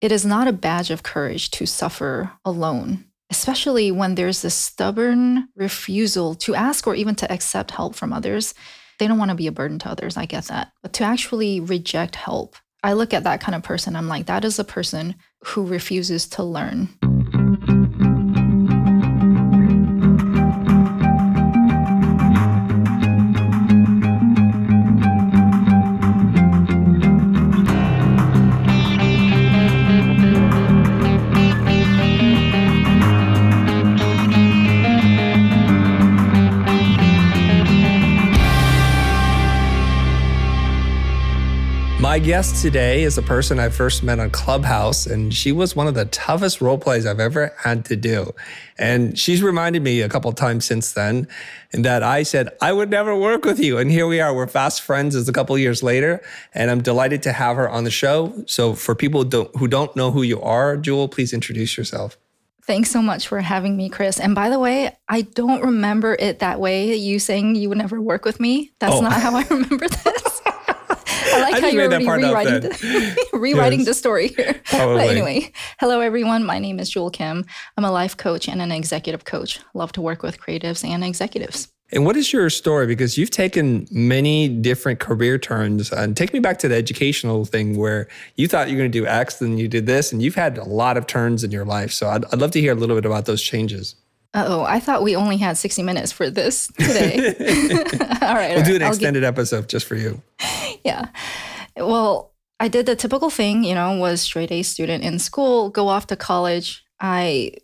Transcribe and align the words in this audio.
it 0.00 0.12
is 0.12 0.26
not 0.26 0.48
a 0.48 0.52
badge 0.52 0.90
of 0.90 1.02
courage 1.02 1.50
to 1.52 1.66
suffer 1.66 2.32
alone, 2.44 3.04
especially 3.30 3.90
when 3.90 4.14
there's 4.14 4.42
this 4.42 4.54
stubborn 4.54 5.48
refusal 5.56 6.34
to 6.34 6.54
ask 6.54 6.86
or 6.86 6.94
even 6.94 7.14
to 7.16 7.32
accept 7.32 7.70
help 7.70 7.94
from 7.94 8.12
others. 8.12 8.54
They 8.98 9.06
don't 9.06 9.18
want 9.18 9.30
to 9.30 9.36
be 9.36 9.46
a 9.46 9.52
burden 9.52 9.78
to 9.80 9.90
others. 9.90 10.16
I 10.16 10.26
get 10.26 10.44
that. 10.44 10.72
But 10.82 10.92
to 10.94 11.04
actually 11.04 11.60
reject 11.60 12.16
help, 12.16 12.56
I 12.82 12.92
look 12.92 13.14
at 13.14 13.24
that 13.24 13.40
kind 13.40 13.54
of 13.54 13.62
person. 13.62 13.96
I'm 13.96 14.08
like, 14.08 14.26
that 14.26 14.44
is 14.44 14.58
a 14.58 14.64
person 14.64 15.16
who 15.44 15.66
refuses 15.66 16.26
to 16.28 16.42
learn. 16.42 16.88
My 42.16 42.20
guest 42.20 42.62
today 42.62 43.02
is 43.02 43.18
a 43.18 43.22
person 43.22 43.58
I 43.58 43.68
first 43.68 44.02
met 44.02 44.18
on 44.18 44.30
Clubhouse, 44.30 45.04
and 45.04 45.34
she 45.34 45.52
was 45.52 45.76
one 45.76 45.86
of 45.86 45.92
the 45.92 46.06
toughest 46.06 46.62
role 46.62 46.78
plays 46.78 47.04
I've 47.04 47.20
ever 47.20 47.54
had 47.58 47.84
to 47.84 47.94
do. 47.94 48.32
And 48.78 49.18
she's 49.18 49.42
reminded 49.42 49.82
me 49.82 50.00
a 50.00 50.08
couple 50.08 50.32
times 50.32 50.64
since 50.64 50.92
then, 50.92 51.28
and 51.74 51.84
that 51.84 52.02
I 52.02 52.22
said 52.22 52.48
I 52.62 52.72
would 52.72 52.88
never 52.88 53.14
work 53.14 53.44
with 53.44 53.60
you. 53.60 53.76
And 53.76 53.90
here 53.90 54.06
we 54.06 54.18
are, 54.18 54.34
we're 54.34 54.46
fast 54.46 54.80
friends. 54.80 55.14
It's 55.14 55.28
a 55.28 55.32
couple 55.34 55.58
years 55.58 55.82
later, 55.82 56.22
and 56.54 56.70
I'm 56.70 56.80
delighted 56.80 57.22
to 57.24 57.34
have 57.34 57.56
her 57.56 57.68
on 57.68 57.84
the 57.84 57.90
show. 57.90 58.32
So, 58.46 58.72
for 58.72 58.94
people 58.94 59.24
who 59.24 59.28
don't, 59.28 59.56
who 59.56 59.68
don't 59.68 59.94
know 59.94 60.10
who 60.10 60.22
you 60.22 60.40
are, 60.40 60.78
Jule, 60.78 61.08
please 61.08 61.34
introduce 61.34 61.76
yourself. 61.76 62.16
Thanks 62.62 62.90
so 62.90 63.02
much 63.02 63.28
for 63.28 63.40
having 63.40 63.76
me, 63.76 63.90
Chris. 63.90 64.18
And 64.18 64.34
by 64.34 64.48
the 64.48 64.58
way, 64.58 64.96
I 65.06 65.20
don't 65.20 65.62
remember 65.62 66.16
it 66.18 66.38
that 66.38 66.60
way. 66.60 66.96
You 66.96 67.18
saying 67.18 67.56
you 67.56 67.68
would 67.68 67.76
never 67.76 68.00
work 68.00 68.24
with 68.24 68.40
me. 68.40 68.72
That's 68.78 68.94
oh. 68.94 69.00
not 69.02 69.20
how 69.20 69.36
I 69.36 69.42
remember 69.50 69.86
this. 69.86 70.35
I 71.36 71.42
like 71.42 71.54
I 71.54 71.60
how 71.60 71.66
you're 71.68 71.84
already 71.84 72.06
rewriting, 72.08 72.60
the, 72.60 73.28
rewriting 73.32 73.80
yes. 73.80 73.88
the 73.88 73.94
story 73.94 74.28
here. 74.28 74.60
Probably. 74.64 74.96
But 74.96 75.10
anyway, 75.10 75.52
hello 75.78 76.00
everyone. 76.00 76.44
My 76.44 76.58
name 76.58 76.80
is 76.80 76.88
Jule 76.90 77.10
Kim. 77.10 77.44
I'm 77.76 77.84
a 77.84 77.90
life 77.90 78.16
coach 78.16 78.48
and 78.48 78.62
an 78.62 78.72
executive 78.72 79.24
coach. 79.24 79.60
Love 79.74 79.92
to 79.92 80.00
work 80.00 80.22
with 80.22 80.40
creatives 80.40 80.84
and 80.88 81.04
executives. 81.04 81.68
And 81.92 82.04
what 82.04 82.16
is 82.16 82.32
your 82.32 82.50
story? 82.50 82.86
Because 82.86 83.16
you've 83.16 83.30
taken 83.30 83.86
many 83.92 84.48
different 84.48 84.98
career 84.98 85.38
turns. 85.38 85.92
And 85.92 86.16
take 86.16 86.32
me 86.32 86.40
back 86.40 86.58
to 86.60 86.68
the 86.68 86.74
educational 86.74 87.44
thing 87.44 87.76
where 87.76 88.08
you 88.34 88.48
thought 88.48 88.68
you 88.68 88.74
were 88.74 88.80
going 88.80 88.90
to 88.90 88.98
do 88.98 89.06
X, 89.06 89.36
then 89.36 89.56
you 89.56 89.68
did 89.68 89.86
this, 89.86 90.12
and 90.12 90.20
you've 90.20 90.34
had 90.34 90.58
a 90.58 90.64
lot 90.64 90.96
of 90.96 91.06
turns 91.06 91.44
in 91.44 91.52
your 91.52 91.64
life. 91.64 91.92
So 91.92 92.08
I'd, 92.08 92.24
I'd 92.32 92.40
love 92.40 92.50
to 92.52 92.60
hear 92.60 92.72
a 92.72 92.74
little 92.74 92.96
bit 92.96 93.04
about 93.04 93.26
those 93.26 93.40
changes. 93.40 93.94
Oh, 94.36 94.62
I 94.62 94.80
thought 94.80 95.02
we 95.02 95.16
only 95.16 95.38
had 95.38 95.56
60 95.56 95.82
minutes 95.82 96.12
for 96.12 96.30
this 96.30 96.68
today. 96.78 97.16
all 98.22 98.34
right. 98.34 98.50
We'll 98.50 98.58
all 98.58 98.64
do 98.64 98.76
an 98.76 98.82
extended 98.82 99.20
get... 99.20 99.28
episode 99.28 99.68
just 99.68 99.86
for 99.86 99.96
you. 99.96 100.22
Yeah. 100.84 101.06
Well, 101.76 102.32
I 102.60 102.68
did 102.68 102.86
the 102.86 102.94
typical 102.94 103.28
thing, 103.28 103.64
you 103.64 103.74
know, 103.74 103.98
was 103.98 104.20
straight 104.20 104.52
A 104.52 104.62
student 104.62 105.02
in 105.02 105.18
school, 105.18 105.68
go 105.68 105.88
off 105.88 106.06
to 106.08 106.16
college. 106.16 106.84
I 107.00 107.54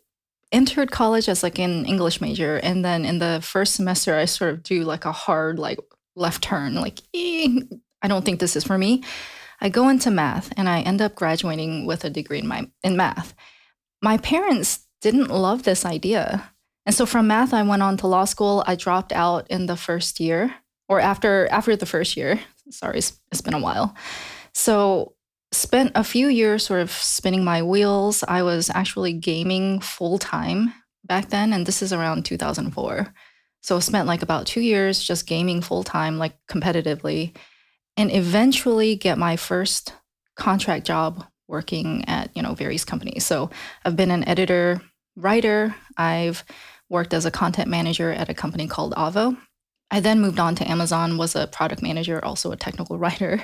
entered 0.51 0.91
college 0.91 1.29
as 1.29 1.41
like 1.41 1.57
an 1.57 1.85
English 1.85 2.19
major. 2.19 2.57
And 2.57 2.83
then 2.83 3.05
in 3.05 3.19
the 3.19 3.39
first 3.41 3.75
semester, 3.75 4.17
I 4.17 4.25
sort 4.25 4.53
of 4.53 4.61
do 4.61 4.83
like 4.83 5.05
a 5.05 5.13
hard, 5.13 5.57
like 5.57 5.79
left 6.17 6.43
turn, 6.43 6.75
like, 6.75 6.99
eh, 7.15 7.47
I 8.01 8.09
don't 8.09 8.25
think 8.25 8.41
this 8.41 8.57
is 8.57 8.65
for 8.65 8.77
me. 8.77 9.03
I 9.61 9.69
go 9.69 9.87
into 9.87 10.11
math 10.11 10.51
and 10.57 10.67
I 10.67 10.81
end 10.81 11.01
up 11.01 11.15
graduating 11.15 11.85
with 11.85 12.03
a 12.03 12.09
degree 12.09 12.39
in 12.39 12.47
my 12.47 12.67
in 12.83 12.97
math. 12.97 13.33
My 14.01 14.17
parents 14.17 14.85
didn't 14.99 15.29
love 15.29 15.63
this 15.63 15.85
idea. 15.85 16.52
And 16.85 16.93
so 16.93 17.05
from 17.05 17.27
math, 17.27 17.53
I 17.53 17.63
went 17.63 17.81
on 17.81 17.97
to 17.97 18.07
law 18.07 18.25
school. 18.25 18.63
I 18.67 18.75
dropped 18.75 19.11
out 19.11 19.49
in 19.49 19.67
the 19.67 19.77
first 19.77 20.19
year 20.19 20.53
or 20.89 20.99
after 20.99 21.47
after 21.49 21.75
the 21.75 21.85
first 21.85 22.17
year. 22.17 22.39
Sorry, 22.69 22.99
it's, 22.99 23.41
been 23.41 23.53
a 23.53 23.59
while. 23.59 23.95
So 24.53 25.15
spent 25.51 25.91
a 25.95 26.03
few 26.03 26.27
years 26.27 26.65
sort 26.65 26.81
of 26.81 26.91
spinning 26.91 27.43
my 27.43 27.61
wheels. 27.61 28.23
I 28.27 28.43
was 28.43 28.69
actually 28.69 29.13
gaming 29.13 29.79
full 29.79 30.17
time 30.17 30.73
back 31.05 31.29
then, 31.29 31.53
and 31.53 31.65
this 31.65 31.81
is 31.81 31.93
around 31.93 32.25
2004. 32.25 33.13
So 33.61 33.79
spent 33.79 34.07
like 34.07 34.21
about 34.21 34.45
two 34.45 34.61
years 34.61 35.01
just 35.01 35.27
gaming 35.27 35.61
full 35.61 35.83
time, 35.83 36.17
like 36.17 36.35
competitively, 36.49 37.35
and 37.95 38.11
eventually 38.11 38.95
get 38.95 39.17
my 39.17 39.37
first 39.37 39.93
contract 40.35 40.85
job 40.85 41.25
working 41.47 42.03
at 42.07 42.29
you 42.35 42.41
know 42.41 42.53
various 42.53 42.83
companies. 42.83 43.25
So 43.25 43.49
I've 43.85 43.95
been 43.95 44.11
an 44.11 44.27
editor, 44.27 44.81
writer. 45.15 45.75
I've 45.97 46.43
worked 46.93 47.13
as 47.13 47.25
a 47.25 47.31
content 47.31 47.69
manager 47.69 48.11
at 48.11 48.29
a 48.29 48.33
company 48.33 48.67
called 48.67 48.93
Avvo. 48.93 49.35
I 49.91 49.99
then 49.99 50.21
moved 50.21 50.39
on 50.39 50.55
to 50.55 50.69
Amazon, 50.69 51.17
was 51.17 51.35
a 51.35 51.47
product 51.47 51.81
manager, 51.81 52.23
also 52.23 52.51
a 52.51 52.55
technical 52.57 52.97
writer, 53.03 53.43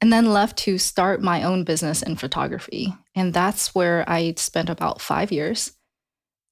and 0.00 0.12
then 0.12 0.32
left 0.32 0.58
to 0.58 0.78
start 0.78 1.22
my 1.22 1.44
own 1.44 1.62
business 1.62 2.02
in 2.02 2.16
photography. 2.16 2.92
And 3.14 3.32
that's 3.32 3.74
where 3.74 4.04
I 4.08 4.34
spent 4.36 4.68
about 4.68 5.00
five 5.00 5.30
years. 5.30 5.72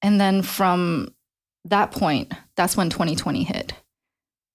And 0.01 0.21
then 0.21 0.41
from 0.41 1.13
that 1.65 1.91
point, 1.91 2.31
that's 2.55 2.77
when 2.77 2.89
2020 2.89 3.43
hit. 3.43 3.73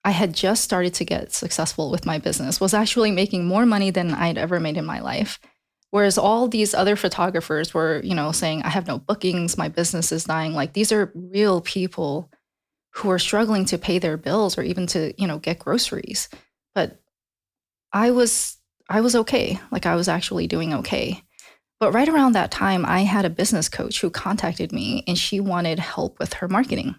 I 0.04 0.10
had 0.12 0.32
just 0.32 0.62
started 0.62 0.94
to 0.94 1.04
get 1.04 1.32
successful 1.32 1.90
with 1.90 2.06
my 2.06 2.18
business, 2.18 2.60
was 2.60 2.74
actually 2.74 3.10
making 3.10 3.44
more 3.44 3.66
money 3.66 3.90
than 3.90 4.14
I'd 4.14 4.38
ever 4.38 4.60
made 4.60 4.76
in 4.76 4.84
my 4.84 5.00
life. 5.00 5.40
Whereas 5.90 6.18
all 6.18 6.48
these 6.48 6.74
other 6.74 6.96
photographers 6.96 7.72
were, 7.72 8.00
you 8.02 8.14
know, 8.14 8.32
saying, 8.32 8.62
I 8.62 8.68
have 8.68 8.86
no 8.86 8.98
bookings, 8.98 9.56
my 9.56 9.68
business 9.68 10.12
is 10.12 10.24
dying. 10.24 10.52
Like 10.52 10.72
these 10.72 10.92
are 10.92 11.12
real 11.14 11.60
people 11.60 12.30
who 12.90 13.10
are 13.10 13.18
struggling 13.18 13.64
to 13.66 13.78
pay 13.78 13.98
their 13.98 14.16
bills 14.16 14.58
or 14.58 14.62
even 14.62 14.86
to, 14.88 15.14
you 15.20 15.26
know, 15.26 15.38
get 15.38 15.58
groceries. 15.58 16.28
But 16.74 17.00
I 17.92 18.10
was 18.10 18.56
I 18.88 19.00
was 19.00 19.16
okay. 19.16 19.58
Like 19.70 19.86
I 19.86 19.96
was 19.96 20.08
actually 20.08 20.46
doing 20.46 20.72
okay. 20.74 21.22
But 21.78 21.92
right 21.92 22.08
around 22.08 22.32
that 22.32 22.50
time, 22.50 22.86
I 22.86 23.00
had 23.00 23.24
a 23.24 23.30
business 23.30 23.68
coach 23.68 24.00
who 24.00 24.10
contacted 24.10 24.72
me 24.72 25.04
and 25.06 25.18
she 25.18 25.40
wanted 25.40 25.78
help 25.78 26.18
with 26.18 26.34
her 26.34 26.48
marketing. 26.48 26.94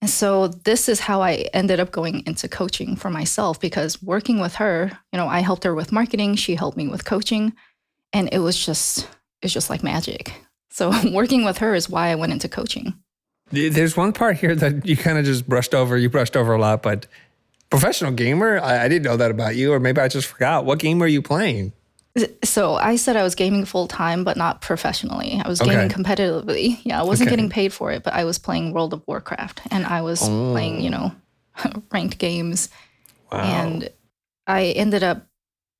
And 0.00 0.10
so 0.10 0.48
this 0.48 0.88
is 0.88 1.00
how 1.00 1.22
I 1.22 1.46
ended 1.54 1.80
up 1.80 1.90
going 1.90 2.24
into 2.26 2.48
coaching 2.48 2.96
for 2.96 3.10
myself 3.10 3.60
because 3.60 4.02
working 4.02 4.40
with 4.40 4.56
her, 4.56 4.98
you 5.12 5.18
know, 5.18 5.28
I 5.28 5.40
helped 5.40 5.64
her 5.64 5.74
with 5.74 5.92
marketing, 5.92 6.34
she 6.34 6.54
helped 6.54 6.76
me 6.76 6.88
with 6.88 7.04
coaching, 7.04 7.52
and 8.16 8.30
it 8.32 8.38
was 8.38 8.56
just 8.64 9.06
it's 9.42 9.52
just 9.52 9.68
like 9.68 9.82
magic. 9.82 10.32
So 10.70 10.92
working 11.12 11.44
with 11.44 11.58
her 11.58 11.74
is 11.74 11.88
why 11.88 12.08
I 12.08 12.14
went 12.14 12.32
into 12.32 12.48
coaching. 12.48 12.94
There's 13.52 13.96
one 13.96 14.12
part 14.12 14.38
here 14.38 14.56
that 14.56 14.86
you 14.86 14.96
kind 14.96 15.18
of 15.18 15.24
just 15.24 15.48
brushed 15.48 15.74
over. 15.74 15.96
You 15.96 16.10
brushed 16.10 16.36
over 16.36 16.52
a 16.54 16.58
lot, 16.58 16.82
but 16.82 17.06
professional 17.70 18.10
gamer, 18.10 18.58
I, 18.58 18.84
I, 18.84 18.88
didn't 18.88 19.04
know 19.04 19.16
that 19.16 19.30
about 19.30 19.54
you, 19.54 19.72
or 19.72 19.78
maybe 19.78 20.00
I 20.00 20.08
just 20.08 20.26
forgot. 20.26 20.64
What 20.64 20.80
game 20.80 20.98
were 20.98 21.06
you 21.06 21.22
playing? 21.22 21.72
So 22.42 22.74
I 22.74 22.96
said 22.96 23.14
I 23.14 23.22
was 23.22 23.36
gaming 23.36 23.64
full 23.64 23.86
time, 23.86 24.24
but 24.24 24.36
not 24.36 24.62
professionally. 24.62 25.40
I 25.44 25.46
was 25.46 25.60
gaming 25.60 25.78
okay. 25.78 25.94
competitively. 25.94 26.80
Yeah, 26.82 26.98
I 26.98 27.04
wasn't 27.04 27.28
okay. 27.28 27.36
getting 27.36 27.50
paid 27.50 27.72
for 27.72 27.92
it, 27.92 28.02
but 28.02 28.14
I 28.14 28.24
was 28.24 28.38
playing 28.38 28.72
World 28.72 28.92
of 28.94 29.06
Warcraft, 29.06 29.60
and 29.70 29.86
I 29.86 30.00
was 30.00 30.22
oh. 30.22 30.50
playing, 30.50 30.80
you 30.80 30.90
know, 30.90 31.14
ranked 31.92 32.18
games. 32.18 32.68
Wow. 33.30 33.42
And 33.42 33.90
I 34.48 34.64
ended 34.64 35.04
up 35.04 35.26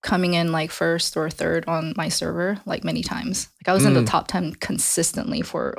coming 0.06 0.34
in 0.34 0.52
like 0.52 0.70
first 0.70 1.16
or 1.16 1.28
third 1.28 1.64
on 1.66 1.92
my 1.96 2.08
server 2.08 2.58
like 2.64 2.84
many 2.84 3.02
times. 3.02 3.48
Like 3.60 3.70
I 3.70 3.74
was 3.74 3.82
mm. 3.82 3.88
in 3.88 3.94
the 3.94 4.00
mm. 4.00 4.06
top 4.06 4.28
10 4.28 4.54
consistently 4.54 5.42
for 5.42 5.76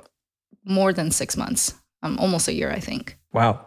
more 0.65 0.91
than 0.91 1.11
6 1.11 1.38
months. 1.38 1.73
Um 2.03 2.19
almost 2.19 2.47
a 2.47 2.53
year 2.53 2.69
I 2.69 2.79
think. 2.79 3.17
Wow. 3.31 3.65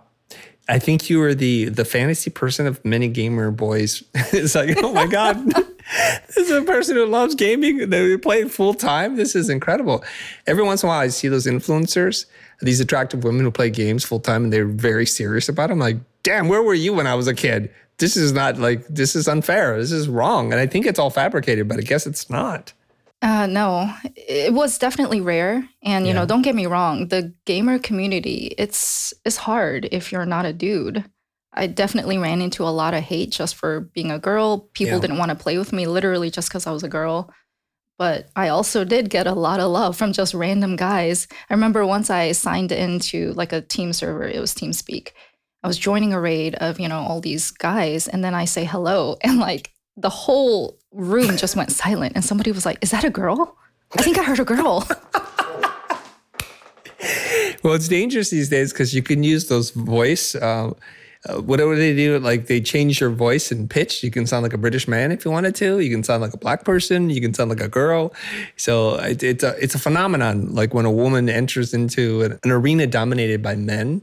I 0.68 0.78
think 0.78 1.10
you 1.10 1.18
were 1.18 1.34
the 1.34 1.70
the 1.70 1.84
fantasy 1.84 2.30
person 2.30 2.66
of 2.66 2.84
many 2.84 3.08
gamer 3.08 3.50
boys. 3.50 4.04
it's 4.14 4.54
like, 4.54 4.76
oh 4.84 4.92
my 4.92 5.06
god, 5.06 5.36
this 6.26 6.36
is 6.36 6.50
a 6.50 6.62
person 6.62 6.96
who 6.96 7.06
loves 7.06 7.34
gaming. 7.34 7.78
That 7.78 7.90
they 7.90 8.16
play 8.16 8.44
full 8.44 8.74
time. 8.74 9.16
This 9.16 9.34
is 9.34 9.48
incredible. 9.48 10.04
Every 10.46 10.62
once 10.62 10.82
in 10.82 10.88
a 10.88 10.90
while, 10.90 11.00
I 11.00 11.08
see 11.08 11.28
those 11.28 11.46
influencers, 11.46 12.26
these 12.60 12.80
attractive 12.80 13.24
women 13.24 13.44
who 13.44 13.50
play 13.50 13.70
games 13.70 14.04
full 14.04 14.20
time, 14.20 14.44
and 14.44 14.52
they're 14.52 14.66
very 14.66 15.06
serious 15.06 15.48
about. 15.48 15.70
It. 15.70 15.72
I'm 15.72 15.78
like, 15.78 15.96
damn, 16.22 16.48
where 16.48 16.62
were 16.62 16.74
you 16.74 16.92
when 16.92 17.06
I 17.06 17.14
was 17.14 17.26
a 17.26 17.34
kid? 17.34 17.72
This 18.00 18.16
is 18.16 18.32
not 18.32 18.58
like 18.58 18.86
this 18.88 19.14
is 19.14 19.28
unfair. 19.28 19.78
This 19.78 19.92
is 19.92 20.08
wrong. 20.08 20.52
And 20.52 20.60
I 20.60 20.66
think 20.66 20.86
it's 20.86 20.98
all 20.98 21.10
fabricated, 21.10 21.68
but 21.68 21.78
I 21.78 21.82
guess 21.82 22.06
it's 22.06 22.28
not. 22.28 22.72
Uh, 23.22 23.46
no, 23.46 23.92
it 24.16 24.52
was 24.52 24.78
definitely 24.78 25.20
rare. 25.20 25.68
And 25.82 26.06
you 26.06 26.12
yeah. 26.12 26.20
know, 26.20 26.26
don't 26.26 26.42
get 26.42 26.54
me 26.54 26.66
wrong, 26.66 27.08
the 27.08 27.34
gamer 27.44 27.78
community, 27.78 28.54
it's 28.58 29.12
it's 29.24 29.36
hard 29.36 29.88
if 29.92 30.10
you're 30.10 30.26
not 30.26 30.46
a 30.46 30.52
dude. 30.52 31.04
I 31.52 31.66
definitely 31.66 32.16
ran 32.16 32.40
into 32.40 32.62
a 32.62 32.70
lot 32.70 32.94
of 32.94 33.02
hate 33.02 33.30
just 33.30 33.56
for 33.56 33.80
being 33.80 34.10
a 34.10 34.18
girl. 34.18 34.70
People 34.72 34.94
yeah. 34.94 35.00
didn't 35.00 35.18
want 35.18 35.30
to 35.30 35.34
play 35.34 35.58
with 35.58 35.72
me 35.72 35.86
literally 35.86 36.30
just 36.30 36.48
because 36.48 36.66
I 36.66 36.70
was 36.70 36.84
a 36.84 36.88
girl. 36.88 37.32
But 37.98 38.30
I 38.34 38.48
also 38.48 38.84
did 38.84 39.10
get 39.10 39.26
a 39.26 39.34
lot 39.34 39.60
of 39.60 39.70
love 39.70 39.94
from 39.94 40.14
just 40.14 40.32
random 40.32 40.76
guys. 40.76 41.28
I 41.50 41.54
remember 41.54 41.84
once 41.84 42.08
I 42.08 42.32
signed 42.32 42.72
into 42.72 43.32
like 43.34 43.52
a 43.52 43.60
team 43.60 43.92
server, 43.92 44.26
it 44.26 44.40
was 44.40 44.54
TeamSpeak. 44.54 45.10
I 45.62 45.68
was 45.68 45.78
joining 45.78 46.12
a 46.14 46.20
raid 46.20 46.54
of, 46.56 46.80
you 46.80 46.88
know, 46.88 47.00
all 47.00 47.20
these 47.20 47.50
guys. 47.50 48.08
And 48.08 48.24
then 48.24 48.34
I 48.34 48.44
say 48.44 48.64
hello. 48.64 49.16
And 49.24 49.38
like 49.38 49.72
the 49.96 50.10
whole 50.10 50.78
room 50.92 51.36
just 51.36 51.56
went 51.56 51.70
silent. 51.72 52.12
And 52.14 52.24
somebody 52.24 52.52
was 52.52 52.64
like, 52.66 52.78
Is 52.82 52.90
that 52.90 53.04
a 53.04 53.10
girl? 53.10 53.56
I 53.96 54.02
think 54.02 54.18
I 54.18 54.22
heard 54.22 54.40
a 54.40 54.44
girl. 54.44 54.86
well, 57.62 57.74
it's 57.74 57.88
dangerous 57.88 58.30
these 58.30 58.48
days 58.48 58.72
because 58.72 58.94
you 58.94 59.02
can 59.02 59.22
use 59.22 59.48
those 59.48 59.70
voice. 59.70 60.34
Uh, 60.34 60.72
uh, 61.28 61.38
whatever 61.42 61.76
they 61.76 61.94
do, 61.94 62.18
like 62.18 62.46
they 62.46 62.60
change 62.62 62.98
your 63.00 63.10
voice 63.10 63.52
and 63.52 63.68
pitch. 63.68 64.02
You 64.02 64.10
can 64.10 64.26
sound 64.26 64.42
like 64.42 64.54
a 64.54 64.58
British 64.58 64.88
man 64.88 65.12
if 65.12 65.24
you 65.24 65.30
wanted 65.30 65.54
to. 65.56 65.80
You 65.80 65.90
can 65.90 66.02
sound 66.02 66.22
like 66.22 66.32
a 66.32 66.38
black 66.38 66.64
person. 66.64 67.10
You 67.10 67.20
can 67.20 67.34
sound 67.34 67.50
like 67.50 67.60
a 67.60 67.68
girl. 67.68 68.14
So 68.56 68.94
it, 68.94 69.22
it's 69.22 69.44
a 69.44 69.54
it's 69.62 69.74
a 69.74 69.78
phenomenon. 69.78 70.54
Like 70.54 70.72
when 70.72 70.86
a 70.86 70.90
woman 70.90 71.28
enters 71.28 71.74
into 71.74 72.22
an, 72.22 72.38
an 72.42 72.50
arena 72.50 72.86
dominated 72.86 73.42
by 73.42 73.54
men, 73.54 74.02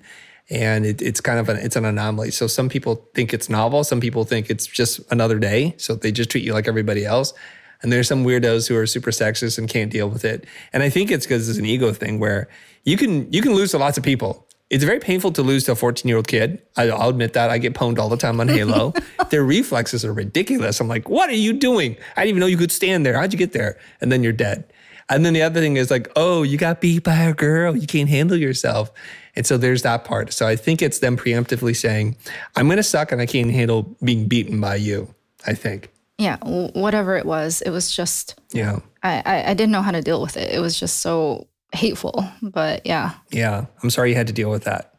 and 0.50 0.86
it, 0.86 1.02
it's 1.02 1.22
kind 1.22 1.40
of 1.40 1.50
an 1.50 1.58
it's 1.58 1.76
an 1.76 1.86
anomaly. 1.86 2.32
So 2.32 2.48
some 2.48 2.70
people 2.70 3.08
think 3.14 3.34
it's 3.34 3.50
novel. 3.50 3.84
Some 3.84 4.00
people 4.00 4.24
think 4.24 4.50
it's 4.50 4.66
just 4.66 5.00
another 5.12 5.40
day. 5.40 5.76
So 5.78 5.96
they 5.96 6.12
just 6.12 6.30
treat 6.30 6.44
you 6.44 6.54
like 6.54 6.68
everybody 6.68 7.06
else. 7.06 7.34
And 7.82 7.92
there's 7.92 8.08
some 8.08 8.26
weirdos 8.26 8.68
who 8.68 8.76
are 8.76 8.88
super 8.88 9.12
sexist 9.12 9.58
and 9.58 9.70
can't 9.70 9.92
deal 9.92 10.10
with 10.10 10.26
it. 10.26 10.46
And 10.74 10.82
I 10.82 10.90
think 10.90 11.12
it's 11.12 11.26
because 11.26 11.48
it's 11.48 11.60
an 11.60 11.66
ego 11.66 11.94
thing 11.94 12.20
where 12.20 12.50
you 12.86 12.98
can 12.98 13.32
you 13.32 13.42
can 13.42 13.54
lose 13.54 13.72
to 13.72 13.78
lots 13.78 13.98
of 13.98 14.04
people 14.04 14.48
it's 14.70 14.84
very 14.84 15.00
painful 15.00 15.32
to 15.34 15.42
lose 15.42 15.64
to 15.66 15.72
a 15.72 15.76
14 15.76 16.08
year 16.08 16.18
old 16.18 16.28
kid. 16.28 16.62
I, 16.76 16.88
will 16.88 17.10
admit 17.10 17.34
that. 17.34 17.50
I 17.50 17.58
get 17.58 17.74
pwned 17.74 18.00
all 18.00 18.10
the 18.10 18.18
time 18.18 18.40
on 18.40 18.48
Halo. 18.48 18.94
Their 19.30 19.44
reflexes 19.44 20.04
are 20.04 20.14
ridiculous. 20.14 20.80
I'm 20.80 20.88
like, 20.88 21.10
what 21.10 21.30
are 21.30 21.36
you 21.36 21.54
doing? 21.54 21.96
I 22.16 22.22
didn't 22.22 22.30
even 22.30 22.40
know 22.42 22.48
you 22.48 22.58
could 22.58 22.72
stand 22.72 23.06
there. 23.06 23.18
How'd 23.18 23.32
you 23.32 23.40
get 23.40 23.54
there? 23.54 23.78
And 24.02 24.12
then 24.12 24.24
you're 24.24 24.34
dead. 24.34 24.66
And 25.10 25.26
then 25.26 25.34
the 25.34 25.42
other 25.42 25.62
thing 25.62 25.78
is 25.78 25.90
like, 25.90 26.12
oh, 26.18 26.44
you 26.44 26.58
got 26.58 26.82
beat 26.82 27.04
by 27.04 27.16
a 27.16 27.34
girl. 27.34 27.78
You 27.78 27.88
can't 27.88 28.10
handle 28.10 28.36
yourself. 28.36 28.92
And 29.38 29.45
so 29.45 29.57
there's 29.57 29.84
that 29.84 30.04
part. 30.04 30.34
So 30.34 30.48
I 30.48 30.57
think 30.57 30.81
it's 30.81 31.00
them 31.00 31.16
preemptively 31.16 31.75
saying, 31.75 32.18
I'm 32.56 32.66
going 32.66 32.78
to 32.78 32.84
suck 32.84 33.12
and 33.12 33.22
I 33.22 33.25
can't 33.28 33.51
handle 33.51 33.95
being 34.04 34.28
beaten 34.28 34.60
by 34.60 34.75
you, 34.75 35.13
I 35.45 35.54
think. 35.54 35.89
Yeah, 36.18 36.38
whatever 36.42 37.16
it 37.16 37.25
was, 37.25 37.62
it 37.62 37.69
was 37.69 37.95
just, 37.95 38.39
yeah. 38.51 38.80
I, 39.04 39.22
I, 39.24 39.51
I 39.51 39.54
didn't 39.54 39.72
know 39.72 39.84
how 39.84 39.92
to 39.92 40.01
deal 40.01 40.24
with 40.24 40.36
it. 40.36 40.51
It 40.51 40.60
was 40.60 40.78
just 40.78 41.01
so 41.01 41.48
hateful. 41.72 42.28
But 42.42 42.84
yeah. 42.86 43.13
Yeah. 43.30 43.68
I'm 43.84 43.92
sorry 43.92 44.10
you 44.10 44.16
had 44.16 44.25
to 44.25 44.34
deal 44.34 44.50
with 44.50 44.63
that. 44.63 44.95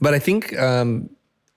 But 0.00 0.14
I 0.14 0.18
think, 0.18 0.58
um, 0.58 1.08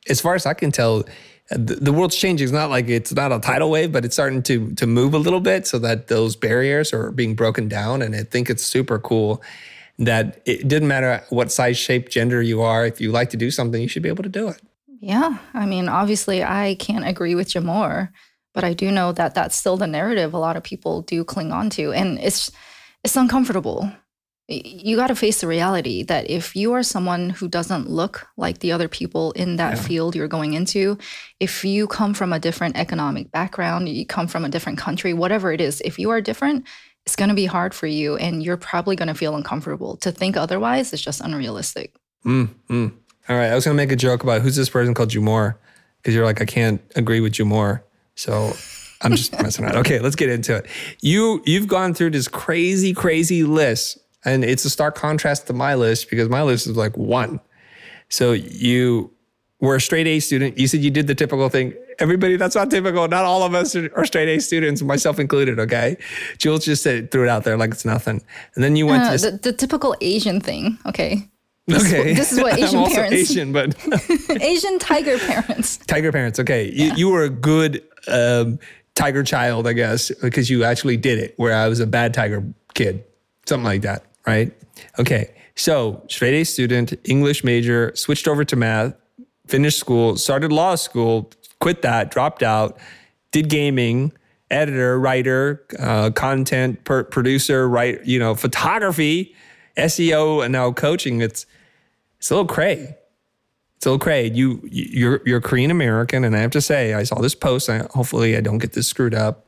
as 0.08 0.22
far 0.22 0.36
as 0.36 0.46
I 0.46 0.54
can 0.54 0.72
tell, 0.72 1.06
the, 1.50 1.76
the 1.76 1.92
world's 1.92 2.16
changing. 2.16 2.46
It's 2.46 2.54
not 2.54 2.70
like 2.70 2.88
it's 2.88 3.14
not 3.14 3.32
a 3.32 3.40
tidal 3.40 3.70
wave, 3.70 3.92
but 3.92 4.06
it's 4.06 4.16
starting 4.16 4.44
to 4.44 4.74
to 4.76 4.88
move 4.88 5.14
a 5.14 5.18
little 5.18 5.40
bit 5.40 5.68
so 5.68 5.80
that 5.80 6.08
those 6.08 6.36
barriers 6.36 6.94
are 6.94 7.12
being 7.12 7.36
broken 7.36 7.68
down. 7.68 8.02
And 8.02 8.16
I 8.16 8.24
think 8.24 8.50
it's 8.50 8.64
super 8.64 9.00
cool 9.00 9.42
that 10.00 10.42
it 10.46 10.68
didn't 10.68 10.88
matter 10.88 11.24
what 11.30 11.52
size, 11.52 11.78
shape, 11.78 12.10
gender 12.10 12.42
you 12.42 12.62
are. 12.62 12.86
If 12.86 13.00
you 13.00 13.12
like 13.12 13.30
to 13.32 13.38
do 13.38 13.52
something, 13.52 13.82
you 13.82 13.88
should 13.88 14.04
be 14.04 14.10
able 14.10 14.24
to 14.24 14.30
do 14.30 14.48
it. 14.48 14.62
Yeah. 15.00 15.38
I 15.54 15.66
mean, 15.66 15.90
obviously, 15.90 16.44
I 16.44 16.76
can't 16.80 17.08
agree 17.08 17.36
with 17.36 17.54
you 17.56 17.62
more, 17.62 18.12
but 18.54 18.64
I 18.64 18.74
do 18.74 18.90
know 18.92 19.12
that 19.12 19.36
that's 19.36 19.56
still 19.56 19.78
the 19.78 19.88
narrative 19.88 20.34
a 20.34 20.40
lot 20.40 20.56
of 20.56 20.64
people 20.64 21.02
do 21.02 21.24
cling 21.24 21.52
on 21.52 21.70
to. 21.72 21.92
And 21.92 22.20
it's, 22.20 22.52
it's 23.04 23.16
uncomfortable 23.16 23.92
you 24.48 24.98
got 24.98 25.08
to 25.08 25.16
face 25.16 25.40
the 25.40 25.48
reality 25.48 26.04
that 26.04 26.30
if 26.30 26.56
you 26.56 26.74
are 26.74 26.84
someone 26.84 27.30
who 27.30 27.48
doesn't 27.48 27.90
look 27.90 28.28
like 28.36 28.60
the 28.60 28.74
other 28.74 28.90
people 28.90 29.32
in 29.34 29.56
that 29.56 29.78
yeah. 29.78 29.82
field 29.82 30.16
you're 30.16 30.28
going 30.28 30.54
into, 30.54 30.98
if 31.40 31.64
you 31.64 31.88
come 31.88 32.14
from 32.14 32.34
a 32.34 32.40
different 32.40 32.76
economic 32.76 33.32
background, 33.32 33.88
you 33.88 34.06
come 34.06 34.28
from 34.28 34.44
a 34.44 34.50
different 34.50 34.78
country, 34.78 35.14
whatever 35.14 35.54
it 35.54 35.62
is, 35.62 35.82
if 35.86 35.98
you 35.98 36.10
are 36.10 36.20
different, 36.20 36.66
it's 37.06 37.16
going 37.16 37.30
to 37.30 37.36
be 37.36 37.46
hard 37.46 37.74
for 37.74 37.88
you 37.88 38.16
and 38.16 38.44
you're 38.44 38.58
probably 38.58 38.96
going 38.96 39.08
to 39.08 39.14
feel 39.14 39.36
uncomfortable. 39.36 39.98
To 39.98 40.12
think 40.12 40.38
otherwise 40.38 40.94
is 40.94 41.02
just 41.02 41.22
unrealistic. 41.22 41.94
Mm, 42.26 42.50
mm. 42.70 42.94
All 43.30 43.36
right. 43.36 43.48
I 43.48 43.56
was 43.56 43.66
going 43.66 43.76
to 43.76 43.82
make 43.82 43.92
a 43.92 43.98
joke 43.98 44.24
about 44.24 44.42
who's 44.42 44.56
this 44.56 44.70
person 44.70 44.94
called 44.94 45.14
you 45.14 45.22
more? 45.22 45.60
because 46.04 46.14
you're 46.14 46.26
like, 46.26 46.42
I 46.42 46.46
can't 46.46 46.82
agree 46.98 47.22
with 47.22 47.40
you 47.40 47.46
more. 47.46 47.84
So 48.16 48.52
I'm 49.02 49.16
just 49.16 49.32
messing 49.42 49.64
around. 49.64 49.78
Okay, 49.78 50.00
let's 50.00 50.18
get 50.18 50.30
into 50.30 50.58
it. 50.58 50.66
You 51.02 51.42
you've 51.46 51.68
gone 51.68 51.94
through 51.94 52.12
this 52.12 52.28
crazy, 52.28 52.94
crazy 52.94 53.44
list 53.44 53.98
and 54.26 54.44
it's 54.44 54.66
a 54.66 54.70
stark 54.70 54.96
contrast 54.96 55.48
to 55.48 55.54
my 55.54 55.76
list 55.76 56.10
because 56.10 56.30
my 56.30 56.44
list 56.44 56.68
is 56.68 56.76
like 56.76 56.98
one. 56.98 57.40
So 58.10 58.34
you 58.34 59.12
were 59.64 59.76
a 59.76 59.82
straight 59.82 60.08
A 60.08 60.20
student. 60.20 60.58
You 60.58 60.68
said 60.68 60.82
you 60.82 60.92
did 60.92 61.08
the 61.08 61.16
typical 61.16 61.50
thing. 61.50 61.74
Everybody, 62.00 62.38
that's 62.38 62.56
not 62.56 62.70
typical. 62.70 63.08
Not 63.08 63.26
all 63.26 63.44
of 63.44 63.54
us 63.54 63.76
are, 63.76 64.06
straight 64.06 64.28
A 64.28 64.40
students, 64.40 64.82
myself 64.82 65.20
included. 65.20 65.60
Okay. 65.60 65.98
Jules 66.38 66.66
just 66.66 66.84
said, 66.84 67.12
threw 67.12 67.24
it 67.24 67.30
out 67.30 67.44
there 67.44 67.58
like 67.58 67.72
it's 67.72 67.86
nothing. 67.86 68.22
And 68.56 68.64
then 68.64 68.76
you 68.76 68.86
went 68.86 69.04
uh, 69.04 69.18
to 69.18 69.32
the, 69.32 69.38
the, 69.38 69.54
typical 69.54 69.96
Asian 70.02 70.42
thing. 70.42 70.78
Okay. 70.86 71.30
This 71.68 71.86
okay. 71.86 72.12
Is, 72.12 72.18
this 72.18 72.32
is 72.34 72.40
what 72.42 72.60
Asian 72.60 72.80
I'm 72.80 72.92
parents. 72.92 73.32
Asian, 73.32 73.54
but 73.54 73.76
Asian 74.42 74.80
tiger 74.80 75.18
parents. 75.18 75.78
Tiger 75.78 76.12
parents. 76.12 76.40
Okay. 76.40 76.72
Yeah. 76.72 76.86
You, 76.86 76.94
you 76.96 77.10
were 77.10 77.24
a 77.24 77.30
good 77.30 77.84
um, 78.08 78.60
tiger 78.96 79.24
child, 79.24 79.66
I 79.68 79.74
guess, 79.74 80.12
because 80.22 80.50
you 80.50 80.64
actually 80.64 80.98
did 80.98 81.20
it, 81.20 81.34
where 81.38 81.56
I 81.56 81.68
was 81.68 81.80
a 81.80 81.88
bad 81.88 82.14
tiger 82.14 82.44
kid, 82.74 83.04
something 83.46 83.66
like 83.66 83.82
that 83.84 84.04
right? 84.26 84.52
Okay, 85.00 85.34
so 85.56 86.04
straight 86.10 86.34
A 86.34 86.44
student, 86.44 86.94
English 87.04 87.44
major, 87.44 87.92
switched 87.96 88.28
over 88.28 88.44
to 88.46 88.56
math, 88.56 88.94
finished 89.48 89.80
school, 89.80 90.18
started 90.18 90.52
law 90.52 90.76
school, 90.76 91.32
quit 91.60 91.82
that, 91.82 92.12
dropped 92.12 92.44
out, 92.44 92.78
did 93.32 93.50
gaming, 93.50 94.12
editor, 94.50 95.00
writer, 95.00 95.66
uh, 95.80 96.12
content 96.12 96.84
per- 96.84 97.04
producer, 97.04 97.68
write, 97.68 98.06
you 98.06 98.20
know, 98.20 98.36
photography, 98.36 99.36
SEO, 99.78 100.44
and 100.44 100.52
now 100.52 100.72
coaching. 100.72 101.22
It's 101.22 101.46
it's 102.18 102.32
a 102.32 102.36
little 102.36 102.48
cray. 102.48 102.96
It's 103.76 103.86
a 103.86 103.90
little 103.90 104.00
cray. 104.00 104.30
You 104.30 104.62
you're 104.64 105.22
you're 105.26 105.42
Korean 105.42 105.72
American, 105.72 106.24
and 106.24 106.36
I 106.36 106.40
have 106.40 106.52
to 106.52 106.62
say, 106.62 106.94
I 106.94 107.04
saw 107.04 107.20
this 107.20 107.36
post. 107.36 107.68
Hopefully, 107.70 108.38
I 108.38 108.42
don't 108.42 108.60
get 108.60 108.74
this 108.74 108.88
screwed 108.88 109.14
up. 109.14 109.46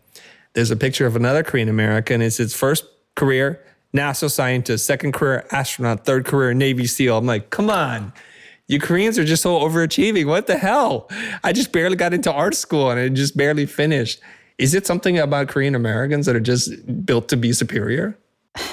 There's 0.54 0.72
a 0.72 0.76
picture 0.76 1.06
of 1.06 1.16
another 1.16 1.44
Korean 1.44 1.70
American. 1.70 2.22
It's 2.22 2.38
his 2.38 2.56
first 2.56 2.86
career 3.16 3.62
NASA 3.96 4.30
scientist, 4.30 4.86
second 4.86 5.14
career 5.14 5.46
astronaut, 5.52 6.06
third 6.06 6.26
career 6.26 6.54
Navy 6.54 6.86
SEAL. 6.86 7.18
I'm 7.18 7.26
like, 7.26 7.50
come 7.50 7.70
on. 7.70 8.12
You 8.68 8.80
Koreans 8.80 9.20
are 9.20 9.26
just 9.26 9.44
so 9.44 9.60
overachieving. 9.60 10.26
What 10.26 10.48
the 10.48 10.58
hell? 10.58 11.10
I 11.44 11.54
just 11.54 11.72
barely 11.72 11.96
got 11.96 12.14
into 12.14 12.32
art 12.32 12.56
school 12.56 12.90
and 12.90 13.00
I 13.00 13.10
just 13.10 13.38
barely 13.38 13.66
finished. 13.66 14.20
Is 14.58 14.74
it 14.74 14.88
something 14.88 15.20
about 15.20 15.50
Korean 15.50 15.76
Americans 15.76 16.26
that 16.26 16.36
are 16.36 16.40
just 16.40 17.06
built 17.06 17.28
to 17.30 17.38
be 17.38 17.54
superior? 17.54 18.18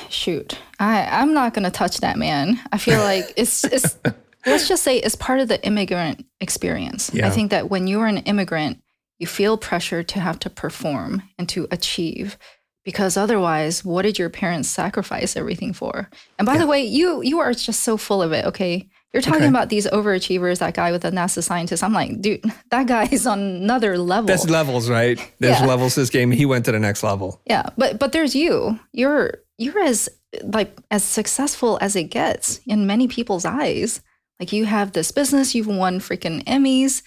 Shoot, 0.08 0.58
I, 0.78 1.06
I'm 1.06 1.34
not 1.34 1.54
going 1.54 1.64
to 1.64 1.70
touch 1.70 1.98
that 1.98 2.16
man. 2.16 2.60
I 2.70 2.78
feel 2.78 2.98
like 3.02 3.32
it's, 3.36 3.64
it's 3.64 3.98
let's 4.46 4.68
just 4.68 4.82
say 4.82 4.98
it's 4.98 5.16
part 5.16 5.40
of 5.40 5.48
the 5.48 5.64
immigrant 5.66 6.24
experience. 6.40 7.10
Yeah. 7.12 7.26
I 7.26 7.30
think 7.30 7.50
that 7.50 7.68
when 7.68 7.86
you're 7.86 8.06
an 8.06 8.18
immigrant, 8.18 8.80
you 9.18 9.26
feel 9.26 9.56
pressure 9.56 10.02
to 10.02 10.20
have 10.20 10.38
to 10.40 10.50
perform 10.50 11.22
and 11.38 11.48
to 11.50 11.68
achieve 11.70 12.38
because 12.84 13.16
otherwise 13.16 13.84
what 13.84 14.02
did 14.02 14.18
your 14.18 14.28
parents 14.28 14.68
sacrifice 14.68 15.36
everything 15.36 15.72
for 15.72 16.10
and 16.38 16.46
by 16.46 16.54
yeah. 16.54 16.58
the 16.58 16.66
way 16.66 16.84
you 16.84 17.22
you 17.22 17.38
are 17.38 17.52
just 17.52 17.80
so 17.80 17.96
full 17.96 18.20
of 18.20 18.32
it 18.32 18.44
okay 18.44 18.88
you're 19.12 19.22
talking 19.22 19.42
okay. 19.42 19.48
about 19.48 19.68
these 19.68 19.86
overachievers 19.88 20.58
that 20.58 20.74
guy 20.74 20.90
with 20.90 21.02
the 21.02 21.10
nasa 21.10 21.42
scientist 21.42 21.82
i'm 21.82 21.92
like 21.92 22.20
dude 22.20 22.42
that 22.70 22.86
guy 22.86 23.08
is 23.10 23.26
on 23.26 23.38
another 23.38 23.98
level 23.98 24.26
there's 24.26 24.48
levels 24.48 24.88
right 24.88 25.18
there's 25.38 25.60
yeah. 25.60 25.66
levels 25.66 25.94
this 25.94 26.10
game 26.10 26.30
he 26.30 26.46
went 26.46 26.64
to 26.64 26.72
the 26.72 26.78
next 26.78 27.02
level 27.02 27.40
yeah 27.46 27.68
but 27.76 27.98
but 27.98 28.12
there's 28.12 28.34
you 28.34 28.78
you're 28.92 29.34
you're 29.58 29.80
as 29.80 30.08
like 30.44 30.76
as 30.90 31.04
successful 31.04 31.78
as 31.80 31.94
it 31.94 32.04
gets 32.04 32.60
in 32.66 32.86
many 32.86 33.06
people's 33.06 33.44
eyes 33.44 34.00
like 34.40 34.52
you 34.52 34.64
have 34.64 34.92
this 34.92 35.10
business 35.12 35.54
you've 35.54 35.66
won 35.66 35.98
freaking 35.98 36.42
emmys 36.44 37.02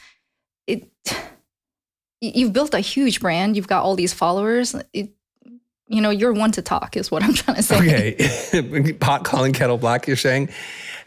it 0.68 0.90
you've 2.22 2.54
built 2.54 2.74
a 2.74 2.80
huge 2.80 3.20
brand 3.20 3.56
you've 3.56 3.68
got 3.68 3.84
all 3.84 3.96
these 3.96 4.14
followers 4.14 4.76
it, 4.94 5.12
you 5.88 6.02
know, 6.02 6.10
you're 6.10 6.34
one 6.34 6.52
to 6.54 6.62
talk, 6.62 6.98
is 6.98 7.12
what 7.12 7.24
I'm 7.24 7.34
trying 7.34 7.58
to 7.58 7.64
say. 7.64 7.78
Okay. 7.78 8.94
Pot 9.00 9.24
calling 9.24 9.54
kettle 9.54 9.78
black, 9.78 10.08
you're 10.08 10.18
saying. 10.18 10.50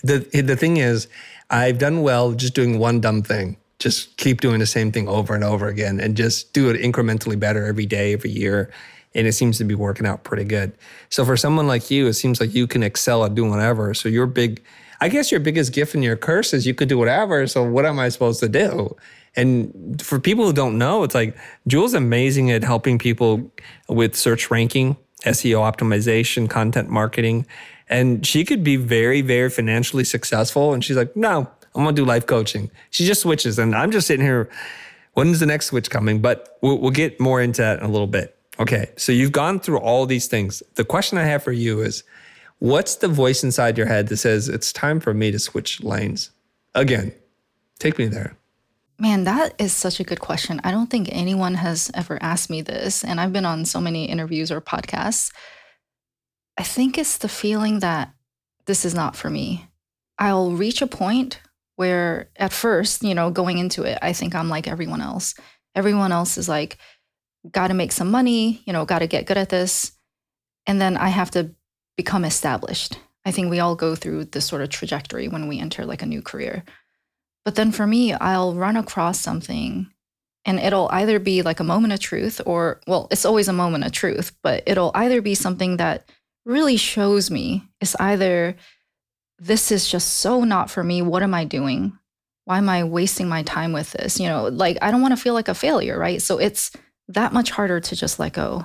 The, 0.03 0.19
the 0.19 0.57
thing 0.57 0.77
is, 0.77 1.09
I've 1.51 1.79
done 1.79 2.03
well 2.03 2.33
just 2.33 2.55
doing 2.55 2.79
one 2.79 3.01
dumb 3.01 3.23
thing. 3.23 3.57
Just 3.79 4.17
keep 4.17 4.41
doing 4.41 4.59
the 4.59 4.67
same 4.67 4.93
thing 4.93 5.09
over 5.09 5.35
and 5.35 5.45
over 5.45 5.69
again 5.69 6.01
and 6.01 6.17
just 6.17 6.53
do 6.53 6.69
it 6.69 6.81
incrementally 6.81 7.39
better 7.39 7.65
every 7.65 7.87
day, 7.87 8.13
every 8.13 8.31
year. 8.31 8.73
And 9.15 9.27
it 9.27 9.33
seems 9.33 9.57
to 9.59 9.65
be 9.65 9.75
working 9.75 10.07
out 10.07 10.25
pretty 10.25 10.45
good. 10.45 10.73
So 11.09 11.25
for 11.25 11.37
someone 11.37 11.67
like 11.67 11.91
you, 11.91 12.07
it 12.09 12.15
seems 12.15 12.41
like 12.41 12.55
you 12.55 12.67
can 12.67 12.83
excel 12.83 13.25
at 13.25 13.35
doing 13.35 13.51
whatever. 13.51 13.95
So 13.95 14.09
your 14.09 14.27
big, 14.27 14.63
I 15.01 15.09
guess 15.09 15.31
your 15.31 15.41
biggest 15.41 15.73
gift 15.73 15.95
and 15.95 16.05
your 16.05 16.17
curse 16.17 16.53
is 16.53 16.67
you 16.67 16.75
could 16.75 16.89
do 16.89 16.99
whatever. 16.99 17.47
So 17.47 17.63
what 17.63 17.87
am 17.87 17.99
I 17.99 18.09
supposed 18.09 18.41
to 18.41 18.49
do? 18.49 18.97
And 19.37 20.03
for 20.03 20.19
people 20.19 20.45
who 20.45 20.53
don't 20.53 20.77
know, 20.77 21.05
it's 21.05 21.15
like 21.15 21.37
Jules 21.67 21.95
amazing 21.95 22.51
at 22.51 22.65
helping 22.65 22.99
people 22.99 23.51
with 23.89 24.17
search 24.17 24.51
ranking, 24.51 24.97
SEO 25.25 25.61
optimization, 25.61 26.51
content 26.51 26.91
marketing. 26.91 27.47
And 27.89 28.27
she 28.27 28.45
could 28.45 28.63
be 28.63 28.77
very, 28.77 29.21
very 29.21 29.51
financially 29.51 30.05
successful. 30.05 30.73
And 30.73 30.85
she's 30.85 30.97
like, 30.97 31.15
no, 31.17 31.51
I'm 31.75 31.85
gonna 31.85 31.93
do 31.93 32.05
life 32.05 32.27
coaching. 32.27 32.71
She 32.91 33.07
just 33.07 33.23
switches. 33.23 33.59
And 33.59 33.75
I'm 33.75 33.91
just 33.91 34.07
sitting 34.07 34.25
here, 34.25 34.49
when's 35.15 35.41
the 35.41 35.47
next 35.47 35.67
switch 35.67 35.91
coming? 35.91 36.21
But 36.21 36.59
we'll, 36.63 36.79
we'll 36.79 36.91
get 36.91 37.19
more 37.21 37.41
into 37.41 37.63
that 37.63 37.79
in 37.79 37.85
a 37.85 37.91
little 37.91 38.07
bit. 38.07 38.37
Okay, 38.61 38.91
so 38.97 39.13
you've 39.13 39.33
gone 39.33 39.61
through 39.61 39.79
all 39.79 40.05
these 40.05 40.27
things. 40.27 40.63
The 40.75 40.85
question 40.85 41.17
I 41.17 41.25
have 41.25 41.43
for 41.43 41.53
you 41.53 41.81
is 41.81 42.03
what's 42.59 42.97
the 42.97 43.09
voice 43.09 43.45
inside 43.45 43.79
your 43.79 43.87
head 43.87 44.09
that 44.09 44.17
says 44.17 44.49
it's 44.49 44.73
time 44.73 44.99
for 44.99 45.15
me 45.15 45.31
to 45.31 45.39
switch 45.39 45.83
lanes? 45.83 46.31
Again, 46.75 47.13
take 47.79 47.99
me 47.99 48.07
there. 48.07 48.37
Man, 48.99 49.23
that 49.25 49.55
is 49.61 49.73
such 49.73 50.01
a 50.01 50.05
good 50.05 50.19
question. 50.19 50.61
I 50.65 50.73
don't 50.73 50.91
think 50.91 51.09
anyone 51.13 51.55
has 51.55 51.89
ever 51.95 52.19
asked 52.21 52.51
me 52.51 52.63
this. 52.63 53.05
And 53.05 53.21
I've 53.21 53.33
been 53.33 53.47
on 53.47 53.65
so 53.65 53.81
many 53.81 54.07
interviews 54.07 54.51
or 54.51 54.61
podcasts. 54.61 55.33
I 56.59 56.65
think 56.65 56.99
it's 56.99 57.19
the 57.19 57.29
feeling 57.29 57.79
that 57.79 58.13
this 58.67 58.85
is 58.85 58.93
not 58.93 59.15
for 59.15 59.31
me. 59.31 59.69
I'll 60.19 60.51
reach 60.51 60.83
a 60.83 60.89
point 60.89 61.41
where 61.77 62.31
at 62.35 62.53
first, 62.53 63.05
you 63.05 63.15
know, 63.15 63.31
going 63.31 63.59
into 63.59 63.85
it, 63.85 63.99
I 64.03 64.13
think 64.13 64.35
I'm 64.35 64.49
like 64.49 64.67
everyone 64.67 65.01
else. 65.01 65.35
Everyone 65.77 66.11
else 66.11 66.37
is 66.37 66.49
like, 66.49 66.77
got 67.49 67.69
to 67.69 67.75
make 67.75 67.93
some 67.93 68.11
money, 68.11 68.61
you 68.67 68.73
know, 68.73 68.85
got 68.85 68.99
to 68.99 69.07
get 69.07 69.27
good 69.27 69.39
at 69.39 69.49
this. 69.49 69.93
And 70.67 70.81
then 70.81 70.97
I 70.97 71.09
have 71.09 71.31
to 71.31 71.55
become 71.97 72.25
established. 72.25 72.99
I 73.25 73.31
think 73.31 73.49
we 73.49 73.61
all 73.61 73.77
go 73.77 73.95
through 73.95 74.25
this 74.25 74.47
sort 74.47 74.63
of 74.63 74.71
trajectory 74.71 75.29
when 75.29 75.47
we 75.47 75.61
enter 75.61 75.87
like 75.87 76.03
a 76.03 76.07
new 76.07 76.21
career. 76.21 76.65
But 77.45 77.55
then 77.55 77.71
for 77.71 77.87
me, 77.87 78.13
I'll 78.13 78.55
run 78.55 78.77
across 78.77 79.21
something 79.21 79.87
and 80.45 80.59
it'll 80.59 80.89
either 80.91 81.21
be 81.21 81.43
like 81.43 81.61
a 81.61 81.65
moment 81.65 81.93
of 81.93 82.01
truth 82.01 82.41
or, 82.45 82.81
well, 82.89 83.07
it's 83.13 83.25
always 83.25 83.47
a 83.47 83.53
moment 83.53 83.85
of 83.85 83.93
truth, 83.93 84.33
but 84.43 84.65
it'll 84.67 84.91
either 84.95 85.23
be 85.23 85.37
something 85.37 85.77
that 85.77 86.11
really 86.49 86.79
shows 86.79 87.31
me 87.31 87.69
it's 87.81 87.95
either 88.01 88.57
this 89.39 89.71
is 89.71 89.89
just 89.89 90.17
so 90.17 90.43
not 90.43 90.71
for 90.71 90.83
me. 90.83 91.03
What 91.03 91.23
am 91.23 91.35
I 91.35 91.45
doing? 91.45 91.97
Why 92.47 92.59
am 92.59 92.69
I 92.69 92.83
wasting 92.83 93.29
my 93.29 93.43
time 93.43 93.73
with 93.73 93.93
this? 93.93 94.19
You 94.19 94.29
know, 94.29 94.49
like 94.49 94.79
I 94.83 94.91
don't 94.91 95.03
want 95.03 95.13
to 95.13 95.23
feel 95.23 95.35
like 95.35 95.49
a 95.49 95.55
failure, 95.55 95.99
right? 95.99 96.21
So 96.21 96.39
it's 96.39 96.73
that 97.09 97.35
much 97.35 97.51
harder 97.51 97.79
to 97.79 97.95
just 97.95 98.19
let 98.19 98.33
go. 98.33 98.65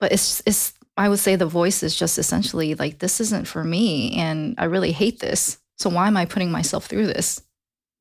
But 0.00 0.12
it's 0.12 0.42
it's 0.44 0.74
I 0.96 1.08
would 1.08 1.20
say 1.20 1.36
the 1.36 1.46
voice 1.46 1.82
is 1.82 1.94
just 1.94 2.18
essentially 2.18 2.74
like 2.74 2.98
this 2.98 3.20
isn't 3.20 3.46
for 3.46 3.62
me 3.62 4.18
and 4.18 4.56
I 4.58 4.64
really 4.64 4.92
hate 4.92 5.20
this. 5.20 5.58
So 5.78 5.88
why 5.88 6.08
am 6.08 6.16
I 6.16 6.26
putting 6.26 6.50
myself 6.50 6.86
through 6.86 7.06
this? 7.06 7.40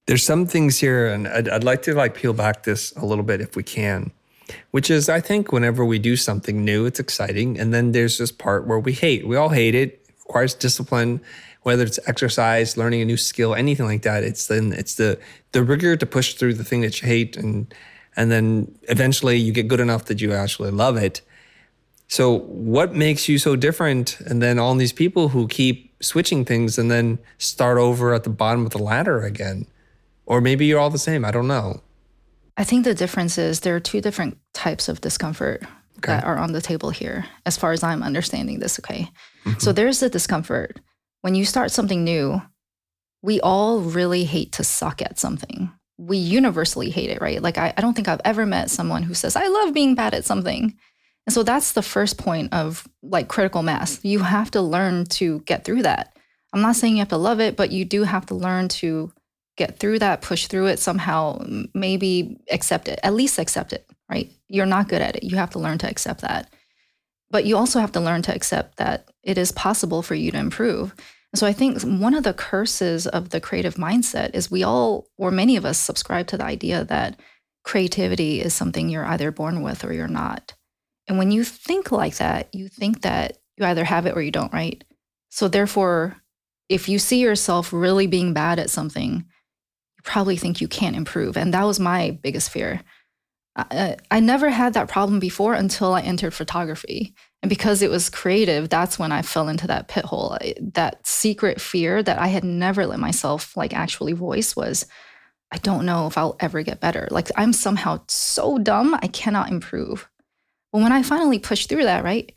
There's 0.07 0.23
some 0.23 0.47
things 0.47 0.79
here 0.79 1.07
and 1.07 1.27
I'd, 1.27 1.47
I'd 1.47 1.63
like 1.63 1.83
to 1.83 1.93
like 1.93 2.15
peel 2.15 2.33
back 2.33 2.63
this 2.63 2.91
a 2.97 3.05
little 3.05 3.23
bit 3.23 3.41
if 3.41 3.55
we 3.55 3.61
can. 3.61 4.11
Which 4.71 4.89
is 4.89 5.09
I 5.09 5.19
think 5.19 5.51
whenever 5.51 5.83
we 5.85 5.99
do 5.99 6.15
something 6.15 6.63
new, 6.63 6.85
it's 6.85 6.99
exciting 6.99 7.59
and 7.59 7.73
then 7.73 7.91
there's 7.91 8.17
this 8.17 8.31
part 8.31 8.67
where 8.67 8.79
we 8.79 8.93
hate. 8.93 9.27
We 9.27 9.35
all 9.35 9.49
hate 9.49 9.75
it. 9.75 10.05
it 10.07 10.15
requires 10.25 10.53
discipline 10.53 11.21
whether 11.63 11.83
it's 11.83 11.99
exercise, 12.07 12.77
learning 12.77 13.01
a 13.01 13.05
new 13.05 13.17
skill, 13.17 13.53
anything 13.53 13.85
like 13.85 14.03
that. 14.03 14.23
It's 14.23 14.47
then 14.47 14.73
it's 14.73 14.95
the 14.95 15.19
the 15.51 15.63
rigor 15.63 15.95
to 15.97 16.05
push 16.05 16.35
through 16.35 16.53
the 16.55 16.63
thing 16.63 16.81
that 16.81 17.01
you 17.01 17.07
hate, 17.07 17.35
and 17.35 17.73
and 18.15 18.31
then 18.31 18.77
eventually 18.83 19.37
you 19.37 19.51
get 19.51 19.67
good 19.67 19.79
enough 19.79 20.05
that 20.05 20.21
you 20.21 20.33
actually 20.33 20.71
love 20.71 20.97
it. 20.97 21.21
So 22.07 22.39
what 22.39 22.95
makes 22.95 23.29
you 23.29 23.37
so 23.37 23.55
different? 23.55 24.19
And 24.21 24.41
then 24.41 24.57
all 24.57 24.73
these 24.75 24.93
people 24.93 25.29
who 25.29 25.47
keep 25.47 25.93
switching 26.01 26.43
things 26.43 26.79
and 26.79 26.89
then 26.89 27.19
start 27.37 27.77
over 27.77 28.13
at 28.13 28.23
the 28.23 28.29
bottom 28.31 28.65
of 28.65 28.71
the 28.71 28.79
ladder 28.79 29.21
again, 29.21 29.67
or 30.25 30.41
maybe 30.41 30.65
you're 30.65 30.79
all 30.79 30.89
the 30.89 30.97
same. 30.97 31.23
I 31.23 31.31
don't 31.31 31.47
know. 31.47 31.81
I 32.59 32.63
think 32.65 32.83
the 32.83 32.93
difference 32.93 33.37
is 33.37 33.61
there 33.61 33.75
are 33.75 33.79
two 33.79 34.01
different 34.01 34.37
types 34.53 34.89
of 34.89 35.01
discomfort 35.01 35.63
okay. 35.97 36.11
that 36.11 36.25
are 36.25 36.37
on 36.37 36.51
the 36.51 36.61
table 36.61 36.91
here, 36.91 37.25
as 37.45 37.57
far 37.57 37.71
as 37.71 37.81
I'm 37.81 38.03
understanding 38.03 38.59
this. 38.59 38.79
Okay. 38.79 39.09
Mm-hmm. 39.45 39.59
So 39.59 39.71
there's 39.71 40.01
the 40.01 40.09
discomfort 40.09 40.79
when 41.21 41.35
you 41.35 41.45
start 41.45 41.71
something 41.71 42.03
new, 42.03 42.41
we 43.21 43.41
all 43.41 43.79
really 43.81 44.23
hate 44.23 44.53
to 44.53 44.63
suck 44.63 45.01
at 45.01 45.19
something. 45.19 45.71
We 45.97 46.17
universally 46.17 46.89
hate 46.89 47.09
it, 47.09 47.21
right? 47.21 47.41
Like, 47.41 47.57
I, 47.57 47.73
I 47.75 47.81
don't 47.81 47.93
think 47.93 48.07
I've 48.07 48.21
ever 48.23 48.45
met 48.45 48.69
someone 48.69 49.03
who 49.03 49.13
says, 49.13 49.35
I 49.35 49.47
love 49.47 49.73
being 49.73 49.95
bad 49.95 50.13
at 50.13 50.25
something. 50.25 50.77
And 51.27 51.33
so 51.33 51.43
that's 51.43 51.73
the 51.73 51.81
first 51.81 52.17
point 52.17 52.53
of 52.53 52.87
like 53.03 53.27
critical 53.27 53.61
mass. 53.61 53.99
You 54.03 54.19
have 54.19 54.49
to 54.51 54.61
learn 54.61 55.05
to 55.05 55.41
get 55.41 55.65
through 55.65 55.83
that. 55.83 56.15
I'm 56.53 56.61
not 56.61 56.75
saying 56.75 56.93
you 56.93 56.99
have 56.99 57.09
to 57.09 57.17
love 57.17 57.39
it, 57.39 57.55
but 57.55 57.71
you 57.71 57.85
do 57.85 58.03
have 58.03 58.25
to 58.27 58.35
learn 58.35 58.69
to 58.69 59.11
get 59.59 59.77
through 59.77 59.99
that, 59.99 60.21
push 60.21 60.47
through 60.47 60.67
it 60.67 60.79
somehow, 60.79 61.43
maybe 61.75 62.37
accept 62.49 62.87
it, 62.87 62.99
at 63.03 63.13
least 63.13 63.37
accept 63.37 63.73
it, 63.73 63.85
right? 64.09 64.31
You're 64.47 64.65
not 64.65 64.87
good 64.87 65.01
at 65.01 65.17
it. 65.17 65.23
You 65.23 65.35
have 65.35 65.51
to 65.51 65.59
learn 65.59 65.77
to 65.79 65.89
accept 65.89 66.21
that. 66.21 66.51
But 67.29 67.45
you 67.45 67.57
also 67.57 67.79
have 67.79 67.91
to 67.91 67.99
learn 67.99 68.23
to 68.23 68.33
accept 68.33 68.77
that 68.77 69.07
it 69.21 69.37
is 69.37 69.51
possible 69.51 70.01
for 70.01 70.15
you 70.15 70.31
to 70.31 70.39
improve. 70.39 70.95
So 71.35 71.45
I 71.45 71.53
think 71.53 71.83
one 71.83 72.15
of 72.15 72.23
the 72.23 72.33
curses 72.33 73.05
of 73.05 73.29
the 73.29 73.41
creative 73.41 73.75
mindset 73.75 74.33
is 74.33 74.49
we 74.49 74.63
all, 74.63 75.07
or 75.17 75.29
many 75.29 75.57
of 75.57 75.65
us, 75.65 75.77
subscribe 75.77 76.25
to 76.27 76.37
the 76.37 76.45
idea 76.45 76.85
that 76.85 77.19
creativity 77.63 78.41
is 78.41 78.53
something 78.53 78.89
you're 78.89 79.05
either 79.05 79.29
born 79.29 79.61
with 79.61 79.83
or 79.83 79.93
you're 79.93 80.07
not. 80.07 80.55
And 81.07 81.17
when 81.17 81.31
you 81.31 81.43
think 81.43 81.91
like 81.91 82.15
that, 82.15 82.47
you 82.55 82.69
think 82.69 83.01
that 83.01 83.37
you 83.57 83.65
either 83.65 83.83
have 83.83 84.05
it 84.07 84.15
or 84.15 84.21
you 84.21 84.31
don't, 84.31 84.53
right? 84.53 84.83
So 85.29 85.47
therefore, 85.47 86.15
if 86.69 86.87
you 86.87 86.97
see 86.97 87.19
yourself 87.19 87.73
really 87.73 88.07
being 88.07 88.33
bad 88.33 88.57
at 88.57 88.69
something, 88.69 89.25
you 89.99 90.03
probably 90.03 90.37
think 90.37 90.61
you 90.61 90.67
can't 90.69 90.95
improve. 90.95 91.35
And 91.35 91.53
that 91.53 91.65
was 91.65 91.79
my 91.79 92.11
biggest 92.23 92.49
fear. 92.49 92.81
I, 93.55 93.61
uh, 93.71 93.95
I 94.09 94.19
never 94.21 94.49
had 94.49 94.73
that 94.73 94.87
problem 94.87 95.19
before 95.19 95.53
until 95.53 95.93
I 95.93 96.01
entered 96.01 96.33
photography. 96.33 97.13
And 97.41 97.49
because 97.49 97.81
it 97.81 97.89
was 97.89 98.09
creative, 98.09 98.69
that's 98.69 98.97
when 98.97 99.11
I 99.11 99.21
fell 99.21 99.49
into 99.49 99.67
that 99.67 99.89
pit 99.89 100.05
hole. 100.05 100.37
That 100.61 101.05
secret 101.05 101.59
fear 101.59 102.01
that 102.01 102.17
I 102.17 102.27
had 102.27 102.45
never 102.45 102.85
let 102.85 102.99
myself 102.99 103.57
like 103.57 103.73
actually 103.73 104.13
voice 104.13 104.55
was 104.55 104.85
I 105.51 105.57
don't 105.57 105.85
know 105.85 106.07
if 106.07 106.17
I'll 106.17 106.37
ever 106.39 106.61
get 106.61 106.79
better. 106.79 107.07
Like 107.11 107.29
I'm 107.35 107.53
somehow 107.53 108.03
so 108.07 108.57
dumb, 108.57 108.97
I 109.01 109.07
cannot 109.07 109.49
improve. 109.49 110.07
But 110.71 110.81
when 110.81 110.91
I 110.91 111.03
finally 111.03 111.39
pushed 111.39 111.67
through 111.67 111.83
that, 111.83 112.03
right? 112.03 112.31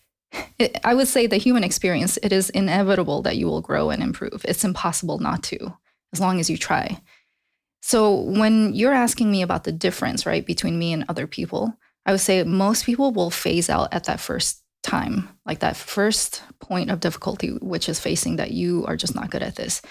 It, 0.59 0.79
I 0.83 0.95
would 0.95 1.09
say 1.09 1.27
the 1.27 1.37
human 1.37 1.63
experience, 1.63 2.19
it 2.23 2.33
is 2.33 2.49
inevitable 2.51 3.21
that 3.23 3.37
you 3.37 3.47
will 3.47 3.61
grow 3.61 3.91
and 3.91 4.03
improve. 4.03 4.47
It's 4.49 4.65
impossible 4.65 5.19
not 5.19 5.43
to, 5.45 5.77
as 6.15 6.21
long 6.21 6.41
as 6.41 6.49
you 6.49 6.57
try. 6.57 7.03
So 7.83 8.15
when 8.15 8.73
you're 8.73 8.93
asking 8.93 9.31
me 9.31 9.43
about 9.43 9.65
the 9.65 9.73
difference, 9.73 10.25
right, 10.25 10.47
between 10.47 10.79
me 10.79 10.93
and 10.93 11.05
other 11.09 11.27
people, 11.27 11.77
I 12.07 12.13
would 12.13 12.21
say 12.21 12.43
most 12.45 12.87
people 12.87 13.13
will 13.13 13.31
phase 13.31 13.69
out 13.69 13.93
at 13.93 14.05
that 14.05 14.21
first 14.21 14.63
time, 14.85 15.29
like 15.45 15.59
that 15.61 15.77
first 15.77 16.43
point 16.61 16.91
of 16.91 17.01
difficulty, 17.01 17.49
which 17.61 17.89
is 17.89 17.99
facing 17.99 18.37
that 18.37 18.53
you 18.53 18.85
are 18.87 18.97
just 18.97 19.17
not 19.17 19.31
good 19.31 19.43
at 19.43 19.57
this. 19.57 19.83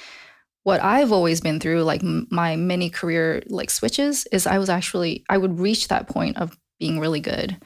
What 0.63 0.81
I've 0.81 1.11
always 1.11 1.41
been 1.41 1.59
through, 1.59 1.83
like 1.83 2.01
my 2.03 2.55
many 2.55 2.89
career 2.89 3.43
like 3.47 3.69
switches, 3.69 4.25
is 4.31 4.47
I 4.47 4.57
was 4.57 4.69
actually 4.69 5.25
I 5.29 5.37
would 5.37 5.59
reach 5.59 5.87
that 5.89 6.07
point 6.07 6.37
of 6.37 6.57
being 6.79 6.99
really 6.99 7.19
good, 7.19 7.57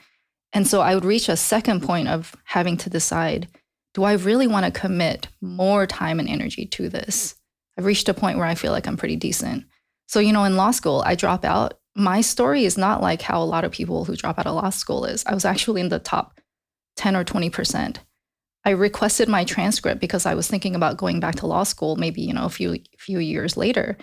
and 0.53 0.65
so 0.65 0.81
I 0.81 0.95
would 0.95 1.05
reach 1.05 1.29
a 1.29 1.35
second 1.35 1.83
point 1.83 2.07
of 2.07 2.35
having 2.45 2.77
to 2.77 2.89
decide: 2.89 3.49
Do 3.93 4.03
I 4.03 4.13
really 4.13 4.47
want 4.47 4.65
to 4.65 4.79
commit 4.79 5.27
more 5.41 5.85
time 5.85 6.19
and 6.19 6.29
energy 6.29 6.65
to 6.67 6.87
this? 6.87 7.35
I've 7.77 7.85
reached 7.85 8.07
a 8.07 8.13
point 8.13 8.37
where 8.37 8.47
I 8.47 8.55
feel 8.55 8.71
like 8.71 8.87
I'm 8.87 8.97
pretty 8.97 9.17
decent 9.17 9.65
so, 10.07 10.19
you 10.19 10.33
know, 10.33 10.43
in 10.43 10.55
law 10.55 10.71
school, 10.71 11.03
I 11.05 11.15
drop 11.15 11.43
out. 11.43 11.75
My 11.95 12.21
story 12.21 12.65
is 12.65 12.77
not 12.77 13.01
like 13.01 13.21
how 13.21 13.41
a 13.41 13.45
lot 13.45 13.63
of 13.63 13.71
people 13.71 14.05
who 14.05 14.15
drop 14.15 14.37
out 14.37 14.47
of 14.47 14.55
law 14.55 14.69
school 14.69 15.05
is. 15.05 15.23
I 15.25 15.33
was 15.33 15.45
actually 15.45 15.81
in 15.81 15.89
the 15.89 15.99
top 15.99 16.39
10 16.97 17.15
or 17.15 17.23
20%. 17.23 17.97
I 18.65 18.71
requested 18.71 19.29
my 19.29 19.43
transcript 19.43 20.01
because 20.01 20.25
I 20.25 20.33
was 20.33 20.47
thinking 20.47 20.75
about 20.75 20.97
going 20.97 21.19
back 21.19 21.35
to 21.35 21.47
law 21.47 21.63
school 21.63 21.95
maybe, 21.95 22.21
you 22.21 22.33
know, 22.33 22.45
a 22.45 22.49
few 22.49 22.77
few 22.97 23.19
years 23.19 23.55
later. 23.55 23.97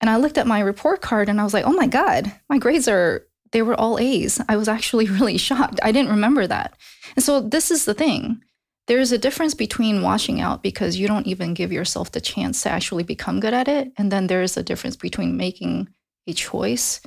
And 0.00 0.08
I 0.08 0.16
looked 0.16 0.38
at 0.38 0.46
my 0.46 0.60
report 0.60 1.00
card 1.00 1.28
and 1.28 1.40
I 1.40 1.44
was 1.44 1.52
like, 1.52 1.64
"Oh 1.66 1.72
my 1.72 1.88
god, 1.88 2.32
my 2.48 2.58
grades 2.58 2.86
are 2.86 3.26
they 3.50 3.62
were 3.62 3.74
all 3.74 3.98
A's." 3.98 4.40
I 4.48 4.56
was 4.56 4.68
actually 4.68 5.06
really 5.18 5.36
shocked. 5.36 5.80
I 5.82 5.90
didn't 5.90 6.12
remember 6.12 6.46
that. 6.46 6.76
And 7.16 7.24
so 7.24 7.40
this 7.40 7.72
is 7.72 7.86
the 7.86 7.94
thing 7.94 8.40
there's 8.88 9.12
a 9.12 9.18
difference 9.18 9.54
between 9.54 10.02
washing 10.02 10.40
out 10.40 10.62
because 10.62 10.96
you 10.96 11.06
don't 11.06 11.26
even 11.26 11.52
give 11.52 11.70
yourself 11.70 12.10
the 12.10 12.22
chance 12.22 12.62
to 12.62 12.70
actually 12.70 13.04
become 13.04 13.38
good 13.38 13.52
at 13.52 13.68
it. 13.68 13.92
And 13.98 14.10
then 14.10 14.26
there's 14.26 14.56
a 14.56 14.62
difference 14.62 14.96
between 14.96 15.36
making 15.36 15.90
a 16.26 16.32
choice 16.32 17.00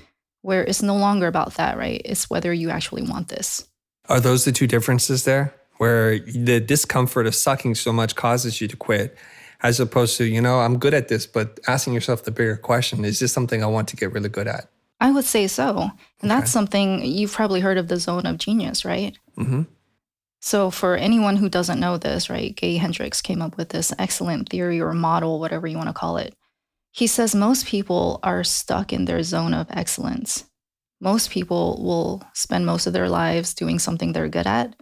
where 0.43 0.63
it's 0.63 0.83
no 0.83 0.95
longer 0.95 1.25
about 1.25 1.55
that, 1.55 1.77
right? 1.77 2.01
It's 2.05 2.29
whether 2.29 2.53
you 2.53 2.69
actually 2.69 3.01
want 3.01 3.29
this. 3.29 3.67
Are 4.09 4.19
those 4.19 4.45
the 4.45 4.51
two 4.51 4.67
differences 4.67 5.25
there? 5.25 5.55
Where 5.77 6.19
the 6.19 6.59
discomfort 6.59 7.25
of 7.25 7.33
sucking 7.33 7.73
so 7.75 7.91
much 7.91 8.15
causes 8.15 8.61
you 8.61 8.67
to 8.67 8.77
quit, 8.77 9.17
as 9.63 9.79
opposed 9.79 10.17
to, 10.17 10.25
you 10.25 10.39
know, 10.39 10.59
I'm 10.59 10.77
good 10.77 10.93
at 10.93 11.07
this, 11.07 11.25
but 11.25 11.59
asking 11.67 11.93
yourself 11.93 12.23
the 12.23 12.31
bigger 12.31 12.57
question 12.57 13.03
is 13.03 13.19
this 13.19 13.33
something 13.33 13.63
I 13.63 13.67
want 13.67 13.87
to 13.89 13.95
get 13.95 14.13
really 14.13 14.29
good 14.29 14.47
at? 14.47 14.69
I 14.99 15.11
would 15.11 15.25
say 15.25 15.47
so. 15.47 15.89
And 16.21 16.31
okay. 16.31 16.39
that's 16.39 16.51
something 16.51 17.03
you've 17.03 17.33
probably 17.33 17.59
heard 17.59 17.79
of 17.79 17.87
the 17.87 17.97
zone 17.97 18.27
of 18.27 18.37
genius, 18.37 18.85
right? 18.85 19.17
Mm-hmm. 19.35 19.63
So, 20.43 20.71
for 20.71 20.95
anyone 20.95 21.35
who 21.35 21.49
doesn't 21.49 21.79
know 21.79 21.97
this, 21.97 22.27
right, 22.27 22.55
Gay 22.55 22.77
Hendricks 22.77 23.21
came 23.21 23.43
up 23.43 23.57
with 23.57 23.69
this 23.69 23.93
excellent 23.99 24.49
theory 24.49 24.81
or 24.81 24.91
model, 24.91 25.39
whatever 25.39 25.67
you 25.67 25.77
want 25.77 25.89
to 25.89 25.93
call 25.93 26.17
it. 26.17 26.35
He 26.91 27.05
says 27.05 27.35
most 27.35 27.67
people 27.67 28.19
are 28.23 28.43
stuck 28.43 28.91
in 28.91 29.05
their 29.05 29.21
zone 29.21 29.53
of 29.53 29.67
excellence. 29.69 30.45
Most 30.99 31.29
people 31.29 31.79
will 31.83 32.23
spend 32.33 32.65
most 32.65 32.87
of 32.87 32.93
their 32.93 33.07
lives 33.07 33.53
doing 33.53 33.77
something 33.77 34.13
they're 34.13 34.27
good 34.27 34.47
at, 34.47 34.75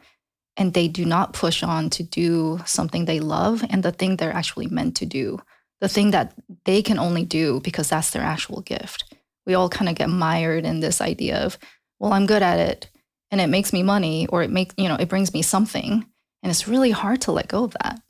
and 0.55 0.73
they 0.73 0.87
do 0.87 1.03
not 1.03 1.33
push 1.33 1.61
on 1.61 1.89
to 1.91 2.03
do 2.03 2.59
something 2.65 3.03
they 3.03 3.19
love 3.19 3.63
and 3.69 3.83
the 3.83 3.91
thing 3.91 4.15
they're 4.15 4.33
actually 4.33 4.67
meant 4.67 4.95
to 4.95 5.05
do, 5.05 5.39
the 5.81 5.89
thing 5.89 6.11
that 6.11 6.33
they 6.63 6.81
can 6.81 6.97
only 6.97 7.25
do 7.25 7.59
because 7.61 7.89
that's 7.89 8.11
their 8.11 8.23
actual 8.23 8.61
gift. 8.61 9.13
We 9.45 9.55
all 9.55 9.69
kind 9.69 9.89
of 9.89 9.95
get 9.95 10.09
mired 10.09 10.65
in 10.65 10.79
this 10.79 11.01
idea 11.01 11.39
of, 11.39 11.57
well, 11.99 12.13
I'm 12.13 12.25
good 12.25 12.43
at 12.43 12.59
it 12.59 12.89
and 13.31 13.41
it 13.41 13.47
makes 13.47 13.73
me 13.73 13.83
money 13.83 14.27
or 14.27 14.43
it 14.43 14.49
makes 14.49 14.73
you 14.77 14.87
know 14.87 14.95
it 14.95 15.09
brings 15.09 15.33
me 15.33 15.41
something 15.41 16.05
and 16.43 16.49
it's 16.49 16.67
really 16.67 16.91
hard 16.91 17.21
to 17.21 17.31
let 17.31 17.47
go 17.47 17.63
of 17.63 17.75
that 17.81 18.01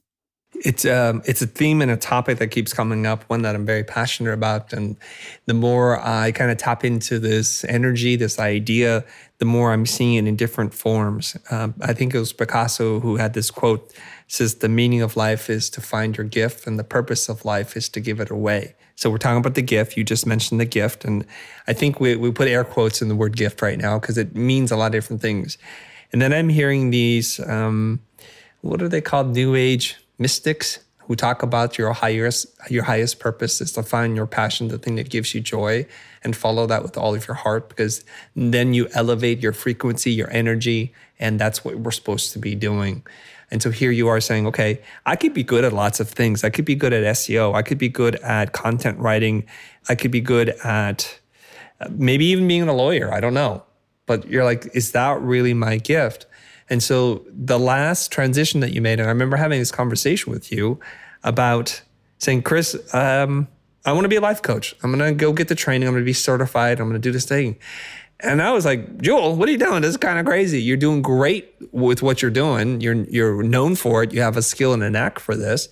It's 0.66 0.84
um, 0.84 1.22
it's 1.26 1.42
a 1.42 1.48
theme 1.48 1.82
and 1.82 1.92
a 1.92 1.96
topic 1.96 2.40
that 2.40 2.48
keeps 2.48 2.74
coming 2.74 3.06
up, 3.06 3.24
one 3.30 3.44
that 3.44 3.56
I'm 3.56 3.66
very 3.66 3.84
passionate 3.84 4.34
about. 4.34 4.74
And 4.74 4.98
the 5.46 5.54
more 5.54 6.00
I 6.06 6.32
kind 6.32 6.50
of 6.52 6.58
tap 6.58 6.84
into 6.84 7.20
this 7.20 7.64
energy, 7.66 8.16
this 8.16 8.40
idea, 8.40 9.06
the 9.38 9.46
more 9.46 9.72
I'm 9.72 9.86
seeing 9.86 10.16
it 10.16 10.28
in 10.28 10.36
different 10.36 10.74
forms. 10.74 11.38
Um, 11.52 11.76
I 11.82 11.94
think 11.94 12.14
it 12.14 12.20
was 12.20 12.34
Picasso 12.34 13.00
who 13.00 13.18
had 13.18 13.34
this 13.34 13.52
quote 13.52 13.94
says 14.28 14.56
the 14.56 14.70
meaning 14.70 15.02
of 15.02 15.16
life 15.16 15.50
is 15.50 15.70
to 15.72 15.82
find 15.82 16.18
your 16.18 16.26
gift 16.26 16.68
and 16.68 16.78
the 16.78 16.84
purpose 16.84 17.30
of 17.30 17.46
life 17.46 17.78
is 17.78 17.88
to 17.90 18.00
give 18.00 18.20
it 18.20 18.30
away. 18.30 18.76
So 19.00 19.10
we're 19.10 19.18
talking 19.18 19.38
about 19.38 19.56
the 19.56 19.62
gift. 19.62 19.96
You 19.96 20.04
just 20.04 20.26
mentioned 20.26 20.60
the 20.60 20.66
gift. 20.66 21.06
And 21.06 21.26
I 21.70 21.72
think 21.72 22.02
we, 22.02 22.18
we 22.18 22.34
put 22.34 22.50
air 22.50 22.66
quotes 22.66 23.02
in 23.02 23.08
the 23.08 23.16
word 23.16 23.38
gift 23.38 23.62
right 23.62 23.78
now 23.78 23.98
because 23.98 24.18
it 24.18 24.36
means 24.36 24.74
a 24.74 24.76
lot 24.76 24.88
of 24.88 24.92
different 24.92 25.22
things. 25.22 25.58
And 26.12 26.22
then 26.22 26.34
I'm 26.34 26.50
hearing 26.50 26.90
these, 26.90 27.40
um, 27.48 28.02
what 28.60 28.82
are 28.82 28.90
they 28.90 29.00
called? 29.00 29.30
New 29.30 29.56
age 29.56 29.96
mystics 30.18 30.80
who 30.98 31.16
talk 31.16 31.42
about 31.42 31.78
your 31.78 31.94
highest 31.94 32.48
your 32.70 32.84
highest 32.84 33.22
purpose 33.22 33.62
is 33.62 33.72
to 33.72 33.84
find 33.84 34.18
your 34.18 34.28
passion, 34.28 34.68
the 34.68 34.78
thing 34.78 34.96
that 34.96 35.10
gives 35.10 35.34
you 35.34 35.40
joy, 35.40 35.86
and 36.22 36.36
follow 36.36 36.68
that 36.68 36.84
with 36.84 36.98
all 36.98 37.16
of 37.16 37.26
your 37.26 37.36
heart 37.36 37.70
because 37.70 38.04
then 38.36 38.74
you 38.74 38.90
elevate 38.94 39.40
your 39.40 39.54
frequency, 39.54 40.12
your 40.12 40.30
energy, 40.30 40.94
and 41.20 41.40
that's 41.40 41.64
what 41.64 41.80
we're 41.80 41.92
supposed 41.92 42.34
to 42.34 42.40
be 42.40 42.54
doing. 42.54 43.04
And 43.52 43.62
so 43.62 43.72
here 43.72 43.92
you 43.92 44.08
are 44.08 44.20
saying, 44.20 44.48
okay, 44.48 44.82
I 45.06 45.16
could 45.16 45.34
be 45.34 45.44
good 45.44 45.64
at 45.64 45.74
lots 45.74 46.00
of 46.00 46.10
things. 46.10 46.44
I 46.44 46.50
could 46.50 46.66
be 46.66 46.76
good 46.76 46.94
at 46.94 47.04
SEO. 47.16 47.56
I 47.56 47.62
could 47.62 47.78
be 47.78 47.90
good 47.90 48.16
at 48.18 48.54
content 48.54 49.00
writing. 49.00 49.46
I 49.88 49.96
could 49.96 50.12
be 50.12 50.22
good 50.22 50.50
at 50.64 51.20
uh, 51.82 51.88
maybe 51.92 52.26
even 52.26 52.48
being 52.48 52.68
a 52.68 52.74
lawyer. 52.74 53.14
I 53.14 53.20
don't 53.20 53.34
know. 53.34 53.64
But 54.06 54.28
you're 54.28 54.44
like, 54.44 54.68
is 54.74 54.92
that 54.94 55.22
really 55.22 55.54
my 55.54 55.78
gift? 55.78 56.26
And 56.70 56.84
so 56.84 57.26
the 57.30 57.60
last 57.60 58.12
transition 58.12 58.60
that 58.60 58.74
you 58.74 58.82
made, 58.82 59.00
and 59.00 59.08
I 59.08 59.12
remember 59.12 59.38
having 59.38 59.60
this 59.60 59.72
conversation 59.72 60.32
with 60.32 60.52
you 60.52 60.80
about 61.24 61.82
saying, 62.20 62.44
Chris, 62.44 62.76
um, 62.94 63.48
I 63.86 63.94
want 63.94 64.06
to 64.06 64.10
be 64.10 64.18
a 64.18 64.22
life 64.22 64.42
coach. 64.42 64.76
I'm 64.84 64.96
going 64.96 65.14
to 65.14 65.18
go 65.18 65.34
get 65.34 65.48
the 65.48 65.56
training. 65.56 65.88
I'm 65.88 65.94
going 65.94 66.04
to 66.04 66.06
be 66.06 66.14
certified. 66.14 66.80
I'm 66.80 66.88
going 66.88 67.02
to 67.02 67.08
do 67.08 67.12
this 67.12 67.26
thing. 67.26 67.58
And 68.22 68.42
I 68.42 68.52
was 68.52 68.66
like, 68.66 69.02
Jule, 69.02 69.36
what 69.36 69.48
are 69.48 69.52
you 69.52 69.58
doing? 69.58 69.82
This 69.82 69.92
is 69.92 69.98
kind 69.98 70.20
of 70.20 70.26
crazy. 70.26 70.62
You're 70.62 70.78
doing 70.78 71.02
great 71.02 71.54
with 71.72 72.02
what 72.02 72.22
you're 72.22 72.32
doing. 72.32 72.82
You're 72.82 73.04
you're 73.06 73.44
known 73.44 73.76
for 73.76 74.04
it. 74.04 74.14
You 74.14 74.22
have 74.22 74.36
a 74.36 74.42
skill 74.42 74.74
and 74.74 74.84
a 74.84 74.90
knack 74.90 75.20
for 75.20 75.36
this. 75.36 75.70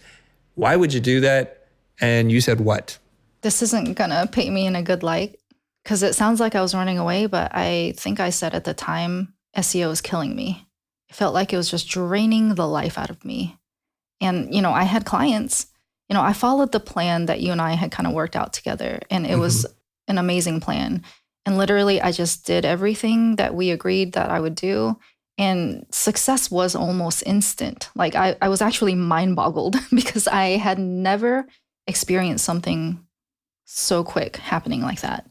Why 0.55 0.75
would 0.75 0.93
you 0.93 0.99
do 0.99 1.19
that? 1.21 1.67
And 1.99 2.31
you 2.31 2.39
said 2.41 2.61
what? 2.61 2.97
This 3.41 3.61
isn't 3.61 3.95
gonna 3.95 4.29
paint 4.31 4.53
me 4.53 4.65
in 4.65 4.75
a 4.75 4.81
good 4.81 5.03
light 5.03 5.37
because 5.83 6.03
it 6.03 6.15
sounds 6.15 6.39
like 6.39 6.55
I 6.55 6.61
was 6.61 6.75
running 6.75 6.97
away, 6.97 7.25
but 7.25 7.51
I 7.53 7.93
think 7.97 8.19
I 8.19 8.29
said 8.29 8.53
at 8.53 8.63
the 8.63 8.73
time 8.73 9.33
SEO 9.55 9.91
is 9.91 10.01
killing 10.01 10.35
me. 10.35 10.67
It 11.09 11.15
felt 11.15 11.33
like 11.33 11.53
it 11.53 11.57
was 11.57 11.71
just 11.71 11.87
draining 11.87 12.55
the 12.55 12.67
life 12.67 12.97
out 12.97 13.09
of 13.09 13.23
me. 13.23 13.57
And, 14.19 14.53
you 14.53 14.61
know, 14.61 14.71
I 14.71 14.83
had 14.83 15.05
clients, 15.05 15.67
you 16.09 16.13
know, 16.13 16.21
I 16.21 16.33
followed 16.33 16.71
the 16.71 16.79
plan 16.79 17.25
that 17.27 17.39
you 17.39 17.51
and 17.51 17.61
I 17.61 17.73
had 17.73 17.91
kind 17.91 18.07
of 18.07 18.13
worked 18.13 18.35
out 18.35 18.53
together, 18.53 18.99
and 19.09 19.25
it 19.25 19.31
mm-hmm. 19.31 19.41
was 19.41 19.65
an 20.07 20.17
amazing 20.17 20.59
plan. 20.59 21.03
And 21.47 21.57
literally, 21.57 22.01
I 22.01 22.11
just 22.11 22.45
did 22.45 22.65
everything 22.65 23.37
that 23.37 23.55
we 23.55 23.71
agreed 23.71 24.11
that 24.13 24.29
I 24.29 24.41
would 24.41 24.53
do. 24.53 24.99
And 25.37 25.85
success 25.91 26.51
was 26.51 26.75
almost 26.75 27.23
instant. 27.25 27.89
Like, 27.95 28.15
I, 28.15 28.35
I 28.41 28.49
was 28.49 28.61
actually 28.61 28.95
mind 28.95 29.37
boggled 29.37 29.77
because 29.95 30.27
I 30.27 30.57
had 30.57 30.77
never 30.77 31.47
experienced 31.87 32.43
something 32.43 33.01
so 33.63 34.03
quick 34.03 34.35
happening 34.35 34.81
like 34.81 34.99
that. 34.99 35.25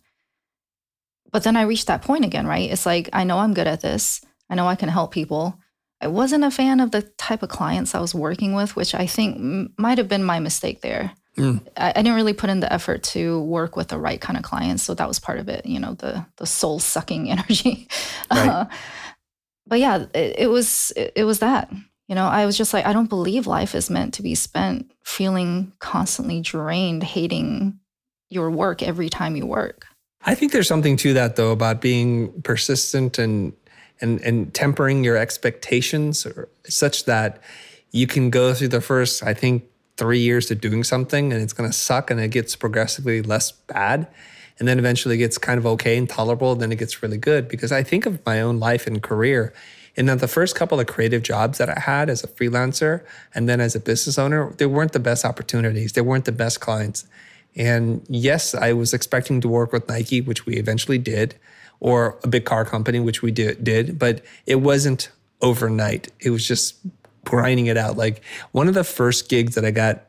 But 1.33 1.43
then 1.43 1.55
I 1.55 1.63
reached 1.63 1.89
that 1.89 2.01
point 2.01 2.25
again, 2.25 2.47
right? 2.47 2.71
It's 2.71 2.87
like, 2.87 3.11
I 3.13 3.25
know 3.25 3.41
I'm 3.41 3.53
good 3.53 3.67
at 3.67 3.83
this. 3.83 4.23
I 4.49 4.55
know 4.55 4.67
I 4.67 4.75
can 4.75 4.89
help 4.89 5.13
people. 5.13 5.61
I 6.01 6.07
wasn't 6.07 6.45
a 6.45 6.51
fan 6.51 6.81
of 6.81 6.93
the 6.93 7.03
type 7.03 7.43
of 7.43 7.51
clients 7.51 7.95
I 7.95 8.01
was 8.01 8.15
working 8.15 8.55
with, 8.55 8.75
which 8.75 8.95
I 8.95 9.07
think 9.07 9.37
m- 9.37 9.75
might 9.77 9.99
have 9.99 10.09
been 10.09 10.25
my 10.25 10.39
mistake 10.41 10.81
there. 10.81 11.13
Mm. 11.37 11.67
I, 11.77 11.91
I, 11.91 11.93
didn't 11.93 12.15
really 12.15 12.33
put 12.33 12.49
in 12.49 12.61
the 12.61 12.73
effort 12.73 13.03
to 13.05 13.43
work 13.43 13.77
with 13.77 13.89
the 13.89 13.99
right 13.99 14.21
kind 14.21 14.39
of 14.39 14.43
clients, 14.43 14.83
so 14.83 14.95
that 14.95 15.07
was 15.07 15.19
part 15.19 15.39
of 15.39 15.49
it. 15.49 15.67
You 15.67 15.79
know, 15.79 15.95
the 15.95 16.25
the 16.37 16.47
soul 16.47 16.79
sucking 16.79 17.31
energy. 17.31 17.89
Right. 18.31 18.49
Uh, 18.49 18.65
but 19.67 19.81
yeah, 19.81 20.07
it, 20.15 20.35
it 20.39 20.51
was 20.51 20.93
it, 20.97 21.13
it 21.17 21.25
was 21.25 21.41
that. 21.41 21.71
You 22.09 22.15
know, 22.15 22.27
I 22.27 22.47
was 22.47 22.57
just 22.57 22.73
like, 22.73 22.87
I 22.87 22.93
don't 22.93 23.09
believe 23.09 23.49
life 23.49 23.75
is 23.75 23.91
meant 23.91 24.15
to 24.15 24.23
be 24.23 24.37
spent 24.37 24.93
feeling 25.05 25.73
constantly 25.81 26.41
drained, 26.41 27.03
hating 27.03 27.81
your 28.29 28.49
work 28.49 28.81
every 28.81 29.09
time 29.09 29.35
you 29.35 29.45
work. 29.45 29.87
I 30.25 30.35
think 30.35 30.53
there's 30.53 30.69
something 30.69 30.97
to 30.99 31.13
that 31.15 31.37
though 31.37 31.53
about 31.53 31.81
being 31.81 32.43
persistent 32.43 33.19
and 33.19 33.53
and 34.01 34.21
and 34.21 34.55
tempering 34.55 35.05
your 35.05 35.17
expectations 35.17 36.27
such 36.67 37.05
that 37.05 37.43
you 37.93 38.07
can 38.07 38.31
go 38.31 38.53
through 38.53 38.69
the 38.69 38.81
first, 38.81 39.23
I 39.23 39.35
think, 39.35 39.65
three 39.97 40.19
years 40.19 40.47
to 40.47 40.55
doing 40.55 40.85
something 40.85 41.33
and 41.33 41.43
it's 41.43 41.53
going 41.53 41.69
to 41.69 41.77
suck 41.77 42.11
and 42.11 42.21
it 42.21 42.29
gets 42.29 42.55
progressively 42.57 43.23
less 43.23 43.53
bad. 43.53 44.07
And 44.59 44.67
then 44.67 44.79
eventually 44.79 45.19
gets 45.19 45.37
kind 45.37 45.59
of 45.59 45.67
okay 45.67 45.99
and 45.99 46.09
tolerable 46.09 46.53
and 46.53 46.61
then 46.61 46.73
it 46.73 46.79
gets 46.79 47.03
really 47.03 47.19
good. 47.19 47.49
Because 47.49 47.73
i 47.73 47.83
think 47.83 48.07
of 48.07 48.25
my 48.25 48.41
own 48.41 48.59
life 48.59 48.87
and 48.87 49.03
career 49.03 49.53
and 49.99 50.09
that 50.09 50.21
the 50.21 50.29
first 50.29 50.55
couple 50.55 50.79
of 50.79 50.87
creative 50.87 51.23
jobs 51.23 51.59
that 51.59 51.71
i 51.71 51.81
had 51.81 52.11
as 52.11 52.23
a 52.23 52.29
freelancer 52.29 53.03
and 53.35 53.49
then 53.49 53.61
as 53.61 53.75
a 53.75 53.81
business 53.81 54.19
owner 54.19 54.53
they 54.59 54.67
weren't 54.67 54.93
the 54.93 55.01
best 55.01 55.25
opportunities. 55.25 55.93
They 55.93 56.03
weren't 56.03 56.27
the 56.27 56.33
best 56.33 56.61
clients. 56.61 57.07
And 57.55 58.05
yes 58.09 58.55
i 58.55 58.73
was 58.73 58.93
expecting 58.95 59.41
to 59.43 59.49
work 59.49 59.73
with 59.73 59.89
nike 59.89 60.21
which 60.21 60.47
we 60.47 60.57
eventually 60.57 60.99
did 60.99 61.35
or 61.81 62.19
a 62.25 62.29
big 62.29 62.47
car 62.47 62.65
company 62.65 62.99
which 62.99 63.21
we 63.21 63.31
did, 63.31 63.63
did 63.63 63.99
but 63.99 64.23
it 64.47 64.57
wasn't 64.57 65.11
overnight. 65.41 66.09
It 66.21 66.31
was 66.31 66.47
just 66.47 66.77
grinding 67.27 67.67
it 67.67 67.77
out. 67.77 67.97
Like 67.97 68.23
one 68.53 68.69
of 68.69 68.75
the 68.75 68.85
first 68.85 69.29
gigs 69.29 69.55
that 69.57 69.65
I 69.65 69.71
got 69.71 70.07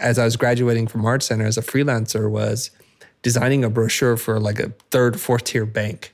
as 0.00 0.18
I 0.18 0.24
was 0.24 0.36
graduating 0.36 0.88
from 0.88 1.06
Art 1.06 1.22
Center 1.22 1.46
as 1.46 1.56
a 1.56 1.62
freelancer 1.62 2.30
was 2.30 2.70
designing 3.22 3.64
a 3.64 3.70
brochure 3.70 4.16
for 4.16 4.38
like 4.38 4.58
a 4.58 4.72
third, 4.90 5.18
fourth 5.20 5.44
tier 5.44 5.64
bank. 5.64 6.12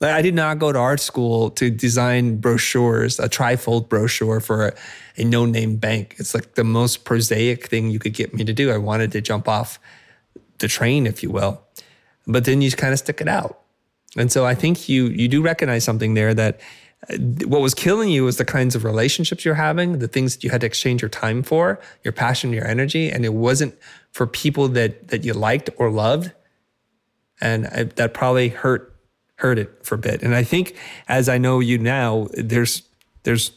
Like 0.00 0.12
I 0.12 0.22
did 0.22 0.34
not 0.34 0.58
go 0.58 0.72
to 0.72 0.78
art 0.78 1.00
school 1.00 1.50
to 1.50 1.70
design 1.70 2.36
brochures, 2.36 3.18
a 3.18 3.28
trifold 3.28 3.88
brochure 3.88 4.40
for 4.40 4.68
a, 4.68 4.74
a 5.16 5.24
no 5.24 5.46
name 5.46 5.76
bank. 5.76 6.16
It's 6.18 6.34
like 6.34 6.54
the 6.54 6.64
most 6.64 7.04
prosaic 7.04 7.68
thing 7.68 7.90
you 7.90 7.98
could 7.98 8.14
get 8.14 8.34
me 8.34 8.44
to 8.44 8.52
do. 8.52 8.70
I 8.70 8.78
wanted 8.78 9.12
to 9.12 9.20
jump 9.20 9.48
off 9.48 9.78
the 10.58 10.68
train, 10.68 11.06
if 11.06 11.22
you 11.22 11.30
will. 11.30 11.62
But 12.26 12.44
then 12.44 12.62
you 12.62 12.70
kind 12.72 12.92
of 12.92 12.98
stick 12.98 13.20
it 13.20 13.28
out. 13.28 13.60
And 14.16 14.30
so 14.30 14.44
I 14.44 14.54
think 14.54 14.88
you 14.88 15.06
you 15.06 15.28
do 15.28 15.40
recognize 15.40 15.84
something 15.84 16.14
there 16.14 16.34
that 16.34 16.60
what 17.10 17.60
was 17.60 17.74
killing 17.74 18.10
you 18.10 18.24
was 18.24 18.36
the 18.36 18.44
kinds 18.44 18.74
of 18.74 18.84
relationships 18.84 19.44
you're 19.44 19.54
having, 19.54 19.98
the 19.98 20.08
things 20.08 20.36
that 20.36 20.44
you 20.44 20.50
had 20.50 20.60
to 20.60 20.66
exchange 20.66 21.02
your 21.02 21.08
time 21.08 21.42
for, 21.42 21.80
your 22.04 22.12
passion, 22.12 22.52
your 22.52 22.66
energy, 22.66 23.10
and 23.10 23.24
it 23.24 23.34
wasn't 23.34 23.76
for 24.12 24.26
people 24.26 24.68
that 24.68 25.08
that 25.08 25.24
you 25.24 25.32
liked 25.32 25.68
or 25.78 25.90
loved, 25.90 26.32
and 27.40 27.66
I, 27.66 27.84
that 27.84 28.14
probably 28.14 28.48
hurt 28.48 28.94
hurt 29.36 29.58
it 29.58 29.84
for 29.84 29.96
a 29.96 29.98
bit. 29.98 30.22
And 30.22 30.34
I 30.34 30.44
think, 30.44 30.76
as 31.08 31.28
I 31.28 31.38
know 31.38 31.58
you 31.58 31.76
now, 31.76 32.28
there's 32.34 32.82
there's 33.24 33.50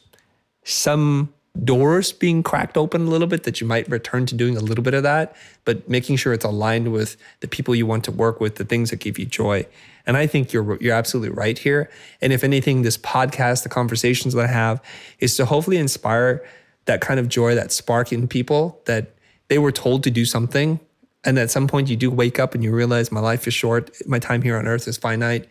some 0.64 1.32
doors 1.64 2.12
being 2.12 2.44
cracked 2.44 2.76
open 2.76 3.06
a 3.08 3.10
little 3.10 3.28
bit 3.28 3.44
that 3.44 3.62
you 3.62 3.68
might 3.68 3.88
return 3.90 4.26
to 4.26 4.36
doing 4.36 4.58
a 4.58 4.60
little 4.60 4.84
bit 4.84 4.94
of 4.94 5.04
that, 5.04 5.36
but 5.64 5.88
making 5.88 6.18
sure 6.18 6.34
it's 6.34 6.44
aligned 6.44 6.92
with 6.92 7.16
the 7.40 7.48
people 7.48 7.74
you 7.76 7.86
want 7.86 8.04
to 8.04 8.12
work 8.12 8.42
with, 8.42 8.56
the 8.56 8.66
things 8.66 8.90
that 8.90 8.98
give 8.98 9.18
you 9.18 9.26
joy. 9.26 9.66
And 10.08 10.18
I 10.18 10.28
think 10.28 10.54
you're 10.54 10.78
you're 10.82 10.94
absolutely 10.94 11.36
right 11.36 11.58
here. 11.58 11.90
And 12.22 12.32
if 12.32 12.44
anything, 12.44 12.84
this 12.84 12.98
podcast, 12.98 13.64
the 13.64 13.70
conversations 13.70 14.34
that 14.34 14.46
I 14.46 14.52
have, 14.52 14.82
is 15.20 15.36
to 15.38 15.46
hopefully 15.46 15.78
inspire 15.78 16.46
that 16.86 17.02
kind 17.02 17.20
of 17.20 17.28
joy, 17.28 17.56
that 17.56 17.72
spark 17.72 18.12
in 18.14 18.28
people 18.28 18.82
that 18.86 19.16
they 19.48 19.58
were 19.58 19.72
told 19.72 20.04
to 20.04 20.12
do 20.12 20.26
something. 20.26 20.80
And 21.24 21.40
at 21.40 21.50
some 21.50 21.68
point 21.68 21.90
you 21.90 21.96
do 21.96 22.12
wake 22.12 22.38
up 22.38 22.54
and 22.54 22.64
you 22.64 22.72
realize 22.72 23.12
my 23.12 23.20
life 23.20 23.48
is 23.48 23.54
short, 23.54 23.90
my 24.08 24.20
time 24.20 24.44
here 24.44 24.58
on 24.58 24.68
earth 24.68 24.88
is 24.88 24.98
finite. 24.98 25.48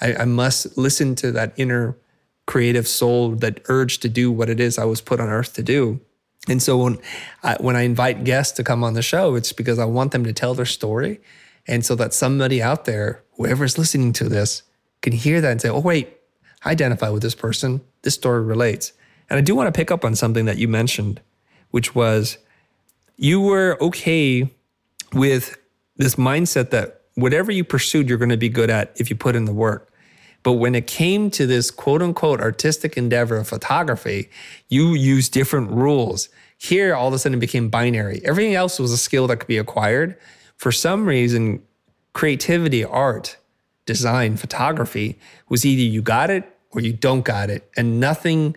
I, 0.00 0.14
I 0.14 0.24
must 0.24 0.78
listen 0.78 1.16
to 1.16 1.32
that 1.32 1.52
inner 1.56 1.96
creative 2.46 2.86
soul, 2.86 3.30
that 3.30 3.60
urge 3.68 3.98
to 3.98 4.08
do 4.08 4.30
what 4.30 4.48
it 4.48 4.60
is 4.60 4.78
I 4.78 4.84
was 4.84 5.00
put 5.00 5.18
on 5.18 5.28
earth 5.28 5.54
to 5.54 5.64
do. 5.64 6.00
And 6.48 6.62
so 6.62 6.78
when 6.78 6.98
I, 7.42 7.56
when 7.58 7.74
I 7.74 7.82
invite 7.82 8.22
guests 8.22 8.52
to 8.58 8.62
come 8.62 8.84
on 8.84 8.94
the 8.94 9.02
show, 9.02 9.34
it's 9.34 9.52
because 9.52 9.80
I 9.80 9.84
want 9.84 10.12
them 10.12 10.22
to 10.24 10.32
tell 10.32 10.54
their 10.54 10.64
story, 10.64 11.20
and 11.66 11.84
so 11.84 11.96
that 11.96 12.14
somebody 12.14 12.62
out 12.62 12.84
there, 12.84 13.24
whoever's 13.36 13.78
listening 13.78 14.12
to 14.14 14.28
this, 14.28 14.62
can 15.02 15.12
hear 15.12 15.40
that 15.40 15.52
and 15.52 15.60
say, 15.60 15.68
"Oh, 15.68 15.80
wait, 15.80 16.16
I 16.64 16.70
identify 16.70 17.10
with 17.10 17.22
this 17.22 17.34
person. 17.34 17.80
This 18.02 18.14
story 18.14 18.42
relates." 18.42 18.92
And 19.28 19.38
I 19.38 19.42
do 19.42 19.54
want 19.54 19.72
to 19.72 19.76
pick 19.76 19.90
up 19.90 20.04
on 20.04 20.14
something 20.14 20.44
that 20.46 20.58
you 20.58 20.68
mentioned, 20.68 21.20
which 21.70 21.94
was 21.94 22.38
you 23.16 23.40
were 23.40 23.76
okay 23.80 24.50
with 25.12 25.56
this 25.96 26.16
mindset 26.16 26.70
that 26.70 27.02
whatever 27.14 27.50
you 27.50 27.64
pursued, 27.64 28.08
you're 28.08 28.18
going 28.18 28.28
to 28.28 28.36
be 28.36 28.48
good 28.48 28.70
at 28.70 28.92
if 28.96 29.10
you 29.10 29.16
put 29.16 29.34
in 29.34 29.46
the 29.46 29.52
work. 29.52 29.92
But 30.42 30.54
when 30.54 30.74
it 30.74 30.86
came 30.86 31.30
to 31.32 31.46
this 31.46 31.70
quote 31.70 32.02
unquote 32.02 32.40
artistic 32.40 32.96
endeavor 32.96 33.36
of 33.36 33.48
photography, 33.48 34.30
you 34.68 34.94
used 34.94 35.32
different 35.32 35.70
rules. 35.70 36.28
Here, 36.58 36.94
all 36.94 37.08
of 37.08 37.14
a 37.14 37.18
sudden, 37.18 37.38
it 37.38 37.40
became 37.40 37.68
binary. 37.68 38.20
Everything 38.24 38.54
else 38.54 38.78
was 38.78 38.92
a 38.92 38.96
skill 38.96 39.26
that 39.26 39.38
could 39.38 39.48
be 39.48 39.58
acquired. 39.58 40.16
For 40.56 40.70
some 40.72 41.06
reason, 41.06 41.62
creativity, 42.16 42.82
art, 42.82 43.36
design, 43.84 44.38
photography 44.38 45.18
was 45.50 45.66
either 45.66 45.82
you 45.82 46.00
got 46.00 46.30
it 46.30 46.44
or 46.70 46.80
you 46.80 46.90
don't 46.90 47.26
got 47.26 47.50
it. 47.50 47.70
And 47.76 48.00
nothing 48.00 48.56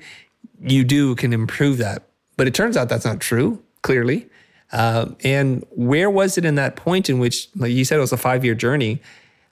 you 0.61 0.85
do 0.85 1.13
can 1.15 1.33
improve 1.33 1.77
that. 1.79 2.03
But 2.37 2.47
it 2.47 2.53
turns 2.53 2.77
out 2.77 2.87
that's 2.87 3.03
not 3.03 3.19
true. 3.19 3.61
clearly. 3.81 4.27
Um, 4.71 5.17
and 5.25 5.65
where 5.71 6.09
was 6.09 6.37
it 6.37 6.45
in 6.45 6.55
that 6.55 6.77
point 6.77 7.09
in 7.09 7.19
which, 7.19 7.49
like 7.57 7.71
you 7.71 7.83
said, 7.83 7.97
it 7.97 8.01
was 8.01 8.13
a 8.13 8.17
five 8.17 8.45
year 8.45 8.55
journey 8.55 9.01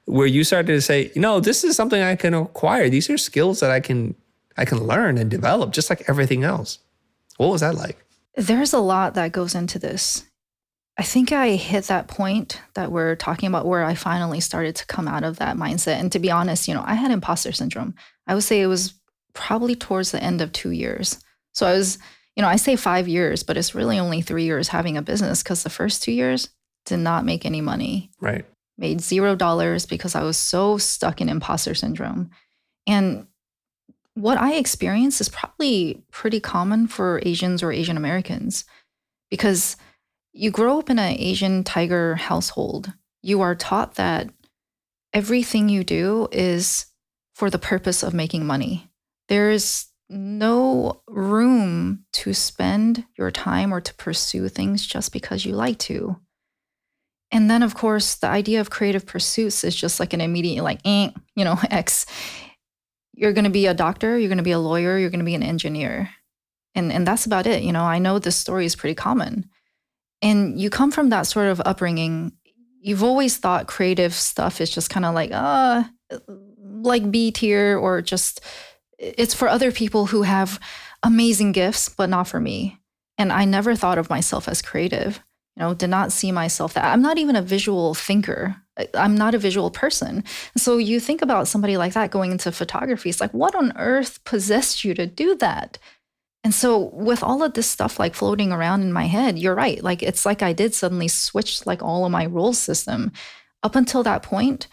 where 0.06 0.28
you 0.28 0.46
started 0.46 0.72
to 0.72 0.82
say, 0.82 1.12
you 1.14 1.20
know, 1.20 1.42
this 1.42 1.66
is 1.66 1.76
something 1.76 2.02
I 2.02 2.16
can 2.16 2.34
acquire. 2.34 2.90
These 2.90 3.10
are 3.10 3.18
skills 3.18 3.60
that 3.60 3.72
I 3.72 3.82
can 3.82 4.16
I 4.56 4.64
can 4.64 4.88
learn 4.88 5.18
and 5.18 5.30
develop 5.30 5.74
just 5.74 5.90
like 5.90 6.04
everything 6.08 6.46
else. 6.46 6.80
What 7.36 7.50
was 7.50 7.60
that 7.60 7.76
like? 7.76 7.98
There's 8.36 8.72
a 8.72 8.80
lot 8.80 9.16
that 9.16 9.34
goes 9.34 9.54
into 9.54 9.80
this. 9.80 10.27
I 10.98 11.04
think 11.04 11.32
I 11.32 11.52
hit 11.52 11.86
that 11.86 12.08
point 12.08 12.60
that 12.74 12.92
we're 12.92 13.16
talking 13.16 13.48
about 13.48 13.68
where 13.68 13.84
I 13.84 13.94
finally 13.94 14.40
started 14.40 14.76
to 14.78 14.86
come 14.88 15.08
out 15.08 15.24
of 15.24 15.38
that 15.38 15.56
mindset. 15.56 16.00
And 16.00 16.12
to 16.12 16.20
be 16.20 16.32
honest, 16.32 16.68
you 16.68 16.74
know, 16.74 16.84
I 16.86 16.96
had 16.96 17.12
imposter 17.12 17.52
syndrome. 17.52 17.94
I 18.26 18.34
would 18.34 18.44
say 18.44 18.62
it 18.62 18.68
was 18.68 18.96
probably 19.34 19.76
towards 19.76 20.12
the 20.12 20.24
end 20.24 20.42
of 20.42 20.52
two 20.52 20.72
years. 20.72 21.24
So 21.54 21.68
I 21.68 21.74
was, 21.74 22.00
you 22.36 22.42
know, 22.42 22.50
I 22.50 22.56
say 22.56 22.76
five 22.76 23.08
years, 23.08 23.44
but 23.44 23.58
it's 23.58 23.76
really 23.76 24.00
only 24.00 24.22
three 24.22 24.46
years 24.46 24.70
having 24.70 24.98
a 24.98 25.04
business 25.04 25.44
because 25.44 25.62
the 25.62 25.70
first 25.70 26.02
two 26.02 26.12
years 26.12 26.50
did 26.86 26.98
not 26.98 27.26
make 27.26 27.46
any 27.46 27.62
money. 27.62 28.10
Right. 28.20 28.46
Made 28.80 29.02
zero 29.02 29.36
dollars 29.36 29.86
because 29.86 30.16
I 30.16 30.24
was 30.24 30.38
so 30.38 30.80
stuck 30.80 31.22
in 31.22 31.30
imposter 31.30 31.76
syndrome. 31.76 32.32
And 32.88 33.28
what 34.16 34.40
I 34.40 34.56
experienced 34.56 35.22
is 35.22 35.30
probably 35.30 36.04
pretty 36.12 36.40
common 36.40 36.88
for 36.88 37.22
Asians 37.24 37.62
or 37.62 37.72
Asian 37.72 37.98
Americans 37.98 38.66
because 39.30 39.78
you 40.38 40.52
grow 40.52 40.80
up 40.80 40.90
in 40.90 41.00
an 41.00 41.16
Asian 41.18 41.64
tiger 41.64 42.16
household. 42.16 42.94
You 43.22 43.42
are 43.42 43.56
taught 43.56 43.96
that 43.96 44.30
everything 45.14 45.68
you 45.70 45.84
do 45.84 46.28
is 46.32 46.86
for 47.34 47.50
the 47.50 47.60
purpose 47.60 48.04
of 48.04 48.14
making 48.14 48.46
money. 48.46 48.90
There 49.30 49.50
is 49.52 49.88
no 50.10 51.02
room 51.08 52.06
to 52.14 52.34
spend 52.34 53.06
your 53.18 53.32
time 53.32 53.74
or 53.74 53.82
to 53.82 53.94
pursue 53.96 54.48
things 54.48 54.86
just 54.86 55.12
because 55.12 55.44
you 55.44 55.54
like 55.54 55.80
to. 55.80 56.18
And 57.32 57.50
then, 57.50 57.62
of 57.62 57.76
course, 57.76 58.16
the 58.16 58.28
idea 58.28 58.62
of 58.62 58.70
creative 58.70 59.06
pursuits 59.06 59.64
is 59.64 59.76
just 59.76 60.00
like 60.00 60.14
an 60.14 60.22
immediate, 60.22 60.64
like, 60.64 60.80
eh, 60.86 61.10
you 61.36 61.44
know, 61.44 61.60
X 61.70 62.06
you're 63.18 63.34
going 63.34 63.46
to 63.46 63.50
be 63.50 63.66
a 63.66 63.74
doctor, 63.74 64.18
you're 64.18 64.30
going 64.30 64.38
to 64.38 64.44
be 64.44 64.52
a 64.52 64.60
lawyer, 64.60 64.98
you're 64.98 65.10
going 65.10 65.20
to 65.20 65.26
be 65.26 65.36
an 65.36 65.44
engineer. 65.44 66.12
And, 66.76 66.94
and 66.94 67.06
that's 67.06 67.26
about 67.26 67.48
it. 67.48 67.64
You 67.64 67.74
know, 67.74 67.84
I 67.84 67.98
know 67.98 68.20
this 68.20 68.36
story 68.36 68.66
is 68.66 68.76
pretty 68.76 68.94
common. 68.94 69.50
And 70.22 70.60
you 70.60 70.70
come 70.70 70.92
from 70.92 71.10
that 71.10 71.28
sort 71.28 71.48
of 71.48 71.62
upbringing. 71.66 72.34
You've 72.82 73.04
always 73.04 73.38
thought 73.38 73.68
creative 73.68 74.14
stuff 74.14 74.62
is 74.62 74.70
just 74.70 74.90
kind 74.90 75.06
of 75.06 75.14
like, 75.14 75.32
uh, 75.34 75.84
like 76.82 77.12
B 77.12 77.32
tier 77.32 77.78
or 77.78 78.02
just, 78.02 78.42
it's 78.98 79.34
for 79.34 79.48
other 79.48 79.72
people 79.72 80.08
who 80.08 80.24
have 80.24 80.60
amazing 81.04 81.52
gifts, 81.52 81.90
but 81.90 82.10
not 82.10 82.28
for 82.28 82.40
me. 82.40 82.80
And 83.18 83.32
I 83.32 83.46
never 83.46 83.76
thought 83.76 83.98
of 83.98 84.10
myself 84.10 84.48
as 84.48 84.62
creative, 84.62 85.22
you 85.56 85.64
know, 85.64 85.74
did 85.74 85.90
not 85.90 86.12
see 86.12 86.32
myself 86.32 86.74
that 86.74 86.86
I'm 86.86 87.02
not 87.02 87.18
even 87.18 87.36
a 87.36 87.42
visual 87.42 87.94
thinker. 87.94 88.56
I'm 88.94 89.16
not 89.16 89.34
a 89.34 89.40
visual 89.40 89.72
person. 89.72 90.24
So 90.56 90.78
you 90.78 91.00
think 91.00 91.22
about 91.22 91.48
somebody 91.48 91.78
like 91.78 91.94
that 91.94 92.12
going 92.12 92.32
into 92.32 92.52
photography. 92.52 93.10
It's 93.10 93.22
like, 93.22 93.34
what 93.34 93.56
on 93.56 93.76
earth 93.76 94.24
possessed 94.24 94.84
you 94.84 94.94
to 94.94 95.08
do 95.08 95.36
that? 95.38 95.80
And 96.48 96.56
so 96.56 96.78
with 96.94 97.24
all 97.24 97.44
of 97.44 97.56
this 97.56 97.70
stuff 97.70 98.00
like 98.00 98.16
floating 98.16 98.54
around 98.54 98.82
in 98.82 98.94
my 98.94 99.04
head, 99.04 99.38
you're 99.38 99.54
right. 99.54 99.84
Like 99.84 100.02
it's 100.02 100.26
like 100.26 100.42
I 100.42 100.54
did 100.54 100.74
suddenly 100.74 101.10
switch 101.10 101.66
like 101.66 101.84
all 101.84 102.06
of 102.06 102.12
my 102.14 102.26
role 102.26 102.54
system. 102.54 103.12
Up 103.64 103.76
until 103.76 104.02
that 104.04 104.24
point, 104.24 104.68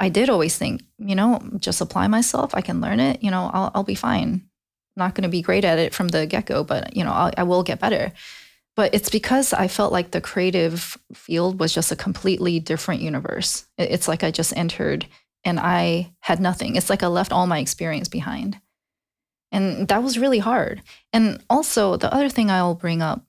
I 0.00 0.08
did 0.08 0.28
always 0.28 0.58
think, 0.58 0.82
you 0.98 1.14
know, 1.14 1.40
just 1.60 1.80
apply 1.80 2.08
myself. 2.08 2.52
I 2.52 2.62
can 2.62 2.80
learn 2.80 2.98
it. 2.98 3.22
You 3.22 3.30
know, 3.30 3.48
I'll, 3.54 3.70
I'll 3.76 3.84
be 3.84 3.94
fine. 3.94 4.48
Not 4.96 5.14
going 5.14 5.22
to 5.22 5.28
be 5.28 5.40
great 5.40 5.64
at 5.64 5.78
it 5.78 5.94
from 5.94 6.08
the 6.08 6.26
get 6.26 6.46
go, 6.46 6.64
but 6.64 6.96
you 6.96 7.04
know, 7.04 7.12
I'll, 7.12 7.30
I 7.36 7.44
will 7.44 7.62
get 7.62 7.78
better. 7.78 8.10
But 8.74 8.92
it's 8.92 9.08
because 9.08 9.52
I 9.52 9.68
felt 9.68 9.92
like 9.92 10.10
the 10.10 10.20
creative 10.20 10.98
field 11.14 11.60
was 11.60 11.72
just 11.72 11.92
a 11.92 11.96
completely 11.96 12.58
different 12.58 13.02
universe. 13.02 13.68
It's 13.78 14.08
like 14.08 14.24
I 14.24 14.32
just 14.32 14.56
entered 14.56 15.06
and 15.44 15.60
I 15.60 16.12
had 16.18 16.40
nothing. 16.40 16.74
It's 16.74 16.90
like 16.90 17.04
I 17.04 17.06
left 17.06 17.30
all 17.30 17.46
my 17.46 17.60
experience 17.60 18.08
behind. 18.08 18.60
And 19.52 19.88
that 19.88 20.02
was 20.02 20.18
really 20.18 20.38
hard. 20.38 20.82
And 21.12 21.42
also, 21.50 21.96
the 21.96 22.12
other 22.12 22.28
thing 22.28 22.50
I'll 22.50 22.74
bring 22.74 23.02
up, 23.02 23.24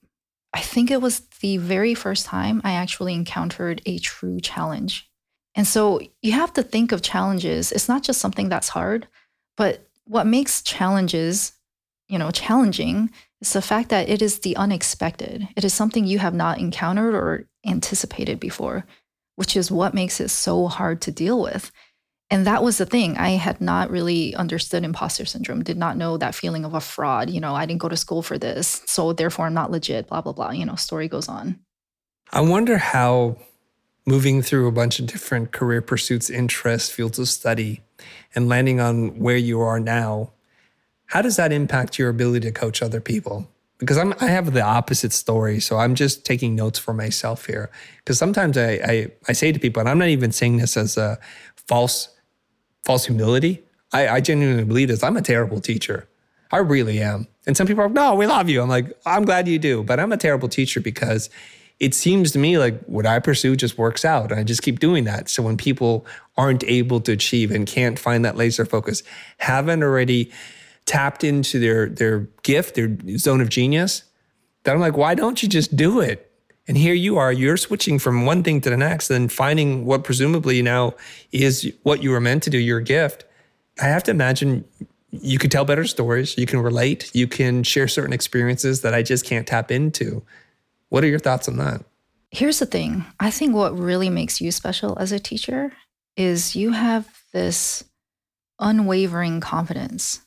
I 0.52 0.60
think 0.60 0.90
it 0.90 1.00
was 1.00 1.20
the 1.40 1.56
very 1.56 1.94
first 1.94 2.26
time 2.26 2.60
I 2.64 2.72
actually 2.72 3.14
encountered 3.14 3.82
a 3.86 3.98
true 3.98 4.40
challenge. 4.40 5.10
And 5.54 5.66
so 5.66 6.00
you 6.22 6.32
have 6.32 6.52
to 6.54 6.62
think 6.62 6.92
of 6.92 7.02
challenges. 7.02 7.72
It's 7.72 7.88
not 7.88 8.02
just 8.02 8.20
something 8.20 8.48
that's 8.48 8.68
hard, 8.68 9.06
but 9.56 9.86
what 10.04 10.26
makes 10.26 10.62
challenges, 10.62 11.52
you 12.08 12.18
know, 12.18 12.30
challenging 12.30 13.10
is 13.40 13.52
the 13.52 13.62
fact 13.62 13.88
that 13.90 14.08
it 14.08 14.22
is 14.22 14.38
the 14.38 14.56
unexpected. 14.56 15.48
It 15.56 15.64
is 15.64 15.74
something 15.74 16.04
you 16.04 16.18
have 16.20 16.34
not 16.34 16.58
encountered 16.58 17.14
or 17.14 17.48
anticipated 17.66 18.40
before, 18.40 18.86
which 19.36 19.56
is 19.56 19.70
what 19.70 19.94
makes 19.94 20.20
it 20.20 20.28
so 20.28 20.68
hard 20.68 21.00
to 21.02 21.12
deal 21.12 21.40
with. 21.42 21.70
And 22.32 22.46
that 22.46 22.64
was 22.64 22.78
the 22.78 22.86
thing. 22.86 23.16
I 23.18 23.30
had 23.30 23.60
not 23.60 23.90
really 23.90 24.34
understood 24.34 24.82
imposter 24.82 25.24
syndrome, 25.24 25.62
did 25.62 25.76
not 25.76 25.96
know 25.96 26.16
that 26.16 26.34
feeling 26.34 26.64
of 26.64 26.74
a 26.74 26.80
fraud. 26.80 27.30
You 27.30 27.40
know, 27.40 27.54
I 27.54 27.66
didn't 27.66 27.80
go 27.80 27.88
to 27.88 27.96
school 27.96 28.22
for 28.22 28.38
this. 28.38 28.82
So 28.86 29.12
therefore, 29.12 29.46
I'm 29.46 29.54
not 29.54 29.70
legit, 29.70 30.08
blah, 30.08 30.22
blah, 30.22 30.32
blah. 30.32 30.50
You 30.50 30.66
know, 30.66 30.74
story 30.74 31.06
goes 31.08 31.28
on. 31.28 31.60
I 32.32 32.40
wonder 32.40 32.78
how 32.78 33.36
moving 34.06 34.42
through 34.42 34.66
a 34.66 34.72
bunch 34.72 34.98
of 34.98 35.06
different 35.06 35.52
career 35.52 35.82
pursuits, 35.82 36.28
interests, 36.30 36.90
fields 36.90 37.20
of 37.20 37.28
study, 37.28 37.82
and 38.34 38.48
landing 38.48 38.80
on 38.80 39.20
where 39.20 39.36
you 39.36 39.60
are 39.60 39.78
now 39.78 40.32
how 41.12 41.20
does 41.20 41.36
that 41.36 41.52
impact 41.52 41.98
your 41.98 42.08
ability 42.08 42.40
to 42.46 42.52
coach 42.52 42.80
other 42.80 42.98
people? 42.98 43.46
Because 43.76 43.98
I'm, 43.98 44.14
I 44.18 44.28
have 44.28 44.54
the 44.54 44.62
opposite 44.62 45.12
story. 45.12 45.60
So 45.60 45.76
I'm 45.76 45.94
just 45.94 46.24
taking 46.24 46.54
notes 46.54 46.78
for 46.78 46.94
myself 46.94 47.44
here. 47.44 47.70
Because 47.98 48.18
sometimes 48.18 48.56
I, 48.56 48.80
I, 48.82 49.12
I 49.28 49.32
say 49.32 49.52
to 49.52 49.58
people, 49.58 49.80
and 49.80 49.90
I'm 49.90 49.98
not 49.98 50.08
even 50.08 50.32
saying 50.32 50.56
this 50.56 50.74
as 50.74 50.96
a 50.96 51.18
false, 51.68 52.08
false 52.84 53.06
humility. 53.06 53.62
I, 53.92 54.08
I 54.08 54.20
genuinely 54.20 54.64
believe 54.64 54.88
this. 54.88 55.02
I'm 55.02 55.16
a 55.16 55.22
terrible 55.22 55.60
teacher. 55.60 56.08
I 56.50 56.58
really 56.58 57.00
am. 57.00 57.28
And 57.46 57.56
some 57.56 57.66
people 57.66 57.84
are, 57.84 57.88
no, 57.88 58.14
we 58.14 58.26
love 58.26 58.48
you. 58.48 58.62
I'm 58.62 58.68
like, 58.68 58.92
I'm 59.06 59.24
glad 59.24 59.48
you 59.48 59.58
do. 59.58 59.82
But 59.82 59.98
I'm 60.00 60.12
a 60.12 60.16
terrible 60.16 60.48
teacher 60.48 60.80
because 60.80 61.30
it 61.80 61.94
seems 61.94 62.30
to 62.32 62.38
me 62.38 62.58
like 62.58 62.80
what 62.84 63.06
I 63.06 63.18
pursue 63.18 63.56
just 63.56 63.78
works 63.78 64.04
out. 64.04 64.30
And 64.30 64.38
I 64.38 64.44
just 64.44 64.62
keep 64.62 64.78
doing 64.78 65.04
that. 65.04 65.28
So 65.28 65.42
when 65.42 65.56
people 65.56 66.06
aren't 66.36 66.64
able 66.64 67.00
to 67.00 67.12
achieve 67.12 67.50
and 67.50 67.66
can't 67.66 67.98
find 67.98 68.24
that 68.24 68.36
laser 68.36 68.64
focus, 68.64 69.02
haven't 69.38 69.82
already 69.82 70.30
tapped 70.84 71.24
into 71.24 71.58
their 71.58 71.88
their 71.88 72.20
gift, 72.42 72.74
their 72.74 72.96
zone 73.16 73.40
of 73.40 73.48
genius, 73.48 74.04
that 74.64 74.74
I'm 74.74 74.80
like, 74.80 74.96
why 74.96 75.14
don't 75.14 75.42
you 75.42 75.48
just 75.48 75.76
do 75.76 76.00
it? 76.00 76.31
And 76.68 76.76
here 76.76 76.94
you 76.94 77.18
are, 77.18 77.32
you're 77.32 77.56
switching 77.56 77.98
from 77.98 78.24
one 78.24 78.42
thing 78.42 78.60
to 78.60 78.70
the 78.70 78.76
next, 78.76 79.10
and 79.10 79.32
finding 79.32 79.84
what 79.84 80.04
presumably 80.04 80.62
now 80.62 80.94
is 81.32 81.72
what 81.82 82.02
you 82.02 82.10
were 82.10 82.20
meant 82.20 82.44
to 82.44 82.50
do, 82.50 82.58
your 82.58 82.80
gift. 82.80 83.24
I 83.80 83.86
have 83.86 84.04
to 84.04 84.10
imagine 84.12 84.64
you 85.10 85.38
could 85.38 85.50
tell 85.50 85.64
better 85.64 85.84
stories, 85.84 86.38
you 86.38 86.46
can 86.46 86.60
relate, 86.60 87.10
you 87.14 87.26
can 87.26 87.62
share 87.64 87.88
certain 87.88 88.12
experiences 88.12 88.82
that 88.82 88.94
I 88.94 89.02
just 89.02 89.26
can't 89.26 89.46
tap 89.46 89.70
into. 89.70 90.22
What 90.88 91.04
are 91.04 91.08
your 91.08 91.18
thoughts 91.18 91.48
on 91.48 91.56
that? 91.56 91.84
Here's 92.30 92.60
the 92.60 92.66
thing 92.66 93.04
I 93.20 93.30
think 93.30 93.54
what 93.54 93.78
really 93.78 94.08
makes 94.08 94.40
you 94.40 94.52
special 94.52 94.98
as 94.98 95.12
a 95.12 95.18
teacher 95.18 95.72
is 96.16 96.54
you 96.54 96.72
have 96.72 97.22
this 97.32 97.84
unwavering 98.58 99.40
confidence 99.40 100.22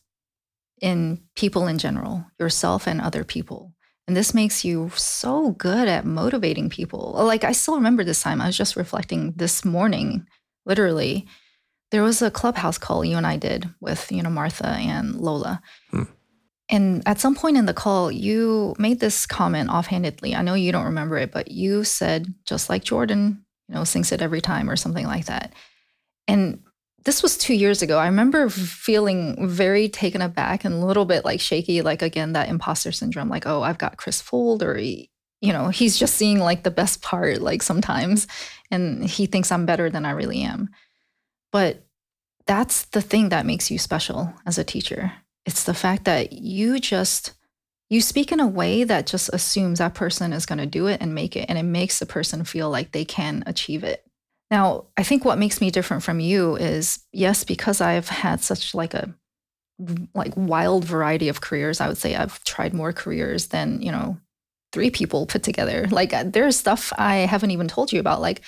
in 0.82 1.21
people 1.36 1.67
in 1.67 1.78
general, 1.78 2.26
yourself 2.38 2.88
and 2.88 3.00
other 3.00 3.24
people. 3.24 3.75
And 4.08 4.15
this 4.15 4.34
makes 4.34 4.63
you 4.63 4.91
so 4.96 5.52
good 5.52 5.88
at 5.88 6.06
motivating 6.06 6.70
people. 6.70 7.13
Like, 7.18 7.44
I 7.44 7.54
still 7.54 7.76
remember 7.76 8.04
this 8.04 8.22
time, 8.22 8.39
I 8.39 8.48
was 8.48 8.58
just 8.58 8.76
reflecting 8.76 9.34
this 9.36 9.65
morning, 9.65 10.28
literally. 10.65 11.26
There 11.91 12.04
was 12.04 12.22
a 12.22 12.32
clubhouse 12.32 12.78
call 12.78 13.04
you 13.04 13.18
and 13.18 13.26
I 13.26 13.38
did 13.38 13.70
with, 13.80 14.12
you 14.12 14.22
know, 14.22 14.30
Martha 14.30 14.68
and 14.68 15.15
Lola. 15.15 15.62
Hmm. 15.89 16.04
And 16.70 17.04
at 17.08 17.20
some 17.20 17.36
point 17.36 17.58
in 17.58 17.65
the 17.65 17.74
call, 17.74 18.12
you 18.12 18.76
made 18.80 19.00
this 19.00 19.26
comment 19.26 19.70
offhandedly. 19.70 20.36
I 20.36 20.41
know 20.41 20.56
you 20.56 20.72
don't 20.72 20.86
remember 20.86 21.18
it, 21.18 21.32
but 21.32 21.52
you 21.52 21.84
said, 21.84 22.34
just 22.46 22.70
like 22.70 22.84
Jordan, 22.84 23.46
you 23.68 23.76
know, 23.76 23.84
sings 23.84 24.12
it 24.12 24.22
every 24.22 24.41
time 24.41 24.70
or 24.70 24.76
something 24.76 25.06
like 25.06 25.26
that. 25.26 25.54
And 26.28 26.60
this 27.06 27.24
was 27.24 27.38
two 27.38 27.54
years 27.54 27.82
ago. 27.82 27.98
I 27.98 28.08
remember 28.08 28.50
feeling 28.50 29.48
very 29.48 29.88
taken 29.88 30.22
aback 30.22 30.65
and 30.65 30.74
a 30.76 30.86
little 30.86 31.06
bit 31.06 31.24
like 31.24 31.39
shaky, 31.39 31.82
like 31.82 32.02
again, 32.02 32.34
that 32.34 32.50
imposter 32.50 32.91
syndrome, 32.91 33.30
like, 33.30 33.46
oh, 33.46 33.62
I've 33.62 33.78
got 33.78 33.98
Chris 33.98 34.22
fooled, 34.22 34.63
or, 34.63 34.78
you 34.80 35.08
know, 35.41 35.70
he's 35.70 35.98
just 35.98 36.15
seeing 36.15 36.39
like 36.39 36.63
the 36.63 36.72
best 36.72 37.04
part, 37.04 37.41
like 37.41 37.62
sometimes, 37.62 38.28
and 38.72 39.04
he 39.04 39.28
thinks 39.28 39.52
I'm 39.52 39.68
better 39.68 39.89
than 39.89 40.04
I 40.04 40.12
really 40.12 40.41
am. 40.41 40.70
But 41.52 41.86
that's 42.48 42.86
the 42.86 43.02
thing 43.02 43.30
that 43.30 43.46
makes 43.46 43.70
you 43.70 43.78
special 43.78 44.34
as 44.46 44.58
a 44.58 44.63
teacher. 44.63 45.13
It's 45.46 45.63
the 45.63 45.74
fact 45.76 46.06
that 46.06 46.34
you 46.34 46.80
just, 46.80 47.34
you 47.88 48.02
speak 48.02 48.32
in 48.32 48.39
a 48.39 48.48
way 48.48 48.84
that 48.84 49.06
just 49.06 49.30
assumes 49.32 49.78
that 49.78 49.94
person 49.94 50.34
is 50.34 50.48
going 50.48 50.58
to 50.58 50.65
do 50.65 50.88
it 50.88 51.02
and 51.02 51.13
make 51.13 51.36
it, 51.36 51.46
and 51.50 51.58
it 51.60 51.63
makes 51.63 52.00
the 52.00 52.08
person 52.08 52.44
feel 52.44 52.72
like 52.72 52.91
they 52.91 53.06
can 53.06 53.44
achieve 53.46 53.84
it. 53.84 54.04
Now, 54.52 54.86
I 54.96 55.04
think 55.04 55.26
what 55.26 55.38
makes 55.38 55.60
me 55.60 55.72
different 55.72 56.04
from 56.04 56.20
you 56.20 56.56
is 56.56 57.00
yes, 57.12 57.44
because 57.44 57.82
I've 57.82 58.10
had 58.10 58.42
such 58.42 58.76
like 58.76 58.94
a 58.94 59.14
like 60.14 60.34
wild 60.36 60.86
variety 60.86 61.30
of 61.30 61.42
careers. 61.42 61.82
I 61.82 61.88
would 61.88 61.98
say 61.98 62.16
I've 62.16 62.44
tried 62.44 62.74
more 62.74 62.94
careers 62.94 63.48
than, 63.48 63.82
you 63.82 63.92
know, 63.92 64.18
three 64.72 64.92
people 64.92 65.26
put 65.26 65.44
together. 65.44 65.88
Like 65.90 66.14
uh, 66.14 66.24
there's 66.26 66.56
stuff 66.56 66.94
I 66.98 67.18
haven't 67.18 67.52
even 67.52 67.68
told 67.68 67.92
you 67.92 68.00
about. 68.00 68.22
Like 68.22 68.42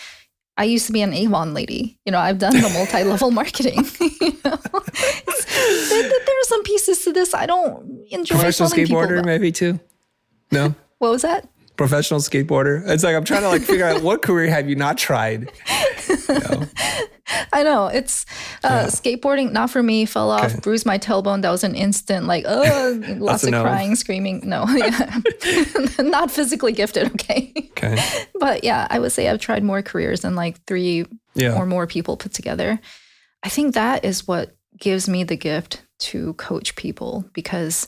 I 0.58 0.66
used 0.66 0.88
to 0.88 0.94
be 0.94 1.02
an 1.02 1.14
Avon 1.14 1.54
lady. 1.54 2.00
You 2.06 2.12
know, 2.12 2.20
I've 2.20 2.40
done 2.40 2.54
the 2.54 2.70
multi-level 2.70 3.32
marketing. 3.42 3.86
you 4.00 4.38
know? 4.44 4.60
there, 5.90 6.10
there, 6.10 6.40
are 6.40 6.44
some 6.44 6.64
pieces 6.64 7.04
to 7.04 7.14
this 7.14 7.34
I 7.34 7.46
don't 7.46 8.06
enjoy. 8.12 8.36
Professional 8.36 8.70
skateboarder, 8.70 9.26
maybe 9.26 9.52
too. 9.52 9.80
No. 10.52 10.74
what 11.00 11.12
was 11.12 11.24
that? 11.24 11.48
Professional 11.78 12.20
skateboarder. 12.20 12.88
It's 12.88 13.04
like 13.04 13.16
I'm 13.16 13.24
trying 13.24 13.44
to 13.44 13.50
like 13.50 13.62
figure 13.62 13.86
out 13.86 14.02
what 14.02 14.22
career 14.22 14.50
have 14.50 14.68
you 14.70 14.76
not 14.76 14.98
tried. 14.98 15.52
You 16.10 16.18
know? 16.40 16.68
I 17.54 17.64
know 17.64 17.88
it's 17.88 18.26
uh, 18.64 18.84
yeah. 18.84 18.86
skateboarding. 18.88 19.52
Not 19.52 19.70
for 19.70 19.84
me. 19.84 20.06
Fell 20.06 20.32
off, 20.32 20.52
okay. 20.52 20.60
bruised 20.60 20.86
my 20.86 20.98
tailbone. 20.98 21.42
That 21.42 21.52
was 21.52 21.64
an 21.64 21.76
instant, 21.76 22.26
like, 22.26 22.46
oh, 22.48 23.02
lots 23.18 23.44
of 23.44 23.52
no. 23.52 23.64
crying, 23.64 23.96
screaming. 23.96 24.42
No, 24.44 24.66
not 26.00 26.32
physically 26.32 26.72
gifted. 26.72 27.08
Okay. 27.12 27.54
Okay. 27.72 27.98
But 28.40 28.64
yeah, 28.64 28.88
I 28.90 29.00
would 29.00 29.12
say 29.12 29.30
I've 29.30 29.40
tried 29.40 29.64
more 29.64 29.82
careers 29.82 30.22
than 30.22 30.36
like 30.36 30.64
three 30.66 31.06
yeah. 31.36 31.58
or 31.58 31.66
more 31.66 31.88
people 31.88 32.18
put 32.18 32.34
together. 32.34 32.80
I 33.44 33.50
think 33.50 33.74
that 33.76 34.04
is 34.04 34.28
what 34.28 34.56
gives 34.78 35.08
me 35.08 35.24
the 35.24 35.38
gift 35.38 35.84
to 36.00 36.34
coach 36.34 36.76
people 36.76 37.26
because 37.34 37.88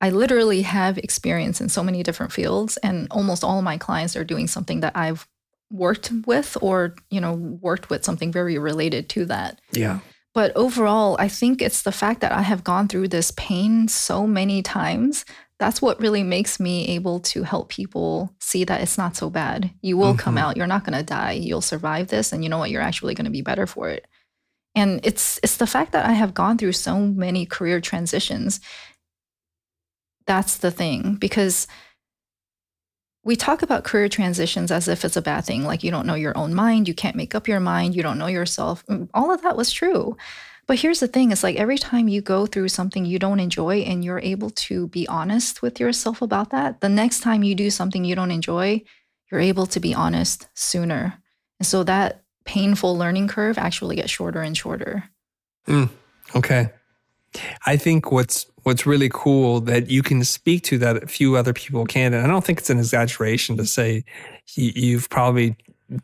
I 0.00 0.10
literally 0.10 0.62
have 0.62 0.98
experience 0.98 1.60
in 1.60 1.68
so 1.68 1.82
many 1.82 2.02
different 2.02 2.32
fields, 2.32 2.76
and 2.78 3.06
almost 3.10 3.44
all 3.44 3.58
of 3.58 3.64
my 3.64 3.76
clients 3.76 4.16
are 4.16 4.24
doing 4.24 4.46
something 4.46 4.80
that 4.80 4.96
I've 4.96 5.26
worked 5.70 6.10
with 6.26 6.56
or 6.60 6.96
you 7.10 7.20
know 7.20 7.34
worked 7.34 7.90
with 7.90 8.04
something 8.04 8.32
very 8.32 8.58
related 8.58 9.08
to 9.10 9.24
that. 9.26 9.60
Yeah. 9.72 10.00
But 10.32 10.52
overall 10.56 11.16
i 11.18 11.28
think 11.28 11.60
it's 11.60 11.82
the 11.82 11.92
fact 11.92 12.20
that 12.20 12.32
i 12.32 12.42
have 12.42 12.62
gone 12.62 12.88
through 12.88 13.08
this 13.08 13.32
pain 13.32 13.88
so 13.88 14.26
many 14.26 14.62
times 14.62 15.24
that's 15.58 15.82
what 15.82 16.00
really 16.00 16.22
makes 16.22 16.58
me 16.58 16.88
able 16.88 17.20
to 17.20 17.42
help 17.42 17.68
people 17.68 18.34
see 18.40 18.64
that 18.64 18.80
it's 18.80 18.96
not 18.96 19.14
so 19.14 19.28
bad. 19.28 19.70
You 19.82 19.98
will 19.98 20.14
mm-hmm. 20.14 20.18
come 20.18 20.38
out 20.38 20.56
you're 20.56 20.66
not 20.66 20.84
going 20.84 20.98
to 20.98 21.04
die 21.04 21.32
you'll 21.32 21.60
survive 21.60 22.08
this 22.08 22.32
and 22.32 22.42
you 22.42 22.48
know 22.48 22.58
what? 22.58 22.70
You're 22.70 22.80
actually 22.80 23.14
going 23.14 23.26
to 23.26 23.30
be 23.30 23.42
better 23.42 23.66
for 23.66 23.90
it. 23.90 24.06
And 24.74 25.00
it's 25.04 25.38
it's 25.42 25.58
the 25.58 25.66
fact 25.66 25.92
that 25.92 26.06
i 26.06 26.12
have 26.12 26.32
gone 26.32 26.56
through 26.56 26.72
so 26.72 26.98
many 27.00 27.44
career 27.44 27.80
transitions 27.80 28.60
that's 30.30 30.58
the 30.58 30.70
thing 30.70 31.16
because 31.16 31.66
we 33.24 33.34
talk 33.34 33.62
about 33.62 33.82
career 33.82 34.08
transitions 34.08 34.70
as 34.70 34.86
if 34.86 35.04
it's 35.04 35.16
a 35.16 35.22
bad 35.22 35.44
thing, 35.44 35.64
like 35.64 35.82
you 35.82 35.90
don't 35.90 36.06
know 36.06 36.14
your 36.14 36.38
own 36.38 36.54
mind, 36.54 36.86
you 36.86 36.94
can't 36.94 37.16
make 37.16 37.34
up 37.34 37.48
your 37.48 37.58
mind, 37.58 37.96
you 37.96 38.02
don't 38.04 38.16
know 38.16 38.28
yourself. 38.28 38.86
Mm, 38.86 39.08
all 39.12 39.32
of 39.32 39.42
that 39.42 39.56
was 39.56 39.72
true. 39.72 40.16
But 40.68 40.78
here's 40.78 41.00
the 41.00 41.08
thing 41.08 41.32
it's 41.32 41.42
like 41.42 41.56
every 41.56 41.78
time 41.78 42.06
you 42.06 42.20
go 42.22 42.46
through 42.46 42.68
something 42.68 43.04
you 43.04 43.18
don't 43.18 43.40
enjoy 43.40 43.78
and 43.78 44.04
you're 44.04 44.20
able 44.20 44.50
to 44.50 44.86
be 44.86 45.08
honest 45.08 45.62
with 45.62 45.80
yourself 45.80 46.22
about 46.22 46.50
that, 46.50 46.80
the 46.80 46.88
next 46.88 47.22
time 47.22 47.42
you 47.42 47.56
do 47.56 47.68
something 47.68 48.04
you 48.04 48.14
don't 48.14 48.30
enjoy, 48.30 48.80
you're 49.32 49.40
able 49.40 49.66
to 49.66 49.80
be 49.80 49.92
honest 49.94 50.46
sooner. 50.54 51.20
And 51.58 51.66
so 51.66 51.82
that 51.82 52.22
painful 52.44 52.96
learning 52.96 53.26
curve 53.26 53.58
actually 53.58 53.96
gets 53.96 54.12
shorter 54.12 54.42
and 54.42 54.56
shorter. 54.56 55.10
Mm, 55.66 55.90
okay. 56.36 56.70
I 57.66 57.76
think 57.76 58.10
what's 58.10 58.46
what's 58.62 58.86
really 58.86 59.08
cool 59.12 59.60
that 59.60 59.90
you 59.90 60.02
can 60.02 60.24
speak 60.24 60.62
to 60.64 60.78
that 60.78 61.02
a 61.02 61.06
few 61.06 61.36
other 61.36 61.52
people 61.52 61.84
can. 61.86 62.14
And 62.14 62.24
I 62.24 62.28
don't 62.28 62.44
think 62.44 62.58
it's 62.58 62.70
an 62.70 62.78
exaggeration 62.78 63.56
to 63.56 63.66
say 63.66 64.04
you've 64.54 65.08
probably 65.08 65.56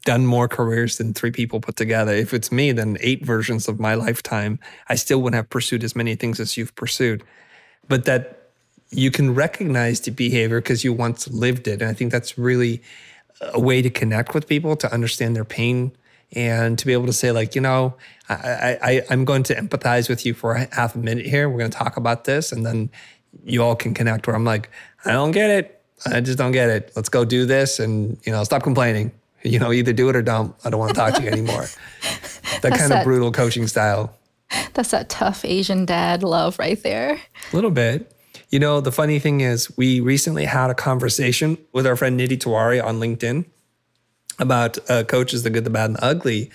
done 0.04 0.26
more 0.26 0.48
careers 0.48 0.98
than 0.98 1.14
three 1.14 1.30
people 1.30 1.60
put 1.60 1.76
together. 1.76 2.12
If 2.12 2.34
it's 2.34 2.50
me, 2.50 2.72
then 2.72 2.96
eight 3.00 3.24
versions 3.24 3.68
of 3.68 3.78
my 3.78 3.94
lifetime, 3.94 4.58
I 4.88 4.96
still 4.96 5.22
wouldn't 5.22 5.36
have 5.36 5.50
pursued 5.50 5.84
as 5.84 5.94
many 5.94 6.16
things 6.16 6.40
as 6.40 6.56
you've 6.56 6.74
pursued. 6.74 7.22
But 7.88 8.04
that 8.06 8.50
you 8.90 9.10
can 9.10 9.34
recognize 9.34 10.00
the 10.00 10.10
behavior 10.10 10.60
because 10.60 10.82
you 10.82 10.92
once 10.92 11.28
lived 11.28 11.68
it. 11.68 11.82
And 11.82 11.90
I 11.90 11.94
think 11.94 12.10
that's 12.10 12.38
really 12.38 12.82
a 13.52 13.60
way 13.60 13.82
to 13.82 13.90
connect 13.90 14.34
with 14.34 14.48
people, 14.48 14.76
to 14.76 14.92
understand 14.92 15.36
their 15.36 15.44
pain 15.44 15.92
and 16.32 16.78
to 16.78 16.86
be 16.86 16.92
able 16.92 17.06
to 17.06 17.12
say 17.12 17.30
like 17.32 17.54
you 17.54 17.60
know 17.60 17.94
I, 18.28 18.78
I 18.82 19.02
i'm 19.10 19.24
going 19.24 19.44
to 19.44 19.54
empathize 19.54 20.08
with 20.08 20.26
you 20.26 20.34
for 20.34 20.54
half 20.72 20.94
a 20.94 20.98
minute 20.98 21.26
here. 21.26 21.48
We're 21.48 21.58
going 21.58 21.70
to 21.70 21.76
talk 21.76 21.96
about 21.96 22.24
this 22.24 22.52
and 22.52 22.66
then 22.66 22.90
you 23.44 23.62
all 23.62 23.76
can 23.76 23.94
connect 23.94 24.26
where 24.26 24.34
i'm 24.34 24.44
like 24.44 24.70
i 25.04 25.12
don't 25.12 25.32
get 25.32 25.50
it. 25.50 25.76
I 26.04 26.20
just 26.20 26.36
don't 26.36 26.52
get 26.52 26.68
it. 26.68 26.92
Let's 26.94 27.08
go 27.08 27.24
do 27.24 27.46
this 27.46 27.78
and 27.80 28.18
you 28.24 28.32
know 28.32 28.44
stop 28.44 28.62
complaining. 28.62 29.12
You 29.42 29.58
know 29.58 29.72
either 29.72 29.92
do 29.92 30.08
it 30.08 30.16
or 30.16 30.22
don't. 30.22 30.54
I 30.64 30.70
don't 30.70 30.80
want 30.80 30.94
to 30.94 31.00
talk 31.00 31.14
to 31.14 31.22
you 31.22 31.28
anymore. 31.28 31.66
That 32.62 32.78
kind 32.78 32.90
that, 32.90 33.00
of 33.00 33.04
brutal 33.04 33.32
coaching 33.32 33.66
style. 33.66 34.16
That's 34.72 34.92
that 34.92 35.08
tough 35.08 35.44
asian 35.44 35.84
dad 35.84 36.22
love 36.22 36.58
right 36.58 36.80
there. 36.82 37.20
A 37.52 37.54
little 37.54 37.72
bit. 37.72 38.12
You 38.50 38.60
know 38.60 38.80
the 38.80 38.92
funny 38.92 39.18
thing 39.18 39.40
is 39.40 39.76
we 39.76 40.00
recently 40.00 40.44
had 40.44 40.70
a 40.70 40.74
conversation 40.74 41.58
with 41.72 41.86
our 41.86 41.96
friend 41.96 42.18
nidhi 42.18 42.38
tiwari 42.38 42.82
on 42.82 43.00
linkedin 43.00 43.44
about 44.38 44.78
uh, 44.90 45.04
coaches, 45.04 45.42
the 45.42 45.50
good, 45.50 45.64
the 45.64 45.70
bad, 45.70 45.86
and 45.86 45.96
the 45.96 46.04
ugly. 46.04 46.50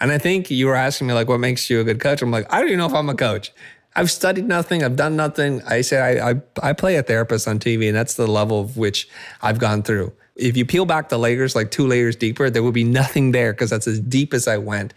And 0.00 0.10
I 0.10 0.18
think 0.18 0.50
you 0.50 0.66
were 0.66 0.74
asking 0.74 1.06
me 1.06 1.14
like, 1.14 1.28
what 1.28 1.38
makes 1.38 1.70
you 1.70 1.80
a 1.80 1.84
good 1.84 2.00
coach? 2.00 2.22
I'm 2.22 2.30
like, 2.30 2.52
I 2.52 2.58
don't 2.58 2.68
even 2.68 2.78
know 2.78 2.86
if 2.86 2.94
I'm 2.94 3.08
a 3.08 3.14
coach. 3.14 3.52
I've 3.94 4.10
studied 4.10 4.46
nothing. 4.46 4.82
I've 4.82 4.96
done 4.96 5.16
nothing. 5.16 5.62
I 5.62 5.82
say 5.82 6.20
I, 6.20 6.30
I, 6.30 6.42
I 6.62 6.72
play 6.72 6.96
a 6.96 7.02
therapist 7.02 7.46
on 7.46 7.58
TV, 7.58 7.88
and 7.88 7.96
that's 7.96 8.14
the 8.14 8.26
level 8.26 8.60
of 8.60 8.76
which 8.76 9.08
I've 9.42 9.58
gone 9.58 9.82
through. 9.82 10.12
If 10.34 10.56
you 10.56 10.64
peel 10.64 10.86
back 10.86 11.10
the 11.10 11.18
layers, 11.18 11.54
like 11.54 11.70
two 11.70 11.86
layers 11.86 12.16
deeper, 12.16 12.48
there 12.48 12.62
would 12.62 12.74
be 12.74 12.84
nothing 12.84 13.32
there 13.32 13.52
because 13.52 13.70
that's 13.70 13.86
as 13.86 14.00
deep 14.00 14.32
as 14.32 14.48
I 14.48 14.56
went. 14.56 14.94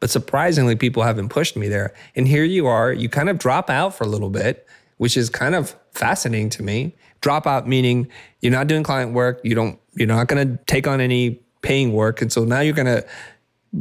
But 0.00 0.08
surprisingly, 0.08 0.74
people 0.74 1.02
haven't 1.02 1.28
pushed 1.28 1.56
me 1.56 1.68
there. 1.68 1.92
And 2.16 2.26
here 2.26 2.44
you 2.44 2.66
are, 2.66 2.90
you 2.92 3.10
kind 3.10 3.28
of 3.28 3.38
drop 3.38 3.68
out 3.68 3.94
for 3.94 4.04
a 4.04 4.08
little 4.08 4.30
bit, 4.30 4.66
which 4.96 5.16
is 5.16 5.28
kind 5.28 5.54
of 5.54 5.76
fascinating 5.92 6.48
to 6.50 6.62
me. 6.62 6.96
Drop 7.20 7.46
out 7.46 7.68
meaning 7.68 8.08
you're 8.40 8.52
not 8.52 8.66
doing 8.66 8.82
client 8.82 9.12
work, 9.12 9.40
you 9.44 9.54
don't, 9.54 9.78
you're 9.94 10.08
not 10.08 10.26
going 10.26 10.56
to 10.56 10.64
take 10.64 10.86
on 10.86 11.02
any 11.02 11.42
paying 11.62 11.92
work. 11.92 12.22
And 12.22 12.32
so 12.32 12.44
now 12.44 12.60
you're 12.60 12.74
going 12.74 12.86
to 12.86 13.06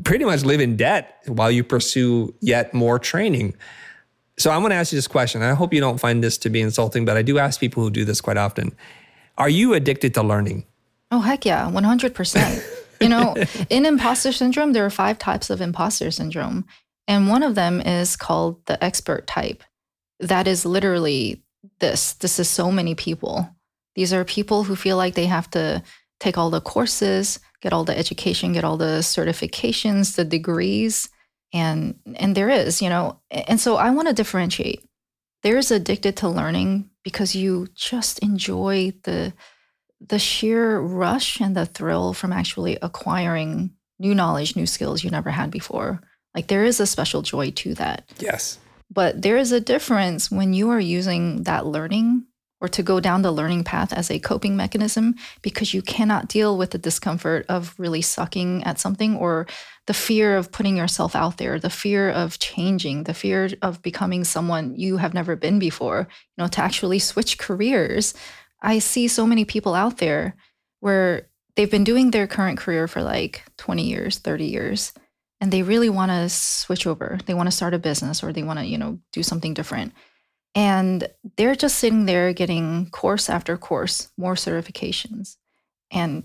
pretty 0.03 0.25
much 0.25 0.43
live 0.43 0.61
in 0.61 0.75
debt 0.75 1.21
while 1.27 1.49
you 1.49 1.63
pursue 1.63 2.33
yet 2.41 2.73
more 2.73 2.99
training. 2.99 3.55
So 4.37 4.51
I'm 4.51 4.61
going 4.61 4.69
to 4.69 4.75
ask 4.75 4.91
you 4.91 4.97
this 4.97 5.07
question. 5.07 5.41
I 5.41 5.53
hope 5.53 5.73
you 5.73 5.81
don't 5.81 5.99
find 5.99 6.23
this 6.23 6.37
to 6.39 6.49
be 6.49 6.61
insulting, 6.61 7.05
but 7.05 7.17
I 7.17 7.21
do 7.21 7.39
ask 7.39 7.59
people 7.59 7.83
who 7.83 7.89
do 7.89 8.05
this 8.05 8.21
quite 8.21 8.37
often. 8.37 8.71
Are 9.37 9.49
you 9.49 9.73
addicted 9.73 10.13
to 10.13 10.23
learning? 10.23 10.65
Oh, 11.11 11.19
heck 11.19 11.45
yeah, 11.45 11.69
100%. 11.69 12.85
you 13.01 13.09
know, 13.09 13.35
in 13.69 13.85
imposter 13.85 14.31
syndrome, 14.31 14.73
there 14.73 14.85
are 14.85 14.89
five 14.89 15.17
types 15.17 15.49
of 15.49 15.61
imposter 15.61 16.11
syndrome. 16.11 16.65
And 17.07 17.27
one 17.27 17.43
of 17.43 17.55
them 17.55 17.81
is 17.81 18.15
called 18.15 18.65
the 18.65 18.81
expert 18.83 19.25
type. 19.25 19.63
That 20.19 20.47
is 20.47 20.65
literally 20.65 21.43
this. 21.79 22.13
This 22.13 22.39
is 22.39 22.49
so 22.49 22.71
many 22.71 22.93
people. 22.93 23.49
These 23.95 24.13
are 24.13 24.23
people 24.23 24.63
who 24.63 24.75
feel 24.75 24.95
like 24.95 25.15
they 25.15 25.25
have 25.25 25.49
to 25.51 25.81
take 26.19 26.37
all 26.37 26.49
the 26.49 26.61
courses, 26.61 27.39
get 27.61 27.73
all 27.73 27.83
the 27.83 27.97
education, 27.97 28.53
get 28.53 28.63
all 28.63 28.77
the 28.77 28.99
certifications, 29.01 30.15
the 30.15 30.25
degrees, 30.25 31.09
and 31.53 31.99
and 32.15 32.35
there 32.35 32.49
is, 32.49 32.81
you 32.81 32.89
know, 32.89 33.19
and 33.31 33.59
so 33.59 33.77
I 33.77 33.89
want 33.89 34.07
to 34.07 34.13
differentiate. 34.13 34.83
There's 35.41 35.71
addicted 35.71 36.17
to 36.17 36.29
learning 36.29 36.89
because 37.03 37.35
you 37.35 37.67
just 37.75 38.19
enjoy 38.19 38.93
the 39.03 39.33
the 39.99 40.19
sheer 40.19 40.79
rush 40.79 41.41
and 41.41 41.55
the 41.55 41.65
thrill 41.65 42.13
from 42.13 42.31
actually 42.31 42.77
acquiring 42.81 43.71
new 43.99 44.15
knowledge, 44.15 44.55
new 44.55 44.65
skills 44.65 45.03
you 45.03 45.09
never 45.09 45.29
had 45.29 45.51
before. 45.51 46.01
Like 46.33 46.47
there 46.47 46.63
is 46.63 46.79
a 46.79 46.87
special 46.87 47.21
joy 47.21 47.51
to 47.51 47.73
that. 47.75 48.09
Yes. 48.19 48.59
But 48.91 49.21
there 49.21 49.37
is 49.37 49.51
a 49.51 49.59
difference 49.59 50.31
when 50.31 50.53
you 50.53 50.69
are 50.69 50.79
using 50.79 51.43
that 51.43 51.65
learning 51.65 52.25
or 52.61 52.67
to 52.67 52.83
go 52.83 52.99
down 52.99 53.21
the 53.21 53.31
learning 53.31 53.63
path 53.63 53.93
as 53.93 54.11
a 54.11 54.19
coping 54.19 54.55
mechanism 54.55 55.15
because 55.41 55.73
you 55.73 55.81
cannot 55.81 56.27
deal 56.27 56.57
with 56.57 56.71
the 56.71 56.77
discomfort 56.77 57.45
of 57.47 57.73
really 57.77 58.01
sucking 58.01 58.63
at 58.63 58.79
something 58.79 59.15
or 59.15 59.47
the 59.87 59.93
fear 59.93 60.35
of 60.35 60.51
putting 60.51 60.77
yourself 60.77 61.15
out 61.15 61.37
there, 61.37 61.57
the 61.57 61.69
fear 61.69 62.09
of 62.09 62.37
changing, 62.39 63.03
the 63.03 63.13
fear 63.13 63.49
of 63.61 63.81
becoming 63.81 64.23
someone 64.23 64.75
you 64.75 64.97
have 64.97 65.13
never 65.13 65.35
been 65.35 65.57
before, 65.57 66.07
you 66.09 66.43
know, 66.43 66.47
to 66.47 66.61
actually 66.61 66.99
switch 66.99 67.37
careers. 67.37 68.13
I 68.61 68.79
see 68.79 69.07
so 69.07 69.25
many 69.25 69.45
people 69.45 69.73
out 69.73 69.97
there 69.97 70.35
where 70.81 71.29
they've 71.55 71.71
been 71.71 71.83
doing 71.83 72.11
their 72.11 72.27
current 72.27 72.59
career 72.59 72.87
for 72.87 73.01
like 73.01 73.43
20 73.57 73.83
years, 73.83 74.17
30 74.19 74.45
years, 74.45 74.93
and 75.41 75.51
they 75.51 75.63
really 75.63 75.89
want 75.89 76.11
to 76.11 76.27
switch 76.27 76.85
over. 76.85 77.17
They 77.25 77.33
want 77.33 77.47
to 77.47 77.55
start 77.55 77.73
a 77.73 77.79
business 77.79 78.21
or 78.21 78.33
they 78.33 78.43
want 78.43 78.59
to, 78.59 78.65
you 78.65 78.77
know, 78.77 78.99
do 79.13 79.23
something 79.23 79.53
different 79.53 79.93
and 80.55 81.07
they're 81.37 81.55
just 81.55 81.77
sitting 81.77 82.05
there 82.05 82.33
getting 82.33 82.89
course 82.89 83.29
after 83.29 83.57
course, 83.57 84.11
more 84.17 84.35
certifications. 84.35 85.37
And 85.91 86.23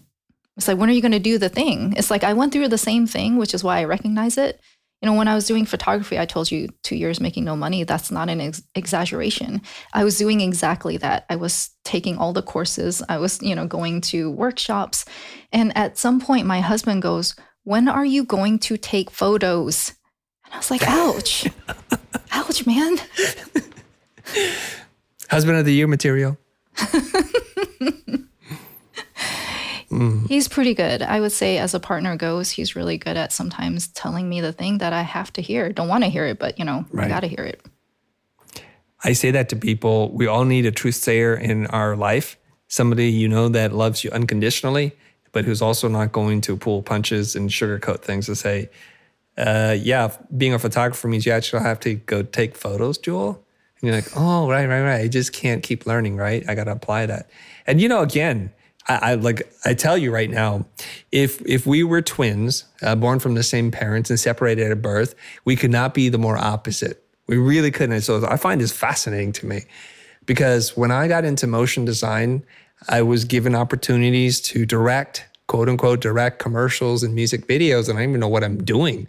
it's 0.57 0.69
like, 0.69 0.79
when 0.79 0.89
are 0.89 0.93
you 0.93 1.03
going 1.03 1.13
to 1.13 1.19
do 1.19 1.39
the 1.39 1.49
thing? 1.49 1.95
It's 1.97 2.11
like 2.11 2.25
I 2.25 2.33
went 2.33 2.53
through 2.53 2.69
the 2.69 2.79
same 2.79 3.07
thing, 3.07 3.37
which 3.37 3.55
is 3.55 3.65
why 3.65 3.79
I 3.79 3.85
recognize 3.85 4.39
it. 4.39 4.61
You 5.03 5.11
know, 5.11 5.17
when 5.17 5.29
I 5.29 5.35
was 5.35 5.47
doing 5.47 5.67
photography, 5.67 6.19
I 6.19 6.25
told 6.25 6.51
you 6.51 6.69
two 6.83 6.97
years 6.97 7.21
making 7.21 7.45
no 7.45 7.57
money. 7.57 7.85
That's 7.85 8.11
not 8.11 8.31
an 8.31 8.41
ex- 8.41 8.63
exaggeration. 8.75 9.61
I 9.93 10.03
was 10.03 10.17
doing 10.17 10.41
exactly 10.41 10.97
that. 10.99 11.27
I 11.29 11.37
was 11.37 11.71
taking 11.85 12.17
all 12.17 12.33
the 12.33 12.41
courses, 12.41 13.03
I 13.09 13.19
was, 13.19 13.43
you 13.43 13.55
know, 13.55 13.67
going 13.67 14.01
to 14.03 14.31
workshops. 14.31 15.05
And 15.53 15.77
at 15.77 15.99
some 15.99 16.21
point, 16.21 16.47
my 16.47 16.61
husband 16.61 17.03
goes, 17.03 17.35
When 17.65 17.87
are 17.87 18.05
you 18.05 18.25
going 18.25 18.59
to 18.61 18.79
take 18.79 19.11
photos? 19.11 19.93
And 20.47 20.55
I 20.55 20.57
was 20.57 20.71
like, 20.71 20.83
Ouch, 20.87 21.49
ouch, 22.33 22.67
man. 22.67 22.97
Husband 25.31 25.59
of 25.59 25.65
the 25.65 25.73
year 25.73 25.87
material. 25.87 26.37
Mm. 29.95 30.27
He's 30.27 30.49
pretty 30.49 30.75
good. 30.75 31.03
I 31.03 31.21
would 31.21 31.31
say, 31.31 31.59
as 31.59 31.73
a 31.73 31.81
partner 31.81 32.17
goes, 32.17 32.51
he's 32.51 32.75
really 32.75 32.99
good 32.99 33.17
at 33.17 33.33
sometimes 33.33 33.87
telling 33.89 34.29
me 34.29 34.41
the 34.41 34.53
thing 34.53 34.79
that 34.79 34.93
I 34.93 35.03
have 35.03 35.33
to 35.35 35.43
hear. 35.43 35.73
Don't 35.73 35.89
want 35.89 36.03
to 36.03 36.11
hear 36.11 36.27
it, 36.27 36.39
but 36.39 36.59
you 36.59 36.65
know, 36.65 36.85
Right. 36.91 37.07
I 37.07 37.09
got 37.09 37.21
to 37.21 37.29
hear 37.29 37.45
it. 37.45 37.63
I 39.05 39.13
say 39.13 39.31
that 39.31 39.49
to 39.51 39.57
people. 39.57 40.11
We 40.13 40.27
all 40.27 40.45
need 40.45 40.67
a 40.67 40.73
truth 40.73 40.97
sayer 40.97 41.35
in 41.35 41.67
our 41.69 41.95
life, 41.95 42.37
somebody 42.69 43.11
you 43.11 43.29
know 43.29 43.49
that 43.51 43.73
loves 43.73 44.03
you 44.03 44.11
unconditionally, 44.11 44.97
but 45.33 45.45
who's 45.45 45.63
also 45.63 45.89
not 45.89 46.11
going 46.11 46.41
to 46.43 46.57
pull 46.57 46.83
punches 46.83 47.37
and 47.37 47.51
sugarcoat 47.51 48.01
things 48.01 48.27
to 48.27 48.35
say, 48.35 48.71
uh, 49.37 49.77
yeah, 49.79 50.11
being 50.37 50.55
a 50.55 50.59
photographer 50.59 51.07
means 51.07 51.27
you 51.27 51.33
actually 51.33 51.63
have 51.63 51.79
to 51.81 51.95
go 51.95 52.23
take 52.23 52.57
photos, 52.57 52.99
Jule. 52.99 53.44
And 53.81 53.89
you're 53.89 53.95
like, 53.95 54.09
oh, 54.17 54.49
right, 54.49 54.67
right, 54.67 54.83
right. 54.83 55.01
I 55.01 55.09
just 55.09 55.33
can't 55.33 55.63
keep 55.63 55.87
learning, 55.87 56.17
right? 56.17 56.45
I 56.49 56.55
got 56.55 56.65
to 56.65 56.73
apply 56.73 57.07
that. 57.07 57.29
And 57.67 57.81
you 57.81 57.89
know, 57.89 58.01
again, 58.01 58.53
I, 58.89 58.95
I 58.95 59.15
like 59.15 59.53
I 59.65 59.75
tell 59.75 59.97
you 59.97 60.13
right 60.13 60.31
now, 60.31 60.67
if 61.13 61.41
if 61.47 61.67
we 61.67 61.83
were 61.83 62.03
twins, 62.03 62.65
uh, 62.83 62.95
born 62.95 63.19
from 63.19 63.35
the 63.35 63.43
same 63.43 63.71
parents 63.71 64.11
and 64.11 64.19
separated 64.19 64.71
at 64.71 64.83
birth, 64.83 65.15
we 65.45 65.57
could 65.57 65.71
not 65.71 65.95
be 65.95 66.09
the 66.09 66.19
more 66.19 66.37
opposite. 66.37 67.03
We 67.27 67.39
really 67.39 67.71
couldn't. 67.71 68.03
So 68.03 68.27
I 68.27 68.37
find 68.37 68.61
this 68.61 68.73
fascinating 68.73 69.33
to 69.33 69.47
me 69.47 69.63
because 70.27 70.77
when 70.77 70.91
I 70.91 71.09
got 71.09 71.25
into 71.25 71.47
motion 71.47 71.85
design, 71.85 72.45
I 72.89 73.03
was 73.03 73.25
given 73.25 73.55
opportunities 73.55 74.41
to 74.43 74.67
direct, 74.67 75.25
quote 75.47 75.69
unquote, 75.69 76.01
direct 76.01 76.39
commercials 76.39 77.03
and 77.03 77.15
music 77.15 77.47
videos, 77.47 77.89
and 77.89 77.99
I 77.99 78.03
don't 78.03 78.11
even 78.11 78.21
know 78.21 78.29
what 78.29 78.45
I'm 78.45 78.63
doing. 78.63 79.09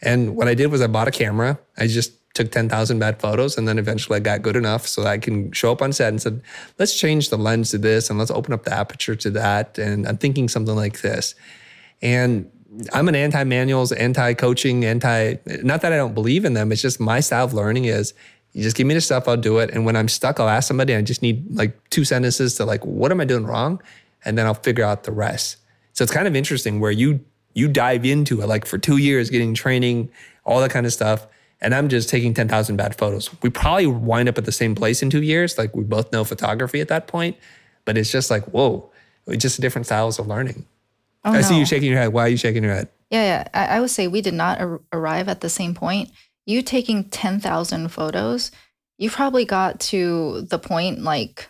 And 0.00 0.34
what 0.34 0.48
I 0.48 0.54
did 0.54 0.66
was 0.68 0.80
I 0.80 0.86
bought 0.86 1.08
a 1.08 1.12
camera. 1.12 1.58
I 1.76 1.86
just 1.86 2.12
took 2.34 2.50
10,000 2.50 2.98
bad 2.98 3.20
photos 3.20 3.58
and 3.58 3.68
then 3.68 3.78
eventually 3.78 4.16
I 4.16 4.20
got 4.20 4.42
good 4.42 4.56
enough 4.56 4.86
so 4.86 5.02
that 5.02 5.10
I 5.10 5.18
can 5.18 5.52
show 5.52 5.70
up 5.70 5.82
on 5.82 5.92
set 5.92 6.08
and 6.08 6.20
said, 6.20 6.40
let's 6.78 6.98
change 6.98 7.28
the 7.28 7.36
lens 7.36 7.70
to 7.72 7.78
this 7.78 8.08
and 8.08 8.18
let's 8.18 8.30
open 8.30 8.54
up 8.54 8.64
the 8.64 8.72
aperture 8.72 9.14
to 9.16 9.30
that. 9.30 9.78
And 9.78 10.06
I'm 10.08 10.16
thinking 10.16 10.48
something 10.48 10.74
like 10.74 11.02
this. 11.02 11.34
And 12.00 12.50
I'm 12.92 13.08
an 13.08 13.14
anti 13.14 13.44
manuals, 13.44 13.92
anti 13.92 14.34
coaching, 14.34 14.84
anti, 14.84 15.34
not 15.62 15.82
that 15.82 15.92
I 15.92 15.96
don't 15.96 16.14
believe 16.14 16.44
in 16.44 16.54
them. 16.54 16.72
It's 16.72 16.82
just 16.82 17.00
my 17.00 17.20
style 17.20 17.44
of 17.44 17.52
learning 17.52 17.84
is 17.84 18.14
you 18.52 18.62
just 18.62 18.76
give 18.76 18.86
me 18.86 18.94
the 18.94 19.00
stuff, 19.00 19.28
I'll 19.28 19.36
do 19.36 19.58
it. 19.58 19.70
And 19.70 19.84
when 19.84 19.96
I'm 19.96 20.08
stuck, 20.08 20.40
I'll 20.40 20.48
ask 20.48 20.68
somebody. 20.68 20.94
I 20.94 21.02
just 21.02 21.22
need 21.22 21.54
like 21.54 21.76
two 21.90 22.04
sentences 22.04 22.54
to 22.56 22.64
like, 22.64 22.84
what 22.84 23.10
am 23.10 23.20
I 23.20 23.24
doing 23.24 23.44
wrong? 23.44 23.82
And 24.24 24.38
then 24.38 24.46
I'll 24.46 24.54
figure 24.54 24.84
out 24.84 25.04
the 25.04 25.12
rest. 25.12 25.56
So 25.94 26.02
it's 26.02 26.12
kind 26.12 26.26
of 26.26 26.34
interesting 26.34 26.80
where 26.80 26.90
you 26.90 27.20
you 27.54 27.68
dive 27.68 28.06
into 28.06 28.40
it 28.40 28.46
like 28.46 28.64
for 28.64 28.78
two 28.78 28.96
years, 28.96 29.28
getting 29.28 29.52
training, 29.52 30.10
all 30.44 30.60
that 30.60 30.70
kind 30.70 30.86
of 30.86 30.92
stuff. 30.92 31.26
And 31.62 31.74
I'm 31.74 31.88
just 31.88 32.08
taking 32.08 32.34
10,000 32.34 32.76
bad 32.76 32.94
photos. 32.96 33.30
We 33.42 33.48
probably 33.48 33.86
wind 33.86 34.28
up 34.28 34.36
at 34.36 34.44
the 34.44 34.52
same 34.52 34.74
place 34.74 35.00
in 35.02 35.08
two 35.10 35.22
years. 35.22 35.56
Like 35.56 35.74
we 35.74 35.84
both 35.84 36.12
know 36.12 36.24
photography 36.24 36.80
at 36.80 36.88
that 36.88 37.06
point, 37.06 37.36
but 37.84 37.96
it's 37.96 38.10
just 38.10 38.30
like, 38.30 38.44
whoa, 38.46 38.90
it's 39.26 39.40
just 39.42 39.60
different 39.60 39.86
styles 39.86 40.18
of 40.18 40.26
learning. 40.26 40.66
Oh, 41.24 41.30
I 41.32 41.40
see 41.42 41.56
you 41.58 41.64
shaking 41.64 41.88
your 41.90 41.98
head. 42.00 42.12
Why 42.12 42.24
are 42.24 42.28
you 42.28 42.36
shaking 42.36 42.64
your 42.64 42.74
head? 42.74 42.88
Yeah, 43.10 43.22
yeah. 43.22 43.48
I, 43.54 43.76
I 43.76 43.80
would 43.80 43.90
say 43.90 44.08
we 44.08 44.20
did 44.22 44.34
not 44.34 44.60
ar- 44.60 44.80
arrive 44.92 45.28
at 45.28 45.40
the 45.40 45.48
same 45.48 45.72
point. 45.74 46.10
You 46.46 46.62
taking 46.62 47.04
10,000 47.10 47.88
photos, 47.88 48.50
you 48.98 49.08
probably 49.08 49.44
got 49.44 49.78
to 49.80 50.42
the 50.42 50.58
point 50.58 51.00
like 51.02 51.48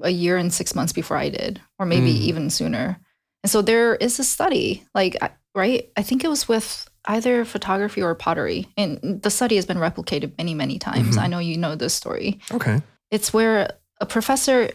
a 0.00 0.10
year 0.10 0.36
and 0.36 0.52
six 0.54 0.74
months 0.74 0.92
before 0.92 1.16
I 1.16 1.28
did, 1.30 1.60
or 1.80 1.86
maybe 1.86 2.12
Mm. 2.14 2.20
even 2.20 2.50
sooner. 2.50 2.98
And 3.42 3.50
so 3.50 3.60
there 3.60 3.96
is 3.96 4.20
a 4.20 4.24
study, 4.24 4.84
like, 4.94 5.16
right? 5.54 5.90
I 5.96 6.02
think 6.02 6.22
it 6.22 6.28
was 6.28 6.46
with 6.46 6.88
either 7.06 7.44
photography 7.44 8.02
or 8.02 8.14
pottery. 8.14 8.68
And 8.76 9.20
the 9.22 9.30
study 9.30 9.56
has 9.56 9.66
been 9.66 9.78
replicated 9.78 10.36
many, 10.38 10.54
many 10.54 10.78
times. 10.78 11.16
Mhm. 11.16 11.22
I 11.22 11.26
know 11.26 11.38
you 11.38 11.56
know 11.56 11.74
this 11.74 11.94
story. 11.94 12.40
Okay. 12.52 12.80
It's 13.10 13.32
where 13.32 13.72
a 14.00 14.06
professor 14.06 14.70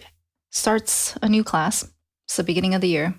starts 0.52 1.16
a 1.22 1.30
new 1.30 1.44
class. 1.44 1.84
It's 2.26 2.38
the 2.38 2.44
beginning 2.44 2.74
of 2.74 2.82
the 2.82 2.90
year. 2.90 3.16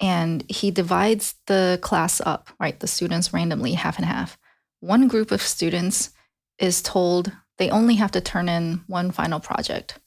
And 0.00 0.44
he 0.48 0.70
divides 0.70 1.34
the 1.46 1.78
class 1.82 2.20
up, 2.20 2.50
right? 2.58 2.78
The 2.78 2.86
students 2.86 3.32
randomly, 3.32 3.74
half 3.74 3.98
and 3.98 4.06
half. 4.06 4.38
One 4.80 5.06
group 5.06 5.30
of 5.30 5.42
students 5.42 6.10
is 6.58 6.82
told 6.82 7.32
they 7.58 7.70
only 7.70 7.96
have 7.96 8.10
to 8.12 8.20
turn 8.20 8.48
in 8.48 8.82
one 8.88 9.10
final 9.12 9.38
project, 9.38 9.98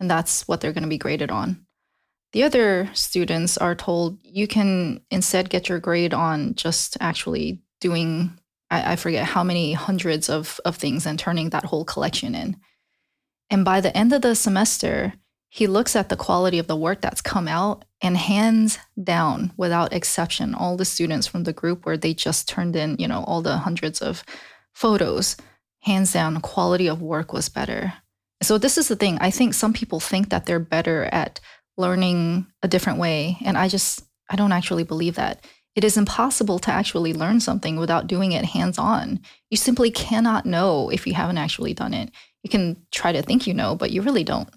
and 0.00 0.10
that's 0.10 0.48
what 0.48 0.60
they're 0.60 0.72
going 0.72 0.82
to 0.82 0.88
be 0.88 0.98
graded 0.98 1.30
on. 1.30 1.66
The 2.32 2.42
other 2.42 2.90
students 2.94 3.56
are 3.56 3.76
told 3.76 4.18
you 4.22 4.48
can 4.48 5.02
instead 5.10 5.50
get 5.50 5.68
your 5.68 5.78
grade 5.78 6.12
on 6.12 6.56
just 6.56 6.96
actually 7.00 7.62
doing, 7.84 8.38
I, 8.70 8.92
I 8.92 8.96
forget 8.96 9.26
how 9.26 9.44
many 9.44 9.74
hundreds 9.74 10.30
of, 10.30 10.58
of 10.64 10.76
things 10.76 11.06
and 11.06 11.18
turning 11.18 11.50
that 11.50 11.66
whole 11.66 11.84
collection 11.84 12.34
in. 12.34 12.56
And 13.50 13.64
by 13.64 13.82
the 13.82 13.94
end 13.94 14.12
of 14.14 14.22
the 14.22 14.34
semester, 14.34 15.12
he 15.50 15.66
looks 15.66 15.94
at 15.94 16.08
the 16.08 16.16
quality 16.16 16.58
of 16.58 16.66
the 16.66 16.82
work 16.86 17.00
that's 17.00 17.20
come 17.20 17.46
out 17.46 17.84
and 18.00 18.16
hands 18.16 18.78
down, 19.02 19.52
without 19.56 19.92
exception, 19.92 20.54
all 20.54 20.76
the 20.76 20.84
students 20.84 21.26
from 21.26 21.44
the 21.44 21.52
group 21.52 21.84
where 21.84 21.98
they 21.98 22.14
just 22.14 22.48
turned 22.48 22.74
in, 22.74 22.96
you 22.98 23.06
know, 23.06 23.22
all 23.26 23.42
the 23.42 23.58
hundreds 23.58 24.00
of 24.02 24.24
photos, 24.72 25.36
hands 25.82 26.12
down, 26.12 26.40
quality 26.40 26.88
of 26.88 27.02
work 27.02 27.32
was 27.32 27.48
better. 27.48 27.92
So 28.42 28.58
this 28.58 28.78
is 28.78 28.88
the 28.88 28.96
thing. 28.96 29.18
I 29.20 29.30
think 29.30 29.54
some 29.54 29.72
people 29.72 30.00
think 30.00 30.30
that 30.30 30.46
they're 30.46 30.58
better 30.58 31.04
at 31.12 31.38
learning 31.76 32.46
a 32.62 32.68
different 32.68 32.98
way. 32.98 33.36
And 33.44 33.56
I 33.56 33.68
just, 33.68 34.02
I 34.30 34.36
don't 34.36 34.52
actually 34.52 34.84
believe 34.84 35.16
that. 35.16 35.44
It 35.74 35.84
is 35.84 35.96
impossible 35.96 36.58
to 36.60 36.70
actually 36.70 37.12
learn 37.12 37.40
something 37.40 37.76
without 37.76 38.06
doing 38.06 38.32
it 38.32 38.44
hands 38.44 38.78
on. 38.78 39.20
You 39.50 39.56
simply 39.56 39.90
cannot 39.90 40.46
know 40.46 40.88
if 40.90 41.06
you 41.06 41.14
haven't 41.14 41.38
actually 41.38 41.74
done 41.74 41.94
it. 41.94 42.10
You 42.42 42.50
can 42.50 42.76
try 42.92 43.12
to 43.12 43.22
think 43.22 43.46
you 43.46 43.54
know, 43.54 43.74
but 43.74 43.90
you 43.90 44.02
really 44.02 44.24
don't. 44.24 44.48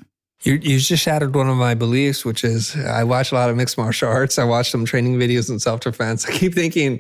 You, 0.44 0.54
you 0.54 0.80
just 0.80 1.02
shattered 1.02 1.34
one 1.34 1.50
of 1.50 1.58
my 1.58 1.74
beliefs, 1.74 2.24
which 2.24 2.44
is 2.44 2.76
I 2.76 3.04
watch 3.04 3.32
a 3.32 3.36
lot 3.36 3.50
of 3.50 3.56
mixed 3.58 3.78
martial 3.78 4.10
arts. 4.10 4.38
I 4.38 4.44
watch 4.44 4.70
some 4.70 4.86
training 4.86 5.18
videos 5.18 5.50
in 5.50 5.60
self 5.60 5.80
defense. 5.80 6.26
I 6.30 6.32
keep 6.32 6.54
thinking, 6.54 7.00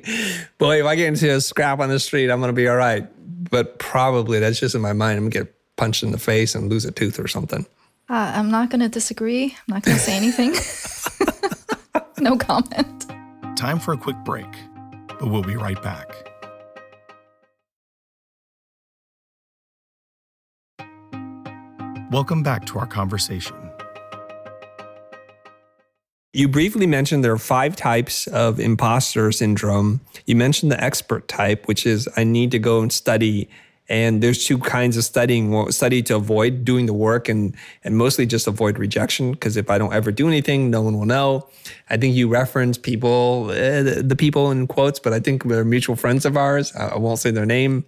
boy, 0.58 0.80
if 0.80 0.86
I 0.86 0.95
get 0.95 1.08
into 1.08 1.30
a 1.32 1.39
scrap 1.39 1.80
on 1.80 1.89
the 1.89 1.99
street, 1.99 2.32
I'm 2.32 2.39
going 2.39 2.49
to 2.49 2.53
be 2.53 2.67
all 2.67 2.75
right. 2.75 3.08
But 3.49 3.77
probably 3.77 4.39
that's 4.39 4.60
just 4.60 4.73
in 4.73 4.82
my 4.82 4.93
mind. 4.93 5.17
I'm 5.17 5.30
going 5.30 5.32
to 5.32 5.39
get 5.39 5.56
punched 5.75 6.01
in 6.01 6.12
the 6.12 6.17
face 6.17 6.56
and 6.56 6.69
lose 6.69 6.86
a 6.86 6.91
tooth 6.91 7.19
or 7.19 7.27
something. 7.27 7.65
Uh, 8.10 8.34
I'm 8.36 8.49
not 8.49 8.69
going 8.69 8.80
to 8.80 8.89
disagree. 8.89 9.56
I'm 9.67 9.75
not 9.75 9.84
going 9.84 9.97
to 9.97 10.03
say 10.03 10.15
anything. 10.15 10.56
no 12.19 12.38
comment. 12.38 13.06
Time 13.58 13.80
for 13.80 13.91
a 13.91 13.98
quick 13.98 14.17
break, 14.24 14.46
but 15.08 15.32
we'll 15.32 15.41
be 15.41 15.56
right 15.56 15.82
back. 15.82 16.13
Welcome 22.12 22.43
back 22.43 22.67
to 22.67 22.78
our 22.78 22.86
conversation. 22.86 23.56
You 26.34 26.48
briefly 26.48 26.86
mentioned 26.86 27.24
there 27.24 27.32
are 27.32 27.39
five 27.39 27.76
types 27.76 28.28
of 28.28 28.60
imposter 28.60 29.32
syndrome. 29.32 30.02
You 30.28 30.36
mentioned 30.36 30.72
the 30.72 30.84
expert 30.84 31.28
type, 31.28 31.67
which 31.67 31.88
is 31.88 32.08
I 32.15 32.26
need 32.26 32.52
to 32.52 32.60
go 32.60 32.82
and 32.82 32.93
study. 32.93 33.50
And 33.89 34.21
there's 34.21 34.45
two 34.45 34.58
kinds 34.58 34.97
of 34.97 35.04
studying: 35.04 35.71
study 35.71 36.04
to 36.04 36.15
avoid 36.15 36.65
doing 36.65 36.86
the 36.88 36.93
work, 36.93 37.30
and 37.30 37.56
and 37.84 37.97
mostly 37.97 38.26
just 38.26 38.47
avoid 38.47 38.78
rejection. 38.78 39.32
Because 39.32 39.56
if 39.56 39.69
I 39.69 39.78
don't 39.78 39.93
ever 39.93 40.12
do 40.12 40.28
anything, 40.28 40.69
no 40.69 40.82
one 40.82 40.97
will 40.97 41.06
know. 41.06 41.47
I 41.89 41.97
think 41.97 42.15
you 42.15 42.28
reference 42.28 42.78
people, 42.78 43.50
uh, 43.50 44.02
the, 44.02 44.15
people 44.17 44.52
in 44.52 44.67
quotes, 44.67 45.00
but 45.00 45.13
I 45.13 45.19
think 45.19 45.43
they're 45.45 45.63
mutual 45.63 45.95
friends 45.95 46.26
of 46.26 46.36
ours. 46.36 46.76
I, 46.76 46.89
I 46.89 46.97
won't 46.97 47.19
say 47.19 47.32
their 47.32 47.45
name. 47.45 47.86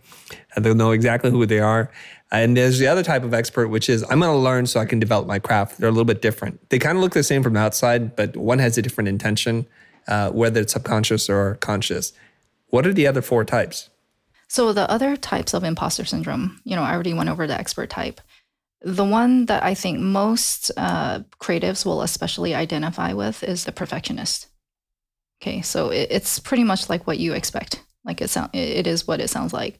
They'll 0.56 0.76
know 0.76 0.92
exactly 0.92 1.32
who 1.32 1.46
they 1.46 1.60
are. 1.60 1.92
And 2.32 2.56
there's 2.56 2.78
the 2.78 2.88
other 2.88 3.04
type 3.04 3.24
of 3.24 3.34
expert, 3.34 3.70
which 3.70 3.90
is 3.90 4.04
I'm 4.04 4.20
going 4.20 4.32
to 4.32 4.38
learn 4.38 4.68
so 4.68 4.80
I 4.80 4.86
can 4.86 5.00
develop 5.00 5.28
my 5.28 5.40
craft. 5.40 5.80
They're 5.80 5.90
a 5.90 5.92
little 5.92 6.06
bit 6.06 6.22
different. 6.22 6.70
They 6.70 6.78
kind 6.80 6.98
of 6.98 7.04
look 7.04 7.14
the 7.14 7.24
same 7.24 7.42
from 7.42 7.54
the 7.54 7.60
outside, 7.60 8.16
but 8.16 8.38
one 8.38 8.60
has 8.60 8.78
a 8.78 8.82
different 8.82 9.08
intention, 9.08 9.66
uh, 10.08 10.30
whether 10.30 10.62
it's 10.62 10.74
subconscious 10.74 11.30
or 11.30 11.56
conscious. 11.56 12.14
What 12.68 12.86
are 12.86 12.94
the 12.94 13.08
other 13.08 13.24
four 13.24 13.44
types? 13.44 13.90
So 14.50 14.74
the 14.74 14.90
other 14.90 15.16
types 15.16 15.54
of 15.54 15.64
imposter 15.64 16.06
syndrome, 16.06 16.60
you 16.64 16.76
know, 16.76 16.82
I 16.82 16.94
already 16.94 17.14
went 17.14 17.30
over 17.30 17.46
the 17.46 17.58
expert 17.58 17.90
type. 17.90 18.20
The 18.82 19.06
one 19.06 19.46
that 19.46 19.64
I 19.64 19.76
think 19.76 20.00
most 20.00 20.72
uh, 20.76 21.20
creatives 21.40 21.86
will 21.86 22.02
especially 22.02 22.56
identify 22.56 23.14
with 23.14 23.44
is 23.44 23.66
the 23.66 23.72
perfectionist. 23.72 24.48
Okay, 25.42 25.62
so 25.62 25.90
it, 25.90 26.08
it's 26.10 26.40
pretty 26.40 26.64
much 26.64 26.90
like 26.90 27.06
what 27.06 27.20
you 27.20 27.34
expect. 27.34 27.84
Like 28.04 28.22
it 28.22 28.30
sound, 28.30 28.50
it 28.54 28.88
is 28.88 29.08
what 29.08 29.22
it 29.22 29.30
sounds 29.30 29.54
like. 29.54 29.80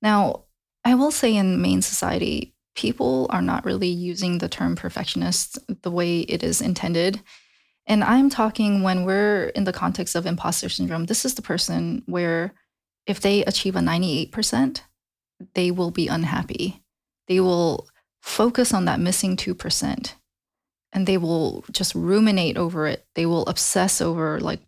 Now, 0.00 0.44
I 0.84 0.94
will 0.94 1.10
say 1.10 1.36
in 1.36 1.60
main 1.60 1.82
society, 1.82 2.54
people 2.74 3.26
are 3.30 3.42
not 3.42 3.64
really 3.64 3.88
using 3.88 4.38
the 4.38 4.48
term 4.48 4.76
perfectionist 4.76 5.58
the 5.82 5.90
way 5.90 6.20
it 6.20 6.42
is 6.42 6.60
intended. 6.60 7.20
And 7.86 8.02
I'm 8.02 8.30
talking 8.30 8.82
when 8.82 9.04
we're 9.04 9.48
in 9.48 9.64
the 9.64 9.72
context 9.72 10.14
of 10.14 10.26
imposter 10.26 10.68
syndrome, 10.68 11.04
this 11.06 11.24
is 11.24 11.34
the 11.34 11.42
person 11.42 12.02
where 12.06 12.54
if 13.06 13.20
they 13.20 13.44
achieve 13.44 13.76
a 13.76 13.80
98%, 13.80 14.80
they 15.54 15.70
will 15.70 15.90
be 15.90 16.08
unhappy. 16.08 16.82
They 17.28 17.40
will 17.40 17.88
focus 18.20 18.72
on 18.74 18.86
that 18.86 19.00
missing 19.00 19.36
2% 19.36 20.14
and 20.92 21.06
they 21.06 21.18
will 21.18 21.64
just 21.70 21.94
ruminate 21.94 22.56
over 22.56 22.86
it. 22.86 23.04
They 23.14 23.26
will 23.26 23.46
obsess 23.46 24.00
over 24.00 24.40
like 24.40 24.60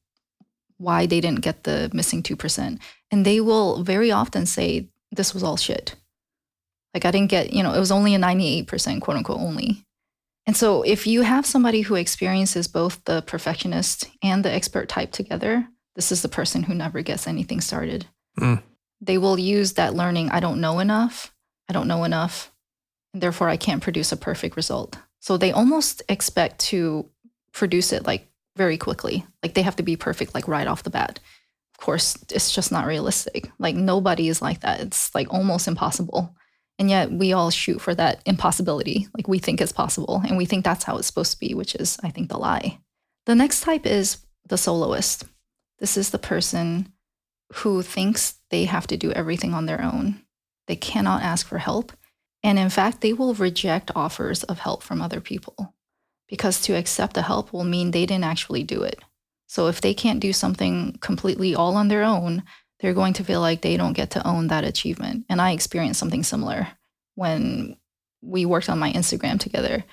why 0.76 1.06
they 1.06 1.20
didn't 1.20 1.40
get 1.40 1.64
the 1.64 1.90
missing 1.92 2.22
2%. 2.22 2.78
And 3.10 3.24
they 3.24 3.40
will 3.40 3.82
very 3.82 4.12
often 4.12 4.46
say, 4.46 4.88
this 5.10 5.34
was 5.34 5.42
all 5.42 5.56
shit. 5.56 5.94
Like 6.94 7.04
I 7.04 7.10
didn't 7.10 7.30
get, 7.30 7.52
you 7.52 7.62
know, 7.62 7.72
it 7.72 7.78
was 7.78 7.90
only 7.90 8.14
a 8.14 8.18
98%, 8.18 9.00
quote 9.00 9.16
unquote, 9.16 9.40
only. 9.40 9.84
And 10.46 10.56
so, 10.56 10.80
if 10.82 11.06
you 11.06 11.22
have 11.22 11.44
somebody 11.44 11.82
who 11.82 11.94
experiences 11.94 12.68
both 12.68 13.04
the 13.04 13.20
perfectionist 13.20 14.08
and 14.22 14.42
the 14.42 14.50
expert 14.50 14.88
type 14.88 15.12
together, 15.12 15.68
this 15.94 16.10
is 16.10 16.22
the 16.22 16.28
person 16.28 16.62
who 16.62 16.74
never 16.74 17.02
gets 17.02 17.26
anything 17.26 17.60
started. 17.60 18.06
Mm. 18.38 18.62
They 19.00 19.18
will 19.18 19.38
use 19.38 19.74
that 19.74 19.94
learning 19.94 20.30
I 20.30 20.40
don't 20.40 20.60
know 20.60 20.78
enough, 20.78 21.34
I 21.68 21.72
don't 21.72 21.88
know 21.88 22.04
enough, 22.04 22.50
and 23.12 23.22
therefore 23.22 23.48
I 23.48 23.56
can't 23.56 23.82
produce 23.82 24.12
a 24.12 24.16
perfect 24.16 24.56
result. 24.56 24.98
So, 25.20 25.36
they 25.36 25.52
almost 25.52 26.02
expect 26.08 26.60
to 26.70 27.08
produce 27.52 27.92
it 27.92 28.06
like 28.06 28.28
very 28.56 28.76
quickly. 28.76 29.24
Like 29.42 29.54
they 29.54 29.62
have 29.62 29.76
to 29.76 29.82
be 29.82 29.96
perfect, 29.96 30.34
like 30.34 30.48
right 30.48 30.66
off 30.66 30.82
the 30.82 30.90
bat. 30.90 31.20
Of 31.74 31.84
course, 31.84 32.18
it's 32.30 32.52
just 32.52 32.72
not 32.72 32.86
realistic. 32.86 33.50
Like 33.58 33.76
nobody 33.76 34.28
is 34.28 34.42
like 34.42 34.60
that. 34.60 34.80
It's 34.80 35.14
like 35.14 35.32
almost 35.32 35.68
impossible. 35.68 36.34
And 36.78 36.90
yet 36.90 37.10
we 37.10 37.32
all 37.32 37.50
shoot 37.50 37.80
for 37.80 37.94
that 37.94 38.20
impossibility. 38.26 39.08
Like 39.14 39.28
we 39.28 39.38
think 39.38 39.60
it's 39.60 39.72
possible 39.72 40.22
and 40.26 40.36
we 40.36 40.44
think 40.44 40.64
that's 40.64 40.84
how 40.84 40.96
it's 40.98 41.06
supposed 41.06 41.32
to 41.32 41.38
be, 41.38 41.54
which 41.54 41.74
is, 41.74 41.98
I 42.02 42.10
think, 42.10 42.28
the 42.28 42.38
lie. 42.38 42.80
The 43.26 43.34
next 43.34 43.62
type 43.62 43.86
is 43.86 44.18
the 44.46 44.58
soloist. 44.58 45.24
This 45.78 45.96
is 45.96 46.10
the 46.10 46.18
person 46.18 46.92
who 47.54 47.82
thinks 47.82 48.36
they 48.50 48.64
have 48.64 48.86
to 48.88 48.96
do 48.96 49.12
everything 49.12 49.54
on 49.54 49.66
their 49.66 49.82
own. 49.82 50.22
They 50.66 50.76
cannot 50.76 51.22
ask 51.22 51.46
for 51.46 51.58
help. 51.58 51.92
And 52.42 52.58
in 52.58 52.70
fact, 52.70 53.00
they 53.00 53.12
will 53.12 53.34
reject 53.34 53.90
offers 53.96 54.44
of 54.44 54.60
help 54.60 54.82
from 54.82 55.02
other 55.02 55.20
people 55.20 55.74
because 56.28 56.60
to 56.62 56.74
accept 56.74 57.14
the 57.14 57.22
help 57.22 57.52
will 57.52 57.64
mean 57.64 57.90
they 57.90 58.06
didn't 58.06 58.24
actually 58.24 58.62
do 58.62 58.82
it. 58.82 59.00
So 59.46 59.66
if 59.66 59.80
they 59.80 59.94
can't 59.94 60.20
do 60.20 60.32
something 60.32 60.98
completely 61.00 61.54
all 61.54 61.76
on 61.76 61.88
their 61.88 62.02
own, 62.02 62.44
they're 62.80 62.94
going 62.94 63.14
to 63.14 63.24
feel 63.24 63.40
like 63.40 63.62
they 63.62 63.76
don't 63.76 63.94
get 63.94 64.10
to 64.10 64.26
own 64.26 64.48
that 64.48 64.64
achievement. 64.64 65.24
And 65.28 65.40
I 65.40 65.52
experienced 65.52 65.98
something 65.98 66.22
similar 66.22 66.68
when 67.14 67.76
we 68.22 68.44
worked 68.44 68.68
on 68.68 68.78
my 68.78 68.92
Instagram 68.92 69.40
together. 69.40 69.84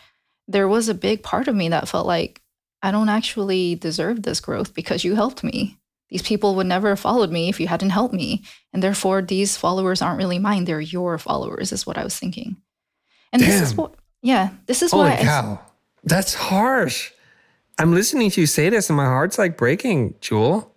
There 0.47 0.67
was 0.67 0.89
a 0.89 0.93
big 0.93 1.23
part 1.23 1.47
of 1.47 1.55
me 1.55 1.69
that 1.69 1.87
felt 1.87 2.05
like 2.05 2.41
I 2.83 2.91
don't 2.91 3.09
actually 3.09 3.75
deserve 3.75 4.21
this 4.21 4.39
growth 4.39 4.73
because 4.73 5.03
you 5.03 5.15
helped 5.15 5.43
me. 5.43 5.79
These 6.15 6.21
people 6.21 6.55
would 6.55 6.67
never 6.67 6.87
have 6.87 6.99
followed 7.01 7.29
me 7.29 7.49
if 7.49 7.59
you 7.59 7.67
hadn't 7.67 7.89
helped 7.89 8.13
me. 8.13 8.41
And 8.71 8.81
therefore, 8.81 9.21
these 9.21 9.57
followers 9.57 10.01
aren't 10.01 10.17
really 10.17 10.39
mine. 10.39 10.63
They're 10.63 10.79
your 10.79 11.17
followers, 11.17 11.73
is 11.73 11.85
what 11.85 11.97
I 11.97 12.05
was 12.05 12.17
thinking. 12.17 12.55
And 13.33 13.41
Damn. 13.41 13.51
this 13.51 13.61
is 13.61 13.75
what, 13.75 13.95
yeah, 14.21 14.51
this 14.65 14.81
is 14.81 14.91
Holy 14.91 15.09
why. 15.09 15.17
I, 15.17 15.23
cow. 15.23 15.59
That's 16.05 16.33
harsh. 16.33 17.11
I'm 17.77 17.93
listening 17.93 18.31
to 18.31 18.39
you 18.39 18.47
say 18.47 18.69
this 18.69 18.89
and 18.89 18.95
my 18.95 19.03
heart's 19.03 19.37
like 19.37 19.57
breaking, 19.57 20.15
Jule. 20.21 20.73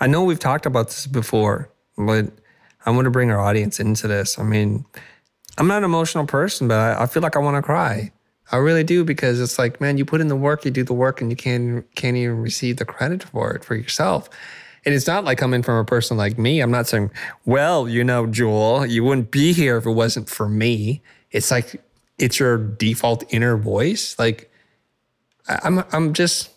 I 0.00 0.06
know 0.06 0.22
we've 0.22 0.38
talked 0.38 0.66
about 0.66 0.88
this 0.88 1.06
before, 1.06 1.70
but 1.96 2.26
I 2.84 2.90
want 2.90 3.06
to 3.06 3.10
bring 3.10 3.30
our 3.30 3.40
audience 3.40 3.80
into 3.80 4.06
this. 4.06 4.38
I 4.38 4.42
mean, 4.42 4.84
I'm 5.56 5.66
not 5.66 5.78
an 5.78 5.84
emotional 5.84 6.26
person, 6.26 6.68
but 6.68 6.78
I, 6.78 7.04
I 7.04 7.06
feel 7.06 7.22
like 7.22 7.36
I 7.36 7.38
want 7.38 7.56
to 7.56 7.62
cry. 7.62 8.12
I 8.52 8.58
really 8.58 8.84
do 8.84 9.02
because 9.02 9.40
it's 9.40 9.58
like, 9.58 9.80
man, 9.80 9.96
you 9.96 10.04
put 10.04 10.20
in 10.20 10.28
the 10.28 10.36
work, 10.36 10.66
you 10.66 10.70
do 10.70 10.84
the 10.84 10.92
work, 10.92 11.22
and 11.22 11.30
you 11.30 11.36
can't 11.36 11.90
can't 11.94 12.18
even 12.18 12.36
receive 12.42 12.76
the 12.76 12.84
credit 12.84 13.22
for 13.22 13.54
it 13.54 13.64
for 13.64 13.74
yourself. 13.74 14.28
And 14.86 14.94
it's 14.94 15.06
not 15.06 15.24
like 15.24 15.38
coming 15.38 15.62
from 15.62 15.76
a 15.76 15.84
person 15.84 16.16
like 16.16 16.38
me. 16.38 16.60
I'm 16.60 16.70
not 16.70 16.86
saying, 16.86 17.10
well, 17.46 17.88
you 17.88 18.04
know, 18.04 18.26
Jule, 18.26 18.84
you 18.84 19.02
wouldn't 19.02 19.30
be 19.30 19.52
here 19.52 19.78
if 19.78 19.86
it 19.86 19.92
wasn't 19.92 20.28
for 20.28 20.48
me. 20.48 21.02
It's 21.30 21.50
like 21.50 21.82
it's 22.18 22.38
your 22.38 22.58
default 22.58 23.24
inner 23.32 23.56
voice. 23.56 24.18
Like 24.18 24.50
I'm 25.48 25.84
I'm 25.92 26.12
just 26.12 26.50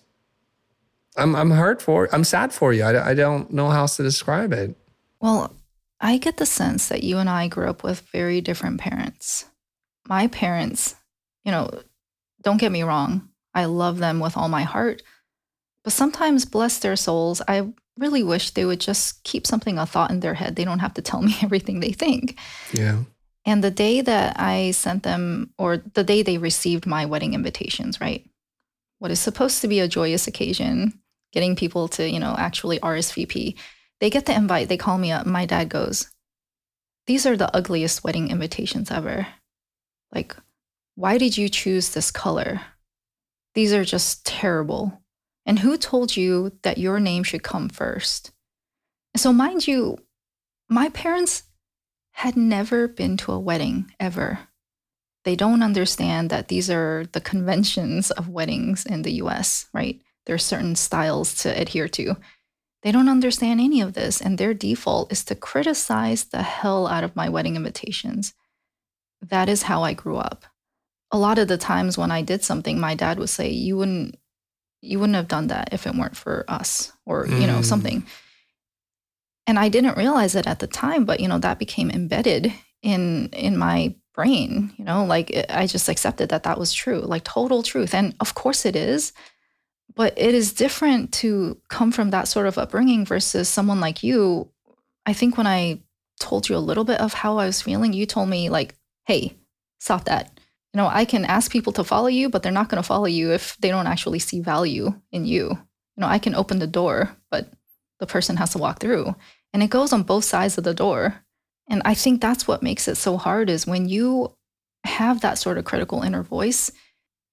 I'm 1.16 1.36
I'm 1.36 1.52
hurt 1.52 1.82
for 1.82 2.14
I'm 2.14 2.24
sad 2.24 2.54
for 2.54 2.74
you. 2.74 2.84
I, 2.84 3.10
I 3.10 3.14
don't 3.14 3.52
know 3.52 3.70
how 3.70 3.82
else 3.82 3.98
to 3.98 4.04
describe 4.04 4.54
it. 4.54 4.76
Well, 5.20 5.56
I 6.00 6.18
get 6.18 6.38
the 6.38 6.46
sense 6.46 6.90
that 6.90 7.04
you 7.04 7.18
and 7.18 7.30
I 7.30 7.48
grew 7.48 7.70
up 7.70 7.84
with 7.84 8.02
very 8.12 8.42
different 8.42 8.80
parents. 8.80 9.46
My 10.08 10.28
parents, 10.28 10.96
you 11.44 11.52
know, 11.52 11.70
don't 12.42 12.58
get 12.58 12.72
me 12.72 12.84
wrong, 12.84 13.30
I 13.54 13.66
love 13.66 13.98
them 13.98 14.20
with 14.20 14.38
all 14.38 14.48
my 14.48 14.64
heart. 14.64 15.02
But 15.84 15.94
sometimes, 15.94 16.46
bless 16.46 16.80
their 16.80 16.96
souls, 16.96 17.42
I 17.48 17.74
really 17.98 18.24
wish 18.24 18.52
they 18.52 18.66
would 18.66 18.80
just 18.80 19.24
keep 19.24 19.48
something 19.48 19.78
a 19.78 19.86
thought 19.86 20.12
in 20.12 20.20
their 20.20 20.34
head. 20.34 20.56
They 20.56 20.66
don't 20.66 20.80
have 20.80 20.94
to 20.96 21.02
tell 21.02 21.22
me 21.22 21.36
everything 21.44 21.80
they 21.80 21.92
think. 21.92 22.40
Yeah. 22.72 23.04
And 23.46 23.64
the 23.64 23.72
day 23.72 24.02
that 24.02 24.40
I 24.40 24.72
sent 24.72 25.04
them, 25.04 25.54
or 25.58 25.78
the 25.78 26.04
day 26.04 26.22
they 26.22 26.38
received 26.38 26.86
my 26.86 27.06
wedding 27.06 27.34
invitations, 27.34 28.02
right? 28.02 28.30
What 29.00 29.12
is 29.12 29.20
supposed 29.20 29.62
to 29.62 29.68
be 29.68 29.80
a 29.80 29.88
joyous 29.88 30.28
occasion, 30.28 31.00
getting 31.32 31.56
people 31.56 31.88
to, 31.90 32.10
you 32.10 32.20
know, 32.20 32.36
actually 32.38 32.80
RSVP. 32.80 33.58
They 34.00 34.10
get 34.10 34.26
the 34.26 34.36
invite, 34.36 34.70
they 34.70 34.78
call 34.78 34.98
me 34.98 35.12
up. 35.12 35.26
My 35.26 35.46
dad 35.46 35.70
goes, 35.70 36.10
These 37.06 37.26
are 37.26 37.38
the 37.38 37.56
ugliest 37.56 38.04
wedding 38.04 38.30
invitations 38.30 38.92
ever. 38.92 39.28
Like, 40.14 40.36
why 40.96 41.18
did 41.18 41.38
you 41.38 41.48
choose 41.48 41.90
this 41.90 42.12
color? 42.12 42.62
These 43.54 43.74
are 43.74 43.86
just 43.86 44.26
terrible. 44.26 45.02
And 45.48 45.60
who 45.60 45.78
told 45.78 46.18
you 46.18 46.52
that 46.64 46.78
your 46.78 47.00
name 47.00 47.24
should 47.24 47.42
come 47.42 47.70
first? 47.70 48.32
So, 49.16 49.32
mind 49.32 49.66
you, 49.66 49.98
my 50.70 50.90
parents 50.90 51.44
had 52.12 52.36
never 52.36 52.88
been 52.88 53.16
to 53.18 53.32
a 53.32 53.40
wedding 53.40 53.94
ever. 54.00 54.40
They 55.24 55.38
don't 55.38 55.64
understand 55.64 56.30
that 56.30 56.50
these 56.50 56.70
are 56.70 57.06
the 57.14 57.22
conventions 57.22 58.12
of 58.12 58.28
weddings 58.28 58.86
in 58.86 59.04
the 59.04 59.14
US, 59.24 59.68
right? 59.74 60.02
There 60.26 60.36
are 60.36 60.52
certain 60.52 60.76
styles 60.76 61.34
to 61.44 61.50
adhere 61.50 61.88
to. 61.90 62.18
They 62.84 62.92
don't 62.92 63.10
understand 63.10 63.62
any 63.62 63.80
of 63.80 63.94
this, 63.94 64.22
and 64.22 64.38
their 64.38 64.54
default 64.54 65.12
is 65.12 65.24
to 65.26 65.36
criticize 65.36 66.26
the 66.26 66.44
hell 66.44 66.88
out 66.88 67.06
of 67.06 67.16
my 67.16 67.30
wedding 67.30 67.56
invitations. 67.56 68.34
That 69.22 69.48
is 69.48 69.64
how 69.64 69.84
I 69.84 69.94
grew 69.94 70.18
up. 70.18 70.46
A 71.12 71.18
lot 71.18 71.40
of 71.40 71.48
the 71.48 71.58
times 71.58 71.98
when 71.98 72.12
I 72.12 72.22
did 72.22 72.44
something, 72.44 72.78
my 72.80 72.96
dad 72.96 73.18
would 73.18 73.30
say, 73.30 73.50
"You 73.50 73.78
wouldn't, 73.78 74.16
you 74.82 75.00
wouldn't 75.00 75.16
have 75.16 75.28
done 75.28 75.48
that 75.48 75.70
if 75.72 75.86
it 75.88 75.96
weren't 75.96 76.18
for 76.18 76.46
us," 76.48 76.92
or 77.06 77.28
you 77.28 77.48
know 77.48 77.60
Mm. 77.60 77.66
something. 77.66 78.06
And 79.46 79.58
I 79.58 79.70
didn't 79.70 79.98
realize 79.98 80.36
it 80.36 80.46
at 80.48 80.60
the 80.60 80.68
time, 80.68 81.06
but 81.06 81.20
you 81.20 81.28
know 81.28 81.40
that 81.40 81.60
became 81.60 81.90
embedded 81.90 82.54
in 82.82 83.30
in 83.32 83.58
my 83.58 83.96
brain. 84.14 84.74
You 84.78 84.86
know, 84.86 85.06
like 85.06 85.30
it, 85.30 85.46
I 85.50 85.68
just 85.68 85.90
accepted 85.90 86.30
that 86.30 86.44
that 86.44 86.60
was 86.60 86.74
true, 86.74 87.00
like 87.00 87.24
total 87.24 87.64
truth. 87.64 87.94
And 87.94 88.16
of 88.20 88.34
course 88.34 88.66
it 88.66 88.76
is, 88.76 89.14
but 89.96 90.14
it 90.18 90.34
is 90.36 90.54
different 90.54 91.12
to 91.14 91.62
come 91.70 91.92
from 91.92 92.10
that 92.12 92.28
sort 92.28 92.48
of 92.48 92.58
upbringing 92.58 93.06
versus 93.06 93.48
someone 93.48 93.80
like 93.80 94.04
you. 94.04 94.50
I 95.06 95.14
think 95.14 95.38
when 95.38 95.48
I 95.48 95.82
told 96.20 96.50
you 96.50 96.58
a 96.58 96.68
little 96.68 96.84
bit 96.84 97.00
of 97.00 97.14
how 97.14 97.38
I 97.38 97.46
was 97.46 97.62
feeling, 97.62 97.94
you 97.94 98.06
told 98.06 98.28
me 98.30 98.50
like, 98.50 98.76
"Hey, 99.06 99.38
stop 99.80 100.06
that." 100.06 100.37
You 100.78 100.84
know, 100.84 100.90
I 100.94 101.06
can 101.06 101.26
ask 101.26 101.52
people 101.52 101.74
to 101.74 101.84
follow 101.84 102.06
you, 102.06 102.30
but 102.30 102.44
they're 102.44 102.52
not 102.52 102.70
going 102.70 102.80
to 102.80 102.88
follow 102.88 103.08
you 103.08 103.32
if 103.32 103.58
they 103.58 103.70
don't 103.70 103.88
actually 103.88 104.20
see 104.20 104.42
value 104.42 104.94
in 105.12 105.26
you. 105.26 105.50
You 105.50 106.02
know, 106.02 106.06
I 106.06 106.20
can 106.20 106.36
open 106.36 106.60
the 106.60 106.68
door, 106.68 107.18
but 107.32 107.52
the 108.00 108.06
person 108.06 108.36
has 108.38 108.52
to 108.52 108.60
walk 108.60 108.80
through. 108.80 109.16
And 109.52 109.64
it 109.64 109.72
goes 109.72 109.92
on 109.92 110.04
both 110.04 110.24
sides 110.24 110.56
of 110.60 110.64
the 110.64 110.76
door. 110.76 111.16
And 111.68 111.82
I 111.84 111.96
think 111.96 112.22
that's 112.22 112.48
what 112.48 112.62
makes 112.62 112.88
it 112.88 112.94
so 112.94 113.18
hard 113.18 113.50
is 113.50 113.66
when 113.66 113.90
you 113.90 114.36
have 114.84 115.22
that 115.22 115.40
sort 115.40 115.58
of 115.58 115.66
critical 115.66 116.04
inner 116.04 116.22
voice, 116.22 116.70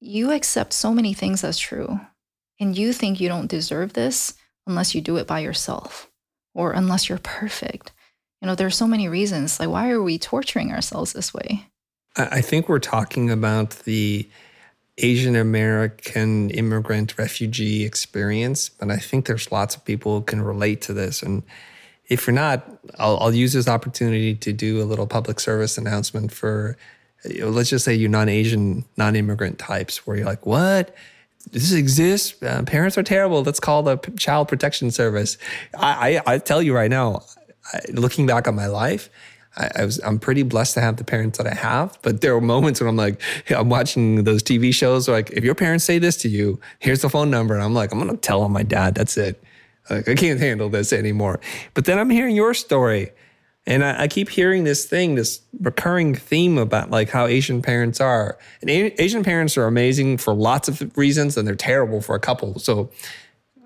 you 0.00 0.32
accept 0.32 0.72
so 0.72 0.94
many 0.94 1.12
things 1.12 1.44
as 1.44 1.58
true. 1.58 2.00
And 2.58 2.78
you 2.78 2.94
think 2.94 3.20
you 3.20 3.28
don't 3.28 3.50
deserve 3.50 3.92
this 3.92 4.32
unless 4.66 4.94
you 4.94 5.02
do 5.02 5.18
it 5.18 5.26
by 5.26 5.40
yourself 5.40 6.10
or 6.54 6.72
unless 6.72 7.10
you're 7.10 7.18
perfect. 7.18 7.92
You 8.40 8.46
know, 8.46 8.54
there's 8.54 8.74
so 8.74 8.86
many 8.86 9.06
reasons. 9.06 9.60
Like, 9.60 9.68
why 9.68 9.90
are 9.90 10.00
we 10.00 10.16
torturing 10.16 10.72
ourselves 10.72 11.12
this 11.12 11.34
way? 11.34 11.66
I 12.16 12.40
think 12.40 12.68
we're 12.68 12.78
talking 12.78 13.30
about 13.30 13.70
the 13.70 14.28
Asian 14.98 15.34
American 15.34 16.50
immigrant 16.50 17.18
refugee 17.18 17.84
experience, 17.84 18.68
but 18.68 18.90
I 18.90 18.98
think 18.98 19.26
there's 19.26 19.50
lots 19.50 19.74
of 19.74 19.84
people 19.84 20.18
who 20.18 20.24
can 20.24 20.40
relate 20.40 20.80
to 20.82 20.92
this. 20.92 21.22
And 21.22 21.42
if 22.08 22.26
you're 22.26 22.34
not, 22.34 22.64
I'll, 22.98 23.18
I'll 23.18 23.34
use 23.34 23.52
this 23.52 23.66
opportunity 23.66 24.36
to 24.36 24.52
do 24.52 24.80
a 24.80 24.84
little 24.84 25.08
public 25.08 25.40
service 25.40 25.76
announcement 25.76 26.30
for, 26.30 26.76
let's 27.40 27.70
just 27.70 27.84
say 27.84 27.94
you 27.94 28.08
non-Asian, 28.08 28.84
non-immigrant 28.96 29.58
types, 29.58 30.06
where 30.06 30.16
you're 30.16 30.26
like, 30.26 30.46
what? 30.46 30.94
This 31.50 31.72
exists. 31.72 32.40
Uh, 32.42 32.62
parents 32.64 32.96
are 32.96 33.02
terrible. 33.02 33.42
Let's 33.42 33.60
call 33.60 33.82
the 33.82 33.96
P- 33.96 34.12
Child 34.12 34.48
Protection 34.48 34.90
Service. 34.92 35.36
I, 35.76 36.20
I, 36.26 36.34
I 36.34 36.38
tell 36.38 36.62
you 36.62 36.74
right 36.74 36.90
now, 36.90 37.22
I, 37.72 37.80
looking 37.92 38.26
back 38.26 38.46
on 38.46 38.54
my 38.54 38.66
life, 38.66 39.10
I, 39.56 39.70
I 39.76 39.84
was 39.84 40.00
I'm 40.04 40.18
pretty 40.18 40.42
blessed 40.42 40.74
to 40.74 40.80
have 40.80 40.96
the 40.96 41.04
parents 41.04 41.38
that 41.38 41.46
I 41.46 41.54
have. 41.54 41.98
But 42.02 42.20
there 42.20 42.34
are 42.34 42.40
moments 42.40 42.80
when 42.80 42.88
I'm 42.88 42.96
like, 42.96 43.20
I'm 43.50 43.68
watching 43.68 44.24
those 44.24 44.42
TV 44.42 44.74
shows. 44.74 45.08
Like, 45.08 45.30
if 45.30 45.44
your 45.44 45.54
parents 45.54 45.84
say 45.84 45.98
this 45.98 46.16
to 46.18 46.28
you, 46.28 46.60
here's 46.78 47.02
the 47.02 47.10
phone 47.10 47.30
number, 47.30 47.54
and 47.54 47.62
I'm 47.62 47.74
like, 47.74 47.92
I'm 47.92 47.98
gonna 47.98 48.16
tell 48.16 48.42
on 48.42 48.52
my 48.52 48.62
dad. 48.62 48.94
That's 48.94 49.16
it. 49.16 49.42
Like, 49.90 50.08
I 50.08 50.14
can't 50.14 50.40
handle 50.40 50.68
this 50.68 50.92
anymore. 50.92 51.40
But 51.74 51.84
then 51.84 51.98
I'm 51.98 52.10
hearing 52.10 52.34
your 52.34 52.54
story, 52.54 53.10
and 53.66 53.84
I, 53.84 54.02
I 54.02 54.08
keep 54.08 54.28
hearing 54.28 54.64
this 54.64 54.86
thing, 54.86 55.14
this 55.14 55.40
recurring 55.60 56.14
theme 56.14 56.58
about 56.58 56.90
like 56.90 57.10
how 57.10 57.26
Asian 57.26 57.62
parents 57.62 58.00
are. 58.00 58.38
And 58.60 58.70
A- 58.70 59.02
Asian 59.02 59.22
parents 59.22 59.56
are 59.56 59.66
amazing 59.66 60.18
for 60.18 60.34
lots 60.34 60.68
of 60.68 60.96
reasons, 60.96 61.36
and 61.36 61.46
they're 61.46 61.54
terrible 61.54 62.00
for 62.00 62.14
a 62.14 62.20
couple. 62.20 62.58
So 62.58 62.90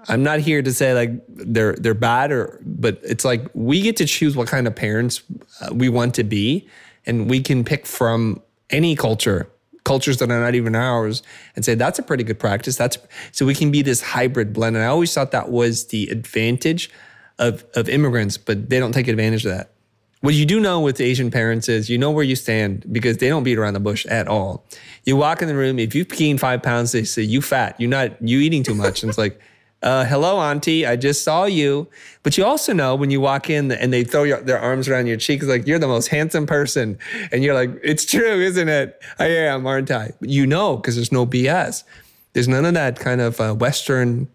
I'm 0.06 0.22
not 0.22 0.40
here 0.40 0.62
to 0.62 0.72
say 0.72 0.94
like 0.94 1.10
they're 1.28 1.74
they're 1.74 1.94
bad 1.94 2.30
or 2.30 2.60
but 2.64 3.00
it's 3.02 3.24
like 3.24 3.46
we 3.54 3.80
get 3.80 3.96
to 3.96 4.06
choose 4.06 4.36
what 4.36 4.48
kind 4.48 4.66
of 4.66 4.76
parents 4.76 5.22
uh, 5.60 5.70
we 5.72 5.88
want 5.88 6.14
to 6.14 6.24
be 6.24 6.68
and 7.06 7.28
we 7.28 7.40
can 7.40 7.64
pick 7.64 7.86
from 7.86 8.40
any 8.70 8.94
culture 8.94 9.50
cultures 9.88 10.18
that 10.18 10.30
are 10.30 10.40
not 10.40 10.54
even 10.54 10.76
ours 10.76 11.22
and 11.56 11.64
say 11.64 11.74
that's 11.74 11.98
a 11.98 12.02
pretty 12.02 12.22
good 12.22 12.38
practice. 12.38 12.76
That's 12.76 12.98
so 13.32 13.46
we 13.46 13.54
can 13.54 13.70
be 13.70 13.80
this 13.80 14.02
hybrid 14.02 14.52
blend. 14.52 14.76
And 14.76 14.84
I 14.84 14.88
always 14.88 15.12
thought 15.12 15.30
that 15.30 15.50
was 15.50 15.86
the 15.86 16.08
advantage 16.08 16.90
of 17.38 17.64
of 17.74 17.88
immigrants, 17.88 18.36
but 18.36 18.68
they 18.68 18.78
don't 18.78 18.92
take 18.92 19.08
advantage 19.08 19.46
of 19.46 19.52
that. 19.52 19.72
What 20.20 20.34
you 20.34 20.44
do 20.44 20.58
know 20.58 20.80
with 20.80 21.00
Asian 21.00 21.30
parents 21.30 21.68
is 21.68 21.88
you 21.88 21.96
know 21.96 22.10
where 22.10 22.24
you 22.24 22.36
stand 22.36 22.84
because 22.92 23.18
they 23.18 23.28
don't 23.28 23.44
beat 23.44 23.56
around 23.56 23.74
the 23.74 23.80
bush 23.80 24.04
at 24.06 24.26
all. 24.26 24.66
You 25.04 25.16
walk 25.16 25.42
in 25.42 25.48
the 25.48 25.54
room, 25.54 25.78
if 25.78 25.94
you've 25.94 26.08
gained 26.08 26.40
five 26.40 26.62
pounds, 26.62 26.92
they 26.92 27.04
say 27.04 27.22
you 27.22 27.40
fat, 27.40 27.80
you're 27.80 27.88
not 27.88 28.20
you 28.20 28.40
eating 28.40 28.64
too 28.64 28.74
much. 28.74 29.02
And 29.02 29.08
it's 29.08 29.18
like, 29.18 29.40
uh, 29.82 30.04
hello, 30.04 30.38
auntie, 30.40 30.84
I 30.84 30.96
just 30.96 31.22
saw 31.22 31.44
you. 31.44 31.86
But 32.22 32.36
you 32.36 32.44
also 32.44 32.72
know 32.72 32.96
when 32.96 33.10
you 33.10 33.20
walk 33.20 33.48
in 33.48 33.70
and 33.70 33.92
they 33.92 34.02
throw 34.02 34.24
your, 34.24 34.40
their 34.40 34.58
arms 34.58 34.88
around 34.88 35.06
your 35.06 35.16
cheeks, 35.16 35.44
like 35.46 35.66
you're 35.66 35.78
the 35.78 35.86
most 35.86 36.08
handsome 36.08 36.46
person. 36.46 36.98
And 37.30 37.44
you're 37.44 37.54
like, 37.54 37.70
it's 37.84 38.04
true, 38.04 38.40
isn't 38.40 38.68
it? 38.68 39.00
I 39.18 39.26
am, 39.26 39.66
aren't 39.66 39.90
I? 39.90 40.12
You 40.20 40.46
know, 40.46 40.76
because 40.76 40.96
there's 40.96 41.12
no 41.12 41.26
BS. 41.26 41.84
There's 42.32 42.48
none 42.48 42.64
of 42.64 42.74
that 42.74 42.98
kind 42.98 43.20
of 43.20 43.40
uh, 43.40 43.54
Western 43.54 44.28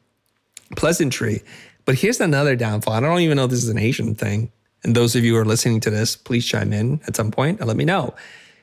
pleasantry. 0.77 1.43
But 1.85 1.95
here's 1.95 2.21
another 2.21 2.55
downfall. 2.55 2.93
I 2.93 3.01
don't 3.01 3.19
even 3.19 3.35
know 3.35 3.45
if 3.45 3.51
this 3.51 3.63
is 3.63 3.69
an 3.69 3.77
Asian 3.77 4.15
thing. 4.15 4.51
And 4.83 4.95
those 4.95 5.15
of 5.15 5.25
you 5.25 5.33
who 5.33 5.39
are 5.39 5.45
listening 5.45 5.79
to 5.81 5.89
this, 5.89 6.15
please 6.15 6.45
chime 6.45 6.71
in 6.71 7.01
at 7.07 7.15
some 7.15 7.31
point 7.31 7.59
and 7.59 7.67
let 7.67 7.77
me 7.77 7.85
know, 7.85 8.13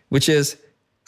which 0.08 0.28
is 0.28 0.56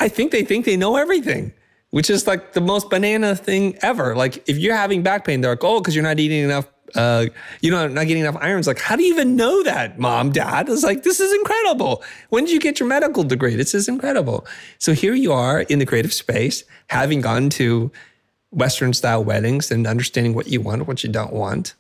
I 0.01 0.09
think 0.09 0.33
they 0.33 0.45
think 0.45 0.65
they 0.65 0.77
know 0.77 0.97
everything 0.97 1.53
which 1.93 2.09
is 2.09 2.27
like 2.27 2.55
the 2.55 2.61
most 2.61 2.89
banana 2.89 3.37
thing 3.37 3.79
ever. 3.83 4.17
Like 4.17 4.49
if 4.49 4.57
you're 4.59 4.75
having 4.75 5.03
back 5.03 5.27
pain, 5.27 5.43
they're 5.43 5.53
like, 5.53 5.63
oh, 5.63 5.79
because 5.79 5.95
you're 5.95 6.03
not 6.03 6.19
eating 6.19 6.43
enough, 6.43 6.67
uh, 6.95 7.27
you 7.61 7.71
know, 7.71 7.87
not 7.87 8.07
getting 8.07 8.23
enough 8.23 8.39
irons. 8.41 8.67
Like, 8.67 8.81
how 8.81 8.97
do 8.97 9.03
you 9.03 9.13
even 9.13 9.37
know 9.37 9.63
that, 9.63 9.99
mom, 9.99 10.33
dad? 10.33 10.71
It's 10.71 10.83
like, 10.83 11.03
this 11.03 11.21
is 11.21 11.31
incredible. 11.35 12.03
When 12.31 12.47
did 12.47 12.55
you 12.55 12.61
get 12.61 12.81
your 12.81 12.89
medical 12.89 13.25
degree? 13.25 13.57
This 13.57 13.75
is 13.75 13.89
incredible. 13.89 14.47
So 14.79 14.95
here 14.95 15.15
you 15.15 15.33
are 15.35 15.61
in 15.61 15.79
the 15.81 15.87
creative 15.87 16.15
space, 16.15 16.65
having 16.89 17.21
gone 17.21 17.51
to 17.51 17.93
Western 18.53 18.95
style 18.95 19.23
weddings 19.23 19.71
and 19.71 19.87
understanding 19.87 20.35
what 20.35 20.47
you 20.47 20.63
want, 20.63 20.87
what 20.87 21.05
you 21.05 21.11
don't 21.11 21.35
want. 21.35 21.75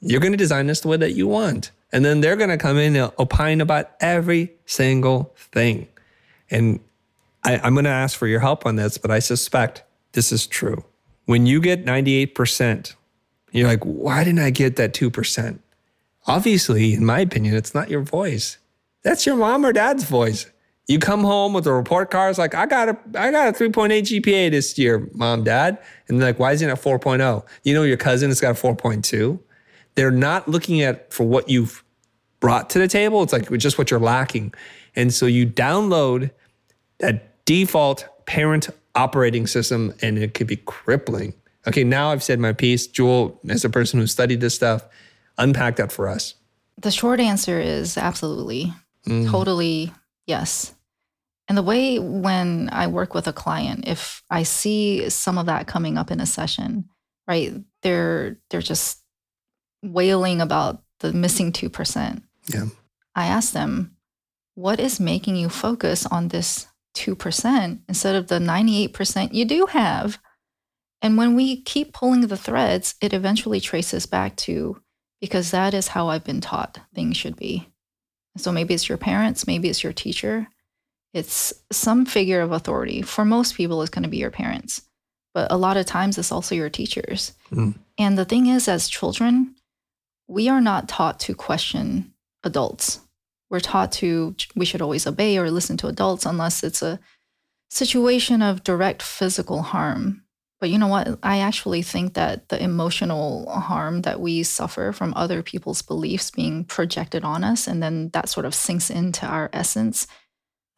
You're 0.00 0.20
going 0.20 0.32
to 0.32 0.38
design 0.38 0.66
this 0.66 0.80
the 0.80 0.88
way 0.88 0.96
that 0.96 1.12
you 1.12 1.28
want. 1.28 1.70
And 1.92 2.04
then 2.04 2.22
they're 2.22 2.36
going 2.36 2.50
to 2.50 2.58
come 2.58 2.76
in 2.76 2.96
and 2.96 3.12
opine 3.20 3.60
about 3.60 3.92
every 4.00 4.52
single 4.66 5.32
thing. 5.36 5.86
And 6.50 6.80
I, 7.44 7.58
I'm 7.58 7.74
going 7.74 7.84
to 7.84 7.90
ask 7.90 8.16
for 8.16 8.26
your 8.26 8.40
help 8.40 8.66
on 8.66 8.76
this, 8.76 8.98
but 8.98 9.10
I 9.10 9.18
suspect 9.18 9.84
this 10.12 10.32
is 10.32 10.46
true. 10.46 10.84
When 11.26 11.46
you 11.46 11.60
get 11.60 11.84
98%, 11.84 12.94
you're 13.52 13.68
like, 13.68 13.82
why 13.82 14.24
didn't 14.24 14.40
I 14.40 14.50
get 14.50 14.76
that 14.76 14.92
2%? 14.94 15.58
Obviously, 16.26 16.94
in 16.94 17.04
my 17.04 17.20
opinion, 17.20 17.54
it's 17.54 17.74
not 17.74 17.90
your 17.90 18.02
voice. 18.02 18.58
That's 19.02 19.24
your 19.24 19.36
mom 19.36 19.64
or 19.64 19.72
dad's 19.72 20.04
voice. 20.04 20.50
You 20.86 20.98
come 20.98 21.22
home 21.22 21.52
with 21.52 21.66
a 21.66 21.72
report 21.72 22.10
card, 22.10 22.30
it's 22.30 22.38
like, 22.38 22.54
I 22.54 22.64
got 22.64 22.88
a 22.88 22.98
I 23.14 23.30
got 23.30 23.48
a 23.48 23.52
3.8 23.52 23.90
GPA 23.90 24.50
this 24.50 24.78
year, 24.78 25.08
mom, 25.12 25.44
dad. 25.44 25.78
And 26.08 26.18
they're 26.18 26.30
like, 26.30 26.38
why 26.38 26.52
isn't 26.52 26.66
it 26.66 26.72
at 26.72 26.80
4.0? 26.82 27.44
You 27.62 27.74
know 27.74 27.82
your 27.82 27.98
cousin 27.98 28.30
has 28.30 28.40
got 28.40 28.50
a 28.52 28.66
4.2. 28.66 29.38
They're 29.94 30.10
not 30.10 30.48
looking 30.48 30.80
at 30.80 31.12
for 31.12 31.24
what 31.24 31.50
you've 31.50 31.84
brought 32.40 32.70
to 32.70 32.78
the 32.78 32.88
table. 32.88 33.22
It's 33.22 33.32
like 33.32 33.50
just 33.58 33.76
what 33.76 33.90
you're 33.90 34.00
lacking. 34.00 34.54
And 34.96 35.12
so 35.12 35.26
you 35.26 35.46
download 35.46 36.30
that 36.98 37.44
default 37.44 38.06
parent 38.26 38.68
operating 38.94 39.46
system 39.46 39.94
and 40.02 40.18
it 40.18 40.34
could 40.34 40.46
be 40.46 40.56
crippling. 40.56 41.32
Okay, 41.66 41.84
now 41.84 42.10
I've 42.10 42.22
said 42.22 42.40
my 42.40 42.52
piece. 42.52 42.86
Jule, 42.86 43.40
as 43.48 43.64
a 43.64 43.70
person 43.70 44.00
who 44.00 44.06
studied 44.06 44.40
this 44.40 44.54
stuff, 44.54 44.84
unpack 45.36 45.76
that 45.76 45.92
for 45.92 46.08
us. 46.08 46.34
The 46.80 46.90
short 46.90 47.20
answer 47.20 47.60
is 47.60 47.96
absolutely, 47.96 48.72
mm. 49.06 49.30
totally 49.30 49.92
yes. 50.26 50.74
And 51.48 51.56
the 51.56 51.62
way 51.62 51.98
when 51.98 52.68
I 52.72 52.86
work 52.86 53.14
with 53.14 53.26
a 53.26 53.32
client, 53.32 53.88
if 53.88 54.22
I 54.30 54.42
see 54.42 55.08
some 55.08 55.38
of 55.38 55.46
that 55.46 55.66
coming 55.66 55.96
up 55.96 56.10
in 56.10 56.20
a 56.20 56.26
session, 56.26 56.88
right, 57.26 57.54
they're 57.82 58.38
they're 58.50 58.60
just 58.60 59.02
wailing 59.82 60.40
about 60.40 60.82
the 61.00 61.12
missing 61.12 61.52
two 61.52 61.70
percent. 61.70 62.22
Yeah. 62.52 62.66
I 63.14 63.26
ask 63.26 63.52
them, 63.52 63.96
what 64.54 64.78
is 64.78 65.00
making 65.00 65.36
you 65.36 65.48
focus 65.48 66.06
on 66.06 66.28
this 66.28 66.66
2% 66.98 67.80
instead 67.88 68.16
of 68.16 68.26
the 68.26 68.38
98% 68.38 69.32
you 69.32 69.44
do 69.44 69.66
have. 69.66 70.18
And 71.00 71.16
when 71.16 71.36
we 71.36 71.62
keep 71.62 71.92
pulling 71.92 72.22
the 72.22 72.36
threads, 72.36 72.96
it 73.00 73.12
eventually 73.12 73.60
traces 73.60 74.06
back 74.06 74.36
to 74.38 74.82
because 75.20 75.52
that 75.52 75.74
is 75.74 75.88
how 75.88 76.08
I've 76.08 76.24
been 76.24 76.40
taught 76.40 76.80
things 76.94 77.16
should 77.16 77.36
be. 77.36 77.68
So 78.36 78.52
maybe 78.52 78.74
it's 78.74 78.88
your 78.88 78.98
parents, 78.98 79.46
maybe 79.46 79.68
it's 79.68 79.82
your 79.82 79.92
teacher, 79.92 80.48
it's 81.14 81.52
some 81.72 82.04
figure 82.04 82.40
of 82.40 82.52
authority. 82.52 83.02
For 83.02 83.24
most 83.24 83.54
people, 83.54 83.80
it's 83.82 83.90
going 83.90 84.02
to 84.02 84.08
be 84.08 84.18
your 84.18 84.30
parents, 84.30 84.82
but 85.34 85.50
a 85.50 85.56
lot 85.56 85.76
of 85.76 85.86
times 85.86 86.18
it's 86.18 86.32
also 86.32 86.54
your 86.54 86.70
teachers. 86.70 87.32
Mm. 87.50 87.76
And 87.96 88.18
the 88.18 88.24
thing 88.24 88.46
is, 88.46 88.68
as 88.68 88.88
children, 88.88 89.54
we 90.28 90.48
are 90.48 90.60
not 90.60 90.88
taught 90.88 91.18
to 91.20 91.34
question 91.34 92.12
adults 92.44 93.00
we're 93.50 93.60
taught 93.60 93.92
to 93.92 94.34
we 94.54 94.64
should 94.64 94.82
always 94.82 95.06
obey 95.06 95.38
or 95.38 95.50
listen 95.50 95.76
to 95.78 95.88
adults 95.88 96.26
unless 96.26 96.62
it's 96.62 96.82
a 96.82 97.00
situation 97.70 98.42
of 98.42 98.64
direct 98.64 99.02
physical 99.02 99.62
harm. 99.62 100.24
But 100.60 100.70
you 100.70 100.78
know 100.78 100.88
what? 100.88 101.18
I 101.22 101.38
actually 101.38 101.82
think 101.82 102.14
that 102.14 102.48
the 102.48 102.60
emotional 102.60 103.48
harm 103.48 104.02
that 104.02 104.20
we 104.20 104.42
suffer 104.42 104.92
from 104.92 105.14
other 105.14 105.42
people's 105.42 105.82
beliefs 105.82 106.32
being 106.32 106.64
projected 106.64 107.22
on 107.24 107.44
us 107.44 107.68
and 107.68 107.82
then 107.82 108.10
that 108.12 108.28
sort 108.28 108.46
of 108.46 108.54
sinks 108.54 108.90
into 108.90 109.26
our 109.26 109.50
essence 109.52 110.06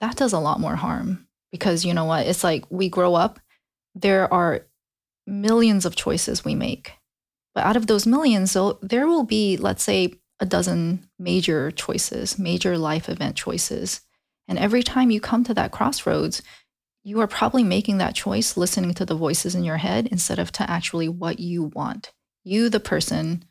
that 0.00 0.16
does 0.16 0.32
a 0.32 0.38
lot 0.38 0.60
more 0.60 0.76
harm. 0.76 1.26
Because 1.52 1.84
you 1.84 1.94
know 1.94 2.04
what? 2.04 2.26
It's 2.26 2.44
like 2.44 2.64
we 2.70 2.88
grow 2.88 3.14
up 3.14 3.40
there 3.94 4.32
are 4.32 4.66
millions 5.26 5.84
of 5.84 5.96
choices 5.96 6.44
we 6.44 6.54
make. 6.54 6.92
But 7.54 7.64
out 7.64 7.76
of 7.76 7.86
those 7.86 8.06
millions 8.06 8.56
there 8.82 9.06
will 9.06 9.24
be 9.24 9.56
let's 9.56 9.82
say 9.82 10.14
a 10.40 10.46
dozen 10.46 11.06
major 11.18 11.70
choices, 11.70 12.38
major 12.38 12.78
life 12.78 13.08
event 13.08 13.36
choices. 13.36 14.00
And 14.48 14.58
every 14.58 14.82
time 14.82 15.10
you 15.10 15.20
come 15.20 15.44
to 15.44 15.54
that 15.54 15.70
crossroads, 15.70 16.42
you 17.04 17.20
are 17.20 17.26
probably 17.26 17.62
making 17.62 17.98
that 17.98 18.14
choice 18.14 18.56
listening 18.56 18.94
to 18.94 19.06
the 19.06 19.14
voices 19.14 19.54
in 19.54 19.64
your 19.64 19.76
head 19.76 20.08
instead 20.10 20.38
of 20.38 20.50
to 20.52 20.68
actually 20.68 21.08
what 21.08 21.38
you 21.38 21.64
want. 21.64 22.12
You, 22.42 22.68
the 22.68 22.80
person, 22.80 23.44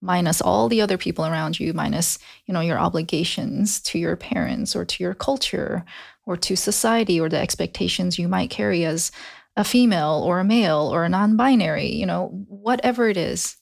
minus 0.00 0.40
all 0.40 0.68
the 0.68 0.82
other 0.82 0.98
people 0.98 1.24
around 1.24 1.58
you, 1.58 1.72
minus, 1.72 2.18
you 2.46 2.52
know, 2.52 2.60
your 2.60 2.78
obligations 2.78 3.80
to 3.80 3.98
your 3.98 4.16
parents 4.16 4.76
or 4.76 4.84
to 4.84 5.02
your 5.02 5.14
culture 5.14 5.84
or 6.26 6.36
to 6.36 6.56
society 6.56 7.18
or 7.18 7.28
the 7.28 7.38
expectations 7.38 8.18
you 8.18 8.28
might 8.28 8.50
carry 8.50 8.84
as 8.84 9.10
a 9.56 9.64
female 9.64 10.22
or 10.24 10.40
a 10.40 10.44
male 10.44 10.90
or 10.92 11.04
a 11.04 11.08
non-binary, 11.08 11.92
you 11.92 12.04
know, 12.06 12.28
whatever 12.48 13.08
it 13.08 13.16
is 13.16 13.56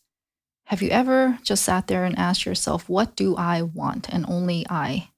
have 0.66 0.82
you 0.82 0.90
ever 0.90 1.38
just 1.42 1.64
sat 1.64 1.86
there 1.86 2.04
and 2.04 2.18
asked 2.18 2.46
yourself, 2.46 2.88
what 2.88 3.16
do 3.16 3.36
I 3.36 3.62
want? 3.62 4.08
And 4.08 4.24
only 4.28 4.66
I. 4.70 5.08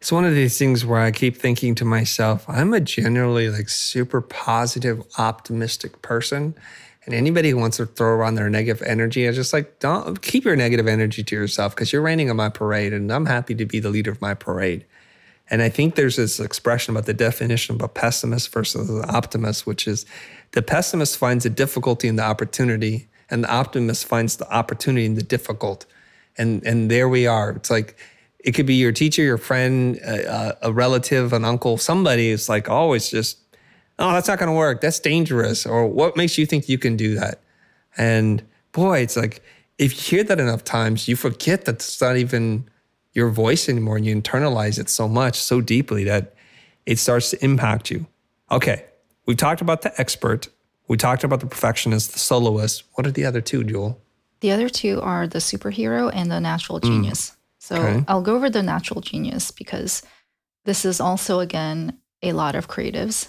It's 0.00 0.12
one 0.12 0.24
of 0.24 0.34
these 0.34 0.58
things 0.58 0.84
where 0.84 1.00
I 1.00 1.12
keep 1.12 1.36
thinking 1.36 1.74
to 1.76 1.84
myself, 1.84 2.44
I'm 2.48 2.74
a 2.74 2.80
generally 2.80 3.48
like 3.48 3.68
super 3.68 4.20
positive, 4.20 5.02
optimistic 5.16 6.02
person. 6.02 6.54
And 7.04 7.14
anybody 7.14 7.50
who 7.50 7.56
wants 7.56 7.78
to 7.78 7.86
throw 7.86 8.08
around 8.08 8.34
their 8.34 8.50
negative 8.50 8.82
energy, 8.86 9.28
I 9.28 9.32
just 9.32 9.52
like, 9.52 9.78
don't 9.80 10.20
keep 10.22 10.44
your 10.44 10.56
negative 10.56 10.86
energy 10.86 11.24
to 11.24 11.34
yourself 11.34 11.74
because 11.74 11.92
you're 11.92 12.02
raining 12.02 12.30
on 12.30 12.36
my 12.36 12.48
parade 12.48 12.92
and 12.92 13.12
I'm 13.12 13.26
happy 13.26 13.54
to 13.56 13.64
be 13.64 13.80
the 13.80 13.90
leader 13.90 14.10
of 14.10 14.20
my 14.20 14.34
parade. 14.34 14.84
And 15.50 15.62
I 15.62 15.68
think 15.68 15.94
there's 15.94 16.16
this 16.16 16.40
expression 16.40 16.94
about 16.94 17.06
the 17.06 17.14
definition 17.14 17.74
of 17.74 17.82
a 17.82 17.88
pessimist 17.88 18.52
versus 18.52 18.88
an 18.88 19.04
optimist, 19.08 19.66
which 19.66 19.86
is 19.86 20.06
the 20.52 20.62
pessimist 20.62 21.16
finds 21.16 21.44
a 21.44 21.50
difficulty 21.50 22.08
in 22.08 22.16
the 22.16 22.22
opportunity 22.22 23.08
and 23.32 23.44
the 23.44 23.50
optimist 23.50 24.04
finds 24.04 24.36
the 24.36 24.48
opportunity 24.52 25.06
in 25.06 25.14
the 25.14 25.22
difficult. 25.22 25.86
And 26.38 26.64
and 26.64 26.90
there 26.90 27.08
we 27.08 27.26
are. 27.26 27.50
It's 27.50 27.70
like 27.70 27.96
it 28.44 28.52
could 28.52 28.66
be 28.66 28.74
your 28.74 28.92
teacher, 28.92 29.22
your 29.22 29.38
friend, 29.38 29.96
a, 29.98 30.56
a 30.62 30.72
relative, 30.72 31.32
an 31.32 31.44
uncle, 31.44 31.78
somebody 31.78 32.28
is 32.28 32.48
like 32.48 32.68
always 32.68 33.08
just, 33.08 33.38
oh, 33.98 34.12
that's 34.12 34.28
not 34.28 34.38
going 34.38 34.48
to 34.48 34.56
work. 34.56 34.80
That's 34.80 34.98
dangerous. 34.98 35.64
Or 35.64 35.86
what 35.86 36.16
makes 36.16 36.38
you 36.38 36.44
think 36.44 36.68
you 36.68 36.78
can 36.78 36.96
do 36.96 37.14
that? 37.14 37.40
And 37.96 38.42
boy, 38.72 39.00
it's 39.00 39.16
like 39.16 39.42
if 39.78 39.92
you 39.94 40.18
hear 40.18 40.24
that 40.24 40.40
enough 40.40 40.64
times, 40.64 41.08
you 41.08 41.16
forget 41.16 41.64
that 41.66 41.76
it's 41.76 42.00
not 42.00 42.16
even 42.16 42.68
your 43.12 43.28
voice 43.28 43.68
anymore, 43.68 43.96
and 43.96 44.06
you 44.06 44.16
internalize 44.16 44.78
it 44.78 44.88
so 44.88 45.06
much, 45.06 45.38
so 45.38 45.60
deeply 45.60 46.04
that 46.04 46.34
it 46.86 46.98
starts 46.98 47.30
to 47.30 47.44
impact 47.44 47.90
you. 47.90 48.06
Okay, 48.50 48.86
we've 49.26 49.36
talked 49.36 49.60
about 49.60 49.82
the 49.82 49.92
expert. 50.00 50.48
We 50.88 50.96
talked 50.96 51.24
about 51.24 51.40
the 51.40 51.46
perfectionist, 51.46 52.12
the 52.12 52.18
soloist. 52.18 52.84
What 52.94 53.06
are 53.06 53.10
the 53.10 53.24
other 53.24 53.40
two, 53.40 53.64
Jule? 53.64 54.00
The 54.40 54.50
other 54.50 54.68
two 54.68 55.00
are 55.00 55.26
the 55.26 55.38
superhero 55.38 56.10
and 56.12 56.30
the 56.30 56.40
natural 56.40 56.80
mm. 56.80 56.84
genius. 56.84 57.30
Mm. 57.30 57.36
So 57.60 57.76
okay. 57.76 58.04
I'll 58.08 58.22
go 58.22 58.34
over 58.34 58.50
the 58.50 58.62
natural 58.62 59.00
genius 59.00 59.50
because 59.50 60.02
this 60.64 60.84
is 60.84 61.00
also, 61.00 61.40
again, 61.40 61.98
a 62.22 62.32
lot 62.32 62.54
of 62.54 62.68
creatives. 62.68 63.28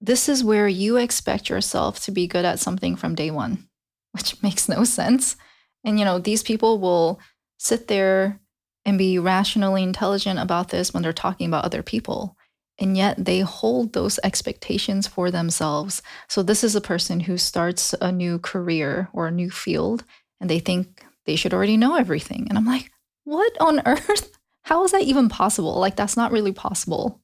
This 0.00 0.28
is 0.28 0.42
where 0.42 0.66
you 0.66 0.96
expect 0.96 1.50
yourself 1.50 2.00
to 2.04 2.10
be 2.10 2.26
good 2.26 2.44
at 2.44 2.58
something 2.58 2.96
from 2.96 3.14
day 3.14 3.30
one, 3.30 3.68
which 4.12 4.42
makes 4.42 4.68
no 4.68 4.84
sense. 4.84 5.36
And, 5.84 5.98
you 5.98 6.04
know, 6.04 6.18
these 6.18 6.42
people 6.42 6.78
will 6.78 7.20
sit 7.58 7.88
there 7.88 8.40
and 8.86 8.96
be 8.96 9.18
rationally 9.18 9.82
intelligent 9.82 10.38
about 10.38 10.70
this 10.70 10.94
when 10.94 11.02
they're 11.02 11.12
talking 11.12 11.46
about 11.46 11.64
other 11.64 11.82
people 11.82 12.36
and 12.80 12.96
yet 12.96 13.22
they 13.22 13.40
hold 13.40 13.92
those 13.92 14.18
expectations 14.24 15.06
for 15.06 15.30
themselves. 15.30 16.02
So, 16.28 16.42
this 16.42 16.64
is 16.64 16.74
a 16.74 16.80
person 16.80 17.20
who 17.20 17.36
starts 17.36 17.94
a 18.00 18.10
new 18.10 18.38
career 18.38 19.08
or 19.12 19.28
a 19.28 19.32
new 19.32 19.50
field 19.50 20.04
and 20.40 20.48
they 20.48 20.58
think 20.58 21.04
they 21.26 21.36
should 21.36 21.52
already 21.52 21.76
know 21.76 21.94
everything. 21.94 22.46
And 22.48 22.56
I'm 22.56 22.66
like, 22.66 22.90
what 23.24 23.52
on 23.60 23.82
earth? 23.86 24.36
How 24.64 24.82
is 24.84 24.92
that 24.92 25.02
even 25.02 25.28
possible? 25.28 25.78
Like, 25.78 25.96
that's 25.96 26.16
not 26.16 26.32
really 26.32 26.52
possible. 26.52 27.20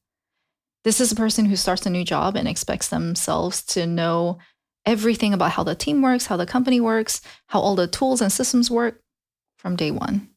This 0.83 1.01
is 1.01 1.11
a 1.11 1.15
person 1.15 1.45
who 1.45 1.55
starts 1.55 1.85
a 1.85 1.89
new 1.89 2.03
job 2.03 2.35
and 2.35 2.47
expects 2.47 2.87
themselves 2.87 3.63
to 3.65 3.85
know 3.85 4.37
everything 4.85 5.33
about 5.33 5.51
how 5.51 5.63
the 5.63 5.75
team 5.75 6.01
works, 6.01 6.27
how 6.27 6.37
the 6.37 6.45
company 6.45 6.79
works, 6.79 7.21
how 7.47 7.59
all 7.59 7.75
the 7.75 7.87
tools 7.87 8.21
and 8.21 8.31
systems 8.31 8.71
work 8.71 9.01
from 9.57 9.75
day 9.75 9.91
one. 9.91 10.29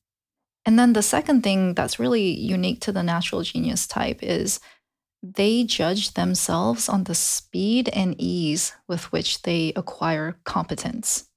And 0.67 0.79
then 0.79 0.93
the 0.93 1.03
second 1.03 1.43
thing 1.43 1.75
that's 1.75 1.99
really 1.99 2.37
unique 2.37 2.81
to 2.81 2.93
the 2.93 3.03
natural 3.03 3.43
genius 3.43 3.87
type 3.87 4.23
is 4.23 4.61
they 5.23 5.65
judge 5.65 6.15
themselves 6.15 6.89
on 6.89 7.05
the 7.05 7.15
speed 7.15 7.89
and 7.91 8.15
ease 8.19 8.73
with 8.89 9.13
which 9.13 9.43
they 9.43 9.73
acquire 9.77 10.39
competence. 10.45 11.29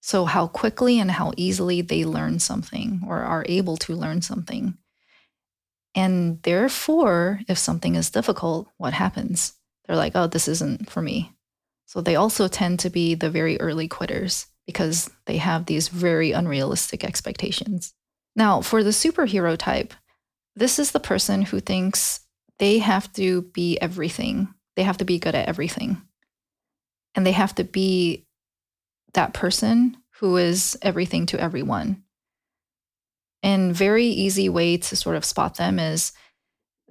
So, 0.00 0.26
how 0.26 0.46
quickly 0.46 1.00
and 1.00 1.10
how 1.10 1.32
easily 1.36 1.80
they 1.80 2.04
learn 2.04 2.38
something 2.38 3.02
or 3.06 3.22
are 3.22 3.46
able 3.48 3.76
to 3.78 3.96
learn 3.96 4.22
something. 4.22 4.76
And 5.94 6.42
therefore, 6.42 7.40
if 7.48 7.56
something 7.56 7.94
is 7.94 8.10
difficult, 8.10 8.68
what 8.76 8.92
happens? 8.92 9.54
They're 9.86 9.96
like, 9.96 10.12
oh, 10.14 10.26
this 10.26 10.46
isn't 10.46 10.90
for 10.90 11.00
me. 11.00 11.32
So, 11.86 12.00
they 12.00 12.16
also 12.16 12.48
tend 12.48 12.80
to 12.80 12.90
be 12.90 13.14
the 13.14 13.30
very 13.30 13.58
early 13.60 13.88
quitters 13.88 14.46
because 14.66 15.10
they 15.26 15.38
have 15.38 15.66
these 15.66 15.88
very 15.88 16.32
unrealistic 16.32 17.02
expectations. 17.02 17.94
Now, 18.36 18.60
for 18.60 18.82
the 18.82 18.90
superhero 18.90 19.56
type, 19.56 19.94
this 20.54 20.78
is 20.78 20.92
the 20.92 21.00
person 21.00 21.42
who 21.42 21.60
thinks 21.60 22.20
they 22.58 22.78
have 22.78 23.12
to 23.14 23.42
be 23.42 23.78
everything. 23.80 24.48
They 24.76 24.82
have 24.82 24.98
to 24.98 25.04
be 25.04 25.18
good 25.18 25.34
at 25.34 25.48
everything. 25.48 26.02
And 27.14 27.26
they 27.26 27.32
have 27.32 27.54
to 27.56 27.64
be 27.64 28.26
that 29.14 29.34
person 29.34 29.96
who 30.18 30.36
is 30.36 30.76
everything 30.82 31.26
to 31.26 31.40
everyone. 31.40 32.02
And 33.42 33.74
very 33.74 34.06
easy 34.06 34.48
way 34.48 34.76
to 34.78 34.96
sort 34.96 35.16
of 35.16 35.24
spot 35.24 35.56
them 35.56 35.78
is 35.78 36.12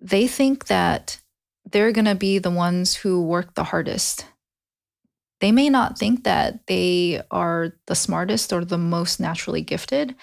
they 0.01 0.27
think 0.27 0.67
that 0.67 1.19
they're 1.65 1.91
going 1.91 2.05
to 2.05 2.15
be 2.15 2.39
the 2.39 2.51
ones 2.51 2.95
who 2.95 3.23
work 3.23 3.55
the 3.55 3.63
hardest. 3.63 4.25
They 5.39 5.51
may 5.51 5.69
not 5.69 5.97
think 5.97 6.23
that 6.23 6.67
they 6.67 7.21
are 7.31 7.73
the 7.87 7.95
smartest 7.95 8.53
or 8.53 8.63
the 8.63 8.77
most 8.77 9.19
naturally 9.19 9.61
gifted, 9.61 10.15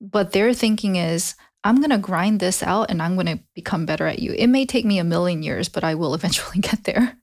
but 0.00 0.32
their 0.32 0.54
thinking 0.54 0.96
is 0.96 1.34
I'm 1.62 1.76
going 1.76 1.90
to 1.90 1.98
grind 1.98 2.40
this 2.40 2.62
out 2.62 2.90
and 2.90 3.02
I'm 3.02 3.14
going 3.14 3.26
to 3.26 3.40
become 3.54 3.86
better 3.86 4.06
at 4.06 4.18
you. 4.18 4.32
It 4.32 4.46
may 4.46 4.64
take 4.64 4.84
me 4.84 4.98
a 4.98 5.04
million 5.04 5.42
years, 5.42 5.68
but 5.68 5.84
I 5.84 5.94
will 5.94 6.14
eventually 6.20 6.60
get 6.60 6.84
there. 6.84 7.16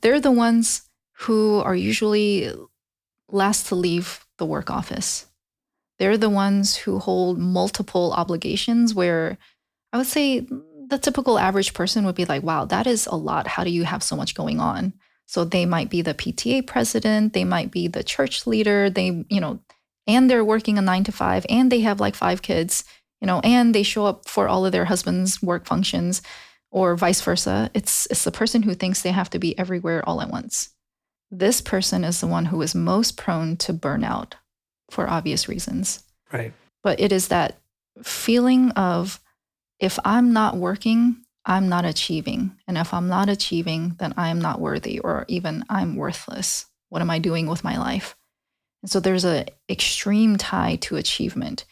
They're 0.00 0.20
the 0.20 0.32
ones 0.32 0.82
who 1.18 1.60
are 1.60 1.76
usually 1.76 2.50
last 3.30 3.66
to 3.68 3.74
leave 3.74 4.26
the 4.38 4.46
work 4.46 4.70
office. 4.70 5.26
They're 5.98 6.18
the 6.18 6.30
ones 6.30 6.76
who 6.76 6.98
hold 6.98 7.38
multiple 7.38 8.12
obligations 8.12 8.94
where 8.94 9.38
I 9.92 9.98
would 9.98 10.06
say 10.08 10.40
the 10.40 10.98
typical 10.98 11.38
average 11.38 11.72
person 11.72 12.04
would 12.04 12.16
be 12.16 12.24
like, 12.24 12.42
wow, 12.42 12.64
that 12.66 12.86
is 12.86 13.06
a 13.06 13.14
lot. 13.14 13.46
How 13.46 13.64
do 13.64 13.70
you 13.70 13.84
have 13.84 14.02
so 14.02 14.16
much 14.16 14.34
going 14.34 14.60
on? 14.60 14.92
So 15.26 15.44
they 15.44 15.64
might 15.66 15.88
be 15.88 16.02
the 16.02 16.14
PTA 16.14 16.66
president, 16.66 17.32
they 17.32 17.44
might 17.44 17.70
be 17.70 17.88
the 17.88 18.02
church 18.02 18.46
leader, 18.46 18.90
they, 18.90 19.24
you 19.30 19.40
know, 19.40 19.60
and 20.06 20.28
they're 20.28 20.44
working 20.44 20.76
a 20.76 20.82
nine 20.82 21.04
to 21.04 21.12
five 21.12 21.46
and 21.48 21.72
they 21.72 21.80
have 21.80 22.00
like 22.00 22.14
five 22.14 22.42
kids 22.42 22.84
you 23.24 23.26
know, 23.26 23.40
and 23.42 23.74
they 23.74 23.82
show 23.82 24.04
up 24.04 24.28
for 24.28 24.48
all 24.48 24.66
of 24.66 24.72
their 24.72 24.84
husband's 24.84 25.42
work 25.42 25.64
functions 25.64 26.20
or 26.70 26.94
vice 26.94 27.22
versa. 27.22 27.70
It's 27.72 28.06
it's 28.10 28.22
the 28.22 28.30
person 28.30 28.62
who 28.62 28.74
thinks 28.74 29.00
they 29.00 29.12
have 29.12 29.30
to 29.30 29.38
be 29.38 29.58
everywhere 29.58 30.06
all 30.06 30.20
at 30.20 30.28
once. 30.28 30.68
This 31.30 31.62
person 31.62 32.04
is 32.04 32.20
the 32.20 32.26
one 32.26 32.44
who 32.44 32.60
is 32.60 32.74
most 32.74 33.16
prone 33.16 33.56
to 33.56 33.72
burnout 33.72 34.34
for 34.90 35.08
obvious 35.08 35.48
reasons. 35.48 36.02
Right. 36.34 36.52
But 36.82 37.00
it 37.00 37.12
is 37.12 37.28
that 37.28 37.58
feeling 38.02 38.72
of 38.72 39.18
if 39.80 39.98
I'm 40.04 40.34
not 40.34 40.58
working, 40.58 41.16
I'm 41.46 41.70
not 41.70 41.86
achieving. 41.86 42.54
And 42.68 42.76
if 42.76 42.92
I'm 42.92 43.08
not 43.08 43.30
achieving, 43.30 43.96
then 44.00 44.12
I 44.18 44.28
am 44.28 44.38
not 44.38 44.60
worthy 44.60 44.98
or 44.98 45.24
even 45.28 45.64
I'm 45.70 45.96
worthless. 45.96 46.66
What 46.90 47.00
am 47.00 47.08
I 47.08 47.20
doing 47.20 47.46
with 47.46 47.64
my 47.64 47.78
life? 47.78 48.16
And 48.82 48.90
so 48.90 49.00
there's 49.00 49.24
an 49.24 49.46
extreme 49.70 50.36
tie 50.36 50.76
to 50.82 50.96
achievement 50.96 51.64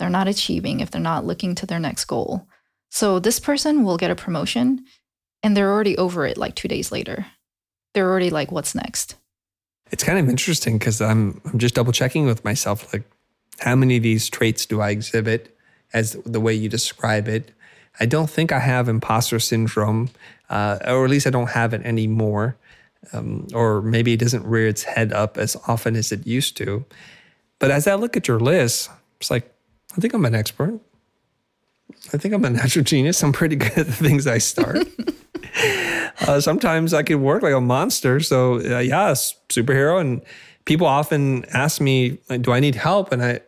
they're 0.00 0.10
not 0.10 0.26
achieving, 0.26 0.80
if 0.80 0.90
they're 0.90 1.00
not 1.00 1.26
looking 1.26 1.54
to 1.56 1.66
their 1.66 1.78
next 1.78 2.06
goal. 2.06 2.48
So 2.90 3.20
this 3.20 3.38
person 3.38 3.84
will 3.84 3.98
get 3.98 4.10
a 4.10 4.16
promotion 4.16 4.84
and 5.42 5.56
they're 5.56 5.70
already 5.70 5.96
over 5.96 6.26
it 6.26 6.36
like 6.38 6.54
two 6.54 6.68
days 6.68 6.90
later. 6.90 7.26
They're 7.92 8.08
already 8.08 8.30
like, 8.30 8.50
what's 8.50 8.74
next? 8.74 9.16
It's 9.90 10.02
kind 10.02 10.18
of 10.18 10.28
interesting 10.28 10.78
because 10.78 11.00
I'm 11.00 11.40
I'm 11.44 11.58
just 11.58 11.74
double 11.74 11.92
checking 11.92 12.24
with 12.24 12.44
myself 12.44 12.92
like 12.92 13.02
how 13.58 13.76
many 13.76 13.98
of 13.98 14.02
these 14.02 14.30
traits 14.30 14.64
do 14.64 14.80
I 14.80 14.90
exhibit 14.90 15.54
as 15.92 16.12
the 16.24 16.40
way 16.40 16.54
you 16.54 16.68
describe 16.68 17.28
it. 17.28 17.50
I 17.98 18.06
don't 18.06 18.30
think 18.30 18.52
I 18.52 18.60
have 18.60 18.88
imposter 18.88 19.38
syndrome, 19.38 20.10
uh, 20.48 20.78
or 20.86 21.04
at 21.04 21.10
least 21.10 21.26
I 21.26 21.30
don't 21.30 21.50
have 21.50 21.74
it 21.74 21.82
anymore. 21.82 22.56
Um, 23.12 23.48
or 23.52 23.82
maybe 23.82 24.12
it 24.12 24.20
doesn't 24.20 24.44
rear 24.44 24.68
its 24.68 24.84
head 24.84 25.12
up 25.12 25.36
as 25.36 25.56
often 25.66 25.96
as 25.96 26.12
it 26.12 26.26
used 26.26 26.56
to. 26.58 26.84
But 27.58 27.70
as 27.70 27.86
I 27.86 27.94
look 27.94 28.16
at 28.16 28.28
your 28.28 28.38
list, 28.38 28.90
it's 29.20 29.30
like 29.30 29.52
I 29.96 30.00
think 30.00 30.14
I'm 30.14 30.24
an 30.24 30.34
expert. 30.34 30.80
I 32.12 32.16
think 32.16 32.34
I'm 32.34 32.44
a 32.44 32.50
natural 32.60 32.84
genius. 32.84 33.22
I'm 33.22 33.32
pretty 33.32 33.56
good 33.56 33.76
at 33.76 33.86
the 33.86 33.92
things 33.92 34.26
I 34.26 34.38
start. 34.38 34.86
uh, 36.20 36.40
sometimes 36.40 36.94
I 36.94 37.02
can 37.02 37.22
work 37.22 37.42
like 37.42 37.54
a 37.54 37.60
monster. 37.60 38.20
So 38.20 38.56
uh, 38.56 38.78
yeah, 38.78 39.12
superhero. 39.12 40.00
And 40.00 40.22
people 40.64 40.86
often 40.86 41.44
ask 41.46 41.80
me, 41.80 42.18
like, 42.28 42.42
"Do 42.42 42.52
I 42.52 42.60
need 42.60 42.74
help?" 42.74 43.12
And 43.12 43.22
I, 43.22 43.40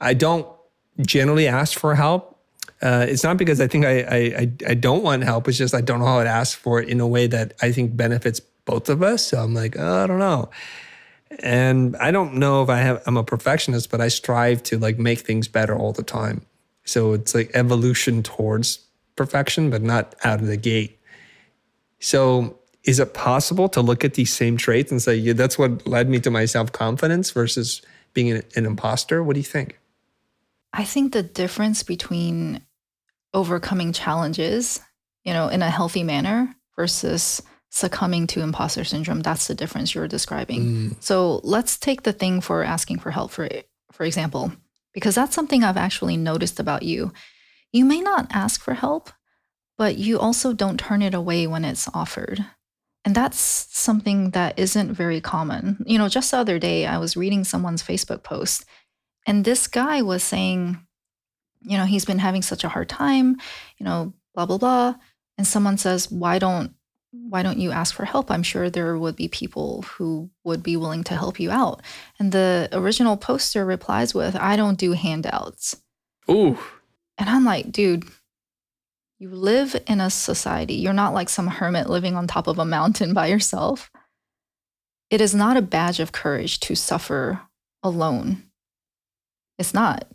I 0.00 0.14
don't 0.14 0.46
generally 1.00 1.48
ask 1.48 1.78
for 1.78 1.94
help. 1.94 2.38
Uh, 2.80 3.06
it's 3.08 3.22
not 3.22 3.36
because 3.36 3.60
I 3.60 3.68
think 3.68 3.84
I, 3.84 4.00
I 4.00 4.52
I 4.68 4.74
don't 4.74 5.02
want 5.02 5.22
help. 5.22 5.48
It's 5.48 5.58
just 5.58 5.74
I 5.74 5.80
don't 5.80 6.00
know 6.00 6.06
how 6.06 6.22
to 6.22 6.28
ask 6.28 6.58
for 6.58 6.80
it 6.80 6.88
in 6.88 7.00
a 7.00 7.06
way 7.06 7.26
that 7.28 7.54
I 7.62 7.72
think 7.72 7.96
benefits 7.96 8.40
both 8.64 8.88
of 8.88 9.02
us. 9.02 9.26
So 9.26 9.38
I'm 9.38 9.54
like, 9.54 9.76
oh, 9.78 10.04
I 10.04 10.06
don't 10.06 10.18
know 10.18 10.50
and 11.40 11.96
i 11.96 12.10
don't 12.10 12.34
know 12.34 12.62
if 12.62 12.68
i 12.68 12.76
have 12.76 13.02
i'm 13.06 13.16
a 13.16 13.24
perfectionist 13.24 13.90
but 13.90 14.00
i 14.00 14.08
strive 14.08 14.62
to 14.62 14.78
like 14.78 14.98
make 14.98 15.20
things 15.20 15.48
better 15.48 15.76
all 15.76 15.92
the 15.92 16.02
time. 16.02 16.42
So 16.84 17.12
it's 17.12 17.34
like 17.34 17.50
evolution 17.54 18.22
towards 18.22 18.80
perfection 19.16 19.70
but 19.70 19.82
not 19.82 20.14
out 20.24 20.40
of 20.40 20.46
the 20.46 20.56
gate. 20.56 20.98
So 22.00 22.58
is 22.84 22.98
it 22.98 23.14
possible 23.14 23.68
to 23.70 23.80
look 23.80 24.04
at 24.04 24.14
these 24.14 24.32
same 24.32 24.56
traits 24.56 24.90
and 24.90 25.00
say 25.00 25.14
yeah, 25.14 25.34
that's 25.34 25.58
what 25.58 25.86
led 25.86 26.08
me 26.08 26.18
to 26.20 26.30
my 26.30 26.44
self-confidence 26.44 27.30
versus 27.30 27.82
being 28.14 28.32
an, 28.32 28.42
an 28.56 28.66
imposter? 28.66 29.22
What 29.22 29.34
do 29.34 29.40
you 29.40 29.44
think? 29.44 29.78
I 30.72 30.84
think 30.84 31.12
the 31.12 31.22
difference 31.22 31.82
between 31.82 32.62
overcoming 33.34 33.92
challenges 33.92 34.80
you 35.24 35.32
know 35.32 35.48
in 35.48 35.62
a 35.62 35.70
healthy 35.70 36.02
manner 36.02 36.54
versus 36.76 37.42
succumbing 37.74 38.26
to 38.26 38.42
imposter 38.42 38.84
syndrome 38.84 39.20
that's 39.20 39.46
the 39.46 39.54
difference 39.54 39.94
you're 39.94 40.06
describing. 40.06 40.62
Mm. 40.62 40.96
so 41.02 41.40
let's 41.42 41.78
take 41.78 42.02
the 42.02 42.12
thing 42.12 42.42
for 42.42 42.62
asking 42.62 42.98
for 42.98 43.10
help 43.10 43.30
for 43.30 43.48
for 43.90 44.04
example 44.04 44.52
because 44.92 45.14
that's 45.14 45.34
something 45.34 45.64
i've 45.64 45.78
actually 45.78 46.16
noticed 46.18 46.60
about 46.60 46.82
you. 46.82 47.12
You 47.72 47.86
may 47.86 48.02
not 48.02 48.26
ask 48.30 48.60
for 48.60 48.74
help 48.74 49.10
but 49.78 49.96
you 49.96 50.18
also 50.18 50.52
don't 50.52 50.78
turn 50.78 51.00
it 51.00 51.14
away 51.14 51.46
when 51.46 51.64
it's 51.64 51.88
offered. 51.94 52.44
And 53.04 53.14
that's 53.14 53.40
something 53.40 54.30
that 54.30 54.58
isn't 54.58 54.92
very 54.92 55.22
common. 55.22 55.82
You 55.86 55.96
know 55.96 56.10
just 56.10 56.30
the 56.30 56.36
other 56.36 56.58
day 56.58 56.84
i 56.84 56.98
was 56.98 57.16
reading 57.16 57.42
someone's 57.42 57.82
facebook 57.82 58.22
post 58.22 58.66
and 59.26 59.46
this 59.46 59.66
guy 59.66 60.02
was 60.02 60.22
saying 60.22 60.76
you 61.62 61.78
know 61.78 61.86
he's 61.86 62.04
been 62.04 62.18
having 62.18 62.42
such 62.42 62.64
a 62.64 62.68
hard 62.68 62.90
time 62.90 63.36
you 63.78 63.84
know 63.86 64.12
blah 64.34 64.44
blah 64.44 64.58
blah. 64.58 64.94
And 65.38 65.46
someone 65.46 65.78
says 65.78 66.10
why 66.10 66.38
don't 66.38 66.74
why 67.12 67.42
don't 67.42 67.58
you 67.58 67.70
ask 67.70 67.94
for 67.94 68.06
help? 68.06 68.30
I'm 68.30 68.42
sure 68.42 68.70
there 68.70 68.96
would 68.98 69.16
be 69.16 69.28
people 69.28 69.82
who 69.82 70.30
would 70.44 70.62
be 70.62 70.76
willing 70.76 71.04
to 71.04 71.14
help 71.14 71.38
you 71.38 71.50
out. 71.50 71.82
And 72.18 72.32
the 72.32 72.68
original 72.72 73.18
poster 73.18 73.66
replies 73.66 74.14
with, 74.14 74.34
I 74.34 74.56
don't 74.56 74.78
do 74.78 74.92
handouts. 74.92 75.76
Ooh. 76.30 76.58
And 77.18 77.28
I'm 77.28 77.44
like, 77.44 77.70
dude, 77.70 78.04
you 79.18 79.28
live 79.28 79.76
in 79.86 80.00
a 80.00 80.08
society. 80.08 80.74
You're 80.74 80.94
not 80.94 81.12
like 81.12 81.28
some 81.28 81.46
hermit 81.48 81.88
living 81.88 82.16
on 82.16 82.26
top 82.26 82.46
of 82.46 82.58
a 82.58 82.64
mountain 82.64 83.12
by 83.12 83.26
yourself. 83.26 83.90
It 85.10 85.20
is 85.20 85.34
not 85.34 85.58
a 85.58 85.62
badge 85.62 86.00
of 86.00 86.12
courage 86.12 86.60
to 86.60 86.74
suffer 86.74 87.42
alone. 87.82 88.44
It's 89.58 89.74
not. 89.74 90.08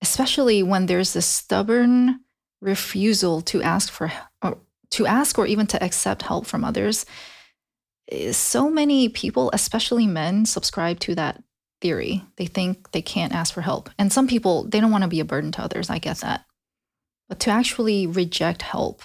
Especially 0.00 0.62
when 0.62 0.86
there's 0.86 1.14
this 1.14 1.26
stubborn 1.26 2.20
refusal 2.60 3.40
to 3.42 3.60
ask 3.60 3.90
for 3.90 4.12
to 4.94 5.06
ask 5.06 5.38
or 5.38 5.46
even 5.46 5.66
to 5.68 5.82
accept 5.82 6.22
help 6.22 6.46
from 6.46 6.64
others, 6.64 7.04
eh, 8.10 8.32
so 8.32 8.70
many 8.70 9.08
people, 9.08 9.50
especially 9.52 10.06
men, 10.06 10.46
subscribe 10.46 11.00
to 11.00 11.14
that 11.14 11.42
theory. 11.80 12.22
They 12.36 12.46
think 12.46 12.92
they 12.92 13.02
can't 13.02 13.34
ask 13.34 13.52
for 13.52 13.60
help. 13.60 13.90
And 13.98 14.12
some 14.12 14.26
people, 14.26 14.64
they 14.64 14.80
don't 14.80 14.92
want 14.92 15.02
to 15.02 15.08
be 15.08 15.20
a 15.20 15.24
burden 15.24 15.52
to 15.52 15.62
others. 15.62 15.90
I 15.90 15.98
get 15.98 16.18
that. 16.18 16.44
But 17.28 17.40
to 17.40 17.50
actually 17.50 18.06
reject 18.06 18.62
help, 18.62 19.02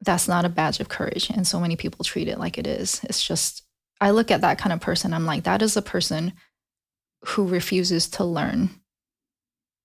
that's 0.00 0.28
not 0.28 0.44
a 0.44 0.50
badge 0.50 0.80
of 0.80 0.88
courage. 0.88 1.30
And 1.30 1.46
so 1.46 1.58
many 1.60 1.76
people 1.76 2.04
treat 2.04 2.28
it 2.28 2.38
like 2.38 2.58
it 2.58 2.66
is. 2.66 3.00
It's 3.04 3.24
just, 3.24 3.62
I 4.00 4.10
look 4.10 4.30
at 4.30 4.40
that 4.42 4.58
kind 4.58 4.72
of 4.72 4.80
person, 4.80 5.14
I'm 5.14 5.26
like, 5.26 5.44
that 5.44 5.62
is 5.62 5.76
a 5.76 5.82
person 5.82 6.32
who 7.24 7.46
refuses 7.46 8.08
to 8.10 8.24
learn, 8.24 8.70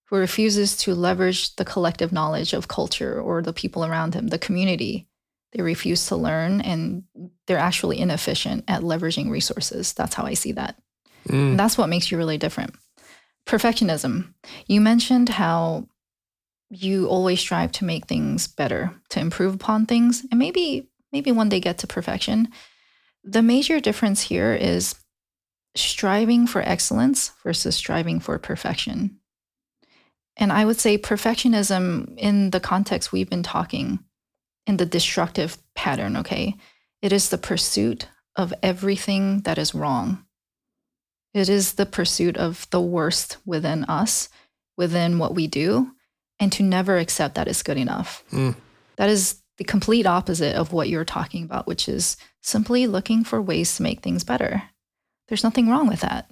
who 0.09 0.15
refuses 0.15 0.77
to 0.77 0.95
leverage 0.95 1.55
the 1.55 1.65
collective 1.65 2.11
knowledge 2.11 2.53
of 2.53 2.67
culture 2.67 3.19
or 3.19 3.41
the 3.41 3.53
people 3.53 3.83
around 3.83 4.13
him, 4.13 4.27
the 4.27 4.39
community. 4.39 5.07
They 5.53 5.61
refuse 5.61 6.07
to 6.07 6.15
learn 6.15 6.61
and 6.61 7.03
they're 7.45 7.57
actually 7.57 7.99
inefficient 7.99 8.65
at 8.67 8.81
leveraging 8.81 9.29
resources. 9.29 9.93
That's 9.93 10.13
how 10.13 10.23
I 10.23 10.33
see 10.33 10.53
that. 10.53 10.75
Mm. 11.27 11.51
And 11.51 11.59
that's 11.59 11.77
what 11.77 11.89
makes 11.89 12.11
you 12.11 12.17
really 12.17 12.37
different. 12.37 12.75
Perfectionism. 13.45 14.33
You 14.67 14.81
mentioned 14.81 15.29
how 15.29 15.87
you 16.69 17.07
always 17.07 17.39
strive 17.39 17.71
to 17.73 17.85
make 17.85 18.07
things 18.07 18.47
better, 18.47 18.93
to 19.09 19.19
improve 19.19 19.55
upon 19.55 19.85
things, 19.85 20.25
and 20.31 20.39
maybe 20.39 20.89
maybe 21.13 21.31
one 21.31 21.49
day 21.49 21.59
get 21.59 21.77
to 21.79 21.87
perfection. 21.87 22.49
The 23.23 23.41
major 23.41 23.79
difference 23.79 24.21
here 24.21 24.53
is 24.53 24.95
striving 25.75 26.47
for 26.47 26.61
excellence 26.61 27.31
versus 27.43 27.75
striving 27.75 28.19
for 28.19 28.37
perfection. 28.37 29.16
And 30.37 30.53
I 30.53 30.65
would 30.65 30.79
say 30.79 30.97
perfectionism 30.97 32.15
in 32.17 32.51
the 32.51 32.59
context 32.59 33.11
we've 33.11 33.29
been 33.29 33.43
talking 33.43 33.99
in 34.67 34.77
the 34.77 34.85
destructive 34.85 35.57
pattern, 35.75 36.15
okay? 36.17 36.55
It 37.01 37.11
is 37.11 37.29
the 37.29 37.37
pursuit 37.37 38.07
of 38.35 38.53
everything 38.61 39.41
that 39.41 39.57
is 39.57 39.73
wrong. 39.73 40.23
It 41.33 41.49
is 41.49 41.73
the 41.73 41.85
pursuit 41.85 42.37
of 42.37 42.67
the 42.69 42.81
worst 42.81 43.37
within 43.45 43.83
us, 43.85 44.29
within 44.77 45.17
what 45.17 45.35
we 45.35 45.47
do, 45.47 45.91
and 46.39 46.51
to 46.53 46.63
never 46.63 46.97
accept 46.97 47.35
that 47.35 47.47
it's 47.47 47.63
good 47.63 47.77
enough. 47.77 48.23
Mm. 48.31 48.55
That 48.97 49.09
is 49.09 49.41
the 49.57 49.63
complete 49.63 50.05
opposite 50.05 50.55
of 50.55 50.71
what 50.71 50.89
you're 50.89 51.05
talking 51.05 51.43
about, 51.43 51.65
which 51.65 51.89
is 51.89 52.15
simply 52.41 52.85
looking 52.85 53.23
for 53.23 53.41
ways 53.41 53.75
to 53.75 53.83
make 53.83 54.01
things 54.01 54.23
better. 54.23 54.63
There's 55.27 55.43
nothing 55.43 55.67
wrong 55.67 55.87
with 55.87 56.01
that. 56.01 56.29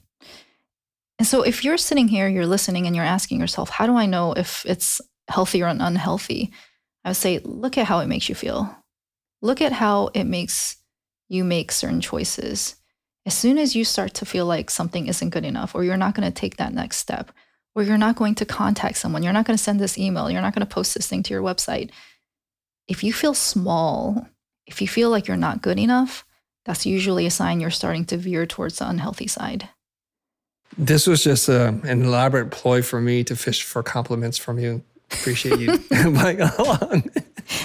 And 1.18 1.28
so 1.28 1.43
if 1.43 1.63
you're 1.63 1.78
sitting 1.78 2.07
here, 2.07 2.28
you're 2.28 2.45
listening, 2.45 2.88
and 2.88 2.95
you're 2.95 3.05
asking 3.05 3.39
yourself, 3.39 3.70
how 3.70 3.86
do 3.88 3.95
I 3.95 4.05
know 4.05 4.34
if 4.34 4.66
it's 4.66 4.99
healthy 5.30 5.63
or 5.63 5.68
unhealthy? 5.68 6.51
I 7.03 7.09
would 7.09 7.16
say, 7.16 7.39
look 7.43 7.78
at 7.78 7.86
how 7.86 7.99
it 7.99 8.07
makes 8.07 8.28
you 8.28 8.36
feel. 8.36 8.76
Look 9.41 9.61
at 9.61 9.72
how 9.72 10.09
it 10.13 10.26
makes 10.26 10.78
you 11.30 11.43
make 11.43 11.72
certain 11.72 12.01
choices. 12.01 12.76
As 13.26 13.34
soon 13.34 13.57
as 13.57 13.76
you 13.76 13.86
start 13.86 14.13
to 14.16 14.26
feel 14.26 14.45
like 14.45 14.70
something 14.70 15.07
isn't 15.07 15.30
good 15.30 15.45
enough, 15.45 15.74
or 15.74 15.84
you're 15.84 15.97
not 15.97 16.16
going 16.16 16.28
to 16.28 16.34
take 16.34 16.57
that 16.57 16.74
next 16.74 16.97
step, 16.97 17.32
or 17.76 17.84
you're 17.84 17.97
not 17.97 18.16
going 18.16 18.36
to 18.36 18.45
contact 18.45 18.97
someone, 18.97 19.24
you're 19.24 19.34
not 19.34 19.45
going 19.45 19.57
to 19.57 19.63
send 19.63 19.80
this 19.80 19.97
email, 19.97 20.30
you're 20.30 20.41
not 20.41 20.53
going 20.53 20.66
to 20.66 20.74
post 20.74 20.95
this 20.95 21.07
thing 21.07 21.24
to 21.24 21.34
your 21.34 21.43
website. 21.43 21.91
If 22.88 23.03
you 23.03 23.13
feel 23.13 23.34
small, 23.34 24.28
if 24.68 24.82
you 24.82 24.88
feel 24.88 25.09
like 25.09 25.28
you're 25.28 25.38
not 25.38 25.61
good 25.61 25.80
enough, 25.80 26.26
that's 26.66 26.86
usually 26.86 27.26
a 27.26 27.32
sign 27.32 27.59
you're 27.59 27.72
starting 27.72 28.05
to 28.05 28.18
veer 28.18 28.45
towards 28.45 28.80
the 28.80 28.89
unhealthy 28.89 29.28
side. 29.28 29.70
This 30.78 31.07
was 31.07 31.24
just 31.24 31.47
a, 31.47 31.68
an 31.84 32.03
elaborate 32.03 32.51
ploy 32.51 32.82
for 32.82 32.99
me 32.99 33.24
to 33.26 33.36
fish 33.36 33.63
for 33.63 33.82
compliments 33.82 34.38
from 34.38 34.59
you. 34.59 34.84
Appreciate 35.11 35.59
you 35.59 35.78
playing 35.89 36.41
along. 36.41 37.09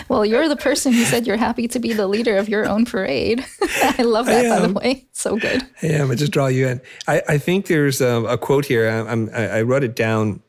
Well, 0.09 0.27
you're 0.27 0.49
the 0.49 0.57
person 0.57 0.93
who 0.93 1.05
said 1.05 1.27
you're 1.27 1.37
happy 1.37 1.67
to 1.69 1.79
be 1.79 1.93
the 1.93 2.07
leader 2.07 2.37
of 2.37 2.49
your 2.49 2.69
own 2.69 2.85
parade. 2.85 3.45
I 3.83 4.03
love 4.03 4.27
that, 4.27 4.47
I 4.47 4.49
by 4.49 4.67
the 4.67 4.73
way. 4.73 5.09
So 5.13 5.37
good. 5.37 5.67
Yeah, 5.83 6.05
I. 6.05 6.11
I 6.11 6.15
just 6.15 6.33
draw 6.33 6.47
you 6.47 6.69
in. 6.69 6.81
I, 7.09 7.23
I 7.29 7.39
think 7.39 7.67
there's 7.67 8.01
a, 8.01 8.25
a 8.25 8.39
quote 8.39 8.67
here. 8.67 8.89
I, 8.89 9.13
I, 9.33 9.59
I 9.59 9.63
wrote 9.63 9.83
it 9.83 9.97
down 9.97 10.43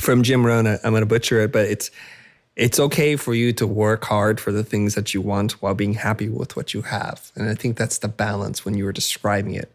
from 0.00 0.22
Jim 0.22 0.44
Rohn. 0.44 0.66
I'm 0.66 0.78
going 0.82 1.00
to 1.02 1.06
butcher 1.06 1.40
it, 1.40 1.52
but 1.52 1.66
it's 1.66 1.90
it's 2.56 2.78
okay 2.78 3.16
for 3.16 3.34
you 3.34 3.52
to 3.54 3.66
work 3.66 4.04
hard 4.04 4.38
for 4.38 4.52
the 4.52 4.64
things 4.64 4.94
that 4.94 5.14
you 5.14 5.22
want 5.22 5.52
while 5.62 5.74
being 5.74 5.94
happy 5.94 6.28
with 6.28 6.54
what 6.54 6.74
you 6.74 6.82
have. 6.82 7.32
And 7.34 7.48
I 7.48 7.54
think 7.54 7.78
that's 7.78 7.98
the 7.98 8.08
balance 8.08 8.64
when 8.64 8.74
you 8.74 8.84
were 8.84 8.92
describing 8.92 9.54
it, 9.54 9.72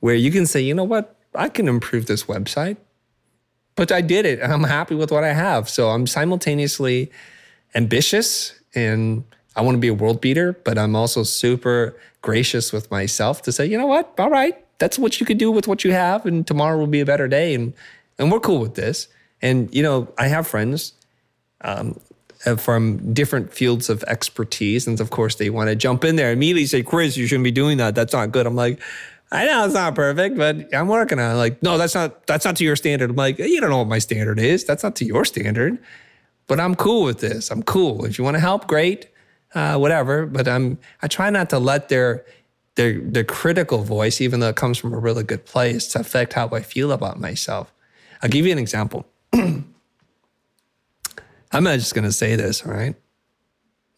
where 0.00 0.14
you 0.14 0.30
can 0.30 0.46
say, 0.46 0.62
you 0.62 0.74
know 0.74 0.84
what, 0.84 1.16
I 1.34 1.48
can 1.48 1.68
improve 1.68 2.06
this 2.06 2.24
website, 2.24 2.76
but 3.76 3.90
I 3.90 4.00
did 4.00 4.26
it 4.26 4.40
and 4.40 4.52
I'm 4.52 4.64
happy 4.64 4.94
with 4.94 5.10
what 5.10 5.24
I 5.24 5.32
have. 5.32 5.68
So 5.68 5.90
I'm 5.90 6.06
simultaneously 6.06 7.10
ambitious 7.74 8.58
and 8.74 9.24
I 9.56 9.62
want 9.62 9.76
to 9.76 9.80
be 9.80 9.88
a 9.88 9.94
world 9.94 10.20
beater, 10.20 10.52
but 10.64 10.78
I'm 10.78 10.96
also 10.96 11.22
super 11.22 11.96
gracious 12.22 12.72
with 12.72 12.90
myself 12.90 13.42
to 13.42 13.52
say, 13.52 13.66
you 13.66 13.78
know 13.78 13.86
what, 13.86 14.12
all 14.18 14.30
right, 14.30 14.64
that's 14.78 14.98
what 14.98 15.20
you 15.20 15.26
can 15.26 15.38
do 15.38 15.50
with 15.50 15.68
what 15.68 15.84
you 15.84 15.92
have, 15.92 16.26
and 16.26 16.46
tomorrow 16.46 16.76
will 16.76 16.88
be 16.88 17.00
a 17.00 17.06
better 17.06 17.28
day, 17.28 17.54
and 17.54 17.72
and 18.18 18.30
we're 18.30 18.40
cool 18.40 18.58
with 18.58 18.74
this. 18.74 19.08
And 19.40 19.72
you 19.74 19.82
know, 19.82 20.12
I 20.18 20.26
have 20.26 20.46
friends 20.46 20.94
um, 21.60 21.98
uh, 22.46 22.56
from 22.56 23.14
different 23.14 23.52
fields 23.52 23.88
of 23.88 24.02
expertise. 24.04 24.86
And 24.86 25.00
of 25.00 25.10
course, 25.10 25.36
they 25.36 25.50
want 25.50 25.70
to 25.70 25.76
jump 25.76 26.04
in 26.04 26.16
there 26.16 26.32
immediately 26.32 26.66
say, 26.66 26.82
Chris, 26.82 27.16
you 27.16 27.26
shouldn't 27.26 27.44
be 27.44 27.50
doing 27.50 27.78
that. 27.78 27.94
That's 27.94 28.12
not 28.12 28.32
good. 28.32 28.46
I'm 28.46 28.56
like, 28.56 28.80
I 29.34 29.46
know 29.46 29.64
it's 29.64 29.74
not 29.74 29.96
perfect, 29.96 30.36
but 30.36 30.72
I'm 30.72 30.86
working 30.86 31.18
on 31.18 31.32
it. 31.32 31.34
Like, 31.34 31.60
no, 31.60 31.76
that's 31.76 31.94
not 31.94 32.24
that's 32.26 32.44
not 32.44 32.54
to 32.56 32.64
your 32.64 32.76
standard. 32.76 33.10
I'm 33.10 33.16
like, 33.16 33.38
you 33.38 33.60
don't 33.60 33.70
know 33.70 33.78
what 33.78 33.88
my 33.88 33.98
standard 33.98 34.38
is. 34.38 34.64
That's 34.64 34.84
not 34.84 34.94
to 34.96 35.04
your 35.04 35.24
standard. 35.24 35.78
But 36.46 36.60
I'm 36.60 36.76
cool 36.76 37.02
with 37.02 37.18
this. 37.18 37.50
I'm 37.50 37.62
cool. 37.64 38.04
If 38.04 38.16
you 38.16 38.24
want 38.24 38.36
to 38.36 38.40
help, 38.40 38.68
great. 38.68 39.08
Uh, 39.54 39.76
whatever. 39.76 40.26
But 40.26 40.46
I'm 40.46 40.78
I 41.02 41.08
try 41.08 41.30
not 41.30 41.50
to 41.50 41.58
let 41.58 41.88
their 41.88 42.24
their 42.76 43.00
their 43.00 43.24
critical 43.24 43.78
voice, 43.82 44.20
even 44.20 44.38
though 44.38 44.50
it 44.50 44.56
comes 44.56 44.78
from 44.78 44.94
a 44.94 44.98
really 44.98 45.24
good 45.24 45.44
place, 45.44 45.88
to 45.88 46.00
affect 46.00 46.34
how 46.34 46.48
I 46.52 46.60
feel 46.60 46.92
about 46.92 47.18
myself. 47.18 47.72
I'll 48.22 48.28
give 48.30 48.46
you 48.46 48.52
an 48.52 48.58
example. 48.58 49.04
I'm 49.32 49.64
not 51.52 51.78
just 51.78 51.94
going 51.94 52.04
to 52.04 52.12
say 52.12 52.36
this, 52.36 52.64
all 52.64 52.72
right? 52.72 52.94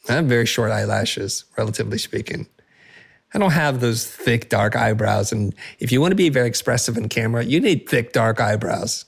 I 0.09 0.13
have 0.15 0.27
very 0.27 0.47
short 0.47 0.71
eyelashes, 0.71 1.45
relatively 1.57 1.99
speaking. 1.99 2.49
I 3.35 3.39
don't 3.39 3.51
have 3.51 3.81
those 3.81 4.07
thick, 4.07 4.49
dark 4.49 4.77
eyebrows. 4.77 5.33
And 5.33 5.55
if 5.79 5.93
you 5.93 6.01
want 6.01 6.13
to 6.13 6.17
be 6.17 6.29
very 6.29 6.47
expressive 6.47 6.97
in 6.97 7.09
camera, 7.09 7.45
you 7.45 7.61
need 7.61 7.89
thick, 7.89 8.13
dark 8.13 8.41
eyebrows. 8.41 9.05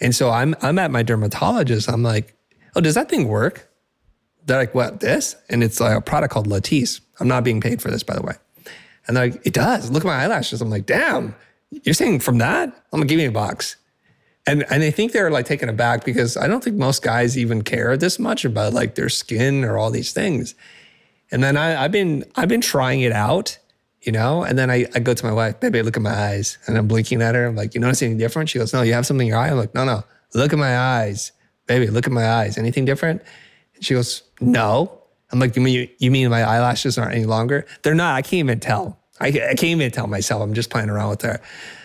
And 0.00 0.14
so 0.14 0.30
I'm 0.30 0.54
I'm 0.62 0.78
at 0.78 0.90
my 0.90 1.02
dermatologist. 1.02 1.88
I'm 1.88 2.02
like, 2.02 2.36
oh, 2.74 2.80
does 2.80 2.94
that 2.94 3.08
thing 3.08 3.28
work? 3.28 3.70
They're 4.46 4.58
like, 4.58 4.74
what, 4.74 5.00
this? 5.00 5.36
And 5.48 5.62
it's 5.62 5.80
like 5.80 5.96
a 5.96 6.00
product 6.00 6.32
called 6.32 6.48
Latisse. 6.48 7.00
I'm 7.20 7.28
not 7.28 7.44
being 7.44 7.60
paid 7.60 7.82
for 7.82 7.90
this, 7.90 8.02
by 8.02 8.14
the 8.14 8.22
way. 8.22 8.34
And 9.06 9.16
they're 9.16 9.30
like, 9.30 9.46
it 9.46 9.52
does. 9.52 9.90
Look 9.90 10.04
at 10.04 10.06
my 10.06 10.22
eyelashes. 10.22 10.62
I'm 10.62 10.70
like, 10.70 10.86
damn, 10.86 11.34
you're 11.70 11.94
saying 11.94 12.20
from 12.20 12.38
that? 12.38 12.68
I'm 12.68 13.00
gonna 13.00 13.06
give 13.06 13.20
you 13.20 13.28
a 13.28 13.32
box. 13.32 13.76
And 14.46 14.64
and 14.70 14.82
I 14.82 14.90
think 14.90 15.12
they're 15.12 15.30
like 15.30 15.46
taken 15.46 15.68
aback 15.68 16.04
because 16.04 16.36
I 16.36 16.46
don't 16.46 16.64
think 16.64 16.76
most 16.76 17.02
guys 17.02 17.36
even 17.36 17.62
care 17.62 17.96
this 17.96 18.18
much 18.18 18.44
about 18.44 18.72
like 18.72 18.94
their 18.94 19.08
skin 19.08 19.64
or 19.64 19.76
all 19.76 19.90
these 19.90 20.12
things. 20.12 20.54
And 21.32 21.42
then 21.42 21.56
I, 21.56 21.84
I've 21.84 21.92
been 21.92 22.24
I've 22.36 22.48
been 22.48 22.60
trying 22.60 23.00
it 23.02 23.12
out, 23.12 23.58
you 24.02 24.12
know, 24.12 24.42
and 24.42 24.58
then 24.58 24.70
I, 24.70 24.86
I 24.94 25.00
go 25.00 25.14
to 25.14 25.24
my 25.24 25.32
wife, 25.32 25.60
baby, 25.60 25.82
look 25.82 25.96
at 25.96 26.02
my 26.02 26.14
eyes. 26.14 26.58
And 26.66 26.76
I'm 26.76 26.88
blinking 26.88 27.22
at 27.22 27.34
her. 27.34 27.46
I'm 27.46 27.56
like, 27.56 27.74
you 27.74 27.80
notice 27.80 28.02
anything 28.02 28.18
different? 28.18 28.48
She 28.48 28.58
goes, 28.58 28.72
No, 28.72 28.82
you 28.82 28.92
have 28.94 29.06
something 29.06 29.26
in 29.26 29.30
your 29.32 29.38
eye. 29.38 29.48
I'm 29.48 29.56
like, 29.56 29.74
no, 29.74 29.84
no, 29.84 30.04
look 30.34 30.52
at 30.52 30.58
my 30.58 30.76
eyes. 30.78 31.32
Baby, 31.66 31.88
look 31.88 32.06
at 32.06 32.12
my 32.12 32.28
eyes. 32.28 32.58
Anything 32.58 32.84
different? 32.84 33.22
And 33.74 33.84
she 33.84 33.94
goes, 33.94 34.22
No. 34.40 34.96
I'm 35.32 35.38
like, 35.38 35.54
you 35.54 35.62
mean 35.62 35.88
you 35.98 36.10
mean 36.10 36.28
my 36.28 36.42
eyelashes 36.42 36.98
aren't 36.98 37.14
any 37.14 37.24
longer? 37.24 37.64
They're 37.82 37.94
not. 37.94 38.16
I 38.16 38.22
can't 38.22 38.40
even 38.40 38.58
tell. 38.58 38.98
I, 39.20 39.28
I 39.28 39.30
can't 39.30 39.64
even 39.64 39.90
tell 39.92 40.06
myself. 40.08 40.42
I'm 40.42 40.54
just 40.54 40.70
playing 40.70 40.90
around 40.90 41.10
with 41.10 41.22
her. 41.22 41.40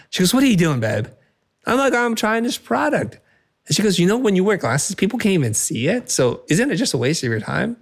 She 0.10 0.24
goes, 0.24 0.34
What 0.34 0.41
are 0.43 0.48
you 0.48 0.58
doing, 0.58 0.80
babe? 0.80 1.08
I'm 1.66 1.78
like, 1.78 1.93
I'm 1.93 2.16
trying 2.16 2.43
this 2.43 2.58
product. 2.58 3.20
And 3.68 3.76
she 3.76 3.84
goes, 3.84 4.00
You 4.00 4.08
know, 4.08 4.18
when 4.18 4.36
you 4.36 4.43
wear 4.43 4.58
glasses, 4.58 4.96
people 4.96 5.20
can't 5.20 5.34
even 5.34 5.54
see 5.54 5.88
it. 5.88 6.10
So 6.10 6.41
isn't 6.50 6.72
it 6.72 6.78
just 6.78 6.93
a 6.93 6.98
waste 6.98 7.24
of 7.24 7.30
your 7.30 7.39
time? 7.39 7.78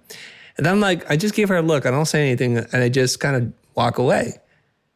And 0.56 0.66
I'm 0.66 0.80
like, 0.80 1.10
I 1.10 1.16
just 1.16 1.34
gave 1.34 1.48
her 1.48 1.56
a 1.56 1.62
look. 1.62 1.86
I 1.86 1.90
don't 1.90 2.06
say 2.06 2.26
anything. 2.26 2.58
And 2.58 2.76
I 2.76 2.88
just 2.88 3.20
kind 3.20 3.36
of 3.36 3.52
walk 3.74 3.98
away. 3.98 4.34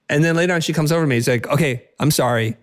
And 0.08 0.24
then 0.24 0.36
later 0.36 0.54
on, 0.54 0.60
she 0.60 0.72
comes 0.72 0.92
over 0.92 1.02
to 1.02 1.06
me. 1.06 1.16
She's 1.16 1.28
like, 1.28 1.46
Okay, 1.48 1.84
I'm 1.98 2.10
sorry. 2.10 2.56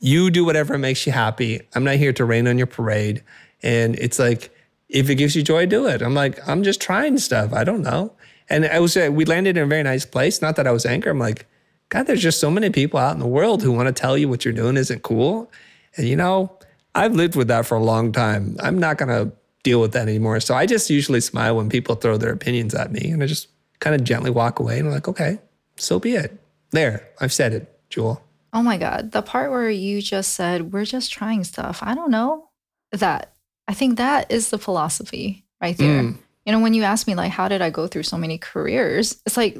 You 0.00 0.30
do 0.30 0.44
whatever 0.44 0.78
makes 0.78 1.06
you 1.06 1.12
happy. 1.12 1.60
I'm 1.74 1.84
not 1.84 1.96
here 1.96 2.12
to 2.14 2.24
rain 2.24 2.46
on 2.46 2.58
your 2.58 2.66
parade. 2.66 3.22
And 3.62 3.98
it's 3.98 4.18
like, 4.18 4.50
if 4.88 5.10
it 5.10 5.16
gives 5.16 5.34
you 5.34 5.42
joy, 5.42 5.66
do 5.66 5.86
it. 5.86 6.02
I'm 6.02 6.14
like, 6.14 6.46
I'm 6.48 6.62
just 6.62 6.80
trying 6.80 7.18
stuff. 7.18 7.52
I 7.52 7.64
don't 7.64 7.82
know. 7.82 8.12
And 8.48 8.66
I 8.66 8.78
was, 8.78 8.96
we 8.96 9.24
landed 9.24 9.56
in 9.56 9.64
a 9.64 9.66
very 9.66 9.82
nice 9.82 10.04
place. 10.04 10.40
Not 10.40 10.56
that 10.56 10.66
I 10.66 10.70
was 10.70 10.86
angry. 10.86 11.10
I'm 11.10 11.18
like, 11.18 11.46
God, 11.88 12.06
there's 12.06 12.22
just 12.22 12.40
so 12.40 12.50
many 12.50 12.70
people 12.70 12.98
out 13.00 13.14
in 13.14 13.18
the 13.18 13.26
world 13.26 13.62
who 13.62 13.72
want 13.72 13.86
to 13.86 13.92
tell 13.92 14.16
you 14.16 14.28
what 14.28 14.44
you're 14.44 14.54
doing 14.54 14.76
isn't 14.76 15.02
cool. 15.02 15.50
And 15.96 16.06
you 16.06 16.16
know, 16.16 16.56
I've 16.94 17.14
lived 17.14 17.36
with 17.36 17.48
that 17.48 17.66
for 17.66 17.76
a 17.76 17.82
long 17.82 18.12
time. 18.12 18.56
I'm 18.60 18.78
not 18.78 18.98
going 18.98 19.08
to 19.08 19.32
deal 19.66 19.80
with 19.80 19.92
that 19.94 20.08
anymore. 20.08 20.38
So 20.38 20.54
I 20.54 20.64
just 20.64 20.88
usually 20.90 21.20
smile 21.20 21.56
when 21.56 21.68
people 21.68 21.96
throw 21.96 22.16
their 22.16 22.32
opinions 22.32 22.72
at 22.72 22.92
me 22.92 23.10
and 23.10 23.20
I 23.20 23.26
just 23.26 23.48
kind 23.80 23.96
of 23.96 24.04
gently 24.04 24.30
walk 24.30 24.60
away 24.60 24.78
and 24.78 24.86
I'm 24.86 24.94
like, 24.94 25.08
okay, 25.08 25.40
so 25.74 25.98
be 25.98 26.14
it. 26.14 26.40
There, 26.70 27.08
I've 27.20 27.32
said 27.32 27.52
it, 27.52 27.80
Jule. 27.90 28.22
Oh 28.52 28.62
my 28.62 28.78
God. 28.78 29.10
The 29.10 29.22
part 29.22 29.50
where 29.50 29.68
you 29.68 30.00
just 30.00 30.34
said, 30.34 30.72
we're 30.72 30.84
just 30.84 31.12
trying 31.12 31.42
stuff. 31.42 31.80
I 31.82 31.96
don't 31.96 32.12
know 32.12 32.48
that. 32.92 33.34
I 33.66 33.74
think 33.74 33.96
that 33.96 34.30
is 34.30 34.50
the 34.50 34.58
philosophy 34.58 35.44
right 35.60 35.76
there. 35.76 36.04
Mm. 36.04 36.18
You 36.44 36.52
know, 36.52 36.60
when 36.60 36.72
you 36.72 36.84
ask 36.84 37.08
me, 37.08 37.16
like, 37.16 37.32
how 37.32 37.48
did 37.48 37.60
I 37.60 37.70
go 37.70 37.88
through 37.88 38.04
so 38.04 38.16
many 38.16 38.38
careers? 38.38 39.20
It's 39.26 39.36
like 39.36 39.58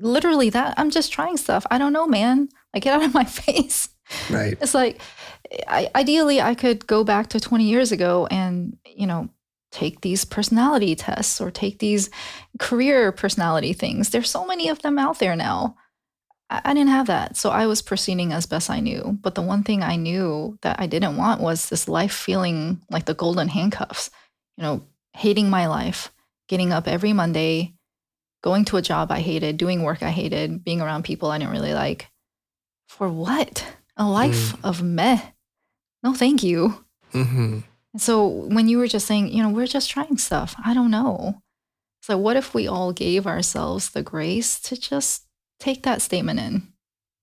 literally 0.00 0.50
that. 0.50 0.74
I'm 0.76 0.90
just 0.90 1.12
trying 1.12 1.36
stuff. 1.36 1.64
I 1.70 1.78
don't 1.78 1.92
know, 1.92 2.08
man. 2.08 2.48
Like, 2.74 2.82
get 2.82 2.94
out 2.94 3.04
of 3.04 3.14
my 3.22 3.24
face. 3.24 3.88
Right. 4.28 4.58
It's 4.60 4.74
like, 4.74 5.00
I, 5.68 5.90
ideally, 5.94 6.40
I 6.40 6.56
could 6.56 6.88
go 6.88 7.04
back 7.04 7.28
to 7.28 7.38
20 7.38 7.62
years 7.64 7.92
ago 7.92 8.26
and, 8.32 8.76
you 8.84 9.06
know, 9.06 9.30
take 9.74 10.00
these 10.00 10.24
personality 10.24 10.94
tests 10.94 11.40
or 11.40 11.50
take 11.50 11.80
these 11.80 12.08
career 12.60 13.10
personality 13.10 13.72
things. 13.72 14.10
There's 14.10 14.30
so 14.30 14.46
many 14.46 14.68
of 14.68 14.80
them 14.82 14.98
out 14.98 15.18
there 15.18 15.34
now. 15.34 15.76
I, 16.48 16.60
I 16.64 16.74
didn't 16.74 16.90
have 16.90 17.08
that. 17.08 17.36
So 17.36 17.50
I 17.50 17.66
was 17.66 17.82
proceeding 17.82 18.32
as 18.32 18.46
best 18.46 18.70
I 18.70 18.78
knew. 18.78 19.18
But 19.20 19.34
the 19.34 19.42
one 19.42 19.64
thing 19.64 19.82
I 19.82 19.96
knew 19.96 20.58
that 20.62 20.78
I 20.78 20.86
didn't 20.86 21.16
want 21.16 21.40
was 21.40 21.68
this 21.68 21.88
life 21.88 22.12
feeling 22.12 22.80
like 22.88 23.06
the 23.06 23.14
golden 23.14 23.48
handcuffs, 23.48 24.10
you 24.56 24.62
know, 24.62 24.86
hating 25.12 25.50
my 25.50 25.66
life, 25.66 26.12
getting 26.48 26.72
up 26.72 26.86
every 26.86 27.12
Monday, 27.12 27.74
going 28.42 28.64
to 28.66 28.76
a 28.76 28.82
job 28.82 29.10
I 29.10 29.20
hated, 29.20 29.56
doing 29.56 29.82
work 29.82 30.02
I 30.02 30.10
hated, 30.10 30.62
being 30.62 30.80
around 30.80 31.02
people 31.02 31.30
I 31.30 31.38
didn't 31.38 31.52
really 31.52 31.74
like. 31.74 32.08
For 32.86 33.08
what? 33.08 33.66
A 33.96 34.06
life 34.06 34.52
mm. 34.52 34.60
of 34.62 34.82
meh. 34.82 35.20
No, 36.04 36.14
thank 36.14 36.44
you. 36.44 36.84
Mm-hmm. 37.12 37.60
So 37.96 38.26
when 38.26 38.68
you 38.68 38.78
were 38.78 38.86
just 38.86 39.06
saying, 39.06 39.32
you 39.32 39.42
know, 39.42 39.50
we're 39.50 39.66
just 39.66 39.90
trying 39.90 40.18
stuff, 40.18 40.54
I 40.64 40.74
don't 40.74 40.90
know. 40.90 41.40
So 42.02 42.18
what 42.18 42.36
if 42.36 42.54
we 42.54 42.66
all 42.66 42.92
gave 42.92 43.26
ourselves 43.26 43.90
the 43.90 44.02
grace 44.02 44.60
to 44.60 44.78
just 44.78 45.24
take 45.58 45.84
that 45.84 46.02
statement 46.02 46.40
in? 46.40 46.68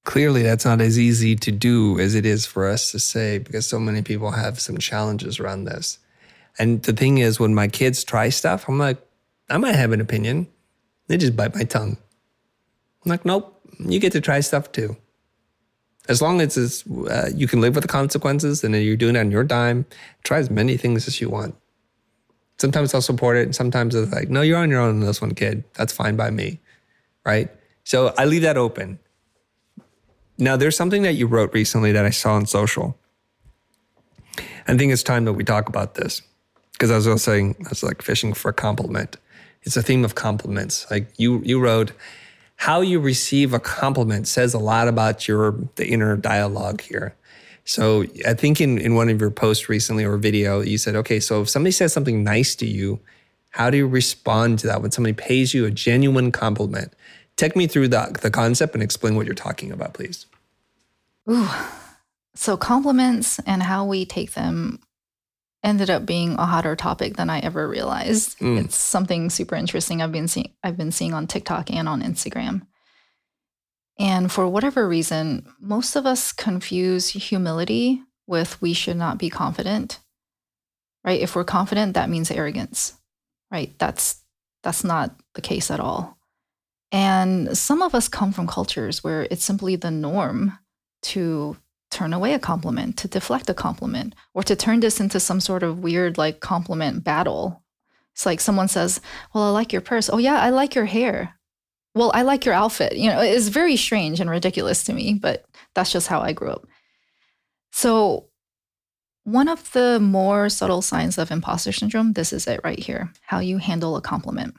Clearly, 0.03 0.41
that's 0.41 0.65
not 0.65 0.81
as 0.81 0.97
easy 0.97 1.35
to 1.35 1.51
do 1.51 1.99
as 1.99 2.15
it 2.15 2.25
is 2.25 2.45
for 2.45 2.67
us 2.67 2.91
to 2.91 2.99
say 2.99 3.37
because 3.37 3.67
so 3.67 3.79
many 3.79 4.01
people 4.01 4.31
have 4.31 4.59
some 4.59 4.79
challenges 4.79 5.39
around 5.39 5.65
this. 5.65 5.99
And 6.57 6.81
the 6.81 6.93
thing 6.93 7.19
is, 7.19 7.39
when 7.39 7.53
my 7.53 7.67
kids 7.67 8.03
try 8.03 8.29
stuff, 8.29 8.67
I'm 8.67 8.79
like, 8.79 8.97
I 9.49 9.57
might 9.57 9.75
have 9.75 9.91
an 9.91 10.01
opinion. 10.01 10.47
They 11.07 11.17
just 11.17 11.35
bite 11.35 11.53
my 11.53 11.63
tongue. 11.63 11.97
I'm 13.05 13.09
like, 13.09 13.25
nope, 13.25 13.61
you 13.77 13.99
get 13.99 14.13
to 14.13 14.21
try 14.21 14.39
stuff 14.39 14.71
too 14.71 14.97
as 16.09 16.21
long 16.21 16.41
as 16.41 16.57
it's, 16.57 16.87
uh, 16.87 17.29
you 17.33 17.47
can 17.47 17.61
live 17.61 17.75
with 17.75 17.83
the 17.83 17.87
consequences 17.87 18.63
and 18.63 18.75
you're 18.75 18.97
doing 18.97 19.15
it 19.15 19.19
on 19.19 19.31
your 19.31 19.43
dime, 19.43 19.85
try 20.23 20.39
as 20.39 20.49
many 20.49 20.77
things 20.77 21.07
as 21.07 21.21
you 21.21 21.29
want. 21.29 21.55
Sometimes 22.59 22.93
I'll 22.93 23.01
support 23.01 23.37
it. 23.37 23.43
And 23.43 23.55
sometimes 23.55 23.95
it's 23.95 24.11
like, 24.11 24.29
no, 24.29 24.41
you're 24.41 24.57
on 24.57 24.69
your 24.69 24.81
own 24.81 24.89
on 24.89 24.99
this 25.01 25.21
one, 25.21 25.33
kid. 25.33 25.63
That's 25.73 25.93
fine 25.93 26.15
by 26.15 26.31
me. 26.31 26.59
Right. 27.25 27.49
So 27.83 28.13
I 28.17 28.25
leave 28.25 28.41
that 28.41 28.57
open. 28.57 28.99
Now, 30.37 30.57
there's 30.57 30.75
something 30.75 31.03
that 31.03 31.13
you 31.13 31.27
wrote 31.27 31.53
recently 31.53 31.91
that 31.91 32.05
I 32.05 32.09
saw 32.09 32.33
on 32.33 32.47
social. 32.47 32.97
I 34.67 34.77
think 34.77 34.91
it's 34.91 35.03
time 35.03 35.25
that 35.25 35.33
we 35.33 35.43
talk 35.43 35.69
about 35.69 35.95
this 35.95 36.21
because 36.73 36.89
I 36.89 37.11
was 37.11 37.23
saying, 37.23 37.55
I 37.65 37.69
was 37.69 37.83
like 37.83 38.01
fishing 38.01 38.33
for 38.33 38.49
a 38.49 38.53
compliment. 38.53 39.17
It's 39.63 39.77
a 39.77 39.83
theme 39.83 40.03
of 40.03 40.15
compliments. 40.15 40.89
Like 40.89 41.07
you, 41.17 41.41
you 41.43 41.59
wrote, 41.59 41.91
how 42.61 42.79
you 42.79 42.99
receive 42.99 43.55
a 43.55 43.59
compliment 43.59 44.27
says 44.27 44.53
a 44.53 44.59
lot 44.59 44.87
about 44.87 45.27
your 45.27 45.55
the 45.77 45.87
inner 45.87 46.15
dialogue 46.15 46.79
here. 46.79 47.15
So 47.65 48.05
I 48.27 48.35
think 48.35 48.61
in, 48.61 48.77
in 48.77 48.93
one 48.93 49.09
of 49.09 49.19
your 49.19 49.31
posts 49.31 49.67
recently 49.67 50.05
or 50.05 50.15
video, 50.17 50.61
you 50.61 50.77
said, 50.77 50.93
okay, 50.97 51.19
so 51.19 51.41
if 51.41 51.49
somebody 51.49 51.71
says 51.71 51.91
something 51.91 52.23
nice 52.23 52.53
to 52.57 52.67
you, 52.67 52.99
how 53.49 53.71
do 53.71 53.77
you 53.77 53.87
respond 53.87 54.59
to 54.59 54.67
that 54.67 54.83
when 54.83 54.91
somebody 54.91 55.13
pays 55.13 55.55
you 55.55 55.65
a 55.65 55.71
genuine 55.71 56.31
compliment? 56.31 56.93
Take 57.35 57.55
me 57.55 57.65
through 57.65 57.87
the, 57.87 58.15
the 58.21 58.29
concept 58.29 58.75
and 58.75 58.83
explain 58.83 59.15
what 59.15 59.25
you're 59.25 59.33
talking 59.33 59.71
about, 59.71 59.95
please. 59.95 60.27
Ooh. 61.27 61.49
So 62.35 62.57
compliments 62.57 63.39
and 63.47 63.63
how 63.63 63.85
we 63.85 64.05
take 64.05 64.33
them 64.33 64.77
ended 65.63 65.89
up 65.89 66.05
being 66.05 66.33
a 66.33 66.45
hotter 66.45 66.75
topic 66.75 67.17
than 67.17 67.29
I 67.29 67.39
ever 67.39 67.67
realized. 67.67 68.39
Mm. 68.39 68.65
It's 68.65 68.75
something 68.75 69.29
super 69.29 69.55
interesting 69.55 70.01
I've 70.01 70.11
been 70.11 70.27
seeing 70.27 70.53
I've 70.63 70.77
been 70.77 70.91
seeing 70.91 71.13
on 71.13 71.27
TikTok 71.27 71.71
and 71.71 71.87
on 71.87 72.01
Instagram. 72.01 72.67
And 73.99 74.31
for 74.31 74.47
whatever 74.47 74.87
reason, 74.87 75.45
most 75.59 75.95
of 75.95 76.05
us 76.05 76.31
confuse 76.31 77.09
humility 77.09 78.01
with 78.25 78.61
we 78.61 78.73
should 78.73 78.97
not 78.97 79.17
be 79.17 79.29
confident. 79.29 79.99
Right? 81.03 81.21
If 81.21 81.35
we're 81.35 81.43
confident, 81.43 81.93
that 81.93 82.09
means 82.09 82.31
arrogance. 82.31 82.93
Right? 83.51 83.77
That's 83.77 84.21
that's 84.63 84.83
not 84.83 85.15
the 85.35 85.41
case 85.41 85.69
at 85.69 85.79
all. 85.79 86.17
And 86.91 87.57
some 87.57 87.81
of 87.81 87.95
us 87.95 88.07
come 88.07 88.31
from 88.31 88.47
cultures 88.47 89.03
where 89.03 89.27
it's 89.31 89.43
simply 89.43 89.75
the 89.75 89.91
norm 89.91 90.57
to 91.03 91.57
turn 91.91 92.13
away 92.13 92.33
a 92.33 92.39
compliment, 92.39 92.97
to 92.97 93.07
deflect 93.07 93.49
a 93.49 93.53
compliment, 93.53 94.15
or 94.33 94.43
to 94.43 94.55
turn 94.55 94.79
this 94.79 94.99
into 94.99 95.19
some 95.19 95.39
sort 95.39 95.61
of 95.61 95.79
weird 95.79 96.17
like 96.17 96.39
compliment 96.39 97.03
battle. 97.03 97.63
It's 98.13 98.25
like 98.25 98.39
someone 98.39 98.67
says, 98.67 99.01
Well, 99.33 99.43
I 99.43 99.49
like 99.49 99.71
your 99.71 99.81
purse. 99.81 100.09
Oh, 100.11 100.17
yeah, 100.17 100.39
I 100.39 100.49
like 100.49 100.73
your 100.73 100.85
hair. 100.85 101.37
Well, 101.93 102.11
I 102.15 102.23
like 102.23 102.45
your 102.45 102.55
outfit. 102.55 102.95
You 102.97 103.09
know, 103.09 103.21
it's 103.21 103.49
very 103.49 103.75
strange 103.75 104.19
and 104.19 104.29
ridiculous 104.29 104.83
to 104.85 104.93
me, 104.93 105.13
but 105.13 105.45
that's 105.75 105.91
just 105.91 106.07
how 106.07 106.21
I 106.21 106.33
grew 106.33 106.49
up. 106.49 106.65
So, 107.71 108.27
one 109.23 109.47
of 109.47 109.71
the 109.73 109.99
more 109.99 110.49
subtle 110.49 110.81
signs 110.81 111.17
of 111.17 111.29
imposter 111.29 111.71
syndrome, 111.71 112.13
this 112.13 112.33
is 112.33 112.47
it 112.47 112.61
right 112.63 112.79
here 112.79 113.13
how 113.21 113.39
you 113.39 113.59
handle 113.59 113.95
a 113.95 114.01
compliment. 114.01 114.55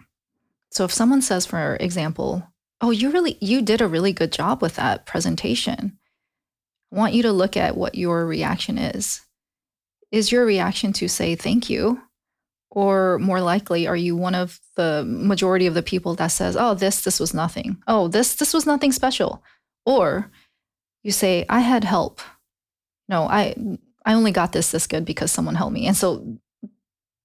So, 0.71 0.85
if 0.85 0.93
someone 0.93 1.23
says, 1.23 1.47
for 1.47 1.77
example, 1.81 2.47
Oh, 2.83 2.91
you 2.91 3.11
really, 3.11 3.39
you 3.41 3.63
did 3.63 3.81
a 3.81 3.87
really 3.87 4.13
good 4.13 4.33
job 4.33 4.61
with 4.61 4.75
that 4.75 5.07
presentation 5.07 5.99
Want 6.93 7.15
you 7.15 7.23
to 7.23 7.33
look 7.33 7.57
at 7.57 7.77
what 7.77 7.95
your 7.95 8.27
reaction 8.27 8.77
is. 8.77 9.23
Is 10.11 10.31
your 10.31 10.45
reaction 10.45 10.93
to 10.95 11.09
say 11.09 11.35
thank 11.35 11.71
you? 11.71 12.03
Or 12.71 13.19
more 13.19 13.41
likely, 13.41 13.87
are 13.87 13.97
you 13.97 14.15
one 14.15 14.35
of 14.35 14.61
the 14.77 15.03
majority 15.07 15.67
of 15.67 15.75
the 15.75 15.83
people 15.83 16.15
that 16.17 16.29
says, 16.29 16.55
oh, 16.55 16.75
this, 16.75 17.03
this 17.03 17.19
was 17.19 17.33
nothing. 17.33 17.83
Oh, 17.89 18.09
this, 18.09 18.35
this 18.35 18.53
was 18.53 18.67
nothing 18.67 18.93
special. 18.93 19.43
Or 19.87 20.31
you 21.03 21.13
say, 21.13 21.47
I 21.49 21.61
had 21.61 21.83
help. 21.83 22.21
No, 23.09 23.23
I, 23.23 23.55
I 24.05 24.13
only 24.13 24.31
got 24.31 24.53
this 24.53 24.71
this 24.71 24.87
good 24.87 25.07
because 25.07 25.33
someone 25.33 25.55
helped 25.55 25.75
me. 25.75 25.87
And 25.87 25.97
so 25.97 26.39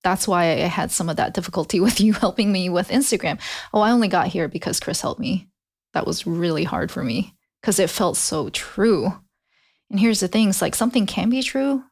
that's 0.02 0.28
why 0.30 0.44
I 0.46 0.68
had 0.68 0.92
some 0.92 1.10
of 1.10 1.18
that 1.18 1.34
difficulty 1.34 1.80
with 1.82 2.00
you 2.00 2.14
helping 2.14 2.54
me 2.54 2.70
with 2.70 2.88
Instagram. 2.90 3.38
Oh, 3.74 3.82
I 3.82 3.92
only 3.92 4.08
got 4.08 4.28
here 4.28 4.48
because 4.48 4.80
Chris 4.80 5.02
helped 5.02 5.20
me. 5.20 5.50
That 5.94 6.08
was 6.08 6.26
really 6.26 6.64
hard 6.64 6.90
for 6.90 7.04
me 7.04 7.36
because 7.62 7.80
it 7.80 7.90
felt 7.90 8.16
so 8.16 8.50
true. 8.50 9.14
And 9.90 10.00
here's 10.00 10.20
the 10.20 10.28
thing 10.28 10.50
it's 10.50 10.62
like 10.62 10.76
something 10.76 11.06
can 11.06 11.30
be 11.30 11.42
true. 11.42 11.84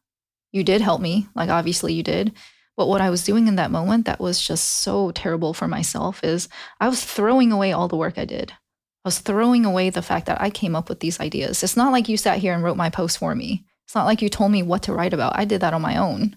You 0.51 0.63
did 0.63 0.81
help 0.81 1.01
me, 1.01 1.27
like 1.35 1.49
obviously 1.49 1.93
you 1.93 2.03
did. 2.03 2.33
But 2.77 2.87
what 2.87 3.01
I 3.01 3.09
was 3.09 3.23
doing 3.23 3.47
in 3.47 3.55
that 3.55 3.71
moment 3.71 4.05
that 4.05 4.19
was 4.19 4.45
just 4.45 4.65
so 4.65 5.11
terrible 5.11 5.53
for 5.53 5.67
myself 5.67 6.21
is 6.23 6.49
I 6.79 6.89
was 6.89 7.03
throwing 7.03 7.51
away 7.51 7.71
all 7.71 7.87
the 7.87 7.95
work 7.95 8.17
I 8.17 8.25
did. 8.25 8.51
I 8.51 9.07
was 9.07 9.19
throwing 9.19 9.65
away 9.65 9.89
the 9.89 10.01
fact 10.01 10.25
that 10.25 10.41
I 10.41 10.49
came 10.49 10.75
up 10.75 10.89
with 10.89 10.99
these 10.99 11.19
ideas. 11.19 11.63
It's 11.63 11.77
not 11.77 11.91
like 11.91 12.09
you 12.09 12.17
sat 12.17 12.39
here 12.39 12.53
and 12.53 12.63
wrote 12.63 12.75
my 12.75 12.89
post 12.89 13.17
for 13.17 13.33
me. 13.33 13.65
It's 13.85 13.95
not 13.95 14.05
like 14.05 14.21
you 14.21 14.29
told 14.29 14.51
me 14.51 14.63
what 14.63 14.83
to 14.83 14.93
write 14.93 15.13
about. 15.13 15.37
I 15.37 15.45
did 15.45 15.61
that 15.61 15.73
on 15.73 15.81
my 15.81 15.95
own. 15.97 16.35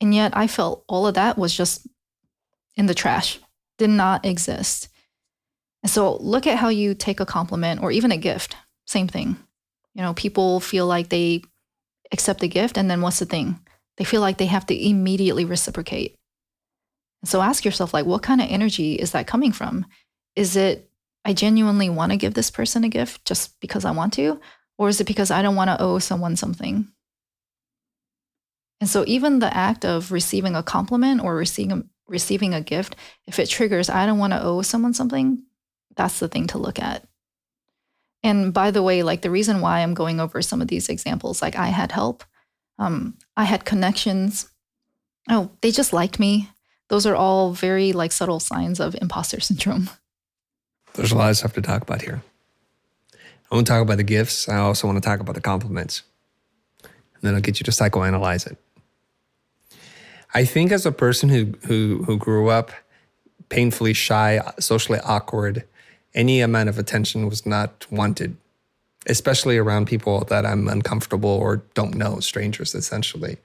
And 0.00 0.14
yet 0.14 0.36
I 0.36 0.46
felt 0.46 0.84
all 0.88 1.06
of 1.06 1.14
that 1.14 1.36
was 1.36 1.54
just 1.54 1.86
in 2.74 2.86
the 2.86 2.94
trash, 2.94 3.38
did 3.78 3.90
not 3.90 4.24
exist. 4.24 4.88
And 5.82 5.90
so 5.90 6.16
look 6.16 6.46
at 6.46 6.58
how 6.58 6.68
you 6.68 6.94
take 6.94 7.20
a 7.20 7.26
compliment 7.26 7.82
or 7.82 7.92
even 7.92 8.12
a 8.12 8.16
gift. 8.16 8.56
Same 8.86 9.06
thing. 9.06 9.36
You 9.94 10.02
know, 10.02 10.14
people 10.14 10.60
feel 10.60 10.86
like 10.86 11.08
they 11.08 11.42
accept 12.12 12.42
a 12.42 12.48
gift, 12.48 12.76
and 12.76 12.90
then 12.90 13.00
what's 13.00 13.18
the 13.18 13.26
thing? 13.26 13.60
They 13.96 14.04
feel 14.04 14.20
like 14.20 14.38
they 14.38 14.46
have 14.46 14.66
to 14.66 14.88
immediately 14.88 15.44
reciprocate. 15.44 16.16
So 17.24 17.42
ask 17.42 17.64
yourself, 17.64 17.92
like, 17.92 18.06
what 18.06 18.22
kind 18.22 18.40
of 18.40 18.50
energy 18.50 18.94
is 18.94 19.12
that 19.12 19.26
coming 19.26 19.52
from? 19.52 19.86
Is 20.36 20.56
it, 20.56 20.90
I 21.24 21.34
genuinely 21.34 21.90
want 21.90 22.12
to 22.12 22.18
give 22.18 22.34
this 22.34 22.50
person 22.50 22.84
a 22.84 22.88
gift 22.88 23.24
just 23.26 23.60
because 23.60 23.84
I 23.84 23.90
want 23.90 24.14
to? 24.14 24.40
Or 24.78 24.88
is 24.88 25.00
it 25.00 25.06
because 25.06 25.30
I 25.30 25.42
don't 25.42 25.56
want 25.56 25.68
to 25.68 25.80
owe 25.80 25.98
someone 25.98 26.36
something? 26.36 26.88
And 28.80 28.88
so, 28.88 29.04
even 29.06 29.38
the 29.38 29.54
act 29.54 29.84
of 29.84 30.10
receiving 30.10 30.56
a 30.56 30.62
compliment 30.62 31.22
or 31.22 31.36
receiving, 31.36 31.90
receiving 32.08 32.54
a 32.54 32.62
gift, 32.62 32.96
if 33.26 33.38
it 33.38 33.50
triggers, 33.50 33.90
I 33.90 34.06
don't 34.06 34.18
want 34.18 34.32
to 34.32 34.42
owe 34.42 34.62
someone 34.62 34.94
something, 34.94 35.42
that's 35.96 36.18
the 36.18 36.28
thing 36.28 36.46
to 36.48 36.58
look 36.58 36.78
at. 36.78 37.06
And 38.22 38.52
by 38.52 38.70
the 38.70 38.82
way, 38.82 39.02
like 39.02 39.22
the 39.22 39.30
reason 39.30 39.60
why 39.60 39.80
I'm 39.80 39.94
going 39.94 40.20
over 40.20 40.42
some 40.42 40.60
of 40.60 40.68
these 40.68 40.88
examples, 40.88 41.40
like 41.40 41.56
I 41.56 41.68
had 41.68 41.92
help, 41.92 42.24
um, 42.78 43.16
I 43.36 43.44
had 43.44 43.64
connections. 43.64 44.50
Oh, 45.28 45.50
they 45.62 45.70
just 45.70 45.92
liked 45.92 46.18
me. 46.18 46.50
Those 46.88 47.06
are 47.06 47.14
all 47.14 47.52
very 47.52 47.92
like 47.92 48.12
subtle 48.12 48.40
signs 48.40 48.80
of 48.80 48.96
imposter 49.00 49.40
syndrome. 49.48 49.88
There's 50.94 51.12
a 51.12 51.16
lot 51.16 51.30
of 51.30 51.36
stuff 51.36 51.52
to 51.54 51.62
talk 51.62 51.82
about 51.82 52.02
here. 52.02 52.22
I 53.50 53.54
want 53.54 53.66
to 53.66 53.72
talk 53.72 53.82
about 53.82 53.96
the 53.96 54.04
gifts. 54.04 54.48
I 54.48 54.58
also 54.58 54.86
want 54.86 55.02
to 55.02 55.08
talk 55.08 55.20
about 55.20 55.34
the 55.34 55.40
compliments. 55.40 56.02
And 56.82 57.22
then 57.22 57.34
I'll 57.34 57.40
get 57.40 57.60
you 57.60 57.64
to 57.64 57.70
psychoanalyze 57.70 58.46
it. 58.46 58.58
I 60.32 60.44
think 60.44 60.72
as 60.72 60.86
a 60.86 60.92
person 60.92 61.28
who 61.28 61.54
who 61.66 62.04
who 62.04 62.16
grew 62.16 62.48
up 62.48 62.70
painfully 63.48 63.92
shy, 63.92 64.40
socially 64.60 65.00
awkward, 65.00 65.64
any 66.14 66.40
amount 66.40 66.68
of 66.68 66.78
attention 66.78 67.28
was 67.28 67.46
not 67.46 67.86
wanted, 67.90 68.36
especially 69.06 69.58
around 69.58 69.86
people 69.86 70.24
that 70.24 70.44
I'm 70.44 70.68
uncomfortable 70.68 71.30
or 71.30 71.62
don't 71.74 71.94
know, 71.94 72.20
strangers 72.20 72.74
essentially. 72.74 73.38